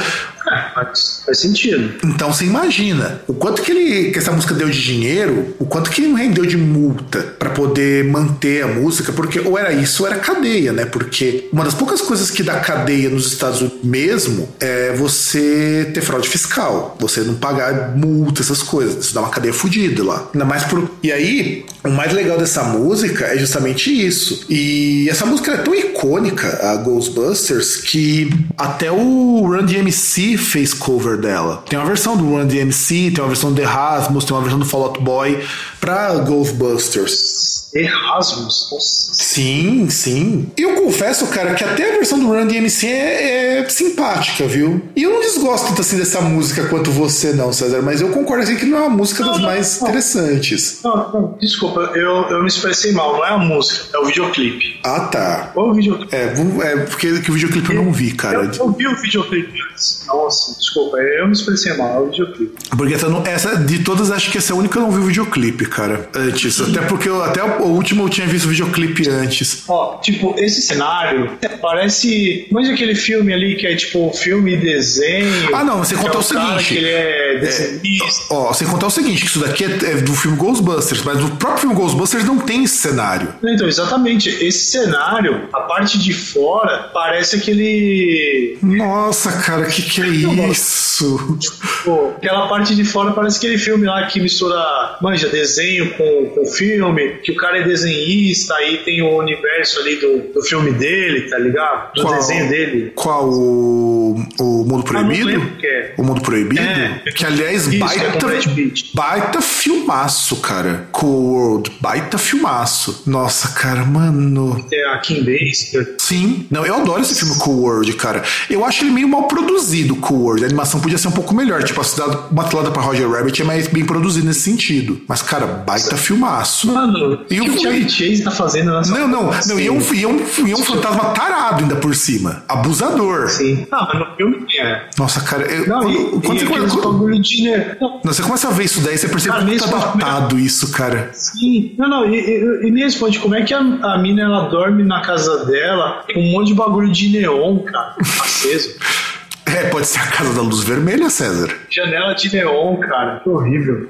é, 0.50 0.74
faz, 0.74 1.22
sentido. 1.34 1.94
Então 2.04 2.32
você 2.32 2.44
imagina 2.44 3.20
o 3.26 3.34
quanto 3.34 3.62
que 3.62 3.70
ele 3.70 4.10
que 4.10 4.18
essa 4.18 4.32
música 4.32 4.54
deu 4.54 4.68
de 4.68 4.82
dinheiro, 4.82 5.54
o 5.58 5.64
quanto 5.64 5.90
que 5.90 6.02
ele 6.02 6.14
rendeu 6.14 6.44
de 6.44 6.56
multa 6.56 7.20
para 7.38 7.50
poder 7.50 8.04
manter 8.04 8.62
a 8.64 8.66
música, 8.66 9.12
porque 9.12 9.40
ou 9.40 9.58
era 9.58 9.72
isso 9.72 10.02
ou 10.02 10.08
era 10.08 10.18
cadeia, 10.18 10.72
né? 10.72 10.84
Porque 10.84 11.48
uma 11.52 11.64
das 11.64 11.74
poucas 11.74 12.00
coisas 12.00 12.30
que 12.30 12.42
dá 12.42 12.60
cadeia 12.60 13.08
nos 13.08 13.26
Estados 13.26 13.60
Unidos 13.60 13.82
mesmo 13.82 14.48
é 14.60 14.92
você 14.92 15.90
ter 15.92 16.00
fraude 16.00 16.28
fiscal, 16.28 16.96
você 16.98 17.20
não 17.20 17.34
pagar 17.34 17.96
multa, 17.96 18.42
essas 18.42 18.62
coisas. 18.62 19.04
Isso 19.04 19.14
dá 19.14 19.20
uma 19.20 19.30
cadeia 19.30 19.52
fodida 19.52 20.04
lá. 20.04 20.28
Ainda 20.32 20.44
mais 20.44 20.64
por. 20.64 20.90
E 21.02 21.10
aí, 21.10 21.64
o 21.84 21.90
mais 21.90 22.12
legal 22.12 22.38
dessa 22.38 22.62
música 22.62 23.26
é 23.26 23.38
justamente 23.38 23.90
isso. 23.90 24.46
E 24.48 25.08
essa 25.10 25.26
música 25.26 25.52
é 25.52 25.56
tão 25.58 25.74
icônica, 25.74 26.58
a 26.62 26.76
Ghostbusters, 26.76 27.76
que 27.76 28.30
até 28.56 28.90
o 28.90 29.40
Run 29.46 29.64
DMC 29.64 30.31
fez 30.36 30.74
cover 30.74 31.16
dela. 31.16 31.62
Tem 31.68 31.78
uma 31.78 31.86
versão 31.86 32.16
do 32.16 32.24
Run 32.24 32.46
DMC, 32.46 33.12
tem 33.12 33.22
uma 33.22 33.28
versão 33.28 33.52
do 33.52 33.60
Erasmus, 33.60 34.24
tem 34.24 34.34
uma 34.34 34.42
versão 34.42 34.58
do 34.58 34.66
Fall 34.66 34.84
Out 34.84 35.00
Boy 35.00 35.44
pra 35.80 36.14
Ghostbusters. 36.16 37.61
Erasmus. 37.74 38.68
Nossa. 38.70 39.14
Sim, 39.14 39.88
sim. 39.88 40.50
E 40.56 40.62
eu 40.62 40.74
confesso, 40.74 41.26
cara, 41.28 41.54
que 41.54 41.64
até 41.64 41.90
a 41.90 41.92
versão 41.94 42.18
do 42.18 42.26
Run 42.26 42.46
DMC 42.46 42.86
é, 42.86 43.58
é 43.58 43.68
simpática, 43.68 44.46
viu? 44.46 44.82
E 44.94 45.02
eu 45.02 45.10
não 45.10 45.20
desgosto 45.20 45.68
tanto 45.68 45.80
assim 45.80 45.96
dessa 45.96 46.20
música 46.20 46.66
quanto 46.68 46.90
você, 46.90 47.32
não, 47.32 47.52
César, 47.52 47.82
mas 47.82 48.00
eu 48.00 48.10
concordo 48.10 48.42
assim 48.42 48.56
que 48.56 48.66
não 48.66 48.78
é 48.78 48.80
uma 48.82 48.96
música 48.96 49.24
não, 49.24 49.32
das 49.32 49.40
não, 49.40 49.46
mais 49.46 49.80
não. 49.80 49.88
interessantes. 49.88 50.80
Não, 50.84 51.12
não, 51.12 51.38
desculpa, 51.40 51.80
eu, 51.94 52.28
eu 52.28 52.40
me 52.42 52.48
expressei 52.48 52.92
mal, 52.92 53.14
não 53.14 53.24
é 53.24 53.30
a 53.30 53.38
música, 53.38 53.86
é 53.94 53.98
o 53.98 54.06
videoclipe. 54.06 54.80
Ah, 54.84 55.00
tá. 55.00 55.50
Qual 55.54 55.70
o 55.70 55.74
videoclipe? 55.74 56.14
É, 56.14 56.24
é 56.24 56.76
porque 56.76 57.20
que 57.20 57.30
o 57.30 57.34
videoclipe 57.34 57.74
eu 57.74 57.82
não 57.82 57.92
vi, 57.92 58.12
cara. 58.12 58.38
Eu, 58.38 58.50
eu 58.52 58.72
vi 58.72 58.86
o 58.86 58.96
videoclipe 58.96 59.58
antes. 59.70 60.04
Nossa, 60.06 60.58
desculpa, 60.58 60.98
eu 60.98 61.26
me 61.26 61.32
expressei 61.32 61.76
mal, 61.76 61.96
é 61.96 62.00
o 62.00 62.06
videoclipe. 62.10 62.54
Porque 62.76 62.94
essa, 62.94 63.06
essa 63.24 63.56
de 63.56 63.80
todas, 63.80 64.10
acho 64.10 64.30
que 64.30 64.38
essa 64.38 64.52
é 64.52 64.54
a 64.54 64.58
única 64.58 64.72
que 64.72 64.78
eu 64.78 64.82
não 64.82 64.90
vi 64.90 64.98
o 64.98 65.06
videoclipe, 65.06 65.66
cara, 65.66 66.08
antes. 66.14 66.60
Até 66.60 66.82
porque 66.82 67.08
eu, 67.08 67.22
até 67.22 67.40
o 67.62 67.68
último 67.68 68.04
eu 68.04 68.08
tinha 68.08 68.26
visto 68.26 68.46
o 68.46 68.48
videoclipe 68.48 69.08
antes. 69.08 69.64
Ó, 69.68 69.98
tipo, 69.98 70.34
esse 70.38 70.62
cenário 70.62 71.38
parece. 71.60 72.46
Mas 72.50 72.68
aquele 72.68 72.94
filme 72.94 73.32
ali 73.32 73.56
que 73.56 73.66
é 73.66 73.74
tipo 73.76 74.12
filme 74.12 74.54
e 74.54 74.56
desenho. 74.56 75.54
Ah, 75.54 75.64
não, 75.64 75.78
você 75.78 75.94
contar 75.94 76.14
é 76.14 76.18
o 76.18 76.22
seguinte. 76.22 76.64
Que 76.64 76.76
ele 76.76 76.90
é 76.90 77.38
desenhista. 77.38 78.34
É, 78.34 78.36
ó, 78.36 78.52
você 78.52 78.64
contar 78.64 78.86
o 78.86 78.90
seguinte: 78.90 79.22
que 79.22 79.26
isso 79.26 79.40
daqui 79.40 79.64
é, 79.64 79.68
é, 79.68 79.94
do 79.96 80.14
filme 80.14 80.36
Ghostbusters, 80.36 81.02
mas 81.02 81.22
o 81.22 81.30
próprio 81.36 81.60
filme 81.60 81.74
Ghostbusters 81.74 82.24
não 82.24 82.38
tem 82.38 82.64
esse 82.64 82.76
cenário. 82.76 83.34
Então, 83.42 83.66
exatamente. 83.66 84.28
Esse 84.28 84.70
cenário, 84.70 85.48
a 85.52 85.60
parte 85.60 85.98
de 85.98 86.12
fora, 86.12 86.90
parece 86.92 87.36
aquele. 87.36 88.58
Nossa, 88.62 89.32
cara, 89.32 89.66
que 89.66 89.82
que 89.82 90.02
é 90.02 90.08
isso? 90.08 91.38
Tipo, 91.38 92.14
aquela 92.16 92.48
parte 92.48 92.74
de 92.74 92.84
fora 92.84 93.12
parece 93.12 93.38
aquele 93.38 93.58
filme 93.58 93.86
lá 93.86 94.06
que 94.06 94.20
mistura, 94.20 94.98
manja, 95.00 95.28
desenho 95.28 95.92
com, 95.94 96.26
com 96.34 96.46
filme, 96.46 97.18
que 97.22 97.32
o 97.32 97.36
cara 97.36 97.51
é 97.58 97.62
desenhista 97.62 98.54
aí 98.54 98.78
tem 98.78 99.02
o 99.02 99.18
universo 99.18 99.80
ali 99.80 99.96
do, 99.96 100.32
do 100.32 100.42
filme 100.42 100.72
dele, 100.72 101.22
tá 101.28 101.38
ligado? 101.38 101.94
Do 101.94 102.02
qual, 102.02 102.14
desenho 102.14 102.48
dele. 102.48 102.92
Qual? 102.94 103.28
O, 103.28 104.14
o 104.38 104.64
Mundo 104.64 104.84
Proibido? 104.84 105.42
Ah, 105.42 105.66
é. 105.66 105.94
O 105.96 106.02
Mundo 106.02 106.20
Proibido? 106.20 106.60
É, 106.60 107.02
que 107.14 107.24
aliás, 107.24 107.66
isso, 107.66 107.78
baita, 107.78 108.26
é 108.26 108.72
baita 108.94 109.40
filmaço, 109.40 110.36
cara. 110.36 110.88
Cool 110.92 111.32
World, 111.32 111.72
baita 111.80 112.18
filmaço. 112.18 113.02
Nossa, 113.06 113.48
cara, 113.48 113.84
mano. 113.84 114.64
É 114.72 114.94
a 114.94 114.98
Kim 114.98 115.22
Basinger. 115.24 115.94
Sim. 115.98 116.46
Não, 116.50 116.64
eu 116.64 116.74
adoro 116.74 117.00
esse 117.00 117.14
filme 117.18 117.38
Cool 117.38 117.62
World, 117.62 117.92
cara. 117.94 118.22
Eu 118.48 118.64
acho 118.64 118.84
ele 118.84 118.90
meio 118.90 119.08
mal 119.08 119.24
produzido, 119.24 119.96
Cool 119.96 120.20
World. 120.22 120.44
A 120.44 120.46
animação 120.46 120.80
podia 120.80 120.98
ser 120.98 121.08
um 121.08 121.12
pouco 121.12 121.34
melhor. 121.34 121.62
Tipo, 121.62 121.80
a 121.80 121.84
cidade 121.84 122.16
batalhada 122.30 122.70
pra 122.70 122.82
Roger 122.82 123.08
Rabbit 123.10 123.42
é 123.42 123.44
mais 123.44 123.66
bem 123.66 123.84
produzido 123.84 124.26
nesse 124.26 124.40
sentido. 124.40 125.00
Mas, 125.08 125.22
cara, 125.22 125.46
baita 125.46 125.96
filmaço. 125.96 126.66
Mano, 126.72 127.24
e 127.30 127.40
o 127.50 127.58
Chevy 127.58 127.88
Chase 127.88 128.22
tá 128.22 128.30
fazendo 128.30 128.72
nessa 128.72 128.92
Não, 128.92 129.08
não, 129.08 129.30
não. 129.30 129.60
E 129.60 129.66
é 129.66 129.72
um, 129.72 129.80
e 129.80 130.02
é 130.02 130.08
um, 130.08 130.46
e 130.46 130.50
é 130.52 130.54
um 130.54 130.62
fantasma 130.62 131.04
tarado 131.10 131.62
ainda 131.62 131.76
por 131.76 131.94
cima. 131.94 132.44
Abusador. 132.48 133.28
Sim. 133.28 133.66
Ah, 133.70 133.88
mas 133.92 134.00
no 134.00 134.16
filme 134.16 134.46
é. 134.58 134.82
Nossa, 134.98 135.20
cara. 135.20 135.44
Eu, 135.44 135.66
não, 135.66 135.80
quando, 135.80 135.92
e, 135.92 136.20
quando 136.20 136.36
e 136.36 136.44
você, 136.44 136.80
quando, 136.80 137.20
de... 137.20 137.76
não, 137.80 138.00
você 138.04 138.22
começa 138.22 138.48
a 138.48 138.50
ver 138.50 138.64
isso 138.64 138.80
daí, 138.80 138.96
você 138.96 139.08
percebe 139.08 139.36
cara, 139.36 139.50
que 139.50 139.58
tá 139.58 139.66
datado 139.66 140.38
isso, 140.38 140.70
cara. 140.72 141.10
Sim. 141.12 141.74
Não, 141.78 141.88
não. 141.88 142.08
E, 142.08 142.18
e, 142.18 142.68
e 142.68 142.70
me 142.70 142.82
responde, 142.82 143.18
como 143.18 143.34
é 143.34 143.42
que 143.42 143.54
a, 143.54 143.58
a 143.58 143.98
mina 143.98 144.22
ela 144.22 144.48
dorme 144.48 144.82
na 144.82 145.00
casa 145.00 145.44
dela 145.46 146.04
com 146.12 146.20
um 146.20 146.30
monte 146.32 146.48
de 146.48 146.54
bagulho 146.54 146.90
de 146.92 147.08
neon, 147.08 147.58
cara, 147.60 147.96
aceso? 148.20 148.76
É, 149.44 149.68
pode 149.68 149.86
ser 149.86 149.98
a 149.98 150.06
casa 150.06 150.32
da 150.32 150.40
luz 150.40 150.62
vermelha, 150.64 151.10
César. 151.10 151.54
Janela 151.68 152.14
de 152.14 152.32
neon, 152.32 152.76
cara. 152.76 153.20
Que 153.20 153.28
horrível. 153.28 153.86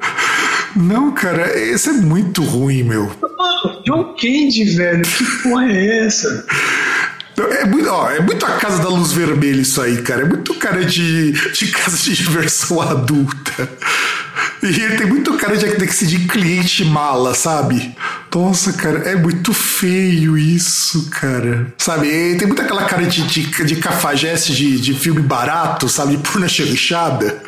Não, 0.75 1.13
cara, 1.13 1.59
esse 1.59 1.91
é 1.91 1.93
muito 1.93 2.43
ruim, 2.43 2.83
meu. 2.83 3.11
Mano, 3.21 3.83
John 3.85 4.15
Candy, 4.15 4.65
velho, 4.77 5.03
que 5.03 5.25
porra 5.43 5.67
é 5.67 6.07
essa? 6.07 6.47
É 7.39 7.65
muito, 7.65 7.89
ó, 7.89 8.11
é 8.11 8.21
muito 8.21 8.45
a 8.45 8.53
casa 8.53 8.83
da 8.83 8.89
luz 8.89 9.13
vermelha 9.13 9.63
isso 9.63 9.81
aí, 9.81 10.03
cara. 10.03 10.23
É 10.23 10.25
muito 10.25 10.55
cara 10.55 10.85
de, 10.85 11.33
de 11.33 11.67
casa 11.69 11.97
de 11.97 12.15
diversão 12.15 12.81
adulta. 12.81 13.69
E 14.63 14.67
ele 14.67 14.97
tem 14.97 15.07
muito 15.07 15.35
cara 15.35 15.57
de, 15.57 15.67
de, 15.77 16.07
de 16.07 16.19
cliente 16.29 16.85
mala, 16.85 17.35
sabe? 17.35 17.97
Nossa, 18.33 18.73
cara, 18.73 18.99
é 19.09 19.17
muito 19.17 19.53
feio 19.53 20.39
isso, 20.39 21.11
cara. 21.11 21.67
Sabe? 21.79 22.07
E 22.07 22.37
tem 22.37 22.47
muito 22.47 22.63
aquela 22.63 22.85
cara 22.85 23.05
de, 23.05 23.23
de, 23.23 23.65
de 23.65 23.77
cafajeste 23.77 24.55
de, 24.55 24.81
de 24.81 24.95
filme 24.95 25.21
barato, 25.21 25.89
sabe? 25.89 26.17
De 26.17 26.23
purna 26.23 26.49
chanchada. 26.49 27.43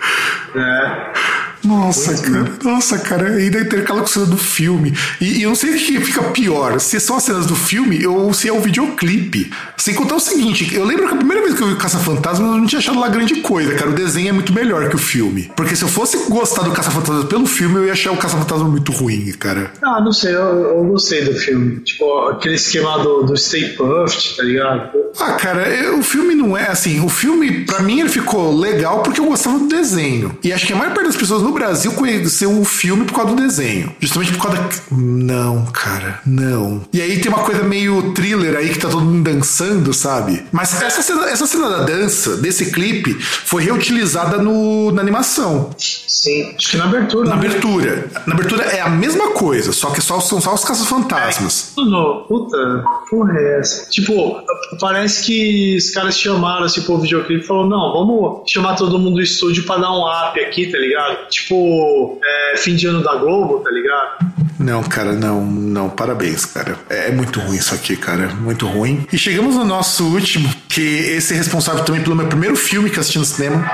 É. 0.57 1.44
Nossa, 1.65 2.13
pois 2.13 2.21
cara. 2.21 2.53
É. 2.61 2.65
Nossa, 2.65 2.99
cara. 2.99 3.29
Ainda 3.37 3.61
intercala 3.61 4.01
com 4.01 4.07
cena 4.07 4.27
do 4.27 4.37
filme. 4.37 4.95
E, 5.21 5.39
e, 5.39 5.43
eu 5.43 5.49
não 5.49 5.57
sei 5.57 5.71
o 5.71 5.75
que 5.75 6.01
fica 6.01 6.23
pior. 6.25 6.79
Se 6.81 7.01
são 7.01 7.17
as 7.17 7.23
cenas 7.23 7.47
do 7.47 7.57
filme 7.57 8.07
ou 8.07 8.33
se 8.33 8.49
é 8.49 8.53
o 8.53 8.61
videoclipe. 8.61 9.51
Sem 9.77 9.95
contar 9.95 10.17
o 10.17 10.21
seguinte, 10.21 10.75
eu 10.75 10.85
lembro 10.85 11.09
que 11.09 11.15
a 11.15 11.17
primeira 11.17 11.43
vez 11.43 11.55
que 11.55 11.63
eu 11.63 11.69
vi 11.69 11.77
Caça-Fantasma, 11.77 12.47
eu 12.47 12.59
não 12.59 12.67
tinha 12.67 12.79
achado 12.79 12.99
lá 12.99 13.09
grande 13.09 13.41
coisa, 13.41 13.75
cara. 13.75 13.91
O 13.91 13.95
desenho 13.95 14.29
é 14.29 14.33
muito 14.33 14.53
melhor 14.53 14.89
que 14.89 14.97
o 14.97 14.99
filme. 14.99 15.51
Porque 15.57 15.77
se 15.77 15.83
eu 15.83 15.89
fosse 15.89 16.17
gostar 16.29 16.63
do 16.63 16.73
Caça-Fantasma 16.73 17.25
pelo 17.25 17.47
filme, 17.47 17.77
eu 17.77 17.87
ia 17.87 17.93
achar 17.93 18.13
o 18.13 18.17
Caça-Fantasma 18.17 18.69
muito 18.69 18.93
ruim, 18.93 19.33
cara. 19.33 19.73
Ah, 19.83 20.01
não 20.01 20.13
sei. 20.13 20.35
Eu, 20.35 20.41
eu 20.41 20.85
gostei 20.85 21.25
do 21.25 21.35
filme. 21.35 21.81
Tipo, 21.81 22.29
aquele 22.29 22.55
esquema 22.55 22.99
do, 22.99 23.23
do 23.23 23.37
Stay 23.37 23.71
Puft, 23.71 24.37
tá 24.37 24.43
ligado? 24.43 24.91
Ah, 25.19 25.33
cara, 25.33 25.69
eu, 25.69 25.99
o 25.99 26.03
filme 26.03 26.35
não 26.35 26.57
é 26.57 26.69
assim. 26.69 27.01
O 27.01 27.09
filme, 27.09 27.65
pra 27.65 27.81
mim, 27.81 28.01
ele 28.01 28.09
ficou 28.09 28.57
legal 28.57 29.03
porque 29.03 29.21
eu 29.21 29.27
gostava 29.27 29.59
do 29.59 29.69
desenho. 29.69 30.37
E 30.43 30.53
acho 30.53 30.67
que 30.67 30.73
a 30.73 30.77
maior 30.77 30.93
parte 30.93 31.07
das 31.07 31.17
pessoas 31.17 31.43
no 31.43 31.54
Brasil 31.55 31.93
conheceu 31.93 32.61
o 32.61 32.65
filme 32.65 33.05
por 33.05 33.15
causa 33.15 33.35
do 33.35 33.43
desenho. 33.43 33.95
Justamente 34.01 34.33
por 34.33 34.43
causa 34.43 34.59
da. 34.59 34.69
Não, 34.91 35.65
cara, 35.67 36.21
não. 36.27 36.83
E 36.93 37.01
aí 37.01 37.21
tem 37.21 37.33
uma 37.33 37.43
coisa 37.43 37.63
meio 37.63 38.13
thriller 38.13 38.57
aí 38.57 38.71
que 38.71 38.79
tá 38.79 38.89
todo 38.89 39.05
mundo 39.05 39.23
dançando, 39.23 39.93
sabe? 39.93 40.45
Mas 40.53 40.81
essa 40.83 41.03
cena, 41.03 41.29
essa 41.29 41.47
cena 41.47 41.71
da 41.71 41.85
dança, 41.85 42.37
desse 42.37 42.71
clipe, 42.71 43.15
foi 43.21 43.65
reutilizada 43.65 44.39
no, 44.39 44.93
na 44.93 45.01
animação. 45.01 45.71
Sim, 45.79 46.55
acho 46.57 46.71
que 46.71 46.77
na 46.77 46.85
abertura. 46.85 47.29
Na 47.29 47.37
né? 47.37 47.47
abertura. 47.47 48.11
Na 48.27 48.35
abertura 48.35 48.65
é 48.65 48.81
a 48.81 48.89
mesma 48.89 49.33
coisa, 49.33 49.73
só 49.73 49.91
que 49.91 50.01
só, 50.01 50.21
são 50.21 50.41
só 50.41 50.55
os 50.55 50.65
caças-fantasmas. 50.65 51.73
É, 51.79 52.29
puta, 52.29 52.85
porra 53.11 53.39
é 53.39 53.61
essa? 53.61 53.91
Tipo, 53.91 54.43
parece 54.81 55.25
que 55.25 55.77
os 55.77 55.91
caras 55.91 56.19
chamaram 56.19 56.65
assim 56.65 56.83
pro 56.83 56.99
videoclipe 56.99 57.45
e 57.45 57.47
falaram: 57.47 57.69
não, 57.69 57.93
vamos 57.93 58.51
chamar 58.51 58.75
todo 58.77 58.99
mundo 58.99 59.17
do 59.17 59.23
estúdio 59.23 59.65
pra 59.65 59.77
dar 59.77 59.93
um 59.93 60.05
up 60.07 60.39
aqui, 60.41 60.67
tá 60.67 60.79
ligado? 60.79 61.29
Tipo, 61.29 61.44
é, 61.53 62.57
fim 62.57 62.77
de 62.77 62.87
ano 62.87 63.03
da 63.03 63.17
Globo, 63.17 63.61
tá 63.61 63.71
ligado? 63.71 64.35
Não, 64.59 64.83
cara, 64.83 65.13
não, 65.13 65.45
não, 65.45 65.91
parabéns, 65.91 66.45
cara. 66.45 66.79
É, 66.89 67.09
é 67.09 67.11
muito 67.11 67.41
ruim 67.41 67.57
isso 67.57 67.75
aqui, 67.75 67.97
cara, 67.97 68.29
muito 68.29 68.67
ruim. 68.67 69.07
E 69.13 69.19
chegamos 69.19 69.57
no 69.57 69.65
nosso 69.65 70.05
último, 70.05 70.49
que 70.69 70.81
esse 70.81 71.35
é 71.35 71.37
responsável 71.37 71.85
também 71.85 72.03
pelo 72.03 72.17
meu 72.17 72.27
primeiro 72.27 72.57
filme 72.57 72.89
que 72.89 72.99
assisti 72.99 73.19
no 73.19 73.25
cinema. 73.25 73.69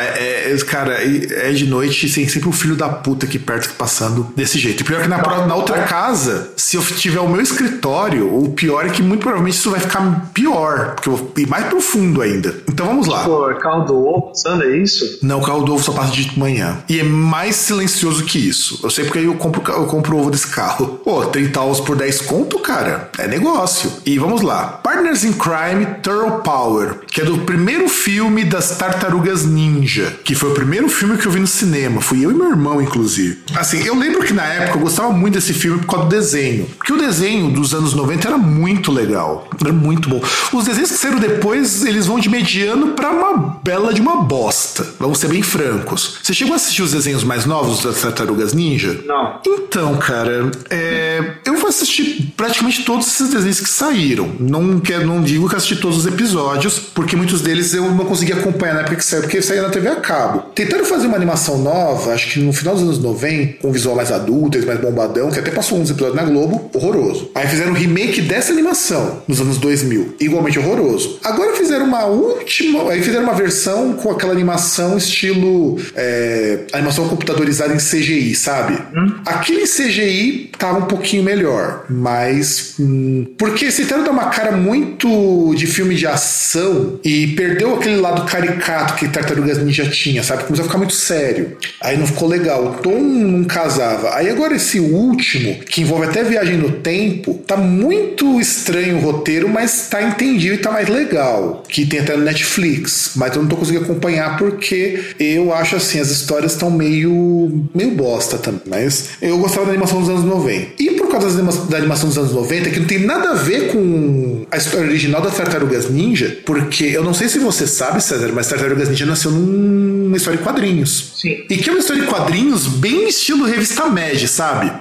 É, 0.00 0.52
é, 0.52 0.56
cara, 0.64 0.94
é 0.94 1.52
de 1.52 1.66
noite 1.66 2.06
e 2.06 2.12
tem 2.12 2.28
sempre 2.28 2.48
um 2.48 2.52
filho 2.52 2.76
da 2.76 2.88
puta 2.88 3.26
aqui 3.26 3.38
perto 3.38 3.72
passando 3.74 4.26
desse 4.36 4.58
jeito. 4.58 4.80
E 4.80 4.84
pior 4.84 5.02
que 5.02 5.08
na, 5.08 5.18
na 5.46 5.54
outra 5.54 5.82
casa, 5.82 6.52
se 6.56 6.76
eu 6.76 6.82
tiver 6.82 7.20
o 7.20 7.28
meu 7.28 7.40
escritório, 7.40 8.34
o 8.34 8.50
pior 8.50 8.86
é 8.86 8.90
que 8.90 9.02
muito 9.02 9.20
provavelmente 9.20 9.54
isso 9.54 9.70
vai 9.70 9.80
ficar 9.80 10.30
pior, 10.32 10.94
porque 10.94 11.08
eu 11.08 11.16
vou 11.16 11.32
ir 11.36 11.46
mais 11.46 11.66
profundo 11.66 12.22
ainda. 12.22 12.54
Então 12.68 12.86
vamos 12.86 13.06
lá. 13.06 13.20
Tipo, 13.20 13.54
carro 13.60 13.84
do 13.84 14.06
ovo 14.06 14.28
passando, 14.28 14.64
é 14.64 14.76
isso? 14.76 15.18
Não, 15.22 15.40
o 15.40 15.44
carro 15.44 15.62
do 15.62 15.74
ovo 15.74 15.82
só 15.82 15.92
passa 15.92 16.12
de 16.12 16.38
manhã. 16.38 16.78
E 16.88 16.98
é 16.98 17.02
mais 17.02 17.56
silencioso 17.56 18.24
que 18.24 18.38
isso. 18.38 18.80
Eu 18.82 18.90
sei 18.90 19.04
porque 19.04 19.18
aí 19.18 19.26
eu 19.26 19.34
compro, 19.34 19.62
eu 19.72 19.86
compro 19.86 20.16
ovo 20.16 20.30
desse 20.30 20.48
carro. 20.48 21.00
Pô, 21.04 21.24
30 21.26 21.60
ovos 21.60 21.80
por 21.80 21.96
10 21.96 22.22
conto, 22.22 22.58
cara, 22.58 23.10
é 23.18 23.28
negócio. 23.28 23.92
E 24.04 24.18
vamos 24.18 24.42
lá. 24.42 24.80
Partners 24.82 25.24
in 25.24 25.32
Crime, 25.32 25.86
Turtle 26.02 26.40
Power, 26.42 27.00
que 27.06 27.20
é 27.20 27.24
do 27.24 27.38
primeiro 27.38 27.88
filme 27.88 28.44
das 28.44 28.76
Tartarugas 28.76 29.44
Ninja, 29.44 29.89
que 30.24 30.34
foi 30.34 30.50
o 30.50 30.54
primeiro 30.54 30.88
filme 30.88 31.16
que 31.16 31.26
eu 31.26 31.32
vi 31.32 31.40
no 31.40 31.46
cinema. 31.46 32.00
Fui 32.00 32.24
eu 32.24 32.30
e 32.30 32.34
meu 32.34 32.50
irmão, 32.50 32.80
inclusive. 32.80 33.38
Assim, 33.54 33.82
eu 33.82 33.94
lembro 33.94 34.22
que 34.22 34.32
na 34.32 34.44
época 34.44 34.78
eu 34.78 34.82
gostava 34.82 35.10
muito 35.10 35.34
desse 35.34 35.52
filme 35.52 35.80
por 35.80 35.86
causa 35.86 36.06
do 36.06 36.10
desenho. 36.10 36.66
Porque 36.76 36.92
o 36.92 36.98
desenho 36.98 37.50
dos 37.50 37.74
anos 37.74 37.94
90 37.94 38.28
era 38.28 38.38
muito 38.38 38.92
legal. 38.92 39.48
Era 39.60 39.72
muito 39.72 40.08
bom. 40.08 40.22
Os 40.52 40.64
desenhos 40.64 40.90
que 40.90 40.98
saíram 40.98 41.18
depois, 41.18 41.84
eles 41.84 42.06
vão 42.06 42.18
de 42.18 42.28
mediano 42.28 42.88
para 42.88 43.10
uma 43.10 43.60
bela 43.62 43.92
de 43.92 44.00
uma 44.00 44.22
bosta. 44.22 44.86
Vamos 44.98 45.18
ser 45.18 45.28
bem 45.28 45.42
francos. 45.42 46.18
Você 46.22 46.32
chegou 46.32 46.52
a 46.52 46.56
assistir 46.56 46.82
os 46.82 46.92
desenhos 46.92 47.24
mais 47.24 47.46
novos 47.46 47.82
das 47.82 48.00
Tartarugas 48.00 48.52
Ninja? 48.52 49.00
Não. 49.06 49.40
Então, 49.46 49.96
cara, 49.96 50.50
é, 50.68 51.34
eu 51.44 51.56
vou 51.56 51.68
assistir 51.68 52.32
praticamente 52.36 52.84
todos 52.84 53.06
esses 53.06 53.30
desenhos 53.30 53.60
que 53.60 53.68
saíram. 53.68 54.32
Não, 54.38 54.80
quero, 54.80 55.06
não 55.06 55.22
digo 55.22 55.48
que 55.48 55.56
assisti 55.56 55.76
todos 55.76 55.98
os 55.98 56.06
episódios, 56.06 56.78
porque 56.78 57.16
muitos 57.16 57.40
deles 57.40 57.72
eu 57.74 57.90
não 57.92 58.04
consegui 58.04 58.32
acompanhar 58.32 58.74
na 58.74 58.80
época 58.80 58.96
que 58.96 59.04
saiu, 59.04 59.22
porque 59.22 59.42
saía 59.42 59.62
na 59.62 59.68
TV 59.68 59.79
a 59.88 59.96
cabo. 59.96 60.50
Tentaram 60.54 60.84
fazer 60.84 61.06
uma 61.06 61.16
animação 61.16 61.58
nova, 61.58 62.12
acho 62.12 62.32
que 62.32 62.40
no 62.40 62.52
final 62.52 62.74
dos 62.74 62.82
anos 62.82 62.98
90, 62.98 63.58
com 63.60 63.68
um 63.68 63.72
visual 63.72 63.96
mais 63.96 64.10
adulto, 64.10 64.64
mais 64.66 64.80
bombadão, 64.80 65.30
que 65.30 65.38
até 65.38 65.50
passou 65.50 65.78
uns 65.78 65.90
episódios 65.90 66.16
na 66.16 66.24
Globo, 66.24 66.70
horroroso. 66.74 67.30
Aí 67.34 67.46
fizeram 67.46 67.72
um 67.72 67.74
remake 67.74 68.20
dessa 68.20 68.52
animação 68.52 69.22
nos 69.26 69.40
anos 69.40 69.58
2000, 69.58 70.16
igualmente 70.20 70.58
horroroso. 70.58 71.18
Agora 71.24 71.54
fizeram 71.54 71.86
uma 71.86 72.04
última, 72.04 72.90
aí 72.90 73.02
fizeram 73.02 73.24
uma 73.24 73.34
versão 73.34 73.94
com 73.94 74.10
aquela 74.10 74.32
animação 74.32 74.96
estilo 74.96 75.78
é, 75.94 76.60
animação 76.72 77.08
computadorizada 77.08 77.74
em 77.74 77.78
CGI, 77.78 78.34
sabe? 78.34 78.78
Hum? 78.94 79.14
Aquele 79.26 79.62
CGI 79.62 80.50
tava 80.58 80.78
um 80.78 80.86
pouquinho 80.86 81.22
melhor, 81.22 81.84
mas 81.88 82.74
hum, 82.78 83.26
porque 83.38 83.70
se 83.70 83.82
tentaram 83.82 84.04
dar 84.04 84.10
uma 84.10 84.26
cara 84.26 84.52
muito 84.52 85.54
de 85.54 85.66
filme 85.66 85.94
de 85.94 86.06
ação 86.06 86.98
e 87.04 87.28
perdeu 87.28 87.74
aquele 87.74 87.96
lado 87.96 88.24
caricato 88.30 88.94
que 88.94 89.08
Tartarugas 89.08 89.58
Ninja 89.70 89.88
tinha, 89.88 90.22
sabe? 90.22 90.44
Começou 90.44 90.64
a 90.64 90.66
ficar 90.66 90.78
muito 90.78 90.94
sério. 90.94 91.56
Aí 91.80 91.96
não 91.96 92.06
ficou 92.06 92.28
legal. 92.28 92.64
O 92.66 92.74
tom 92.78 92.98
não 93.00 93.44
casava. 93.44 94.16
Aí 94.16 94.28
agora 94.28 94.56
esse 94.56 94.80
último, 94.80 95.54
que 95.60 95.82
envolve 95.82 96.06
até 96.06 96.24
viagem 96.24 96.56
no 96.56 96.72
tempo, 96.72 97.34
tá 97.46 97.56
muito 97.56 98.40
estranho 98.40 98.98
o 98.98 99.00
roteiro, 99.00 99.48
mas 99.48 99.88
tá 99.88 100.02
entendido 100.02 100.56
e 100.56 100.58
tá 100.58 100.72
mais 100.72 100.88
legal. 100.88 101.62
Que 101.68 101.86
tem 101.86 102.00
até 102.00 102.16
no 102.16 102.24
Netflix, 102.24 103.12
mas 103.14 103.34
eu 103.34 103.42
não 103.42 103.48
tô 103.48 103.56
conseguindo 103.56 103.84
acompanhar 103.84 104.36
porque 104.36 105.00
eu 105.18 105.54
acho 105.54 105.76
assim, 105.76 106.00
as 106.00 106.10
histórias 106.10 106.52
estão 106.52 106.70
meio 106.70 107.68
meio 107.72 107.92
bosta 107.92 108.36
também. 108.36 108.60
Mas 108.66 109.10
eu 109.22 109.38
gostava 109.38 109.66
da 109.66 109.72
animação 109.72 110.00
dos 110.00 110.08
anos 110.08 110.24
90. 110.24 110.82
E 110.82 110.99
por 111.10 111.20
causa 111.20 111.42
da 111.68 111.76
animação 111.76 112.08
dos 112.08 112.16
anos 112.16 112.32
90, 112.32 112.70
que 112.70 112.80
não 112.80 112.86
tem 112.86 113.00
nada 113.00 113.30
a 113.30 113.34
ver 113.34 113.72
com 113.72 114.46
a 114.50 114.56
história 114.56 114.86
original 114.86 115.20
das 115.20 115.36
Tartarugas 115.36 115.90
Ninja, 115.90 116.38
porque 116.46 116.84
eu 116.84 117.02
não 117.02 117.12
sei 117.12 117.28
se 117.28 117.38
você 117.38 117.66
sabe, 117.66 118.00
César, 118.00 118.30
mas 118.32 118.48
Tartarugas 118.48 118.88
Ninja 118.88 119.04
nasceu 119.04 119.32
numa 119.32 120.16
história 120.16 120.38
de 120.38 120.44
quadrinhos. 120.44 121.14
Sim. 121.16 121.44
E 121.50 121.56
que 121.56 121.68
é 121.68 121.72
uma 121.72 121.80
história 121.80 122.02
de 122.02 122.08
quadrinhos 122.08 122.66
bem 122.66 123.08
estilo 123.08 123.44
revista 123.44 123.86
Mad, 123.86 124.24
sabe? 124.26 124.72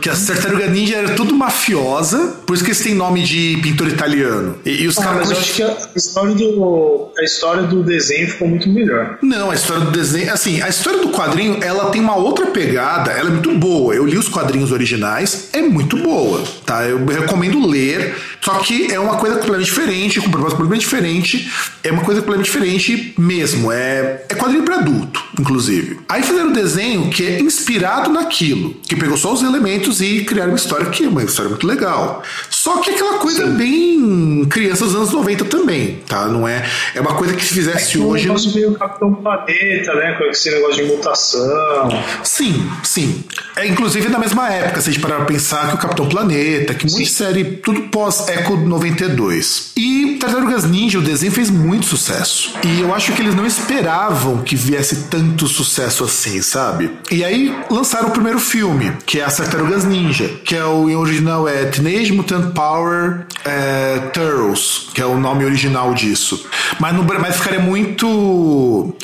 Que 0.00 0.08
as 0.08 0.24
Tartarugas 0.26 0.70
Ninja 0.70 0.96
era 0.96 1.10
tudo 1.10 1.34
mafiosa, 1.34 2.36
por 2.46 2.54
isso 2.54 2.64
que 2.64 2.70
eles 2.70 2.80
têm 2.80 2.94
nome 2.94 3.22
de 3.22 3.58
pintor 3.62 3.88
italiano. 3.88 4.56
E, 4.64 4.82
e 4.82 4.86
os 4.86 4.98
ah, 4.98 5.02
caras. 5.02 5.28
Mas 5.28 5.30
eu 5.30 5.38
acho 5.38 5.54
que 5.54 5.62
a 5.62 5.76
história, 5.96 6.34
do, 6.34 7.10
a 7.18 7.24
história 7.24 7.62
do 7.64 7.82
desenho 7.82 8.28
ficou 8.28 8.48
muito 8.48 8.68
melhor. 8.68 9.18
Não, 9.20 9.50
a 9.50 9.54
história 9.54 9.84
do 9.84 9.90
desenho. 9.90 10.32
Assim, 10.32 10.62
a 10.62 10.68
história 10.68 11.00
do 11.00 11.08
quadrinho, 11.08 11.58
ela 11.62 11.90
tem 11.90 12.00
uma 12.00 12.16
outra 12.16 12.46
pegada, 12.46 13.10
ela 13.10 13.28
é 13.28 13.32
muito 13.32 13.52
boa. 13.58 13.94
Eu 13.94 14.06
li 14.06 14.16
os 14.16 14.28
quadrinhos 14.28 14.70
originais, 14.70 15.48
é 15.52 15.63
muito 15.70 15.96
boa, 15.96 16.42
tá? 16.64 16.84
Eu 16.84 17.04
recomendo 17.04 17.66
ler. 17.66 18.14
Só 18.44 18.58
que 18.58 18.92
é 18.92 19.00
uma 19.00 19.16
coisa 19.16 19.36
completamente 19.36 19.66
diferente, 19.66 20.20
com 20.20 20.26
um 20.26 20.30
propósito 20.30 20.58
completamente 20.58 20.82
diferente. 20.82 21.50
É 21.82 21.90
uma 21.90 22.04
coisa 22.04 22.20
completamente 22.20 22.52
diferente 22.52 23.14
mesmo. 23.16 23.72
É, 23.72 24.22
é 24.28 24.34
quadrinho 24.34 24.64
para 24.64 24.76
adulto, 24.76 25.24
inclusive. 25.40 26.00
Aí 26.06 26.22
fizeram 26.22 26.48
um 26.48 26.52
desenho 26.52 27.08
que 27.08 27.26
é 27.26 27.40
inspirado 27.40 28.10
naquilo, 28.10 28.74
que 28.82 28.94
pegou 28.94 29.16
só 29.16 29.32
os 29.32 29.42
elementos 29.42 30.02
e 30.02 30.24
criaram 30.24 30.50
uma 30.50 30.56
história 30.56 30.86
que 30.86 31.04
é 31.04 31.08
uma 31.08 31.22
história 31.24 31.48
muito 31.48 31.66
legal. 31.66 32.22
Só 32.50 32.78
que 32.78 32.90
é 32.90 32.94
aquela 32.94 33.18
coisa 33.18 33.46
bem 33.46 34.46
criança 34.50 34.84
dos 34.84 34.94
anos 34.94 35.12
90 35.12 35.46
também, 35.46 36.00
tá? 36.06 36.26
Não 36.26 36.46
é. 36.46 36.68
É 36.94 37.00
uma 37.00 37.14
coisa 37.14 37.34
que 37.34 37.42
se 37.42 37.54
fizesse 37.54 37.96
é 37.96 38.00
hoje. 38.02 38.24
Um 38.24 38.28
negócio 38.28 38.54
meio 38.54 38.74
Capitão 38.74 39.14
Planeta, 39.14 39.94
né? 39.94 40.12
Com 40.18 40.24
esse 40.24 40.50
negócio 40.50 40.84
de 40.84 40.92
mutação. 40.92 41.88
Sim, 42.22 42.70
sim. 42.82 43.24
É 43.56 43.66
inclusive 43.66 44.08
na 44.08 44.18
mesma 44.18 44.52
época, 44.52 44.80
se 44.82 44.90
a 44.90 44.92
gente 44.92 45.00
parar 45.00 45.16
pra 45.16 45.24
pensar 45.24 45.68
que 45.68 45.74
o 45.76 45.78
Capitão 45.78 46.08
Planeta, 46.08 46.74
que 46.74 46.90
muita 46.90 47.10
série, 47.10 47.44
tudo 47.44 47.82
pós 47.82 48.28
Echo 48.40 48.56
92. 48.56 49.72
E 49.76 50.16
Tartarugas 50.20 50.64
Ninja, 50.64 50.98
o 50.98 51.02
desenho 51.02 51.32
fez 51.32 51.50
muito 51.50 51.86
sucesso. 51.86 52.54
E 52.64 52.80
eu 52.80 52.94
acho 52.94 53.12
que 53.12 53.22
eles 53.22 53.34
não 53.34 53.46
esperavam 53.46 54.38
que 54.38 54.56
viesse 54.56 55.04
tanto 55.10 55.46
sucesso 55.46 56.04
assim, 56.04 56.40
sabe? 56.42 56.90
E 57.10 57.24
aí 57.24 57.54
lançaram 57.70 58.08
o 58.08 58.12
primeiro 58.12 58.38
filme, 58.38 58.92
que 59.06 59.20
é 59.20 59.24
as 59.24 59.36
Tartarugas 59.36 59.84
Ninja, 59.84 60.28
que 60.44 60.54
é 60.54 60.64
o 60.64 60.88
em 60.88 60.96
original 60.96 61.48
é 61.48 61.64
Teenage 61.66 62.12
Mutant 62.12 62.52
Power 62.52 63.26
é, 63.44 63.98
Turtles, 64.12 64.88
que 64.94 65.00
é 65.00 65.06
o 65.06 65.18
nome 65.18 65.44
original 65.44 65.94
disso. 65.94 66.46
Mas, 66.78 66.94
no, 66.94 67.04
mas 67.04 67.36
ficaria 67.36 67.60
muito 67.60 68.94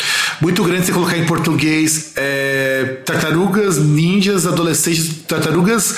muito 0.40 0.64
grande 0.64 0.86
se 0.86 0.92
colocar 0.92 1.18
em 1.18 1.26
português 1.26 2.12
é, 2.16 3.00
Tartarugas 3.04 3.76
Ninjas 3.76 4.46
Adolescentes, 4.46 5.22
Tartarugas 5.28 5.94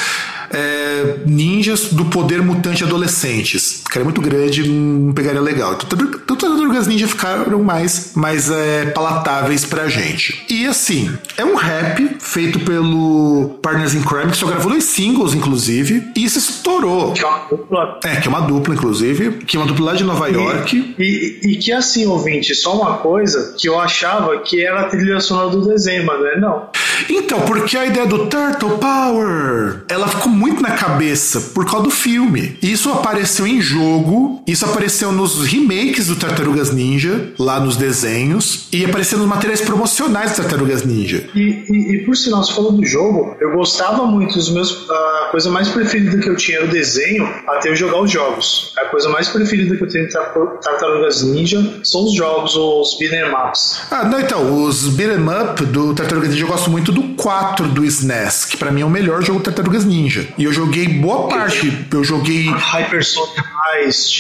é, 0.52 1.16
ninjas 1.26 1.92
do 1.92 2.04
poder 2.06 2.42
mutante 2.42 2.84
adolescentes. 2.84 3.82
Que 3.90 3.98
era 3.98 4.04
muito 4.04 4.20
grande, 4.20 4.66
não 4.68 5.12
pegaria 5.12 5.40
legal. 5.40 5.74
Então, 5.74 6.36
Tartarugas 6.36 6.86
Ninja 6.86 7.06
ficaram 7.06 7.62
mais, 7.62 8.12
mais 8.14 8.50
é, 8.50 8.86
palatáveis 8.86 9.64
pra 9.64 9.88
gente. 9.88 10.44
E 10.48 10.66
assim, 10.66 11.12
é 11.36 11.44
um 11.44 11.54
rap 11.56 12.16
feito 12.20 12.60
pelo 12.60 13.58
Partners 13.62 13.94
in 13.94 14.02
Crime, 14.02 14.30
que 14.30 14.36
só 14.36 14.46
gravou 14.46 14.70
dois 14.70 14.84
singles, 14.84 15.34
inclusive, 15.34 16.04
e 16.16 16.24
isso 16.24 16.38
estourou. 16.38 17.12
Que 17.12 17.22
é 17.22 17.26
uma 17.26 17.46
dupla. 17.50 18.00
É, 18.04 18.16
que 18.16 18.26
é 18.26 18.30
uma 18.30 18.40
dupla, 18.40 18.74
inclusive, 18.74 19.32
que 19.46 19.56
é 19.56 19.60
uma 19.60 19.66
dupla 19.66 19.86
lá 19.86 19.94
de 19.94 20.04
Nova 20.04 20.28
E- 20.30 20.34
York. 20.34 20.94
E, 20.98 21.40
e 21.42 21.56
que 21.56 21.72
assim, 21.72 22.06
ouvinte, 22.06 22.54
só 22.54 22.74
uma 22.80 22.98
coisa 22.98 23.54
que 23.58 23.68
eu 23.68 23.78
achava 23.78 24.38
que 24.38 24.64
era 24.64 24.82
a 24.82 24.84
trilha 24.84 25.20
sonora 25.20 25.50
do 25.50 25.66
desenho, 25.68 26.06
mas 26.06 26.18
não 26.20 26.26
é 26.26 26.40
não. 26.40 26.68
Então, 27.08 27.40
porque 27.42 27.76
a 27.76 27.86
ideia 27.86 28.06
do 28.06 28.26
Turtle 28.26 28.78
Power, 28.78 29.82
ela 29.88 30.08
ficou 30.08 30.28
muito 30.30 30.62
na 30.62 30.72
cabeça 30.72 31.40
por 31.54 31.64
causa 31.64 31.84
do 31.84 31.90
filme. 31.90 32.56
Isso 32.62 32.90
apareceu 32.90 33.46
em 33.46 33.60
jogo, 33.60 34.42
isso 34.46 34.64
apareceu 34.64 35.12
nos 35.12 35.44
remakes 35.46 36.06
do 36.06 36.16
Tartarugas 36.16 36.72
Ninja, 36.72 37.32
lá 37.38 37.60
nos 37.60 37.76
desenhos, 37.76 38.68
e 38.72 38.84
apareceu 38.84 39.18
nos 39.18 39.26
materiais 39.28 39.60
promocionais 39.60 40.32
do 40.32 40.36
Tartarugas 40.36 40.84
Ninja. 40.84 41.28
E, 41.34 41.64
e, 41.68 41.94
e 41.96 42.04
por 42.04 42.16
sinal, 42.16 42.42
você 42.42 42.52
falou 42.52 42.72
do 42.72 42.84
jogo, 42.84 43.36
eu 43.40 43.52
gostava 43.52 44.06
muito 44.06 44.34
dos 44.34 44.50
meus. 44.52 44.88
A 44.90 45.28
coisa 45.30 45.50
mais 45.50 45.68
preferida 45.68 46.18
que 46.18 46.28
eu 46.28 46.36
tinha 46.36 46.58
era 46.58 46.66
o 46.66 46.70
desenho, 46.70 47.24
até 47.48 47.70
eu 47.70 47.76
jogar 47.76 48.00
os 48.02 48.10
jogos. 48.10 48.72
A 48.78 48.86
coisa 48.86 49.08
mais 49.08 49.28
preferida 49.28 49.76
que 49.76 49.82
eu 49.82 49.88
tenho 49.88 50.08
Tar- 50.10 50.32
Tartarugas 50.62 51.22
Ninja 51.22 51.80
são 51.84 52.04
os 52.04 52.14
jogos, 52.14 52.54
os 52.56 52.96
beat'em 52.98 53.24
ups. 53.32 53.80
Ah, 53.90 54.04
não, 54.04 54.20
então, 54.20 54.64
os 54.64 54.88
beat'em 54.88 55.24
up 55.28 55.64
do 55.66 55.94
Tartarugas 55.94 56.30
Ninja 56.30 56.44
eu 56.44 56.48
gosto 56.48 56.70
muito 56.70 56.91
do 56.92 57.02
4 57.14 57.68
do 57.68 57.84
SNES, 57.84 58.44
que 58.44 58.56
pra 58.56 58.70
mim 58.70 58.82
é 58.82 58.84
o 58.84 58.90
melhor 58.90 59.22
jogo 59.22 59.38
do 59.40 59.44
Tartarugas 59.44 59.84
Ninja. 59.84 60.26
E 60.38 60.44
eu 60.44 60.52
joguei 60.52 60.86
boa 60.88 61.28
parte, 61.28 61.86
eu 61.92 62.04
joguei, 62.04 62.48
Hypersonic 62.48 63.40
Heist. 63.74 64.18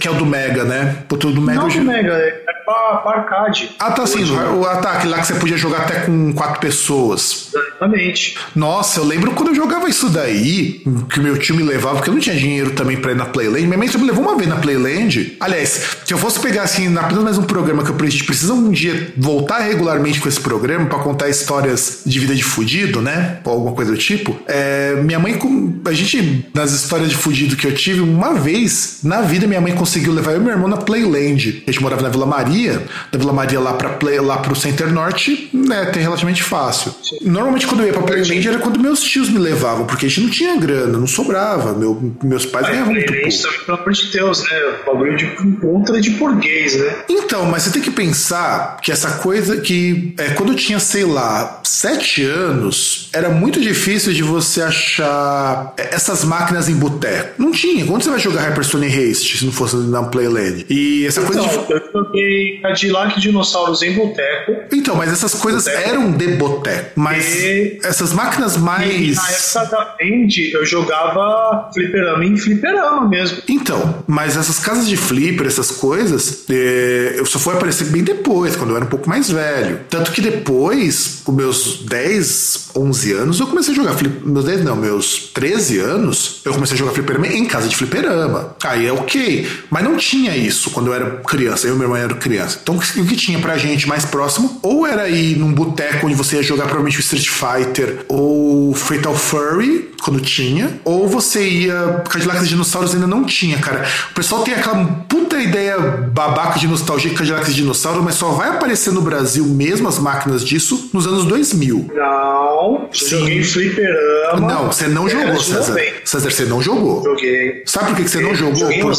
que 0.00 0.06
é 0.08 0.10
o 0.10 0.14
do 0.14 0.26
Mega, 0.26 0.64
né? 0.64 0.96
Puta, 1.08 1.26
o 1.28 1.32
do 1.32 1.40
Mega 1.40 1.60
Não, 1.60 1.68
jo- 1.68 1.82
Mega, 1.82 2.12
é 2.12 2.30
pra, 2.64 2.96
pra 2.96 3.12
arcade. 3.20 3.70
Ah, 3.78 3.90
tá 3.92 4.06
sim, 4.06 4.24
o 4.24 4.64
ataque 4.66 5.06
lá 5.06 5.18
que 5.18 5.26
você 5.26 5.34
podia 5.34 5.56
jogar 5.56 5.82
até 5.82 6.00
com 6.00 6.32
quatro 6.32 6.60
pessoas. 6.60 7.48
Exatamente. 7.54 8.36
Nossa, 8.54 9.00
eu 9.00 9.04
lembro 9.04 9.32
quando 9.32 9.48
eu 9.48 9.54
jogava 9.54 9.88
isso 9.88 10.08
daí, 10.08 10.82
que 11.10 11.20
o 11.20 11.22
meu 11.22 11.38
tio 11.38 11.54
me 11.56 11.62
levava, 11.62 11.96
porque 11.96 12.10
eu 12.10 12.14
não 12.14 12.20
tinha 12.20 12.36
dinheiro 12.36 12.70
também 12.70 12.96
pra 12.96 13.12
ir 13.12 13.16
na 13.16 13.26
Playland. 13.26 13.66
Minha 13.66 13.78
mãe 13.78 13.88
só 13.88 13.98
me 13.98 14.06
levou 14.06 14.22
uma 14.24 14.36
vez 14.36 14.48
na 14.48 14.56
Playland. 14.56 15.36
Aliás, 15.40 15.98
se 16.04 16.12
eu 16.12 16.18
fosse 16.18 16.38
pegar 16.40 16.62
assim, 16.62 16.94
apenas 16.96 17.22
mais 17.24 17.38
um 17.38 17.42
programa 17.44 17.82
que 17.84 17.90
eu- 17.90 17.96
a 18.04 18.10
gente 18.10 18.24
precisa 18.24 18.52
um 18.52 18.70
dia 18.70 19.12
voltar 19.16 19.58
regularmente 19.60 20.20
com 20.20 20.28
esse 20.28 20.40
programa 20.40 20.86
pra 20.86 20.98
contar 20.98 21.28
histórias 21.28 21.83
de 22.04 22.18
vida 22.18 22.34
de 22.34 22.42
fudido, 22.42 23.00
né? 23.00 23.38
Ou 23.44 23.52
alguma 23.52 23.72
coisa 23.72 23.92
do 23.92 23.98
tipo. 23.98 24.36
É, 24.46 24.94
minha 25.02 25.18
mãe, 25.18 25.38
a 25.84 25.92
gente, 25.92 26.46
nas 26.54 26.72
histórias 26.72 27.08
de 27.10 27.16
fudido 27.16 27.56
que 27.56 27.66
eu 27.66 27.74
tive, 27.74 28.00
uma 28.00 28.34
vez 28.34 29.00
na 29.02 29.22
vida 29.22 29.46
minha 29.46 29.60
mãe 29.60 29.74
conseguiu 29.74 30.12
levar 30.12 30.32
eu 30.32 30.40
e 30.40 30.44
meu 30.44 30.52
irmão 30.52 30.68
na 30.68 30.76
Playland. 30.76 31.62
A 31.66 31.70
gente 31.70 31.82
morava 31.82 32.02
na 32.02 32.08
Vila 32.08 32.26
Maria, 32.26 32.82
da 33.10 33.18
Vila 33.18 33.32
Maria 33.32 33.60
lá 33.60 33.74
Play, 33.74 34.20
lá 34.20 34.38
pro 34.38 34.56
Center 34.56 34.92
Norte, 34.92 35.50
né? 35.52 35.86
Tem 35.86 36.02
relativamente 36.02 36.42
fácil. 36.42 36.94
Normalmente 37.22 37.66
quando 37.66 37.80
eu 37.80 37.86
ia 37.86 37.92
pra 37.92 38.02
Playland 38.02 38.48
era 38.48 38.58
quando 38.58 38.78
meus 38.80 39.00
tios 39.00 39.28
me 39.28 39.38
levavam, 39.38 39.86
porque 39.86 40.06
a 40.06 40.08
gente 40.08 40.22
não 40.22 40.30
tinha 40.30 40.56
grana, 40.56 40.98
não 40.98 41.06
sobrava. 41.06 41.72
Meu, 41.72 42.14
meus 42.22 42.46
pais 42.46 42.66
ganhavam 42.66 42.92
muito 42.92 43.12
pouco. 43.12 43.64
pelo 43.66 43.78
amor 43.78 43.92
de 43.92 44.12
Deus, 44.12 44.42
né? 44.42 44.74
Bagulho 44.86 45.16
de 45.16 45.24
encontra 45.44 46.00
de 46.00 46.10
burguês, 46.10 46.76
né? 46.78 46.96
Então, 47.08 47.46
mas 47.46 47.62
você 47.62 47.70
tem 47.70 47.82
que 47.82 47.90
pensar 47.90 48.76
que 48.82 48.92
essa 48.92 49.12
coisa 49.18 49.56
que 49.58 50.14
é, 50.18 50.30
quando 50.30 50.52
eu 50.52 50.56
tinha, 50.56 50.78
sei 50.78 51.04
lá, 51.04 51.60
sete 51.74 52.22
anos, 52.24 53.08
era 53.12 53.28
muito 53.30 53.60
difícil 53.60 54.12
de 54.12 54.22
você 54.22 54.62
achar 54.62 55.74
essas 55.76 56.24
máquinas 56.24 56.68
em 56.68 56.74
boteco. 56.74 57.34
Não 57.38 57.50
tinha. 57.50 57.84
Quando 57.86 58.02
você 58.02 58.10
vai 58.10 58.18
jogar 58.20 58.42
Hyperstone 58.42 58.86
Haste, 58.86 59.38
se 59.38 59.44
não 59.44 59.52
fosse 59.52 59.76
na 59.76 60.02
Playland? 60.04 60.66
E 60.68 61.06
essa 61.06 61.22
coisa 61.22 61.40
Então, 61.40 61.64
de... 61.66 61.72
eu 61.72 61.82
joguei 61.92 62.58
Cadillac 62.60 63.18
e 63.18 63.20
Dinossauros 63.20 63.82
em 63.82 63.92
boteco. 63.92 64.52
Então, 64.72 64.94
mas 64.96 65.12
essas 65.12 65.34
coisas 65.34 65.64
Boteco. 65.64 65.88
eram 65.88 66.12
de 66.12 66.28
boteco. 66.36 66.90
Mas 66.94 67.34
E- 67.42 67.78
essas 67.84 68.12
máquinas 68.12 68.56
E 68.56 68.58
mais. 68.60 69.16
na 69.16 69.30
época 69.30 69.76
da 69.76 69.96
Andy, 70.02 70.52
eu 70.52 70.64
jogava 70.64 71.70
fliperama 71.72 72.24
em 72.24 72.36
fliperama 72.36 73.08
mesmo. 73.08 73.38
Então, 73.48 74.04
mas 74.06 74.36
essas 74.36 74.58
casas 74.58 74.88
de 74.88 74.96
flipper, 74.96 75.46
essas 75.46 75.70
coisas, 75.70 76.44
é, 76.50 77.14
eu 77.16 77.26
só 77.26 77.38
fui 77.38 77.54
aparecer 77.54 77.86
bem 77.86 78.02
depois, 78.02 78.56
quando 78.56 78.70
eu 78.70 78.76
era 78.76 78.84
um 78.84 78.88
pouco 78.88 79.08
mais 79.08 79.30
velho. 79.30 79.80
Tanto 79.90 80.12
que 80.12 80.20
depois, 80.20 81.20
com 81.24 81.32
meus 81.32 81.63
10, 81.78 82.70
11 82.76 83.12
anos, 83.12 83.40
eu 83.40 83.46
comecei 83.46 83.72
a 83.72 83.76
jogar 83.76 83.94
flip, 83.94 84.26
meus 84.26 84.44
10 84.44 84.64
não, 84.64 84.76
meus 84.76 85.30
13 85.32 85.78
anos, 85.80 86.40
eu 86.44 86.52
comecei 86.52 86.74
a 86.74 86.78
jogar 86.78 86.92
fliperama 86.92 87.26
em 87.26 87.44
casa 87.44 87.68
de 87.68 87.76
fliperama. 87.76 88.56
Aí 88.64 88.86
é 88.86 88.92
ok, 88.92 89.48
mas 89.70 89.84
não 89.84 89.96
tinha 89.96 90.36
isso 90.36 90.70
quando 90.70 90.88
eu 90.88 90.94
era 90.94 91.22
criança, 91.26 91.66
eu 91.66 91.74
e 91.74 91.78
meu 91.78 91.86
irmão 91.86 91.96
eram 91.96 92.16
criança. 92.16 92.58
Então 92.62 92.76
o 92.76 92.80
que 92.80 93.16
tinha 93.16 93.38
pra 93.38 93.56
gente 93.56 93.88
mais 93.88 94.04
próximo, 94.04 94.58
ou 94.62 94.86
era 94.86 95.08
ir 95.08 95.36
num 95.36 95.52
boteco 95.52 96.06
onde 96.06 96.14
você 96.14 96.36
ia 96.36 96.42
jogar 96.42 96.64
provavelmente 96.64 96.98
o 96.98 97.00
Street 97.00 97.28
Fighter 97.28 98.04
ou 98.08 98.74
Fatal 98.74 99.14
Fury, 99.14 99.93
quando 100.04 100.20
tinha, 100.20 100.78
ou 100.84 101.08
você 101.08 101.48
ia. 101.48 102.02
Cadillacs 102.08 102.44
e 102.44 102.48
Dinossauros 102.48 102.94
ainda 102.94 103.06
não 103.06 103.24
tinha, 103.24 103.58
cara. 103.58 103.86
O 104.10 104.14
pessoal 104.14 104.42
tem 104.42 104.52
aquela 104.52 104.84
puta 105.08 105.40
ideia 105.40 105.78
babaca 105.78 106.58
de 106.58 106.68
nostalgia 106.68 107.10
que 107.10 107.16
Cadillacs 107.16 107.48
e 107.48 107.54
Dinossauros, 107.54 108.04
mas 108.04 108.16
só 108.16 108.30
vai 108.32 108.50
aparecer 108.50 108.92
no 108.92 109.00
Brasil 109.00 109.46
mesmo 109.46 109.88
as 109.88 109.98
máquinas 109.98 110.44
disso 110.44 110.90
nos 110.92 111.06
anos 111.06 111.24
2000. 111.24 111.90
Não, 111.94 112.88
Sim. 112.92 113.18
joguei 113.18 113.42
fliperama. 113.42 114.46
Não, 114.46 114.66
você 114.66 114.88
não 114.88 115.08
jogou, 115.08 115.32
de 115.32 115.44
César. 115.44 115.72
90. 115.72 115.94
César, 116.04 116.30
você 116.30 116.44
não 116.44 116.60
jogou. 116.60 117.02
Joguei. 117.02 117.62
Sabe 117.64 117.86
por 117.86 117.96
que, 117.96 118.02
que 118.04 118.10
você 118.10 118.20
não 118.20 118.34
jogou? 118.34 118.56
joguei 118.56 118.80
Por-. 118.80 118.94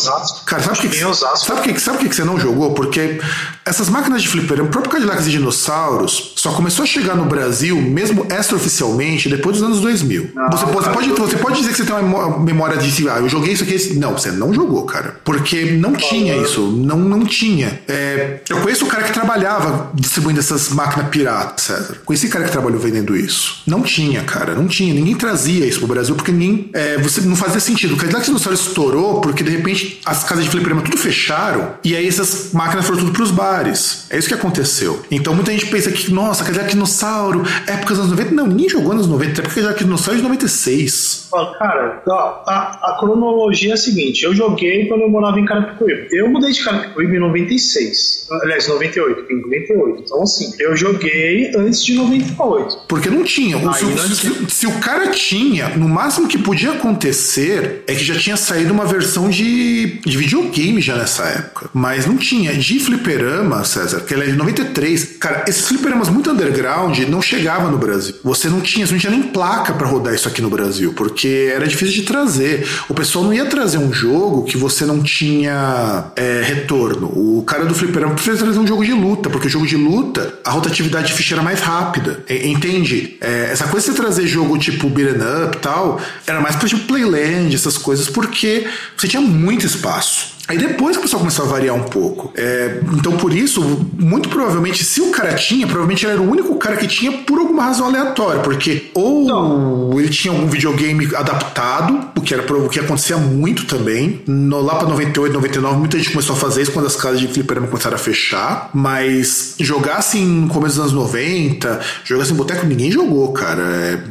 Cara, 0.46 0.64
sabe 0.64 0.80
por 0.80 0.90
que, 0.90 0.98
sabe 0.98 1.62
por 1.62 1.62
que, 1.62 1.80
sabe 1.80 1.98
por 2.00 2.10
que 2.10 2.16
você 2.16 2.24
não 2.24 2.40
jogou? 2.40 2.74
Porque 2.74 3.20
essas 3.64 3.90
máquinas 3.90 4.24
de 4.24 4.28
fliperama, 4.28 4.68
o 4.68 4.72
próprio 4.72 4.92
Cadillacs 4.94 5.28
e 5.28 5.32
Dinossauros, 5.32 6.34
só 6.36 6.52
começou 6.52 6.84
a 6.84 6.86
chegar 6.86 7.16
no 7.16 7.26
Brasil, 7.26 7.80
mesmo 7.80 8.26
extraoficialmente, 8.30 9.30
depois 9.30 9.58
dos 9.58 9.66
anos 9.66 9.82
2000. 9.82 10.32
Não, 10.34 10.50
você, 10.50 10.66
você 10.66 10.86
cara, 10.86 10.95
pode, 10.96 11.10
você 11.10 11.38
pode 11.38 11.58
dizer 11.60 11.72
que 11.72 11.78
você 11.78 11.84
tem 11.84 11.96
uma 11.96 12.02
memó- 12.04 12.40
memória 12.40 12.78
de, 12.78 13.10
ah, 13.10 13.18
eu 13.20 13.30
joguei 13.30 13.54
isso 13.54 13.64
aqui. 13.64 13.96
Não, 13.96 14.14
você 14.18 14.32
não 14.32 14.54
jogou, 14.54 14.84
cara. 14.86 15.18
Porque 15.24 15.72
não 15.72 15.94
tinha 15.94 16.36
isso. 16.38 16.62
Não, 16.62 16.98
não 16.98 17.26
tinha. 17.26 17.80
É, 17.88 18.40
eu 18.50 18.60
conheço 18.62 18.86
o 18.86 18.88
cara 18.88 19.04
que 19.04 19.14
trabalhava 19.14 19.92
distribuindo 19.94 20.40
essas 20.40 20.70
máquinas 20.70 21.10
piratas, 21.10 21.66
César. 21.66 21.98
Conheci 22.06 22.28
cara 22.30 22.46
que 22.46 22.52
trabalhou 22.52 22.80
vendendo 22.80 23.16
isso. 23.16 23.62
Não 23.68 23.82
tinha, 23.82 24.24
cara. 24.24 24.56
Não 24.56 24.68
tinha. 24.68 24.94
Ninguém 24.94 25.16
trazia 25.16 25.66
isso 25.66 25.80
pro 25.80 25.88
Brasil 25.88 26.16
porque 26.16 26.32
ninguém. 26.32 26.70
é, 26.74 26.98
você 26.98 27.22
não 27.22 27.36
fazia 27.36 27.60
sentido. 27.60 27.94
O 27.96 27.98
Cadillac 27.98 28.26
Dinossauro 28.26 28.58
estourou 28.58 29.22
porque 29.22 29.44
de 29.44 29.52
repente 29.52 30.00
as 30.06 30.24
casas 30.24 30.44
de 30.46 30.50
fliperama 30.50 30.82
tudo 30.82 30.98
fecharam 30.98 31.74
e 31.84 31.96
aí 31.96 32.08
essas 32.08 32.50
máquinas 32.54 32.86
foram 32.86 33.00
tudo 33.00 33.12
pros 33.12 33.32
bares. 33.32 34.06
É 34.10 34.18
isso 34.18 34.28
que 34.28 34.34
aconteceu. 34.34 35.04
Então 35.12 35.34
muita 35.34 35.52
gente 35.52 35.66
pensa 35.68 35.92
que, 35.92 36.12
nossa, 36.12 36.44
Cadillac 36.44 36.70
Dinossauro, 36.72 37.44
época 37.68 37.90
dos 37.94 38.00
anos 38.00 38.12
90. 38.12 38.32
Não, 38.32 38.48
ninguém 38.48 38.70
jogou 38.70 38.94
nos 38.94 39.08
90, 39.08 39.42
época 39.42 39.56
Cadillac 39.56 39.84
Dinossauro 39.84 40.14
é 40.14 40.18
de 40.18 40.24
96. 40.24 40.85
Falo, 41.30 41.54
Cara, 41.58 42.02
a, 42.08 42.92
a 42.94 42.98
cronologia 43.00 43.72
é 43.72 43.74
a 43.74 43.78
seguinte: 43.78 44.24
eu 44.24 44.34
joguei 44.36 44.88
quando 44.88 45.02
eu 45.02 45.10
morava 45.10 45.40
em 45.40 45.46
Carapicuíba. 45.46 46.08
Eu 46.12 46.30
mudei 46.30 46.52
de 46.52 46.64
Carapicuíba 46.64 47.16
em 47.16 47.20
96. 47.20 48.28
Aliás, 48.44 48.68
98, 48.68 49.32
em 49.32 49.42
98. 49.42 50.04
Então, 50.06 50.22
assim, 50.24 50.52
eu 50.60 50.76
joguei 50.76 51.52
antes 51.56 51.84
de 51.84 51.94
98. 51.96 52.80
Porque 52.88 53.10
não 53.10 53.24
tinha. 53.24 53.58
Aí 53.58 53.74
se, 53.76 53.86
não 53.86 53.98
se- 53.98 54.50
se 54.50 54.68
o 54.68 54.80
cara 54.80 55.08
tinha, 55.10 55.70
no 55.70 55.88
máximo 55.88 56.28
que 56.28 56.38
podia 56.38 56.72
acontecer 56.72 57.84
é 57.88 57.94
que 57.94 58.04
já 58.04 58.16
tinha 58.16 58.38
saído 58.38 58.74
uma 58.74 58.86
versão 58.86 59.30
de, 59.30 60.00
de 60.06 60.18
videogame 60.18 60.82
já 60.82 60.96
nessa 60.96 61.24
época. 61.26 61.70
Mas 61.74 62.06
não 62.06 62.18
tinha. 62.18 62.54
De 62.54 62.80
fliperama, 62.80 63.64
César, 63.64 64.02
que 64.02 64.14
ele 64.14 64.24
é 64.24 64.28
de 64.28 64.34
93. 64.34 65.18
Cara, 65.20 65.46
esses 65.48 65.68
fliperamas 65.68 66.10
muito 66.10 66.30
underground 66.32 66.98
não 67.10 67.22
chegavam 67.22 67.72
no 67.72 67.78
Brasil. 67.78 68.16
Você 68.24 68.50
não 68.50 68.62
tinha, 68.62 68.86
você 68.86 68.94
não 68.94 69.00
tinha 69.00 69.12
nem 69.12 69.24
placa 69.24 69.74
pra 69.74 69.88
rodar 69.88 70.14
isso 70.14 70.28
aqui 70.28 70.42
no 70.42 70.50
Brasil, 70.50 70.65
porque 70.94 71.52
era 71.54 71.68
difícil 71.68 71.96
de 71.96 72.04
trazer. 72.04 72.68
O 72.90 72.94
pessoal 72.94 73.26
não 73.26 73.34
ia 73.34 73.46
trazer 73.46 73.78
um 73.78 73.92
jogo 73.92 74.44
que 74.44 74.58
você 74.58 74.86
não 74.86 75.02
tinha 75.02 76.06
é, 76.16 76.42
retorno. 76.44 77.08
O 77.08 77.44
cara 77.46 77.66
do 77.66 77.74
fliperama 77.74 78.14
preferia 78.16 78.40
trazer 78.40 78.60
um 78.60 78.68
jogo 78.68 78.84
de 78.84 78.94
luta, 78.94 79.30
porque 79.30 79.48
o 79.48 79.50
jogo 79.50 79.68
de 79.68 79.76
luta, 79.76 80.34
a 80.44 80.52
rotatividade 80.52 81.08
de 81.08 81.14
ficha 81.14 81.36
era 81.36 81.44
mais 81.44 81.62
rápida. 81.62 82.24
Entende? 82.30 83.18
É, 83.22 83.50
essa 83.52 83.66
coisa 83.68 83.88
de 83.88 83.94
você 83.94 84.02
trazer 84.02 84.28
jogo 84.28 84.58
tipo 84.58 84.90
beat'em 84.90 85.16
up 85.16 85.58
e 85.58 85.60
tal, 85.60 86.02
era 86.26 86.42
mais 86.42 86.56
pra 86.56 86.68
tipo 86.68 86.86
Playland, 86.86 87.54
essas 87.54 87.78
coisas, 87.78 88.08
porque 88.10 88.68
você 88.96 89.08
tinha 89.08 89.22
muito 89.22 89.66
espaço. 89.66 90.35
Aí 90.48 90.58
depois 90.58 90.96
que 90.96 91.00
o 91.00 91.02
pessoal 91.04 91.20
começou 91.22 91.46
a 91.46 91.48
variar 91.48 91.76
um 91.76 91.84
pouco. 91.84 92.32
É, 92.36 92.80
então, 92.94 93.14
por 93.18 93.34
isso, 93.34 93.62
muito 93.98 94.30
provavelmente, 94.30 94.84
se 94.84 95.02
o 95.02 95.10
cara 95.12 95.34
tinha, 95.34 95.66
provavelmente 95.66 96.06
ele 96.06 96.14
era 96.14 96.22
o 96.22 96.30
único 96.30 96.56
cara 96.58 96.78
que 96.78 96.88
tinha 96.88 97.12
por 97.12 97.40
alguma 97.40 97.64
razão 97.64 97.88
aleatória. 97.88 98.42
Porque 98.42 98.92
ou 98.94 100.00
ele 100.00 100.10
tinha 100.10 100.34
algum 100.34 100.48
videogame 100.48 101.08
adaptado, 101.16 102.10
o 102.16 102.22
que, 102.22 102.34
era, 102.34 102.44
o 102.54 102.70
que 102.70 102.80
acontecia 102.80 103.18
muito 103.18 103.66
também. 103.66 104.22
No, 104.28 104.62
lá 104.62 104.76
pra 104.76 104.88
98, 104.88 105.34
99, 105.34 105.78
muita 105.78 105.98
gente 105.98 106.12
começou 106.12 106.36
a 106.36 106.40
fazer 106.40 106.62
isso 106.62 106.72
quando 106.72 106.86
as 106.86 106.96
casas 106.96 107.20
de 107.20 107.28
fliperama 107.28 107.68
começaram 107.68 107.96
a 107.96 108.00
fechar. 108.00 108.70
Mas 108.74 109.56
jogar 109.60 109.96
assim 109.96 110.26
no 110.26 110.48
começo 110.50 110.76
dos 110.76 110.94
anos 110.94 110.94
90, 110.94 111.80
jogar 112.04 112.24
assim 112.24 112.34
em 112.34 112.38
boteco, 112.38 112.66
ninguém 112.66 112.92
jogou, 112.92 113.32
cara. 113.34 113.62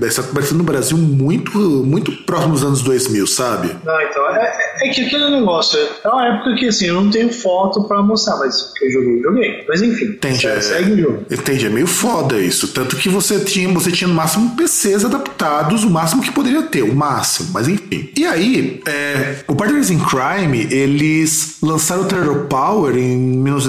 É, 0.02 0.06
essa 0.06 0.22
começando 0.22 0.58
no 0.58 0.64
Brasil 0.64 0.96
muito, 0.98 1.58
muito 1.58 2.12
próximo 2.24 2.52
dos 2.54 2.64
anos 2.64 2.82
2000, 2.82 3.26
sabe? 3.26 3.76
Não, 3.84 4.00
então, 4.02 4.28
é, 4.30 4.42
é- 4.80 4.88
é 4.88 4.92
que 4.92 5.02
aquele 5.06 5.30
negócio. 5.30 5.78
É 6.04 6.08
uma 6.08 6.23
época 6.26 6.54
que, 6.56 6.66
assim, 6.68 6.86
eu 6.86 6.94
não 6.94 7.10
tenho 7.10 7.32
foto 7.32 7.84
pra 7.84 8.02
mostrar, 8.02 8.36
mas 8.36 8.72
que 8.76 8.84
eu 8.86 8.90
joguei, 8.92 9.22
joguei. 9.22 9.64
Mas 9.68 9.82
enfim, 9.82 10.04
Entende? 10.06 10.38
segue, 10.40 10.56
É- 10.58 10.60
segue 10.60 10.92
o 10.92 10.98
jogo. 10.98 11.24
Entende? 11.30 11.66
É 11.66 11.70
meio 11.70 11.86
foda 11.86 12.38
isso. 12.40 12.68
Tanto 12.68 12.96
que 12.96 13.08
você 13.08 13.40
tinha, 13.40 13.68
você 13.68 13.90
tinha 13.90 14.08
no 14.08 14.14
máximo 14.14 14.56
PCs 14.56 15.04
adaptados, 15.04 15.84
o 15.84 15.90
máximo 15.90 16.22
que 16.22 16.30
poderia 16.32 16.62
ter, 16.62 16.82
o 16.82 16.94
máximo, 16.94 17.50
mas 17.52 17.68
enfim. 17.68 18.10
E 18.16 18.24
aí, 18.26 18.80
é, 18.86 19.36
o 19.48 19.54
Partners 19.54 19.90
in 19.90 19.98
Crime, 19.98 20.66
eles 20.70 21.56
lançaram 21.62 22.02
o 22.02 22.06
Terror 22.06 22.46
Power 22.46 22.96
em 22.96 23.16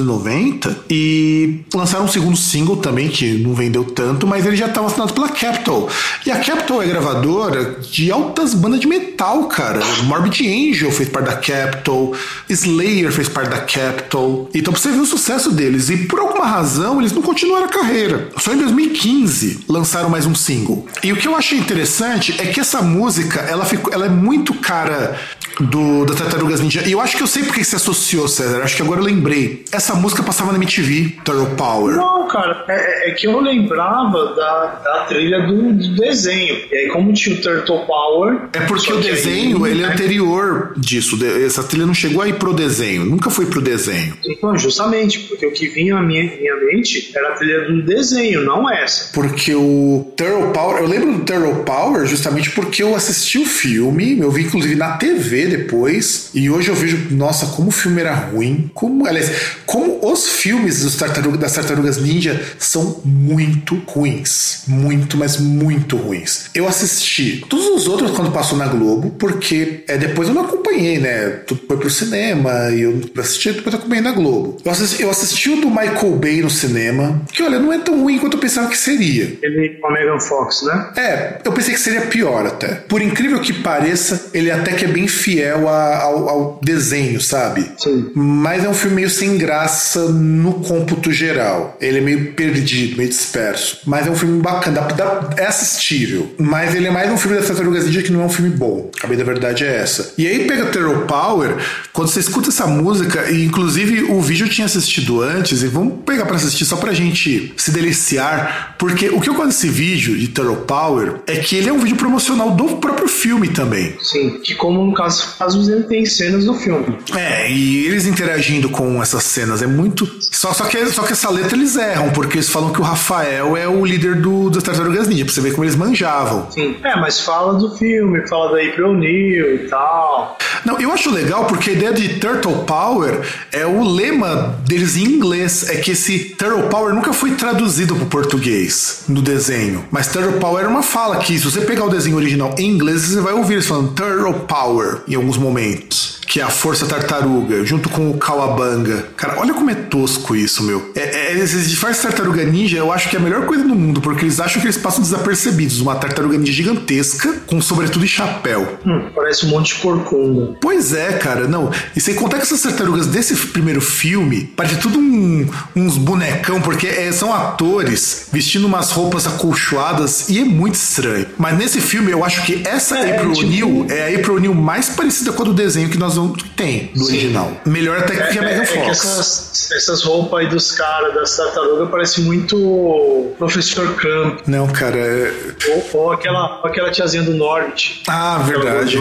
1990 0.09 0.77
e 0.89 1.61
lançaram 1.73 2.05
um 2.05 2.07
segundo 2.07 2.37
single 2.37 2.77
também, 2.77 3.07
que 3.09 3.33
não 3.39 3.53
vendeu 3.53 3.83
tanto, 3.83 4.25
mas 4.27 4.45
ele 4.45 4.55
já 4.55 4.67
estava 4.67 4.87
assinado 4.87 5.13
pela 5.13 5.29
Capitol. 5.29 5.89
E 6.25 6.31
a 6.31 6.37
Capitol 6.39 6.81
é 6.83 6.87
gravadora 6.87 7.75
de 7.81 8.11
altas 8.11 8.53
bandas 8.53 8.79
de 8.79 8.87
metal, 8.87 9.45
cara. 9.45 9.79
Morbid 10.03 10.41
Angel 10.47 10.91
fez 10.91 11.09
parte 11.09 11.25
da 11.27 11.35
Capitol, 11.35 12.13
Slayer 12.49 13.11
fez 13.11 13.27
parte 13.27 13.49
da 13.49 13.59
Capitol. 13.59 14.49
Então 14.53 14.73
você 14.73 14.91
ver 14.91 14.99
o 14.99 15.05
sucesso 15.05 15.51
deles. 15.51 15.89
E 15.89 15.97
por 16.05 16.19
alguma 16.19 16.45
razão 16.45 16.99
eles 16.99 17.11
não 17.11 17.21
continuaram 17.21 17.65
a 17.65 17.69
carreira. 17.69 18.29
Só 18.37 18.53
em 18.53 18.57
2015 18.57 19.65
lançaram 19.67 20.09
mais 20.09 20.25
um 20.25 20.35
single. 20.35 20.85
E 21.03 21.11
o 21.11 21.17
que 21.17 21.27
eu 21.27 21.35
achei 21.35 21.57
interessante 21.57 22.35
é 22.39 22.45
que 22.45 22.59
essa 22.59 22.81
música 22.81 23.39
ela, 23.41 23.65
ficou, 23.65 23.93
ela 23.93 24.05
é 24.05 24.09
muito 24.09 24.53
cara 24.55 25.19
do, 25.59 26.05
da 26.05 26.15
Tartarugas 26.15 26.59
Ninja. 26.59 26.83
E 26.85 26.91
eu 26.91 26.99
acho 26.99 27.17
que 27.17 27.23
eu 27.23 27.27
sei 27.27 27.43
porque 27.43 27.63
se 27.63 27.75
associou, 27.75 28.27
César. 28.27 28.61
Acho 28.61 28.75
que 28.75 28.81
agora 28.81 28.99
eu 28.99 29.05
lembrei. 29.05 29.63
Essa 29.71 29.95
música 29.95 30.23
passava 30.23 30.51
na 30.51 30.57
MTV, 30.57 31.17
Turtle 31.23 31.55
Power. 31.55 31.95
Não, 31.95 32.27
cara, 32.27 32.65
é, 32.67 33.09
é 33.09 33.13
que 33.13 33.27
eu 33.27 33.39
lembrava 33.39 34.35
da, 34.35 34.81
da 34.83 35.05
trilha 35.05 35.41
do, 35.41 35.73
do 35.73 35.95
desenho. 35.95 36.55
E 36.71 36.75
aí, 36.75 36.89
como 36.89 37.13
tinha 37.13 37.35
o 37.35 37.41
Turtle 37.41 37.85
Power. 37.85 38.41
É 38.53 38.61
porque 38.61 38.91
o 38.91 38.99
que 38.99 39.07
aí, 39.07 39.15
desenho, 39.15 39.65
ele 39.65 39.83
é 39.83 39.87
né, 39.87 39.93
anterior 39.93 40.73
disso. 40.77 41.17
Essa 41.45 41.63
trilha 41.63 41.85
não 41.85 41.93
chegou 41.93 42.21
aí 42.21 42.33
pro 42.33 42.53
desenho. 42.53 43.05
Nunca 43.05 43.29
foi 43.29 43.45
pro 43.45 43.61
desenho. 43.61 44.13
Então, 44.25 44.57
justamente, 44.57 45.19
porque 45.19 45.45
o 45.45 45.51
que 45.51 45.67
vinha 45.67 45.95
na 45.95 46.01
minha, 46.01 46.23
minha 46.23 46.55
mente 46.65 47.11
era 47.15 47.29
a 47.29 47.31
trilha 47.33 47.65
do 47.65 47.81
desenho, 47.83 48.43
não 48.43 48.69
essa. 48.69 49.11
Porque 49.13 49.53
o 49.55 50.13
Turtle 50.15 50.51
Power, 50.51 50.81
eu 50.81 50.87
lembro 50.87 51.13
do 51.13 51.19
Turtle 51.23 51.63
Power 51.63 52.05
justamente 52.05 52.51
porque 52.51 52.83
eu 52.83 52.95
assisti 52.95 53.37
o 53.37 53.45
filme, 53.45 54.19
eu 54.19 54.31
vi 54.31 54.43
inclusive 54.43 54.75
na 54.75 54.97
TV 54.97 55.44
rever 55.45 55.49
depois. 55.49 56.29
E 56.33 56.49
hoje 56.49 56.69
eu 56.69 56.75
vejo, 56.75 57.07
nossa, 57.11 57.47
como 57.47 57.69
o 57.69 57.71
filme 57.71 58.01
era 58.01 58.13
ruim. 58.13 58.69
Como, 58.73 59.05
aliás, 59.05 59.31
como 59.65 59.99
os 60.01 60.27
filmes 60.27 60.83
dos 60.83 60.95
tartaruga, 60.95 61.37
das 61.37 61.53
Tartarugas 61.53 61.97
Ninja 61.97 62.41
são 62.57 63.01
muito 63.05 63.81
ruins. 63.87 64.63
Muito, 64.67 65.17
mas 65.17 65.37
muito 65.37 65.95
ruins. 65.95 66.49
Eu 66.53 66.67
assisti 66.67 67.45
todos 67.49 67.67
os 67.67 67.87
outros 67.87 68.11
quando 68.11 68.31
passou 68.31 68.57
na 68.57 68.67
Globo, 68.67 69.11
porque 69.11 69.83
é, 69.87 69.97
depois 69.97 70.27
eu 70.27 70.33
não 70.33 70.43
acompanhei, 70.43 70.99
né? 70.99 71.29
Tudo 71.47 71.61
foi 71.67 71.77
pro 71.77 71.89
cinema 71.89 72.71
e 72.71 72.81
eu 72.81 73.01
assisti, 73.17 73.51
depois 73.53 73.73
eu 73.73 73.79
acompanhei 73.79 74.03
na 74.03 74.11
Globo. 74.11 74.57
Eu 74.63 74.71
assisti, 74.71 75.01
eu 75.01 75.09
assisti 75.09 75.49
o 75.49 75.61
do 75.61 75.69
Michael 75.69 76.11
Bay 76.11 76.41
no 76.41 76.49
cinema, 76.49 77.21
que 77.31 77.43
olha, 77.43 77.59
não 77.59 77.71
é 77.71 77.79
tão 77.79 78.01
ruim 78.01 78.17
quanto 78.17 78.37
eu 78.37 78.41
pensava 78.41 78.67
que 78.67 78.77
seria. 78.77 79.37
Ele 79.41 79.75
com 79.81 79.87
a 79.87 79.91
Megan 79.91 80.19
Fox, 80.19 80.63
né? 80.63 80.91
É, 80.97 81.39
eu 81.43 81.51
pensei 81.51 81.73
que 81.73 81.79
seria 81.79 82.01
pior 82.01 82.45
até. 82.45 82.67
Por 82.67 83.01
incrível 83.01 83.39
que 83.39 83.53
pareça, 83.53 84.29
ele 84.33 84.51
até 84.51 84.73
que 84.73 84.85
é 84.85 84.87
bem 84.87 85.07
fiel 85.07 85.34
a, 85.43 86.01
ao, 86.01 86.29
ao, 86.29 86.59
desenho, 86.61 87.19
sabe? 87.21 87.71
Sim. 87.77 88.11
Mas 88.13 88.63
é 88.63 88.69
um 88.69 88.73
filme 88.73 88.97
meio 88.97 89.09
sem 89.09 89.37
graça 89.37 90.09
no 90.09 90.53
cômputo 90.55 91.11
geral. 91.11 91.77
Ele 91.79 91.99
é 91.99 92.01
meio 92.01 92.33
perdido, 92.33 92.97
meio 92.97 93.09
disperso. 93.09 93.79
Mas 93.85 94.07
é 94.07 94.11
um 94.11 94.15
filme 94.15 94.41
bacana, 94.41 94.81
dá, 94.81 94.87
dá, 94.87 95.29
é 95.37 95.45
assistível. 95.45 96.33
Mas 96.37 96.75
ele 96.75 96.87
é 96.87 96.91
mais 96.91 97.11
um 97.11 97.17
filme 97.17 97.37
da 97.37 97.45
Tartarugas 97.45 97.85
Ninja 97.85 98.01
que 98.01 98.11
não 98.11 98.21
é 98.21 98.25
um 98.25 98.29
filme 98.29 98.49
bom. 98.49 98.89
A 99.03 99.07
bem 99.07 99.17
da 99.17 99.23
verdade 99.23 99.63
é 99.63 99.77
essa. 99.77 100.13
E 100.17 100.27
aí 100.27 100.45
pega 100.45 100.65
Terror 100.67 101.05
Power, 101.05 101.57
quando 101.93 102.09
você 102.09 102.19
escuta 102.19 102.49
essa 102.49 102.67
música, 102.67 103.29
e 103.31 103.45
inclusive 103.45 104.03
o 104.03 104.21
vídeo 104.21 104.45
eu 104.45 104.49
tinha 104.49 104.65
assistido 104.65 105.21
antes, 105.21 105.63
e 105.63 105.67
vamos 105.67 106.03
pegar 106.05 106.25
para 106.25 106.35
assistir 106.35 106.65
só 106.65 106.77
pra 106.77 106.93
gente 106.93 107.53
se 107.57 107.71
deliciar, 107.71 108.75
porque 108.77 109.09
o 109.09 109.19
que 109.19 109.29
eu 109.29 109.33
gosto 109.33 109.47
desse 109.47 109.69
vídeo 109.69 110.17
de 110.17 110.27
Terror 110.27 110.57
Power 110.57 111.15
é 111.27 111.37
que 111.37 111.55
ele 111.55 111.69
é 111.69 111.73
um 111.73 111.79
vídeo 111.79 111.97
promocional 111.97 112.51
do 112.51 112.77
próprio 112.77 113.07
filme 113.07 113.49
também. 113.49 113.95
Sim, 114.01 114.39
que 114.43 114.55
como 114.55 114.83
no 114.83 114.93
caso 114.93 115.24
casos 115.25 115.67
ele 115.67 115.83
tem 115.83 116.05
cenas 116.05 116.45
do 116.45 116.53
filme. 116.53 116.97
É, 117.15 117.51
e 117.51 117.85
eles 117.85 118.05
interagindo 118.05 118.69
com 118.69 119.01
essas 119.01 119.23
cenas 119.23 119.61
é 119.61 119.67
muito. 119.67 120.09
Só, 120.19 120.53
só, 120.53 120.65
que, 120.65 120.85
só 120.87 121.03
que 121.03 121.13
essa 121.13 121.29
letra 121.29 121.55
eles 121.55 121.75
erram, 121.75 122.09
porque 122.09 122.37
eles 122.37 122.49
falam 122.49 122.71
que 122.71 122.79
o 122.79 122.83
Rafael 122.83 123.57
é 123.57 123.67
o 123.67 123.85
líder 123.85 124.15
do, 124.15 124.49
das 124.49 124.63
Tartarugas 124.63 125.07
Ninja, 125.07 125.25
pra 125.25 125.33
você 125.33 125.41
ver 125.41 125.51
como 125.51 125.63
eles 125.63 125.75
manjavam. 125.75 126.49
Sim, 126.51 126.75
é, 126.83 126.95
mas 126.95 127.19
fala 127.19 127.55
do 127.55 127.75
filme, 127.77 128.27
fala 128.27 128.55
da 128.55 128.61
April 128.63 128.91
O'Neil 128.91 129.55
e 129.55 129.67
tal. 129.67 130.37
Não, 130.63 130.79
eu 130.79 130.91
acho 130.91 131.11
legal 131.11 131.45
porque 131.45 131.71
a 131.71 131.73
ideia 131.73 131.93
de 131.93 132.19
Turtle 132.19 132.63
Power 132.65 133.21
é 133.51 133.65
o 133.65 133.83
lema 133.83 134.55
deles 134.67 134.97
em 134.97 135.03
inglês. 135.03 135.69
É 135.69 135.75
que 135.77 135.91
esse 135.91 136.35
Turtle 136.37 136.63
Power 136.69 136.93
nunca 136.93 137.13
foi 137.13 137.31
traduzido 137.31 137.95
para 137.95 138.03
o 138.03 138.07
português 138.07 139.03
no 139.07 139.21
desenho. 139.21 139.85
Mas 139.91 140.07
Turtle 140.07 140.39
Power 140.39 140.65
é 140.65 140.67
uma 140.67 140.83
fala 140.83 141.17
que, 141.17 141.37
se 141.37 141.45
você 141.45 141.61
pegar 141.61 141.85
o 141.85 141.89
desenho 141.89 142.17
original 142.17 142.55
em 142.57 142.69
inglês, 142.69 143.01
você 143.01 143.21
vai 143.21 143.33
ouvir 143.33 143.53
eles 143.53 143.67
falando 143.67 143.93
Turtle 143.93 144.33
Power 144.47 145.01
em 145.15 145.17
alguns 145.17 145.37
momentos 145.37 146.14
que 146.27 146.39
é 146.39 146.43
a 146.43 146.49
Força 146.49 146.85
Tartaruga, 146.85 147.63
junto 147.65 147.89
com 147.89 148.09
o 148.09 148.17
Kawabanga. 148.17 149.07
Cara, 149.15 149.39
olha 149.39 149.53
como 149.53 149.69
é 149.69 149.75
tosco 149.75 150.35
isso, 150.35 150.63
meu. 150.63 150.91
É, 150.95 151.31
é, 151.31 151.37
esses 151.37 151.69
disfarces 151.69 152.01
Tartaruga 152.01 152.43
Ninja, 152.43 152.77
eu 152.77 152.91
acho 152.91 153.09
que 153.09 153.15
é 153.15 153.19
a 153.19 153.21
melhor 153.21 153.45
coisa 153.45 153.63
do 153.63 153.75
mundo, 153.75 154.01
porque 154.01 154.25
eles 154.25 154.39
acham 154.39 154.61
que 154.61 154.67
eles 154.67 154.77
passam 154.77 155.01
desapercebidos. 155.01 155.79
Uma 155.79 155.95
tartaruga 155.95 156.37
ninja 156.37 156.51
gigantesca, 156.51 157.33
com 157.45 157.61
sobretudo 157.61 158.05
e 158.05 158.07
chapéu. 158.07 158.79
Hum, 158.85 159.09
parece 159.13 159.45
um 159.45 159.49
monte 159.49 159.75
de 159.75 159.81
corcunda. 159.81 160.57
Pois 160.61 160.93
é, 160.93 161.13
cara, 161.13 161.47
não. 161.47 161.71
E 161.95 162.01
sem 162.01 162.15
contar 162.15 162.37
que 162.37 162.43
essas 162.43 162.61
tartarugas 162.61 163.07
desse 163.07 163.35
primeiro 163.47 163.81
filme, 163.81 164.51
parece 164.55 164.77
tudo 164.77 164.99
um, 164.99 165.47
uns 165.75 165.97
bonecão, 165.97 166.61
porque 166.61 166.87
é, 166.87 167.11
são 167.11 167.33
atores 167.33 168.27
vestindo 168.31 168.65
umas 168.65 168.91
roupas 168.91 169.27
acolchoadas 169.27 170.29
e 170.29 170.39
é 170.39 170.45
muito 170.45 170.75
estranho. 170.75 171.27
Mas 171.37 171.57
nesse 171.57 171.81
filme, 171.81 172.11
eu 172.11 172.23
acho 172.23 172.45
que 172.45 172.63
essa 172.65 172.97
é, 172.97 173.15
April 173.15 173.33
tipo... 173.33 173.45
O'Neil 173.45 173.87
é 173.89 174.13
a 174.13 174.19
April 174.19 174.35
O'Neil 174.35 174.55
mais 174.55 174.89
parecida 174.89 175.31
com 175.31 175.43
a 175.43 175.45
do 175.45 175.53
desenho 175.53 175.89
que 175.89 175.97
nós 175.97 176.14
vamos 176.15 176.43
tem 176.55 176.91
do 176.93 177.03
Sim. 177.03 177.11
original. 177.11 177.51
Melhor 177.65 177.97
até 177.97 178.15
que 178.15 178.37
é, 178.37 178.41
a 178.41 178.43
Megan 178.43 178.61
é, 178.61 178.65
Fox. 178.65 178.77
É 178.77 178.83
que 178.83 178.89
essas, 178.89 179.71
essas 179.71 180.03
roupas 180.03 180.39
aí 180.39 180.49
dos 180.49 180.71
caras 180.71 181.13
das 181.13 181.35
tartarugas 181.35 181.89
parecem 181.89 182.23
muito 182.23 183.33
Professor 183.37 183.93
Crumb. 183.95 184.37
Não, 184.47 184.67
cara. 184.67 184.97
É... 184.97 185.33
Ou, 185.69 185.89
ou, 185.93 186.11
aquela, 186.11 186.61
aquela 186.63 186.91
tiazinha 186.91 187.23
do 187.23 187.33
Norbit. 187.33 188.03
Ah, 188.07 188.39
verdade. 188.39 188.97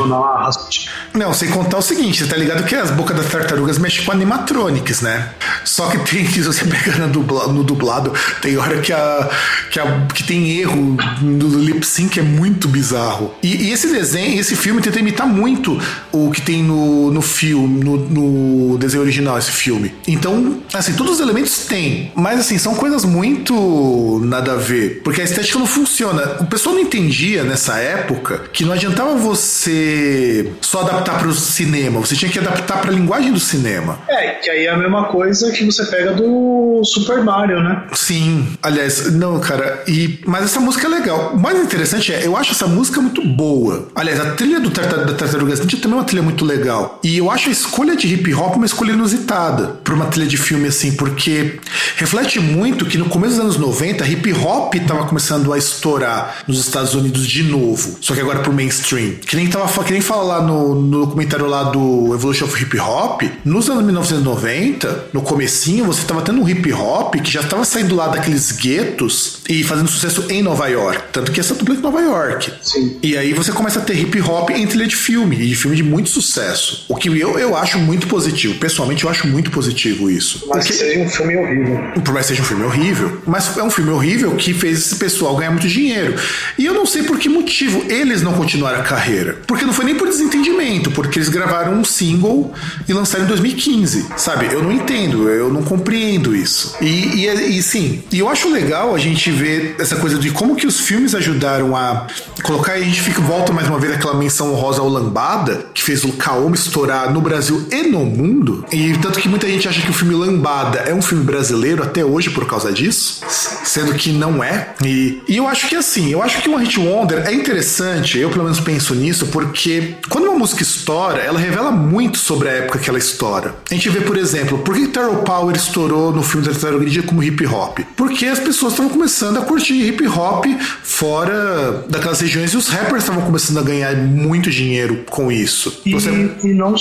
Não, 1.13 1.33
sem 1.33 1.51
contar 1.51 1.79
o 1.79 1.83
seguinte, 1.83 2.25
você 2.25 2.31
tá 2.31 2.37
ligado 2.37 2.65
que 2.65 2.75
as 2.75 2.91
bocas 2.91 3.17
das 3.17 3.31
tartarugas 3.31 3.79
mexem 3.79 4.05
com 4.05 4.13
animatronics, 4.13 5.01
né? 5.01 5.31
Só 5.65 5.89
que 5.89 5.99
tem 5.99 6.27
que 6.27 6.41
você 6.43 6.65
pega 6.67 6.99
no 6.99 7.09
dublado, 7.09 7.53
no 7.53 7.65
dublado 7.65 8.13
tem 8.41 8.57
hora 8.57 8.81
que, 8.81 8.93
a, 8.93 9.31
que, 9.71 9.79
a, 9.79 10.07
que 10.13 10.23
tem 10.23 10.59
erro 10.59 10.97
no 11.21 11.59
lip 11.59 11.85
sync 11.87 12.19
é 12.19 12.23
muito 12.23 12.69
bizarro. 12.69 13.35
E, 13.43 13.69
e 13.69 13.73
esse 13.73 13.89
desenho, 13.89 14.41
esse 14.41 14.57
filme 14.57 14.81
tenta 14.81 14.99
imitar 14.99 15.27
muito 15.27 15.81
o 16.13 16.31
que 16.31 16.41
tem 16.41 16.63
no, 16.63 17.04
no 17.11 17.23
filme, 17.23 17.83
no, 17.83 17.97
no, 17.97 18.79
desenho 18.79 19.03
original, 19.03 19.39
esse 19.39 19.51
filme. 19.51 19.95
Então, 20.07 20.59
assim, 20.73 20.95
todos 20.95 21.15
os 21.15 21.21
elementos 21.21 21.67
tem, 21.67 22.13
mas 22.15 22.41
assim, 22.41 22.59
são 22.59 22.75
coisas 22.75 23.05
muito 23.05 24.21
nada 24.25 24.53
a 24.53 24.57
ver, 24.57 25.01
porque 25.03 25.21
a 25.21 25.25
estética 25.25 25.59
não 25.59 25.67
funciona. 25.67 26.37
O 26.41 26.47
pessoal 26.47 26.75
não 26.75 26.83
entendia 26.83 27.43
nessa 27.45 27.79
época 27.79 28.43
que 28.53 28.65
não 28.65 28.73
adiantava 28.73 29.15
você 29.15 30.53
só 30.61 30.81
adaptar 30.81 31.19
para 31.19 31.29
o 31.29 31.35
cinema, 31.35 32.01
você 32.01 32.15
tinha 32.15 32.31
que 32.31 32.39
adaptar 32.39 32.81
para 32.81 32.91
a 32.91 32.95
linguagem 32.95 33.33
do 33.33 33.41
cinema. 33.41 33.99
É, 34.09 34.31
que 34.33 34.51
aí 34.51 34.67
é 34.67 34.71
a 34.71 34.77
mesma 34.77 35.05
coisa 35.05 35.51
que 35.53 35.65
você 35.65 35.85
pega 35.87 36.13
do 36.13 36.83
Super 36.85 37.23
Mario, 37.23 37.63
né? 37.63 37.85
Sim, 37.93 38.49
aliás, 38.63 39.13
não, 39.13 39.41
cara, 39.41 39.83
e 39.87 40.21
mas 40.27 40.45
essa 40.45 40.61
música 40.61 40.87
é 40.87 40.91
legal. 40.91 41.33
O 41.35 41.39
mais 41.39 41.59
interessante 41.61 42.13
é, 42.13 42.27
eu 42.27 42.37
acho 42.37 42.53
essa 42.53 42.67
música 42.67 43.01
muito 43.01 43.23
boa. 43.23 43.89
Aliás, 43.95 44.21
a 44.21 44.33
trilha 44.33 44.61
do 44.61 44.71
da 44.71 45.15
Tartarugas 45.15 45.61
Ninja 45.61 45.77
também 45.79 45.97
é 45.97 46.01
uma 46.01 46.05
trilha 46.05 46.23
muito 46.23 46.45
legal. 46.45 46.94
E 47.05 47.19
eu 47.19 47.31
acho 47.31 47.51
a 47.51 47.53
escolha 47.53 47.95
de 47.95 48.07
hip 48.07 48.33
hop 48.33 48.57
uma 48.57 48.65
escolha 48.65 48.93
inusitada 48.93 49.79
para 49.85 49.93
uma 49.93 50.07
trilha 50.07 50.27
de 50.27 50.39
filme 50.39 50.69
assim, 50.69 50.93
porque 50.93 51.61
reflete 51.97 52.41
muito 52.41 52.87
que 52.87 52.97
no 52.97 53.11
começo 53.11 53.35
dos 53.35 53.45
anos 53.45 53.59
90, 53.59 54.09
hip 54.09 54.33
hop 54.33 54.75
estava 54.75 55.05
começando 55.07 55.53
a 55.53 55.59
estourar 55.59 56.39
nos 56.49 56.59
Estados 56.59 56.95
Unidos 56.95 57.29
de 57.29 57.43
novo, 57.43 57.99
só 58.01 58.15
que 58.15 58.21
agora 58.23 58.39
pro 58.39 58.55
mainstream. 58.55 59.17
Que 59.17 59.37
nem 59.37 59.47
tava 59.49 59.85
que 59.85 59.93
nem 59.93 60.01
fala 60.01 60.23
lá 60.23 60.43
no, 60.43 60.75
no 60.75 61.01
documentário 61.05 61.47
lá 61.47 61.65
do 61.65 62.15
Evolution 62.15 62.47
of 62.47 62.63
Hip 62.63 62.79
Hop, 62.81 63.21
nos 63.45 63.69
anos 63.69 63.85
1990, 63.85 65.09
no 65.13 65.21
comecinho, 65.21 65.85
você 65.85 66.01
estava 66.01 66.23
tendo 66.23 66.41
um 66.41 66.49
hip 66.49 66.73
hop 66.73 67.17
que 67.17 67.31
já 67.31 67.43
estava 67.43 67.67
saindo 67.67 67.95
lá 67.95 68.09
daqueles 68.09 68.51
guetos 68.53 69.41
e 69.47 69.63
fazendo 69.63 69.91
sucesso 69.91 70.25
em 70.31 70.43
Nova 70.43 70.69
York, 70.69 71.03
tanto 71.13 71.33
que 71.33 71.39
essa 71.39 71.55
dupla 71.55 71.75
é 71.75 71.79
em 71.79 71.81
Nova 71.83 72.01
York. 72.01 72.51
Sim. 72.63 72.97
E 73.03 73.15
aí 73.19 73.35
você 73.35 73.53
começa 73.53 73.79
a 73.79 73.83
ter 73.83 73.99
hip 73.99 74.19
hop 74.23 74.49
em 74.49 74.67
trilha 74.67 74.87
de 74.87 74.97
filme, 74.97 75.37
e 75.37 75.49
de 75.49 75.55
filme 75.55 75.77
de 75.77 75.83
muito 75.83 76.09
sucesso. 76.09 76.87
O 76.95 76.97
que 76.97 77.09
eu, 77.09 77.39
eu 77.41 77.57
acho 77.57 77.77
muito 77.77 78.07
positivo. 78.07 78.55
Pessoalmente, 78.55 79.03
eu 79.03 79.11
acho 79.11 79.27
muito 79.27 79.51
positivo 79.51 80.09
isso. 80.09 80.47
Mas 80.49 80.69
Porque, 80.69 80.73
seja 80.73 81.01
um 81.01 81.09
filme 81.09 81.37
horrível. 81.37 81.81
Por 82.05 82.15
mais 82.15 82.27
que 82.27 82.33
seja 82.33 82.43
um 82.43 82.45
filme 82.45 82.65
horrível, 82.65 83.23
mas 83.27 83.59
é 83.59 83.63
um 83.65 83.71
filme 83.71 83.91
horrível 83.91 84.37
que 84.37 84.55
fez 84.55 84.79
esse 84.79 84.95
pessoal 84.95 85.35
ganhar 85.37 85.51
muito 85.51 85.67
dinheiro. 85.67 86.15
E 86.57 86.65
eu 86.65 86.73
não 86.73 86.87
sei 86.87 87.03
por 87.03 87.19
que 87.19 87.29
motivo 87.29 87.85
eles 87.89 88.23
não 88.23 88.35
continuaram 88.35 88.79
a 88.79 88.85
carreira. 88.85 89.41
Porque 89.45 89.65
não 89.65 89.73
foi 89.73 89.87
nem 89.87 89.97
por 89.97 90.07
desentendimento, 90.09 90.93
porque 90.93 91.19
eles 91.19 91.29
gravaram 91.29 91.73
um 91.73 91.85
single 91.85 92.55
e 92.89 92.93
lançaram 92.93 93.25
em 93.25 93.29
2015. 93.29 94.07
Sabe? 94.17 94.47
Eu 94.53 94.63
não 94.63 94.71
entendo, 94.71 95.29
eu 95.29 95.53
não 95.53 95.65
compreendo 95.65 96.35
isso. 96.35 96.77
E, 96.81 97.27
e, 97.27 97.59
e 97.59 97.63
sim, 97.63 98.05
e 98.13 98.21
eu 98.21 98.29
acho 98.29 98.49
legal 98.49 98.95
a 98.95 98.99
gente 98.99 99.33
ver 99.33 99.75
essa 99.81 99.97
coisa 99.97 100.17
de 100.17 100.31
como 100.31 100.55
que 100.55 100.67
os 100.67 100.79
filmes 100.79 101.13
ajudaram 101.13 101.75
a 101.75 102.07
colocar, 102.45 102.79
e 102.79 102.83
a 102.83 102.85
gente 102.85 103.01
fica, 103.01 103.21
volta 103.21 103.53
mais 103.53 103.67
uma 103.67 103.81
vez 103.81 103.95
aquela 103.95 104.15
menção 104.15 104.53
honrosa 104.53 104.81
ao 104.81 104.89
Lambada, 104.89 105.67
que 105.75 105.83
fez 105.83 106.05
o 106.05 106.13
Kaoma 106.13 106.55
estourar 106.55 106.84
no 107.11 107.21
Brasil 107.21 107.67
e 107.71 107.83
no 107.89 108.05
mundo. 108.05 108.65
E 108.73 108.97
tanto 108.99 109.19
que 109.19 109.29
muita 109.29 109.49
gente 109.49 109.69
acha 109.69 109.81
que 109.81 109.91
o 109.91 109.95
filme 109.95 110.15
Lambada 110.15 110.79
é 110.81 110.95
um 110.95 111.03
filme 111.03 111.25
brasileiro 111.25 111.83
até 111.83 112.05
hoje 112.05 112.31
por 112.31 112.47
causa 112.47 112.73
disso, 112.73 113.21
sendo 113.29 113.95
que 113.95 114.13
não 114.13 114.43
é. 114.43 114.69
E, 114.85 115.23
e 115.29 115.37
eu 115.37 115.47
acho 115.47 115.69
que 115.69 115.77
assim, 115.77 116.11
eu 116.11 116.23
acho 116.23 116.41
que 116.41 116.49
One 116.49 116.65
Hit 116.65 116.79
Wonder 116.79 117.27
é 117.27 117.33
interessante, 117.33 118.19
eu 118.19 118.31
pelo 118.31 118.45
menos 118.45 118.61
penso 118.61 118.95
nisso, 118.95 119.27
porque 119.27 119.95
quando 120.09 120.25
uma 120.25 120.39
música 120.39 120.63
estoura, 120.63 121.21
ela 121.21 121.39
revela 121.39 121.71
muito 121.71 122.19
sobre 122.19 122.49
a 122.49 122.53
época 122.53 122.79
que 122.79 122.89
ela 122.89 122.99
estoura. 122.99 123.55
A 123.71 123.75
gente 123.75 123.89
vê, 123.89 124.01
por 124.01 124.17
exemplo, 124.17 124.59
por 124.59 124.75
que 124.75 124.89
Terrell 124.89 125.17
Power 125.19 125.55
estourou 125.57 126.13
no 126.13 126.23
filme 126.23 126.47
da 126.47 126.53
Tartaruga 126.53 127.03
como 127.03 127.23
hip 127.23 127.47
hop? 127.47 127.79
Porque 127.97 128.27
as 128.27 128.39
pessoas 128.39 128.73
estavam 128.73 128.91
começando 128.91 129.39
a 129.39 129.43
curtir 129.43 129.75
hip 129.75 130.07
hop 130.07 130.45
fora 130.83 131.85
daquelas 131.89 132.21
regiões 132.21 132.53
e 132.53 132.57
os 132.57 132.69
rappers 132.69 133.03
estavam 133.03 133.23
começando 133.23 133.59
a 133.59 133.63
ganhar 133.63 133.97
muito 133.97 134.51
dinheiro 134.51 135.05
com 135.11 135.31
isso. 135.31 135.81
E, 135.85 135.93
Você... 135.93 136.11
e 136.43 136.55
não, 136.65 136.75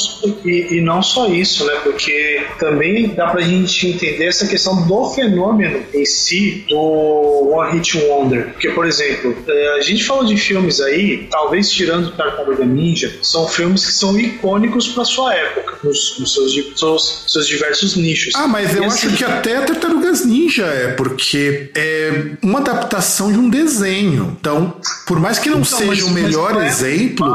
e, 0.45 0.77
e, 0.77 0.81
não 0.81 1.03
só 1.03 1.27
isso, 1.27 1.65
né? 1.65 1.73
Porque 1.83 2.41
também 2.59 3.09
dá 3.09 3.27
pra 3.27 3.41
gente 3.41 3.87
entender 3.87 4.25
essa 4.25 4.47
questão 4.47 4.87
do 4.87 5.09
fenômeno 5.11 5.81
em 5.93 6.05
si 6.05 6.65
do 6.69 7.51
One 7.51 7.73
Hit 7.73 7.97
Wonder. 7.97 8.49
Porque, 8.53 8.69
por 8.69 8.85
exemplo, 8.85 9.35
é, 9.47 9.77
a 9.77 9.81
gente 9.81 10.03
falou 10.03 10.25
de 10.25 10.37
filmes 10.37 10.79
aí, 10.79 11.27
talvez 11.29 11.71
tirando 11.71 12.11
Tartaruga 12.11 12.65
Ninja, 12.65 13.13
são 13.21 13.47
filmes 13.47 13.85
que 13.85 13.91
são 13.91 14.17
icônicos 14.19 14.87
pra 14.89 15.03
sua 15.03 15.33
época, 15.33 15.77
nos, 15.83 16.19
nos 16.19 16.33
seus, 16.33 16.79
seus, 16.79 17.25
seus, 17.27 17.47
diversos 17.47 17.95
nichos. 17.95 18.33
Ah, 18.35 18.47
mas 18.47 18.75
eu 18.75 18.85
acho 18.85 19.15
que 19.15 19.23
até 19.23 19.61
Tartarugas 19.61 20.25
Ninja 20.25 20.65
é, 20.65 20.93
porque 20.93 21.71
é 21.75 22.31
uma 22.41 22.59
adaptação 22.59 23.31
de 23.31 23.37
um 23.37 23.49
desenho. 23.49 24.37
Então, 24.39 24.77
por 25.05 25.19
mais 25.19 25.39
que 25.39 25.49
não 25.49 25.59
então, 25.59 25.77
seja 25.77 26.05
o 26.05 26.11
melhor 26.11 26.61
é 26.61 26.67
exemplo, 26.67 27.33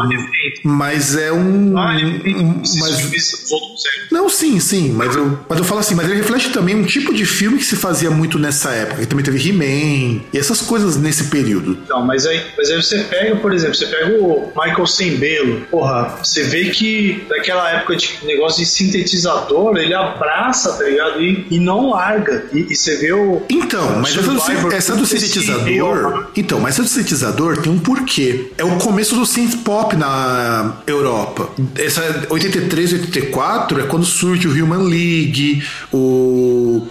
mas 0.65 1.17
é 1.17 1.33
um. 1.33 1.77
Ah, 1.77 1.97
um 1.97 2.38
mas, 2.43 4.09
não, 4.11 4.29
sim, 4.29 4.59
sim, 4.61 4.93
mas 4.93 5.15
eu, 5.15 5.39
mas 5.49 5.59
eu 5.59 5.65
falo 5.65 5.81
assim, 5.81 5.95
mas 5.95 6.07
ele 6.07 6.17
reflete 6.17 6.51
também 6.51 6.75
um 6.75 6.85
tipo 6.85 7.13
de 7.15 7.25
filme 7.25 7.59
que 7.59 7.65
se 7.65 7.77
fazia 7.77 8.11
muito 8.11 8.39
nessa 8.39 8.71
época. 8.71 9.07
Também 9.07 9.25
teve 9.25 9.49
He-Man 9.49 10.23
e 10.33 10.39
essas 10.39 10.61
coisas 10.61 10.97
nesse 10.97 11.25
período. 11.25 11.79
Não, 11.89 12.05
mas 12.05 12.27
aí, 12.27 12.43
mas 12.57 12.71
aí 12.71 12.77
você 12.77 12.99
pega, 13.05 13.37
por 13.37 13.53
exemplo, 13.53 13.75
você 13.75 13.87
pega 13.87 14.19
o 14.21 14.53
Michael 14.57 14.87
Sembelo, 14.87 15.61
porra, 15.71 16.19
você 16.23 16.45
vê 16.45 16.71
que 16.71 17.25
daquela 17.29 17.71
época 17.71 17.97
de 17.97 18.19
negócio 18.25 18.61
de 18.61 18.67
sintetizador, 18.67 19.77
ele 19.77 19.95
abraça, 19.95 20.73
tá 20.73 20.85
ligado? 20.85 21.21
E, 21.21 21.47
e 21.51 21.61
não 21.61 21.91
larga. 21.91 22.47
E, 22.53 22.69
e 22.71 22.77
você 22.77 22.97
vê 22.97 23.13
o. 23.13 23.43
Então, 23.49 24.01
mas 24.01 24.17
essa 24.17 24.23
do, 24.23 24.73
essa 24.73 24.97
do 24.97 25.07
sintetizador. 25.07 26.29
Então, 26.37 26.61
mas 26.61 26.75
essa 26.75 26.83
do 26.83 26.89
sintetizador 26.89 27.59
tem 27.59 27.73
um 27.73 27.79
porquê. 27.79 28.51
É 28.57 28.65
o 28.65 28.77
começo 28.79 29.15
do 29.15 29.27
synth 29.27 29.57
pop 29.65 29.97
na 29.97 30.79
Europa. 30.87 31.51
Essa 31.77 32.03
83, 32.31 32.93
84 32.95 33.81
é 33.81 33.85
quando 33.85 34.05
surge 34.05 34.49
o 34.49 34.53
Human 34.53 34.89
League, 34.89 35.63
o 35.93 36.87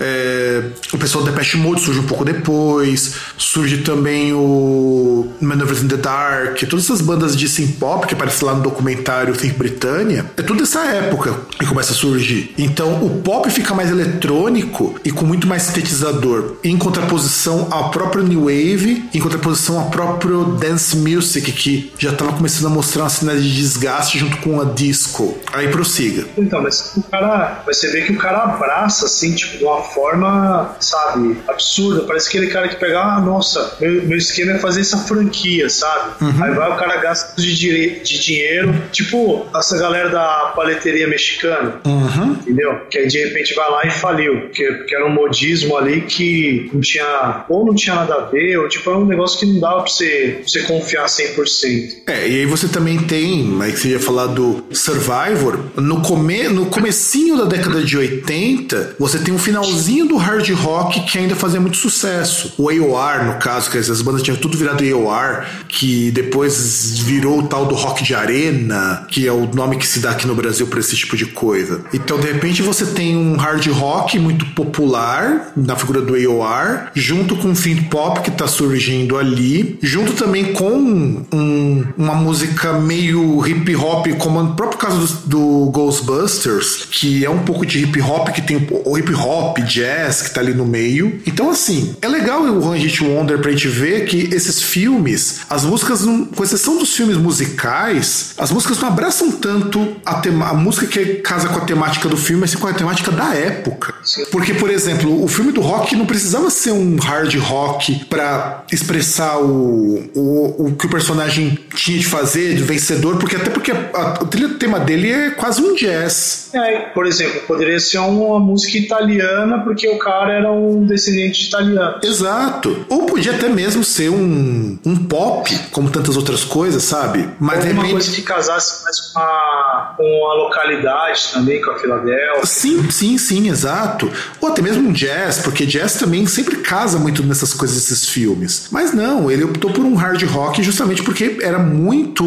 é, 0.00 0.62
o 0.92 0.98
pessoal 0.98 1.22
do 1.22 1.30
Depeche 1.30 1.58
Mode 1.58 1.82
surge 1.82 2.00
um 2.00 2.06
pouco 2.06 2.24
depois. 2.24 3.14
Surge 3.36 3.78
também 3.78 4.32
o 4.32 5.28
Maneuvers 5.40 5.82
in 5.82 5.88
the 5.88 5.96
Dark. 5.96 6.58
Todas 6.68 6.86
essas 6.86 7.02
bandas 7.02 7.36
de 7.36 7.48
synth 7.48 7.78
pop 7.78 8.06
que 8.06 8.14
aparecem 8.14 8.46
lá 8.46 8.54
no 8.54 8.62
documentário 8.62 9.34
Think 9.34 9.56
Britannia. 9.56 10.24
É 10.36 10.42
tudo 10.42 10.60
dessa 10.60 10.80
época 10.86 11.34
que 11.58 11.66
começa 11.66 11.92
a 11.92 11.94
surgir. 11.94 12.54
Então 12.56 13.04
o 13.04 13.20
pop 13.22 13.50
fica 13.50 13.74
mais 13.74 13.90
eletrônico 13.90 14.98
e 15.04 15.10
com 15.10 15.26
muito 15.26 15.46
mais 15.46 15.62
sintetizador. 15.62 16.56
Em 16.64 16.78
contraposição 16.78 17.68
ao 17.70 17.90
próprio 17.90 18.22
New 18.22 18.44
Wave, 18.44 19.04
em 19.12 19.20
contraposição 19.20 19.78
ao 19.78 19.90
próprio 19.90 20.44
Dance 20.56 20.96
Music, 20.96 21.52
que 21.52 21.92
já 21.98 22.10
estava 22.10 22.32
começando 22.32 22.66
a 22.66 22.70
mostrar 22.70 23.02
uma 23.02 23.10
cena 23.10 23.36
de 23.36 23.54
desgaste 23.54 24.18
junto 24.18 24.38
com 24.38 24.60
a 24.60 24.64
disco. 24.64 25.36
Aí 25.52 25.68
prossiga. 25.68 26.26
Então, 26.38 26.62
mas 26.62 26.92
o 26.96 27.02
cara. 27.02 27.62
Você 27.66 27.90
vê 27.90 28.02
que 28.02 28.12
o 28.12 28.16
cara 28.16 28.44
abraça, 28.44 29.06
assim, 29.06 29.34
tipo, 29.34 29.58
de 29.58 29.64
uma 29.64 29.82
forma, 29.94 30.76
sabe, 30.80 31.36
absurda. 31.48 32.02
Parece 32.02 32.28
aquele 32.28 32.48
cara 32.48 32.68
que 32.68 32.76
pega, 32.76 33.00
ah, 33.00 33.20
nossa, 33.20 33.76
meu, 33.80 34.02
meu 34.04 34.18
esquema 34.18 34.52
é 34.52 34.58
fazer 34.58 34.80
essa 34.80 34.98
franquia, 34.98 35.68
sabe? 35.68 36.24
Uhum. 36.24 36.44
Aí 36.44 36.54
vai 36.54 36.70
o 36.70 36.76
cara 36.76 36.96
gasta 36.96 37.40
de, 37.40 38.00
de 38.00 38.18
dinheiro, 38.20 38.74
tipo 38.92 39.46
essa 39.54 39.78
galera 39.78 40.08
da 40.08 40.52
paleteria 40.54 41.08
mexicana, 41.08 41.80
uhum. 41.84 42.32
entendeu? 42.32 42.80
Que 42.90 42.98
aí 42.98 43.08
de 43.08 43.18
repente 43.18 43.54
vai 43.54 43.70
lá 43.70 43.86
e 43.86 43.90
faliu, 43.90 44.40
porque, 44.42 44.64
porque 44.64 44.94
era 44.94 45.06
um 45.06 45.12
modismo 45.12 45.76
ali 45.76 46.02
que 46.02 46.70
não 46.72 46.80
tinha, 46.80 47.44
ou 47.48 47.66
não 47.66 47.74
tinha 47.74 47.94
nada 47.94 48.14
a 48.14 48.20
ver, 48.26 48.58
ou 48.58 48.68
tipo, 48.68 48.88
era 48.90 48.98
um 48.98 49.06
negócio 49.06 49.38
que 49.38 49.46
não 49.46 49.60
dava 49.60 49.82
pra 49.82 49.90
você, 49.90 50.38
pra 50.40 50.48
você 50.48 50.62
confiar 50.62 51.06
100%. 51.06 52.02
É, 52.06 52.28
e 52.28 52.40
aí 52.40 52.46
você 52.46 52.68
também 52.68 52.98
tem, 52.98 53.42
mas 53.42 53.80
você 53.80 53.88
ia 53.88 54.00
falar 54.00 54.26
do 54.26 54.64
Survivor, 54.72 55.58
no, 55.76 56.00
come, 56.02 56.48
no 56.48 56.66
comecinho 56.66 57.36
da 57.36 57.44
década 57.44 57.82
de 57.82 57.96
80, 57.96 58.96
você 58.98 59.18
tem 59.18 59.32
um 59.32 59.38
finalzinho 59.38 59.79
finalzinho 59.80 60.06
do 60.06 60.16
hard 60.16 60.48
rock 60.50 61.00
que 61.00 61.18
ainda 61.18 61.34
fazia 61.34 61.60
muito 61.60 61.76
sucesso. 61.76 62.52
O 62.58 62.68
AOR, 62.68 63.24
no 63.24 63.38
caso, 63.38 63.70
que 63.70 63.78
as 63.78 64.02
bandas 64.02 64.22
tinham 64.22 64.36
tudo 64.36 64.56
virado 64.56 64.84
AOR, 64.84 65.44
que 65.68 66.10
depois 66.10 66.98
virou 66.98 67.40
o 67.40 67.42
tal 67.44 67.66
do 67.66 67.74
rock 67.74 68.04
de 68.04 68.14
arena, 68.14 69.06
que 69.08 69.26
é 69.26 69.32
o 69.32 69.46
nome 69.52 69.76
que 69.76 69.86
se 69.86 70.00
dá 70.00 70.10
aqui 70.10 70.26
no 70.26 70.34
Brasil 70.34 70.66
para 70.66 70.80
esse 70.80 70.94
tipo 70.94 71.16
de 71.16 71.26
coisa. 71.26 71.82
Então, 71.92 72.18
de 72.18 72.26
repente, 72.26 72.62
você 72.62 72.86
tem 72.86 73.16
um 73.16 73.36
hard 73.36 73.66
rock 73.68 74.18
muito 74.18 74.44
popular 74.54 75.52
na 75.56 75.74
figura 75.76 76.02
do 76.02 76.14
AOR, 76.14 76.90
junto 76.94 77.36
com 77.36 77.50
o 77.50 77.56
synth 77.56 77.88
pop 77.88 78.20
que 78.20 78.30
tá 78.30 78.46
surgindo 78.46 79.16
ali, 79.16 79.78
junto 79.82 80.12
também 80.12 80.52
com 80.52 81.24
um, 81.32 81.84
uma 81.96 82.14
música 82.14 82.74
meio 82.74 83.46
hip 83.46 83.74
hop, 83.76 84.06
como 84.18 84.42
no 84.42 84.54
próprio 84.54 84.78
caso 84.78 85.22
do, 85.26 85.40
do 85.40 85.70
Ghostbusters, 85.70 86.86
que 86.90 87.24
é 87.24 87.30
um 87.30 87.38
pouco 87.38 87.64
de 87.64 87.82
hip 87.82 88.00
hop, 88.00 88.28
que 88.28 88.42
tem 88.42 88.68
o 88.84 88.98
hip 88.98 89.14
hop, 89.14 89.58
jazz 89.62 90.22
que 90.22 90.30
tá 90.30 90.40
ali 90.40 90.54
no 90.54 90.66
meio. 90.66 91.20
Então, 91.26 91.50
assim, 91.50 91.96
é 92.00 92.08
legal 92.08 92.42
o 92.42 92.68
One 92.68 92.78
Hit 92.78 93.02
Wonder 93.02 93.38
pra 93.38 93.50
gente 93.50 93.68
ver 93.68 94.06
que 94.06 94.28
esses 94.34 94.62
filmes, 94.62 95.40
as 95.48 95.64
músicas, 95.64 96.02
com 96.34 96.44
exceção 96.44 96.76
dos 96.76 96.94
filmes 96.94 97.16
musicais, 97.16 98.34
as 98.38 98.50
músicas 98.50 98.78
não 98.78 98.88
abraçam 98.88 99.30
tanto 99.32 99.96
a, 100.04 100.14
tema, 100.14 100.48
a 100.48 100.54
música 100.54 100.86
que 100.86 101.16
casa 101.16 101.48
com 101.48 101.58
a 101.58 101.64
temática 101.64 102.08
do 102.08 102.16
filme, 102.16 102.42
mas 102.42 102.50
sim 102.50 102.58
com 102.58 102.66
a 102.66 102.72
temática 102.72 103.10
da 103.10 103.34
época. 103.34 103.94
Porque, 104.30 104.54
por 104.54 104.70
exemplo, 104.70 105.22
o 105.22 105.28
filme 105.28 105.52
do 105.52 105.60
rock 105.60 105.94
não 105.96 106.06
precisava 106.06 106.50
ser 106.50 106.72
um 106.72 106.96
hard 106.96 107.34
rock 107.36 108.04
para 108.06 108.64
expressar 108.72 109.38
o, 109.38 110.10
o, 110.14 110.66
o 110.66 110.74
que 110.76 110.86
o 110.86 110.90
personagem 110.90 111.58
tinha 111.74 111.98
de 111.98 112.06
fazer, 112.06 112.54
de 112.54 112.62
vencedor, 112.62 113.18
porque 113.18 113.36
até 113.36 113.50
porque 113.50 113.70
a, 113.70 113.90
a, 113.94 114.22
o 114.22 114.26
tema 114.58 114.80
dele 114.80 115.10
é 115.10 115.30
quase 115.30 115.62
um 115.62 115.74
jazz. 115.74 116.50
É, 116.52 116.78
por 116.94 117.06
exemplo, 117.06 117.40
poderia 117.46 117.78
ser 117.78 117.98
uma 117.98 118.38
música 118.38 118.78
italiana 118.78 119.49
porque 119.58 119.88
o 119.88 119.98
cara 119.98 120.32
era 120.32 120.52
um 120.52 120.86
descendente 120.86 121.42
de 121.42 121.48
italiano. 121.48 121.98
Exato. 122.02 122.86
Ou 122.88 123.06
podia 123.06 123.32
até 123.32 123.48
mesmo 123.48 123.84
ser 123.84 124.10
um, 124.10 124.78
um 124.84 124.96
pop, 125.04 125.54
como 125.70 125.90
tantas 125.90 126.16
outras 126.16 126.44
coisas, 126.44 126.82
sabe? 126.82 127.28
Mas 127.38 127.64
Ou 127.64 127.72
uma 127.72 127.82
repente... 127.82 127.92
coisa 127.92 128.12
que 128.12 128.22
casasse 128.22 128.84
mais 128.84 129.00
com 129.00 129.18
a, 129.18 129.94
com 129.96 130.30
a 130.30 130.34
localidade 130.34 131.30
também, 131.32 131.60
com 131.60 131.70
a 131.70 131.78
Filadélfia. 131.78 132.46
Sim, 132.46 132.90
sim, 132.90 133.18
sim, 133.18 133.48
exato. 133.48 134.10
Ou 134.40 134.48
até 134.48 134.62
mesmo 134.62 134.88
um 134.88 134.92
jazz, 134.92 135.38
porque 135.38 135.66
jazz 135.66 135.94
também 135.94 136.26
sempre 136.26 136.56
casa 136.56 136.98
muito 136.98 137.22
nessas 137.22 137.52
coisas 137.52 137.76
desses 137.76 138.08
filmes. 138.08 138.68
Mas 138.70 138.92
não, 138.92 139.30
ele 139.30 139.44
optou 139.44 139.70
por 139.72 139.84
um 139.84 139.94
hard 139.94 140.22
rock 140.24 140.62
justamente 140.62 141.02
porque 141.02 141.38
era 141.42 141.58
muito 141.58 142.24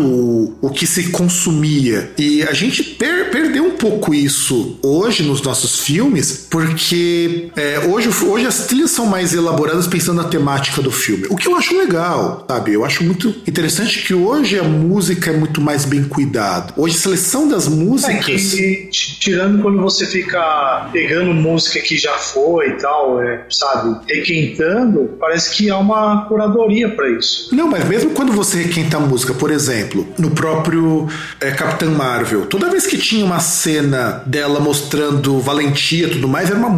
o 0.61 0.69
que 0.69 0.85
se 0.85 1.09
consumia. 1.11 2.11
E 2.17 2.43
a 2.43 2.53
gente 2.53 2.83
per 2.83 3.31
perdeu 3.31 3.65
um 3.65 3.77
pouco 3.77 4.13
isso 4.13 4.77
hoje 4.83 5.23
nos 5.23 5.41
nossos 5.41 5.79
filmes, 5.79 6.47
porque 6.49 7.12
é, 7.55 7.79
hoje, 7.87 8.09
hoje 8.25 8.45
as 8.45 8.67
trilhas 8.67 8.91
são 8.91 9.05
mais 9.05 9.33
elaboradas 9.33 9.87
pensando 9.87 10.21
na 10.21 10.27
temática 10.27 10.81
do 10.81 10.91
filme. 10.91 11.25
O 11.29 11.35
que 11.35 11.47
eu 11.47 11.55
acho 11.55 11.77
legal, 11.77 12.45
sabe? 12.47 12.73
Eu 12.73 12.85
acho 12.85 13.03
muito 13.03 13.29
interessante 13.47 14.03
que 14.05 14.13
hoje 14.13 14.59
a 14.59 14.63
música 14.63 15.31
é 15.31 15.33
muito 15.33 15.61
mais 15.61 15.85
bem 15.85 16.03
cuidada. 16.03 16.73
Hoje 16.77 16.97
a 16.97 16.99
seleção 16.99 17.47
das 17.47 17.67
músicas. 17.67 18.53
É 18.53 18.57
que, 18.57 18.89
tirando 18.91 19.61
quando 19.61 19.81
você 19.81 20.05
fica 20.05 20.89
pegando 20.91 21.33
música 21.33 21.79
que 21.79 21.97
já 21.97 22.13
foi 22.13 22.69
e 22.69 22.73
tal, 22.73 23.21
é, 23.21 23.45
sabe? 23.49 23.99
Requentando, 24.07 25.17
parece 25.19 25.55
que 25.55 25.69
há 25.69 25.77
uma 25.77 26.25
curadoria 26.25 26.89
para 26.89 27.09
isso. 27.09 27.53
Não, 27.53 27.67
mas 27.67 27.87
mesmo 27.87 28.11
quando 28.11 28.31
você 28.31 28.63
requenta 28.63 28.97
a 28.97 28.99
música, 28.99 29.33
por 29.33 29.51
exemplo, 29.51 30.07
no 30.17 30.31
próprio 30.31 31.07
é, 31.39 31.51
Capitã 31.51 31.89
Marvel, 31.89 32.45
toda 32.45 32.69
vez 32.69 32.85
que 32.87 32.97
tinha 32.97 33.25
uma 33.25 33.39
cena 33.39 34.23
dela 34.25 34.59
mostrando 34.59 35.39
valentia 35.39 36.07
e 36.07 36.09
tudo 36.11 36.27
mais, 36.27 36.49
era 36.49 36.57
uma 36.57 36.69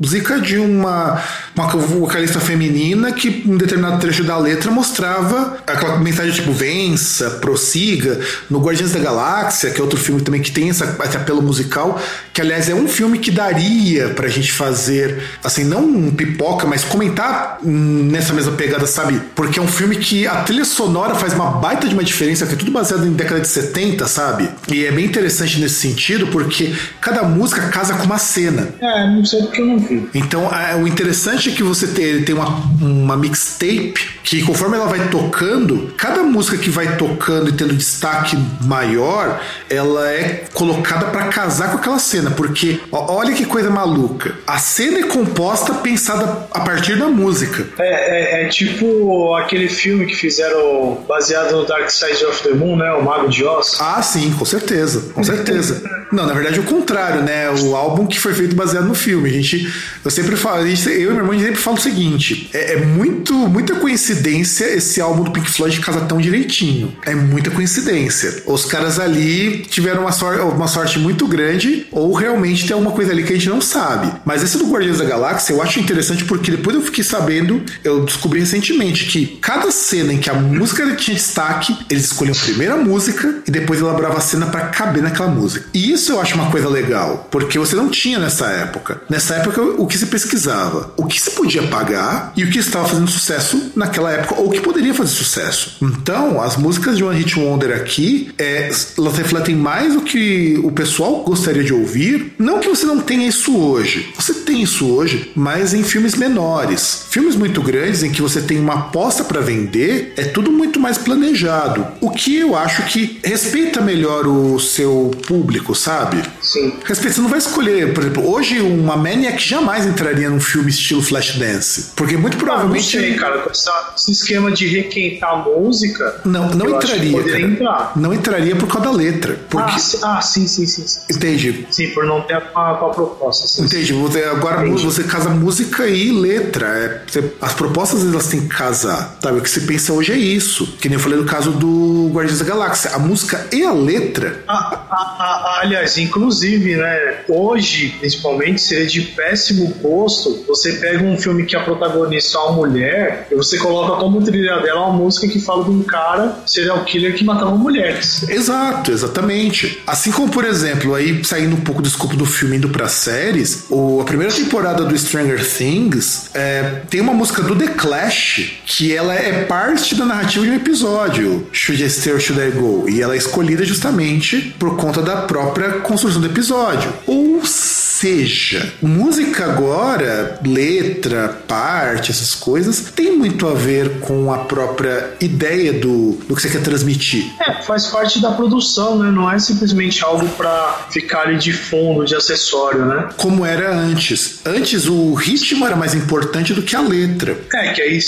música 0.00 0.40
de 0.40 0.58
uma, 0.58 1.22
uma 1.54 1.66
vocalista 1.68 2.40
feminina 2.40 3.12
que, 3.12 3.44
em 3.46 3.56
determinado 3.56 3.98
trecho 4.00 4.24
da 4.24 4.36
letra, 4.36 4.70
mostrava 4.70 5.58
aquela 5.66 5.98
mensagem 5.98 6.32
tipo 6.32 6.52
vença, 6.52 7.30
prossiga. 7.30 8.20
No 8.48 8.60
Guardiões 8.60 8.92
da 8.92 9.00
Galáxia, 9.00 9.70
que 9.70 9.80
é 9.80 9.82
outro 9.82 9.98
filme 9.98 10.20
também 10.20 10.40
que 10.40 10.50
tem 10.50 10.70
essa, 10.70 10.96
esse 11.04 11.16
apelo 11.16 11.42
musical, 11.42 12.00
que 12.32 12.40
aliás 12.40 12.68
é 12.68 12.74
um 12.74 12.88
filme 12.88 13.18
que 13.18 13.30
daria 13.30 14.08
pra 14.10 14.28
gente 14.28 14.52
fazer, 14.52 15.22
assim, 15.42 15.64
não 15.64 15.84
um 15.84 16.10
pipoca, 16.10 16.66
mas 16.66 16.84
comentar 16.84 17.58
nessa 17.62 18.32
mesma 18.32 18.52
pegada, 18.52 18.86
sabe? 18.86 19.20
Porque 19.34 19.58
é 19.58 19.62
um 19.62 19.68
filme 19.68 19.96
que 19.96 20.26
a 20.26 20.42
trilha 20.42 20.64
sonora 20.64 21.14
faz 21.14 21.32
uma 21.32 21.50
baita 21.52 21.88
de 21.88 21.94
uma 21.94 22.04
diferença, 22.04 22.46
que 22.46 22.54
é 22.54 22.56
tudo 22.56 22.70
baseado 22.70 23.06
em 23.06 23.12
década 23.12 23.40
de 23.40 23.48
70, 23.48 24.06
sabe? 24.06 24.48
E 24.68 24.84
é 24.84 24.92
bem 24.92 25.04
interessante 25.04 25.58
nesse 25.60 25.76
sentido, 25.76 26.28
porque 26.28 26.74
cada 27.00 27.22
música 27.22 27.68
casa 27.68 27.94
com 27.94 28.04
uma 28.04 28.18
cena. 28.18 28.68
É, 28.80 29.06
não 29.06 29.24
sei 29.24 29.42
porque 29.42 29.60
eu 29.60 29.66
não 29.66 29.73
Então, 30.14 30.50
é, 30.52 30.76
o 30.76 30.86
interessante 30.86 31.50
é 31.50 31.52
que 31.52 31.62
você 31.62 31.86
tem, 31.88 32.22
tem 32.22 32.34
uma, 32.34 32.48
uma 32.80 33.16
mixtape 33.16 34.20
que, 34.22 34.42
conforme 34.42 34.76
ela 34.76 34.86
vai 34.86 35.08
tocando, 35.08 35.92
cada 35.96 36.22
música 36.22 36.56
que 36.56 36.70
vai 36.70 36.96
tocando 36.96 37.50
e 37.50 37.52
tendo 37.52 37.74
destaque 37.74 38.36
maior, 38.62 39.40
ela 39.68 40.10
é 40.10 40.44
colocada 40.52 41.06
para 41.06 41.28
casar 41.28 41.70
com 41.70 41.78
aquela 41.78 41.98
cena, 41.98 42.30
porque 42.30 42.80
ó, 42.90 43.16
olha 43.16 43.32
que 43.32 43.44
coisa 43.44 43.70
maluca. 43.70 44.34
A 44.46 44.58
cena 44.58 45.00
é 45.00 45.02
composta 45.04 45.74
pensada 45.74 46.46
a 46.50 46.60
partir 46.60 46.96
da 46.96 47.08
música. 47.08 47.66
É, 47.78 48.42
é, 48.42 48.44
é 48.44 48.48
tipo 48.48 49.34
aquele 49.34 49.68
filme 49.68 50.06
que 50.06 50.14
fizeram 50.14 51.04
baseado 51.08 51.52
no 51.52 51.66
Dark 51.66 51.90
Side 51.90 52.24
of 52.24 52.42
the 52.42 52.54
Moon, 52.54 52.76
né? 52.76 52.92
O 52.92 53.02
Mago 53.02 53.28
de 53.28 53.44
Oz. 53.44 53.76
Ah, 53.80 54.02
sim, 54.02 54.32
com 54.32 54.44
certeza, 54.44 55.12
com 55.12 55.22
certeza. 55.22 55.82
Não, 56.12 56.26
na 56.26 56.32
verdade 56.32 56.58
é 56.58 56.60
o 56.60 56.64
contrário, 56.64 57.22
né? 57.22 57.50
O 57.50 57.74
álbum 57.74 58.06
que 58.06 58.18
foi 58.18 58.32
feito 58.34 58.54
baseado 58.54 58.86
no 58.86 58.94
filme. 58.94 59.28
A 59.28 59.32
gente, 59.32 59.63
eu 60.04 60.10
sempre 60.10 60.36
falo, 60.36 60.66
gente, 60.66 60.88
eu 60.88 61.10
e 61.10 61.14
meu 61.14 61.16
irmão 61.16 61.38
sempre 61.38 61.56
falo 61.56 61.76
o 61.76 61.80
seguinte: 61.80 62.50
é, 62.52 62.74
é 62.74 62.76
muito, 62.84 63.34
muita 63.34 63.74
coincidência 63.76 64.64
esse 64.64 65.00
álbum 65.00 65.24
do 65.24 65.30
Pink 65.30 65.50
Floyd 65.50 65.80
casa 65.80 66.00
tão 66.02 66.18
direitinho. 66.18 66.96
É 67.04 67.14
muita 67.14 67.50
coincidência. 67.50 68.42
Os 68.46 68.64
caras 68.64 68.98
ali 68.98 69.64
tiveram 69.68 70.02
uma, 70.02 70.12
sorte, 70.12 70.40
uma 70.40 70.68
sorte 70.68 70.98
muito 70.98 71.26
grande, 71.26 71.86
ou 71.90 72.12
realmente 72.12 72.66
tem 72.66 72.74
alguma 72.74 72.92
coisa 72.92 73.12
ali 73.12 73.22
que 73.22 73.32
a 73.32 73.36
gente 73.36 73.48
não 73.48 73.60
sabe. 73.60 74.12
Mas 74.24 74.42
esse 74.42 74.58
do 74.58 74.66
Guardiões 74.66 74.98
da 74.98 75.04
Galáxia 75.04 75.52
eu 75.52 75.62
acho 75.62 75.80
interessante 75.80 76.24
porque 76.24 76.50
depois 76.50 76.76
eu 76.76 76.82
fiquei 76.82 77.04
sabendo, 77.04 77.62
eu 77.82 78.04
descobri 78.04 78.40
recentemente 78.40 79.04
que 79.06 79.38
cada 79.40 79.70
cena 79.70 80.12
em 80.12 80.18
que 80.18 80.30
a 80.30 80.34
música 80.34 80.94
tinha 80.96 81.16
destaque, 81.16 81.76
eles 81.90 82.04
escolhiam 82.04 82.34
a 82.36 82.44
primeira 82.44 82.76
música 82.76 83.42
e 83.46 83.50
depois 83.50 83.80
elaboravam 83.80 84.18
a 84.18 84.20
cena 84.20 84.46
para 84.46 84.66
caber 84.66 85.02
naquela 85.02 85.28
música. 85.28 85.66
E 85.72 85.92
isso 85.92 86.12
eu 86.12 86.20
acho 86.20 86.34
uma 86.34 86.50
coisa 86.50 86.68
legal, 86.68 87.28
porque 87.30 87.58
você 87.58 87.76
não 87.76 87.88
tinha 87.88 88.18
nessa 88.18 88.46
época. 88.46 89.00
Nessa 89.08 89.36
época, 89.36 89.53
o 89.60 89.86
que 89.86 89.98
se 89.98 90.06
pesquisava? 90.06 90.92
O 90.96 91.06
que 91.06 91.20
se 91.20 91.30
podia 91.32 91.62
pagar 91.64 92.32
e 92.36 92.44
o 92.44 92.50
que 92.50 92.58
estava 92.58 92.88
fazendo 92.88 93.10
sucesso 93.10 93.72
naquela 93.74 94.10
época, 94.12 94.40
ou 94.40 94.48
o 94.48 94.50
que 94.50 94.60
poderia 94.60 94.94
fazer 94.94 95.10
sucesso. 95.10 95.76
Então, 95.82 96.40
as 96.40 96.56
músicas 96.56 96.96
de 96.96 97.04
One 97.04 97.18
Hit 97.18 97.38
Wonder 97.38 97.74
aqui, 97.76 98.32
é, 98.38 98.70
elas 98.98 99.16
refletem 99.16 99.54
mais 99.54 99.94
o 99.94 100.00
que 100.00 100.60
o 100.62 100.70
pessoal 100.72 101.22
gostaria 101.22 101.62
de 101.62 101.72
ouvir. 101.72 102.34
Não 102.38 102.60
que 102.60 102.68
você 102.68 102.86
não 102.86 103.00
tenha 103.00 103.26
isso 103.26 103.56
hoje. 103.56 104.12
Você 104.16 104.34
tem 104.34 104.62
isso 104.62 104.86
hoje, 104.86 105.32
mas 105.34 105.74
em 105.74 105.82
filmes 105.82 106.14
menores. 106.14 107.06
Filmes 107.10 107.36
muito 107.36 107.62
grandes 107.62 108.02
em 108.02 108.10
que 108.10 108.22
você 108.22 108.40
tem 108.40 108.58
uma 108.58 108.74
aposta 108.74 109.24
para 109.24 109.40
vender, 109.40 110.14
é 110.16 110.24
tudo 110.24 110.50
muito 110.50 110.80
mais 110.80 110.98
planejado. 110.98 111.86
O 112.00 112.10
que 112.10 112.36
eu 112.36 112.56
acho 112.56 112.82
que 112.84 113.20
respeita 113.22 113.80
melhor 113.80 114.26
o 114.26 114.58
seu 114.58 115.10
público, 115.26 115.74
sabe? 115.74 116.22
Sim. 116.40 116.72
Respeita, 116.84 117.14
você 117.14 117.20
não 117.20 117.28
vai 117.28 117.38
escolher, 117.38 117.92
por 117.92 118.02
exemplo, 118.02 118.30
hoje 118.30 118.60
uma 118.60 118.96
Maniac 118.96 119.43
jamais 119.48 119.86
entraria 119.86 120.28
num 120.30 120.40
filme 120.40 120.70
estilo 120.70 121.02
Flashdance. 121.02 121.92
Porque 121.96 122.16
muito 122.16 122.36
provavelmente. 122.36 122.96
Ah, 122.96 123.00
não 123.00 123.08
sei, 123.08 123.16
cara, 123.16 123.38
com 123.38 123.50
esse 123.50 124.10
esquema 124.10 124.50
de 124.50 124.66
requentar 124.66 125.30
a 125.30 125.36
música. 125.36 126.20
Não, 126.24 126.50
não 126.50 126.76
entraria. 126.76 127.40
Entrar. 127.40 127.92
Não 127.96 128.14
entraria 128.14 128.56
por 128.56 128.68
causa 128.68 128.88
da 128.88 128.90
letra. 128.90 129.38
Porque... 129.48 129.72
Ah, 130.02 130.18
ah 130.18 130.22
sim, 130.22 130.46
sim, 130.46 130.66
sim, 130.66 130.86
sim. 130.86 131.00
Entende? 131.10 131.66
Sim, 131.70 131.88
por 131.88 132.04
não 132.04 132.22
ter 132.22 132.34
a, 132.34 132.70
a 132.70 132.74
proposta. 132.90 133.46
Sim, 133.46 133.64
Entende? 133.64 133.92
Você, 133.92 134.24
agora 134.24 134.66
Entendi. 134.66 134.84
você 134.84 135.04
casa 135.04 135.30
música 135.30 135.86
e 135.86 136.10
letra. 136.10 136.66
É, 136.66 137.02
você, 137.06 137.32
as 137.40 137.54
propostas 137.54 138.04
elas 138.04 138.28
têm 138.28 138.42
que 138.42 138.48
casar. 138.48 139.16
Sabe? 139.22 139.38
O 139.38 139.42
que 139.42 139.50
se 139.50 139.60
pensa 139.62 139.92
hoje 139.92 140.12
é 140.12 140.16
isso. 140.16 140.76
Que 140.80 140.88
nem 140.88 140.96
eu 140.96 141.02
falei 141.02 141.18
no 141.18 141.24
caso 141.24 141.50
do 141.50 142.10
Guardiões 142.12 142.38
da 142.38 142.44
Galáxia. 142.44 142.90
A 142.92 142.98
música 142.98 143.46
e 143.52 143.64
a 143.64 143.72
letra. 143.72 144.42
Ah, 144.48 144.86
ah, 144.90 145.16
ah, 145.18 145.60
aliás, 145.62 145.98
inclusive, 145.98 146.76
né? 146.76 147.24
Hoje, 147.28 147.94
principalmente, 147.98 148.60
seria 148.60 148.86
de 148.86 149.02
péssimo 149.24 149.74
gosto. 149.80 150.44
Você 150.46 150.72
pega 150.72 151.02
um 151.02 151.16
filme 151.16 151.44
que 151.44 151.56
a 151.56 151.60
protagonista 151.60 152.38
é 152.38 152.40
uma 152.42 152.52
mulher 152.52 153.28
e 153.30 153.34
você 153.34 153.58
coloca 153.58 153.98
como 153.98 154.22
trilha 154.22 154.58
dela 154.60 154.88
uma 154.88 154.98
música 154.98 155.26
que 155.26 155.40
fala 155.40 155.64
de 155.64 155.70
um 155.70 155.82
cara 155.82 156.42
serial 156.46 156.84
killer 156.84 157.14
que 157.14 157.24
matava 157.24 157.56
mulheres. 157.56 158.28
Exato, 158.28 158.92
exatamente. 158.92 159.82
Assim 159.86 160.12
como, 160.12 160.30
por 160.30 160.44
exemplo, 160.44 160.94
aí 160.94 161.24
saindo 161.24 161.56
um 161.56 161.60
pouco 161.60 161.80
do 161.80 161.88
escopo 161.88 162.16
do 162.16 162.26
filme 162.26 162.56
indo 162.56 162.68
pra 162.68 162.86
séries, 162.88 163.64
o, 163.70 164.00
a 164.00 164.04
primeira 164.04 164.32
temporada 164.32 164.84
do 164.84 164.96
Stranger 164.96 165.42
Things 165.56 166.30
é, 166.34 166.82
tem 166.90 167.00
uma 167.00 167.14
música 167.14 167.42
do 167.42 167.56
The 167.56 167.68
Clash 167.68 168.58
que 168.66 168.94
ela 168.94 169.14
é 169.14 169.44
parte 169.44 169.94
da 169.94 170.04
narrativa 170.04 170.44
de 170.44 170.50
um 170.50 170.54
episódio, 170.54 171.46
Should 171.50 171.82
I 171.82 171.88
Stay 171.88 172.12
or 172.12 172.20
Should 172.20 172.40
I 172.40 172.50
Go? 172.50 172.88
E 172.88 173.00
ela 173.00 173.14
é 173.14 173.16
escolhida 173.16 173.64
justamente 173.64 174.54
por 174.58 174.76
conta 174.76 175.00
da 175.00 175.16
própria 175.22 175.80
construção 175.80 176.20
do 176.20 176.26
episódio. 176.26 176.92
Ou 177.06 177.44
seja, 177.44 178.72
música 178.82 179.13
agora, 179.54 180.38
letra, 180.44 181.28
parte, 181.46 182.10
essas 182.10 182.34
coisas, 182.34 182.80
tem 182.94 183.16
muito 183.16 183.46
a 183.46 183.54
ver 183.54 184.00
com 184.00 184.32
a 184.32 184.38
própria 184.38 185.14
ideia 185.20 185.72
do, 185.72 186.12
do 186.26 186.34
que 186.34 186.42
você 186.42 186.48
quer 186.48 186.62
transmitir. 186.62 187.32
É, 187.40 187.62
faz 187.62 187.86
parte 187.86 188.20
da 188.20 188.32
produção, 188.32 188.98
né? 188.98 189.10
Não 189.10 189.30
é 189.30 189.38
simplesmente 189.38 190.04
algo 190.04 190.28
para 190.30 190.86
ficar 190.90 191.22
ali 191.22 191.38
de 191.38 191.52
fundo, 191.52 192.04
de 192.04 192.14
acessório, 192.14 192.84
né? 192.84 193.08
Como 193.16 193.44
era 193.44 193.74
antes. 193.74 194.40
Antes 194.44 194.86
o 194.86 195.14
ritmo 195.14 195.66
era 195.66 195.76
mais 195.76 195.94
importante 195.94 196.52
do 196.52 196.62
que 196.62 196.74
a 196.74 196.80
letra. 196.80 197.38
É, 197.54 197.72
que 197.72 197.82
aí 197.82 197.98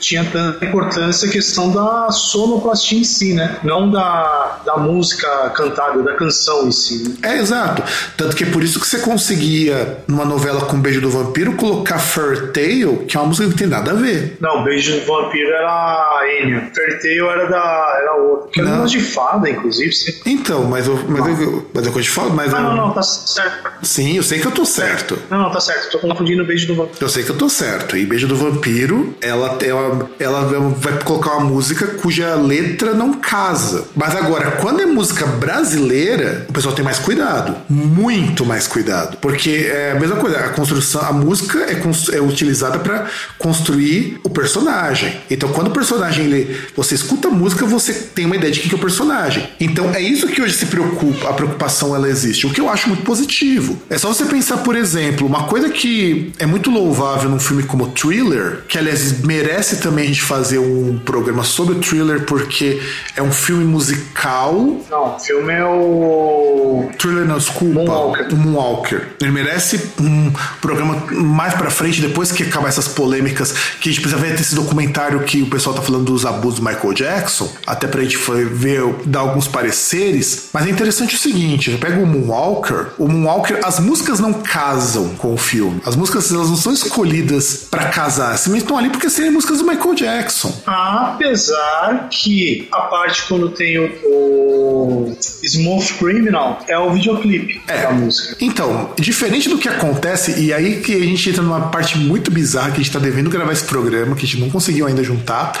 tinha 0.00 0.24
tanta 0.24 0.64
importância 0.64 1.28
a 1.28 1.30
questão 1.32 1.70
da 1.70 2.10
sonoplastia 2.10 2.98
em 2.98 3.04
si, 3.04 3.34
né? 3.34 3.58
Não 3.62 3.90
da, 3.90 4.60
da 4.64 4.76
música 4.76 5.50
cantada, 5.50 6.02
da 6.02 6.14
canção 6.14 6.66
em 6.66 6.72
si. 6.72 7.08
Né? 7.08 7.14
É, 7.22 7.38
exato. 7.38 7.82
Tanto 8.16 8.34
que 8.36 8.44
é 8.44 8.46
por 8.46 8.62
isso 8.62 8.80
que 8.80 8.86
você 8.86 8.98
conseguia, 8.98 9.98
numa 10.06 10.24
novela 10.24 10.53
com 10.62 10.78
Beijo 10.78 11.00
do 11.00 11.10
Vampiro, 11.10 11.54
colocar 11.54 11.98
Fairy 11.98 12.48
Tale, 12.52 13.04
que 13.06 13.16
é 13.16 13.20
uma 13.20 13.28
música 13.28 13.44
que 13.44 13.50
não 13.50 13.58
tem 13.58 13.66
nada 13.66 13.90
a 13.92 13.94
ver. 13.94 14.36
Não, 14.40 14.64
Beijo 14.64 15.00
do 15.00 15.06
Vampiro 15.06 15.50
era 15.50 15.68
a 15.68 16.22
Enya. 16.40 16.70
Fairy 16.74 16.98
Tale 17.00 17.28
era 17.28 17.46
da 17.46 17.98
era 18.00 18.14
outra. 18.14 18.50
Que 18.50 18.60
era 18.60 18.84
de 18.84 19.00
fada, 19.00 19.48
inclusive. 19.48 19.92
Sim. 19.92 20.12
Então, 20.26 20.64
mas 20.64 20.86
eu, 20.86 20.98
mas, 21.08 21.40
eu, 21.40 21.66
mas 21.72 21.86
eu 21.86 21.92
coisa 21.92 22.08
de 22.08 22.10
fada, 22.10 22.30
mas. 22.30 22.52
Não, 22.52 22.62
não, 22.62 22.76
não, 22.76 22.90
tá 22.92 23.02
certo. 23.02 23.70
Sim, 23.82 24.16
eu 24.16 24.22
sei 24.22 24.40
que 24.40 24.46
eu 24.46 24.52
tô 24.52 24.64
certo. 24.64 25.18
Não, 25.30 25.38
não, 25.38 25.50
tá 25.50 25.60
certo. 25.60 25.90
Tô 25.90 25.98
confundindo 25.98 26.44
Beijo 26.44 26.66
do 26.66 26.74
Vampiro. 26.74 26.98
Eu 27.00 27.08
sei 27.08 27.22
que 27.22 27.30
eu 27.30 27.38
tô 27.38 27.48
certo. 27.48 27.96
E 27.96 28.04
Beijo 28.06 28.26
do 28.26 28.36
Vampiro, 28.36 29.14
ela, 29.20 29.58
ela, 29.62 30.10
ela 30.18 30.44
vai 30.76 30.98
colocar 31.02 31.36
uma 31.36 31.46
música 31.46 31.86
cuja 31.86 32.34
letra 32.34 32.94
não 32.94 33.14
casa. 33.14 33.88
Mas 33.94 34.14
agora, 34.14 34.52
quando 34.52 34.80
é 34.80 34.86
música 34.86 35.26
brasileira, 35.26 36.46
o 36.48 36.52
pessoal 36.52 36.74
tem 36.74 36.84
mais 36.84 36.98
cuidado. 36.98 37.56
Muito 37.68 38.44
mais 38.44 38.66
cuidado. 38.66 39.16
Porque 39.18 39.70
é 39.72 39.92
a 39.92 40.00
mesma 40.00 40.16
coisa, 40.16 40.36
a 40.44 40.48
construção, 40.50 41.00
a 41.02 41.12
música 41.12 41.58
é, 41.60 42.16
é 42.16 42.20
utilizada 42.20 42.78
para 42.78 43.06
construir 43.38 44.20
o 44.22 44.30
personagem. 44.30 45.20
Então, 45.30 45.50
quando 45.50 45.68
o 45.68 45.70
personagem 45.70 46.24
ele, 46.26 46.56
você 46.76 46.94
escuta 46.94 47.28
a 47.28 47.30
música, 47.30 47.66
você 47.66 47.92
tem 47.92 48.26
uma 48.26 48.36
ideia 48.36 48.52
de 48.52 48.60
quem 48.60 48.72
é 48.72 48.74
o 48.74 48.78
personagem. 48.78 49.48
Então, 49.60 49.90
é 49.94 50.00
isso 50.00 50.26
que 50.28 50.40
hoje 50.40 50.54
se 50.54 50.66
preocupa, 50.66 51.28
a 51.28 51.32
preocupação 51.32 51.94
ela 51.94 52.08
existe, 52.08 52.46
o 52.46 52.50
que 52.50 52.60
eu 52.60 52.68
acho 52.68 52.88
muito 52.88 53.02
positivo. 53.02 53.78
É 53.88 53.98
só 53.98 54.08
você 54.08 54.24
pensar, 54.24 54.58
por 54.58 54.76
exemplo, 54.76 55.26
uma 55.26 55.44
coisa 55.44 55.68
que 55.68 56.32
é 56.38 56.46
muito 56.46 56.70
louvável 56.70 57.28
num 57.28 57.40
filme 57.40 57.62
como 57.62 57.88
Thriller, 57.88 58.62
que 58.68 58.78
aliás 58.78 59.20
merece 59.22 59.76
também 59.76 60.04
a 60.04 60.06
gente 60.08 60.22
fazer 60.22 60.58
um 60.58 60.98
programa 61.04 61.44
sobre 61.44 61.76
o 61.76 61.80
Thriller, 61.80 62.24
porque 62.24 62.80
é 63.16 63.22
um 63.22 63.32
filme 63.32 63.64
musical. 63.64 64.54
Não, 64.90 65.16
o 65.16 65.18
filme 65.18 65.52
é 65.52 65.64
o. 65.64 66.88
Thriller, 66.98 67.24
não, 67.26 67.38
desculpa. 67.38 67.74
Moonwalker. 67.74 68.28
O 68.32 68.36
Moonwalker. 68.36 69.08
Ele 69.20 69.30
merece 69.30 69.90
um 70.00 70.30
programa 70.60 71.04
mais 71.12 71.54
pra 71.54 71.70
frente, 71.70 72.00
depois 72.00 72.32
que 72.32 72.42
acabar 72.42 72.68
essas 72.68 72.88
polêmicas, 72.88 73.52
que 73.80 73.88
a 73.88 73.92
gente 73.92 74.00
precisa 74.00 74.20
ver 74.20 74.34
esse 74.34 74.54
documentário 74.54 75.22
que 75.24 75.42
o 75.42 75.46
pessoal 75.46 75.74
tá 75.74 75.82
falando 75.82 76.04
dos 76.04 76.26
abusos 76.26 76.60
do 76.60 76.64
Michael 76.64 76.92
Jackson, 76.94 77.50
até 77.66 77.86
pra 77.86 78.02
gente 78.02 78.18
ver, 78.52 78.82
dar 79.04 79.20
alguns 79.20 79.48
pareceres. 79.48 80.50
Mas 80.52 80.66
é 80.66 80.70
interessante 80.70 81.14
o 81.14 81.18
seguinte: 81.18 81.70
você 81.70 81.78
pega 81.78 82.00
o 82.00 82.06
Moonwalker, 82.06 82.88
o 82.98 83.08
Moonwalker, 83.08 83.60
as 83.64 83.78
músicas 83.80 84.20
não 84.20 84.32
casam 84.32 85.14
com 85.16 85.34
o 85.34 85.36
filme. 85.36 85.80
As 85.84 85.96
músicas 85.96 86.32
elas 86.32 86.48
não 86.48 86.56
são 86.56 86.72
escolhidas 86.72 87.66
para 87.70 87.86
casar, 87.88 88.36
simplesmente 88.36 88.62
estão 88.62 88.78
ali 88.78 88.90
porque 88.90 89.08
seriam 89.10 89.32
músicas 89.32 89.58
do 89.58 89.64
Michael 89.64 89.94
Jackson. 89.94 90.54
Apesar 90.66 92.08
que 92.10 92.68
a 92.72 92.82
parte 92.82 93.24
quando 93.28 93.50
tem 93.50 93.78
o, 93.78 93.90
o 94.04 95.16
Smooth 95.42 95.94
Criminal 95.94 96.58
é 96.68 96.78
o 96.78 96.92
videoclipe 96.92 97.62
é. 97.66 97.82
da 97.82 97.90
música. 97.90 98.36
Então, 98.40 98.90
diferente 98.96 99.48
do 99.48 99.58
que 99.58 99.68
acontece, 99.68 100.23
e 100.32 100.52
aí 100.52 100.80
que 100.80 100.94
a 100.94 101.00
gente 101.00 101.28
entra 101.28 101.42
numa 101.42 101.68
parte 101.68 101.98
muito 101.98 102.30
bizarra 102.30 102.70
que 102.70 102.80
a 102.80 102.82
gente 102.82 102.92
tá 102.92 102.98
devendo 102.98 103.28
gravar 103.28 103.52
esse 103.52 103.64
programa, 103.64 104.16
que 104.16 104.24
a 104.24 104.28
gente 104.28 104.40
não 104.40 104.50
conseguiu 104.50 104.86
ainda 104.86 105.02
juntar, 105.02 105.52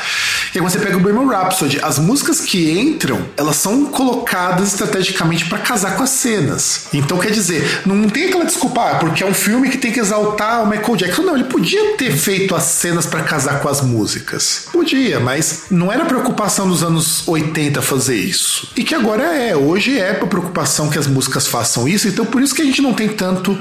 é 0.54 0.58
quando 0.58 0.70
você 0.70 0.78
pega 0.78 0.96
o 0.96 1.00
Bohemian 1.00 1.26
Rhapsody, 1.26 1.80
as 1.82 1.98
músicas 1.98 2.40
que 2.40 2.70
entram, 2.70 3.20
elas 3.36 3.56
são 3.56 3.86
colocadas 3.86 4.68
estrategicamente 4.68 5.46
para 5.46 5.58
casar 5.58 5.96
com 5.96 6.02
as 6.02 6.10
cenas. 6.10 6.86
Então, 6.92 7.18
quer 7.18 7.30
dizer, 7.30 7.82
não 7.84 8.08
tem 8.08 8.26
aquela 8.26 8.44
desculpa, 8.44 8.90
ah, 8.90 8.94
porque 8.96 9.22
é 9.22 9.26
um 9.26 9.34
filme 9.34 9.68
que 9.68 9.78
tem 9.78 9.92
que 9.92 10.00
exaltar 10.00 10.62
o 10.62 10.66
Michael 10.68 10.96
Jackson. 10.96 11.22
Não, 11.22 11.34
ele 11.34 11.44
podia 11.44 11.96
ter 11.96 12.12
feito 12.12 12.54
as 12.54 12.64
cenas 12.64 13.06
para 13.06 13.22
casar 13.22 13.60
com 13.60 13.68
as 13.68 13.80
músicas. 13.80 14.68
Podia, 14.72 15.18
mas 15.18 15.64
não 15.70 15.92
era 15.92 16.04
preocupação 16.04 16.68
dos 16.68 16.82
anos 16.82 17.26
80 17.26 17.82
fazer 17.82 18.16
isso. 18.16 18.70
E 18.76 18.84
que 18.84 18.94
agora 18.94 19.24
é, 19.24 19.56
hoje 19.56 19.98
é 19.98 20.12
a 20.12 20.26
preocupação 20.26 20.88
que 20.88 20.98
as 20.98 21.06
músicas 21.06 21.46
façam 21.46 21.88
isso, 21.88 22.06
então 22.06 22.24
por 22.24 22.42
isso 22.42 22.54
que 22.54 22.62
a 22.62 22.64
gente 22.64 22.80
não 22.80 22.94
tem 22.94 23.08
tanto 23.08 23.24
tanto. 23.34 23.58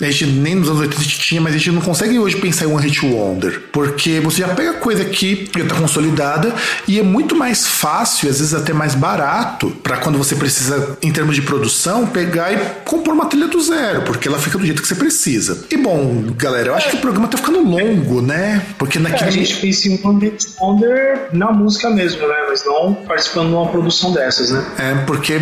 A 0.00 0.10
gente 0.10 0.26
nem 0.44 0.54
nos 0.54 0.68
anos 0.68 0.80
80 0.82 1.00
a 1.00 1.02
gente 1.02 1.18
tinha, 1.18 1.40
mas 1.40 1.54
a 1.54 1.58
gente 1.58 1.70
não 1.72 1.80
consegue 1.80 2.18
hoje 2.18 2.36
pensar 2.36 2.66
em 2.66 2.68
One 2.68 2.84
Hit 2.84 3.04
Wonder. 3.06 3.62
Porque 3.72 4.20
você 4.20 4.42
já 4.42 4.48
pega 4.48 4.74
coisa 4.74 5.02
que 5.04 5.50
já 5.56 5.64
tá 5.64 5.74
consolidada 5.74 6.54
e 6.86 7.00
é 7.00 7.02
muito 7.02 7.34
mais 7.34 7.66
fácil, 7.66 8.28
às 8.28 8.38
vezes 8.38 8.52
até 8.52 8.74
mais 8.74 8.94
barato, 8.94 9.70
para 9.82 9.96
quando 9.96 10.18
você 10.18 10.36
precisa, 10.36 10.98
em 11.02 11.10
termos 11.10 11.34
de 11.34 11.42
produção, 11.42 12.06
pegar 12.06 12.52
e 12.52 12.58
compor 12.84 13.14
uma 13.14 13.24
trilha 13.24 13.48
do 13.48 13.58
zero, 13.62 14.02
porque 14.02 14.28
ela 14.28 14.38
fica 14.38 14.58
do 14.58 14.66
jeito 14.66 14.82
que 14.82 14.88
você 14.88 14.94
precisa. 14.94 15.64
E 15.70 15.78
bom, 15.78 16.24
galera, 16.36 16.68
eu 16.68 16.74
acho 16.74 16.90
que 16.90 16.96
o 16.96 17.00
programa 17.00 17.26
tá 17.26 17.38
ficando 17.38 17.62
longo, 17.62 18.20
né? 18.20 18.62
Porque 18.78 18.98
naquele. 18.98 19.24
É, 19.24 19.28
a 19.28 19.30
gente 19.30 19.56
pensa 19.56 19.88
em 19.88 19.98
One 20.04 20.26
Hit 20.26 20.46
Wonder 20.60 21.28
na 21.32 21.50
música 21.52 21.88
mesmo, 21.88 22.20
né? 22.28 22.34
Mas 22.50 22.66
não 22.66 22.92
participando 22.92 23.48
de 23.48 23.54
uma 23.54 23.68
produção 23.68 24.12
dessas, 24.12 24.50
né? 24.50 24.62
É, 24.78 24.94
porque 25.06 25.40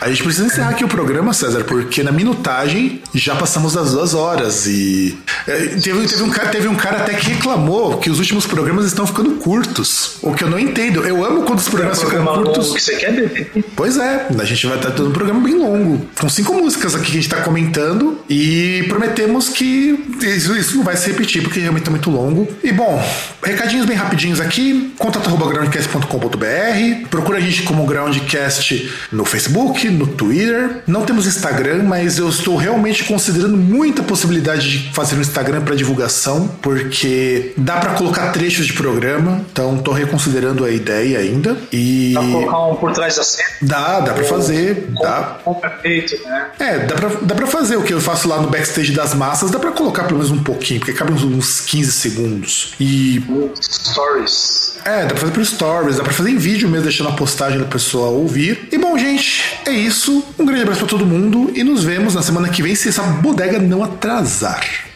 a 0.00 0.08
gente 0.08 0.22
precisa 0.22 0.46
encerrar 0.46 0.70
aqui 0.70 0.84
o 0.84 0.88
programa, 0.88 1.34
César, 1.34 1.64
porque 1.64 2.02
na 2.02 2.12
minutagem 2.12 3.02
já 3.12 3.36
passamos 3.36 3.74
das 3.74 3.92
duas 3.92 4.14
horas 4.14 4.37
e. 4.66 5.16
é, 5.46 5.66
teve, 5.66 6.06
teve, 6.06 6.22
um 6.22 6.30
cara, 6.30 6.48
teve 6.48 6.68
um 6.68 6.74
cara 6.74 6.98
até 6.98 7.14
que 7.14 7.30
reclamou 7.30 7.98
que 7.98 8.10
os 8.10 8.18
últimos 8.18 8.46
programas 8.46 8.86
estão 8.86 9.06
ficando 9.06 9.32
curtos. 9.36 10.16
O 10.22 10.34
que 10.34 10.44
eu 10.44 10.50
não 10.50 10.58
entendo. 10.58 11.04
Eu 11.04 11.24
amo 11.24 11.42
quando 11.42 11.58
os 11.58 11.68
programas 11.68 11.98
ficam 11.98 12.22
programa 12.22 12.44
curtos. 12.44 12.66
longo 12.66 12.76
que 12.76 12.82
você 12.82 12.96
quer 12.96 13.12
beber. 13.12 13.64
Pois 13.74 13.96
é, 13.96 14.26
a 14.38 14.44
gente 14.44 14.66
vai 14.66 14.76
estar 14.76 14.90
tendo 14.90 15.08
um 15.08 15.12
programa 15.12 15.40
bem 15.40 15.54
longo, 15.54 16.06
com 16.18 16.28
cinco 16.28 16.54
músicas 16.54 16.94
aqui 16.94 17.06
que 17.06 17.10
a 17.10 17.14
gente 17.14 17.24
está 17.24 17.40
comentando 17.40 18.18
e 18.28 18.84
prometemos 18.88 19.48
que 19.48 19.98
isso, 20.22 20.56
isso 20.56 20.76
não 20.76 20.84
vai 20.84 20.96
se 20.96 21.10
repetir 21.10 21.42
porque 21.42 21.60
realmente 21.60 21.84
tá 21.84 21.90
muito 21.90 22.10
longo. 22.10 22.46
E 22.62 22.72
bom, 22.72 23.02
recadinhos 23.42 23.86
bem 23.86 23.96
rapidinhos 23.96 24.40
aqui, 24.40 24.92
contato@groundcast.com.br, 24.98 27.08
procura 27.10 27.38
a 27.38 27.40
gente 27.40 27.62
como 27.62 27.86
Groundcast 27.86 28.92
no 29.10 29.24
Facebook, 29.24 29.88
no 29.88 30.06
Twitter. 30.06 30.82
Não 30.86 31.02
temos 31.02 31.26
Instagram, 31.26 31.84
mas 31.84 32.18
eu 32.18 32.28
estou 32.28 32.56
realmente 32.56 33.04
considerando 33.04 33.56
muita 33.56 34.02
possibilidade 34.02 34.17
de 34.26 34.90
fazer 34.92 35.16
um 35.16 35.20
Instagram 35.20 35.62
para 35.62 35.74
divulgação, 35.74 36.48
porque 36.60 37.52
dá 37.56 37.76
para 37.76 37.94
colocar 37.94 38.32
trechos 38.32 38.66
de 38.66 38.72
programa, 38.72 39.44
então 39.52 39.78
tô 39.78 39.92
reconsiderando 39.92 40.64
a 40.64 40.70
ideia 40.70 41.18
ainda. 41.18 41.56
E 41.72 42.12
Pra 42.14 42.22
colocar 42.22 42.66
um 42.66 42.74
por 42.76 42.92
trás 42.92 43.16
da 43.16 43.22
cena. 43.22 43.48
dá, 43.62 44.00
dá 44.00 44.12
para 44.14 44.24
fazer, 44.24 44.88
dá. 45.00 45.38
Como 45.44 45.60
é 45.64 45.70
feito, 45.80 46.16
né? 46.24 46.46
É, 46.58 46.78
dá 46.80 46.94
pra, 46.94 47.08
dá 47.22 47.34
pra 47.34 47.46
fazer 47.46 47.76
o 47.76 47.82
que 47.82 47.92
eu 47.94 48.00
faço 48.00 48.28
lá 48.28 48.40
no 48.40 48.48
backstage 48.48 48.92
das 48.92 49.14
massas, 49.14 49.50
dá 49.50 49.58
pra 49.58 49.70
colocar 49.72 50.04
pelo 50.04 50.18
menos 50.18 50.30
um 50.30 50.42
pouquinho, 50.42 50.80
porque 50.80 50.92
cabe 50.92 51.12
uns, 51.12 51.22
uns 51.22 51.60
15 51.60 51.92
segundos. 51.92 52.74
E. 52.80 53.22
Stories. 53.60 54.76
É, 54.84 55.02
dá 55.02 55.08
pra 55.08 55.16
fazer 55.18 55.32
por 55.32 55.44
stories, 55.44 55.96
dá 55.96 56.02
pra 56.04 56.12
fazer 56.12 56.30
em 56.30 56.38
vídeo 56.38 56.68
mesmo, 56.68 56.84
deixando 56.84 57.10
a 57.10 57.12
postagem 57.12 57.58
da 57.58 57.64
pessoa 57.66 58.08
ouvir. 58.08 58.68
E 58.72 58.78
bom, 58.78 58.96
gente, 58.96 59.58
é 59.66 59.70
isso. 59.70 60.24
Um 60.38 60.46
grande 60.46 60.62
abraço 60.62 60.80
pra 60.80 60.88
todo 60.88 61.04
mundo 61.04 61.50
e 61.54 61.62
nos 61.62 61.84
vemos 61.84 62.14
na 62.14 62.22
semana 62.22 62.48
que 62.48 62.62
vem 62.62 62.74
se 62.74 62.88
essa 62.88 63.02
bodega 63.02 63.58
não 63.58 63.82
atrasar. 63.84 64.07
The 64.08 64.87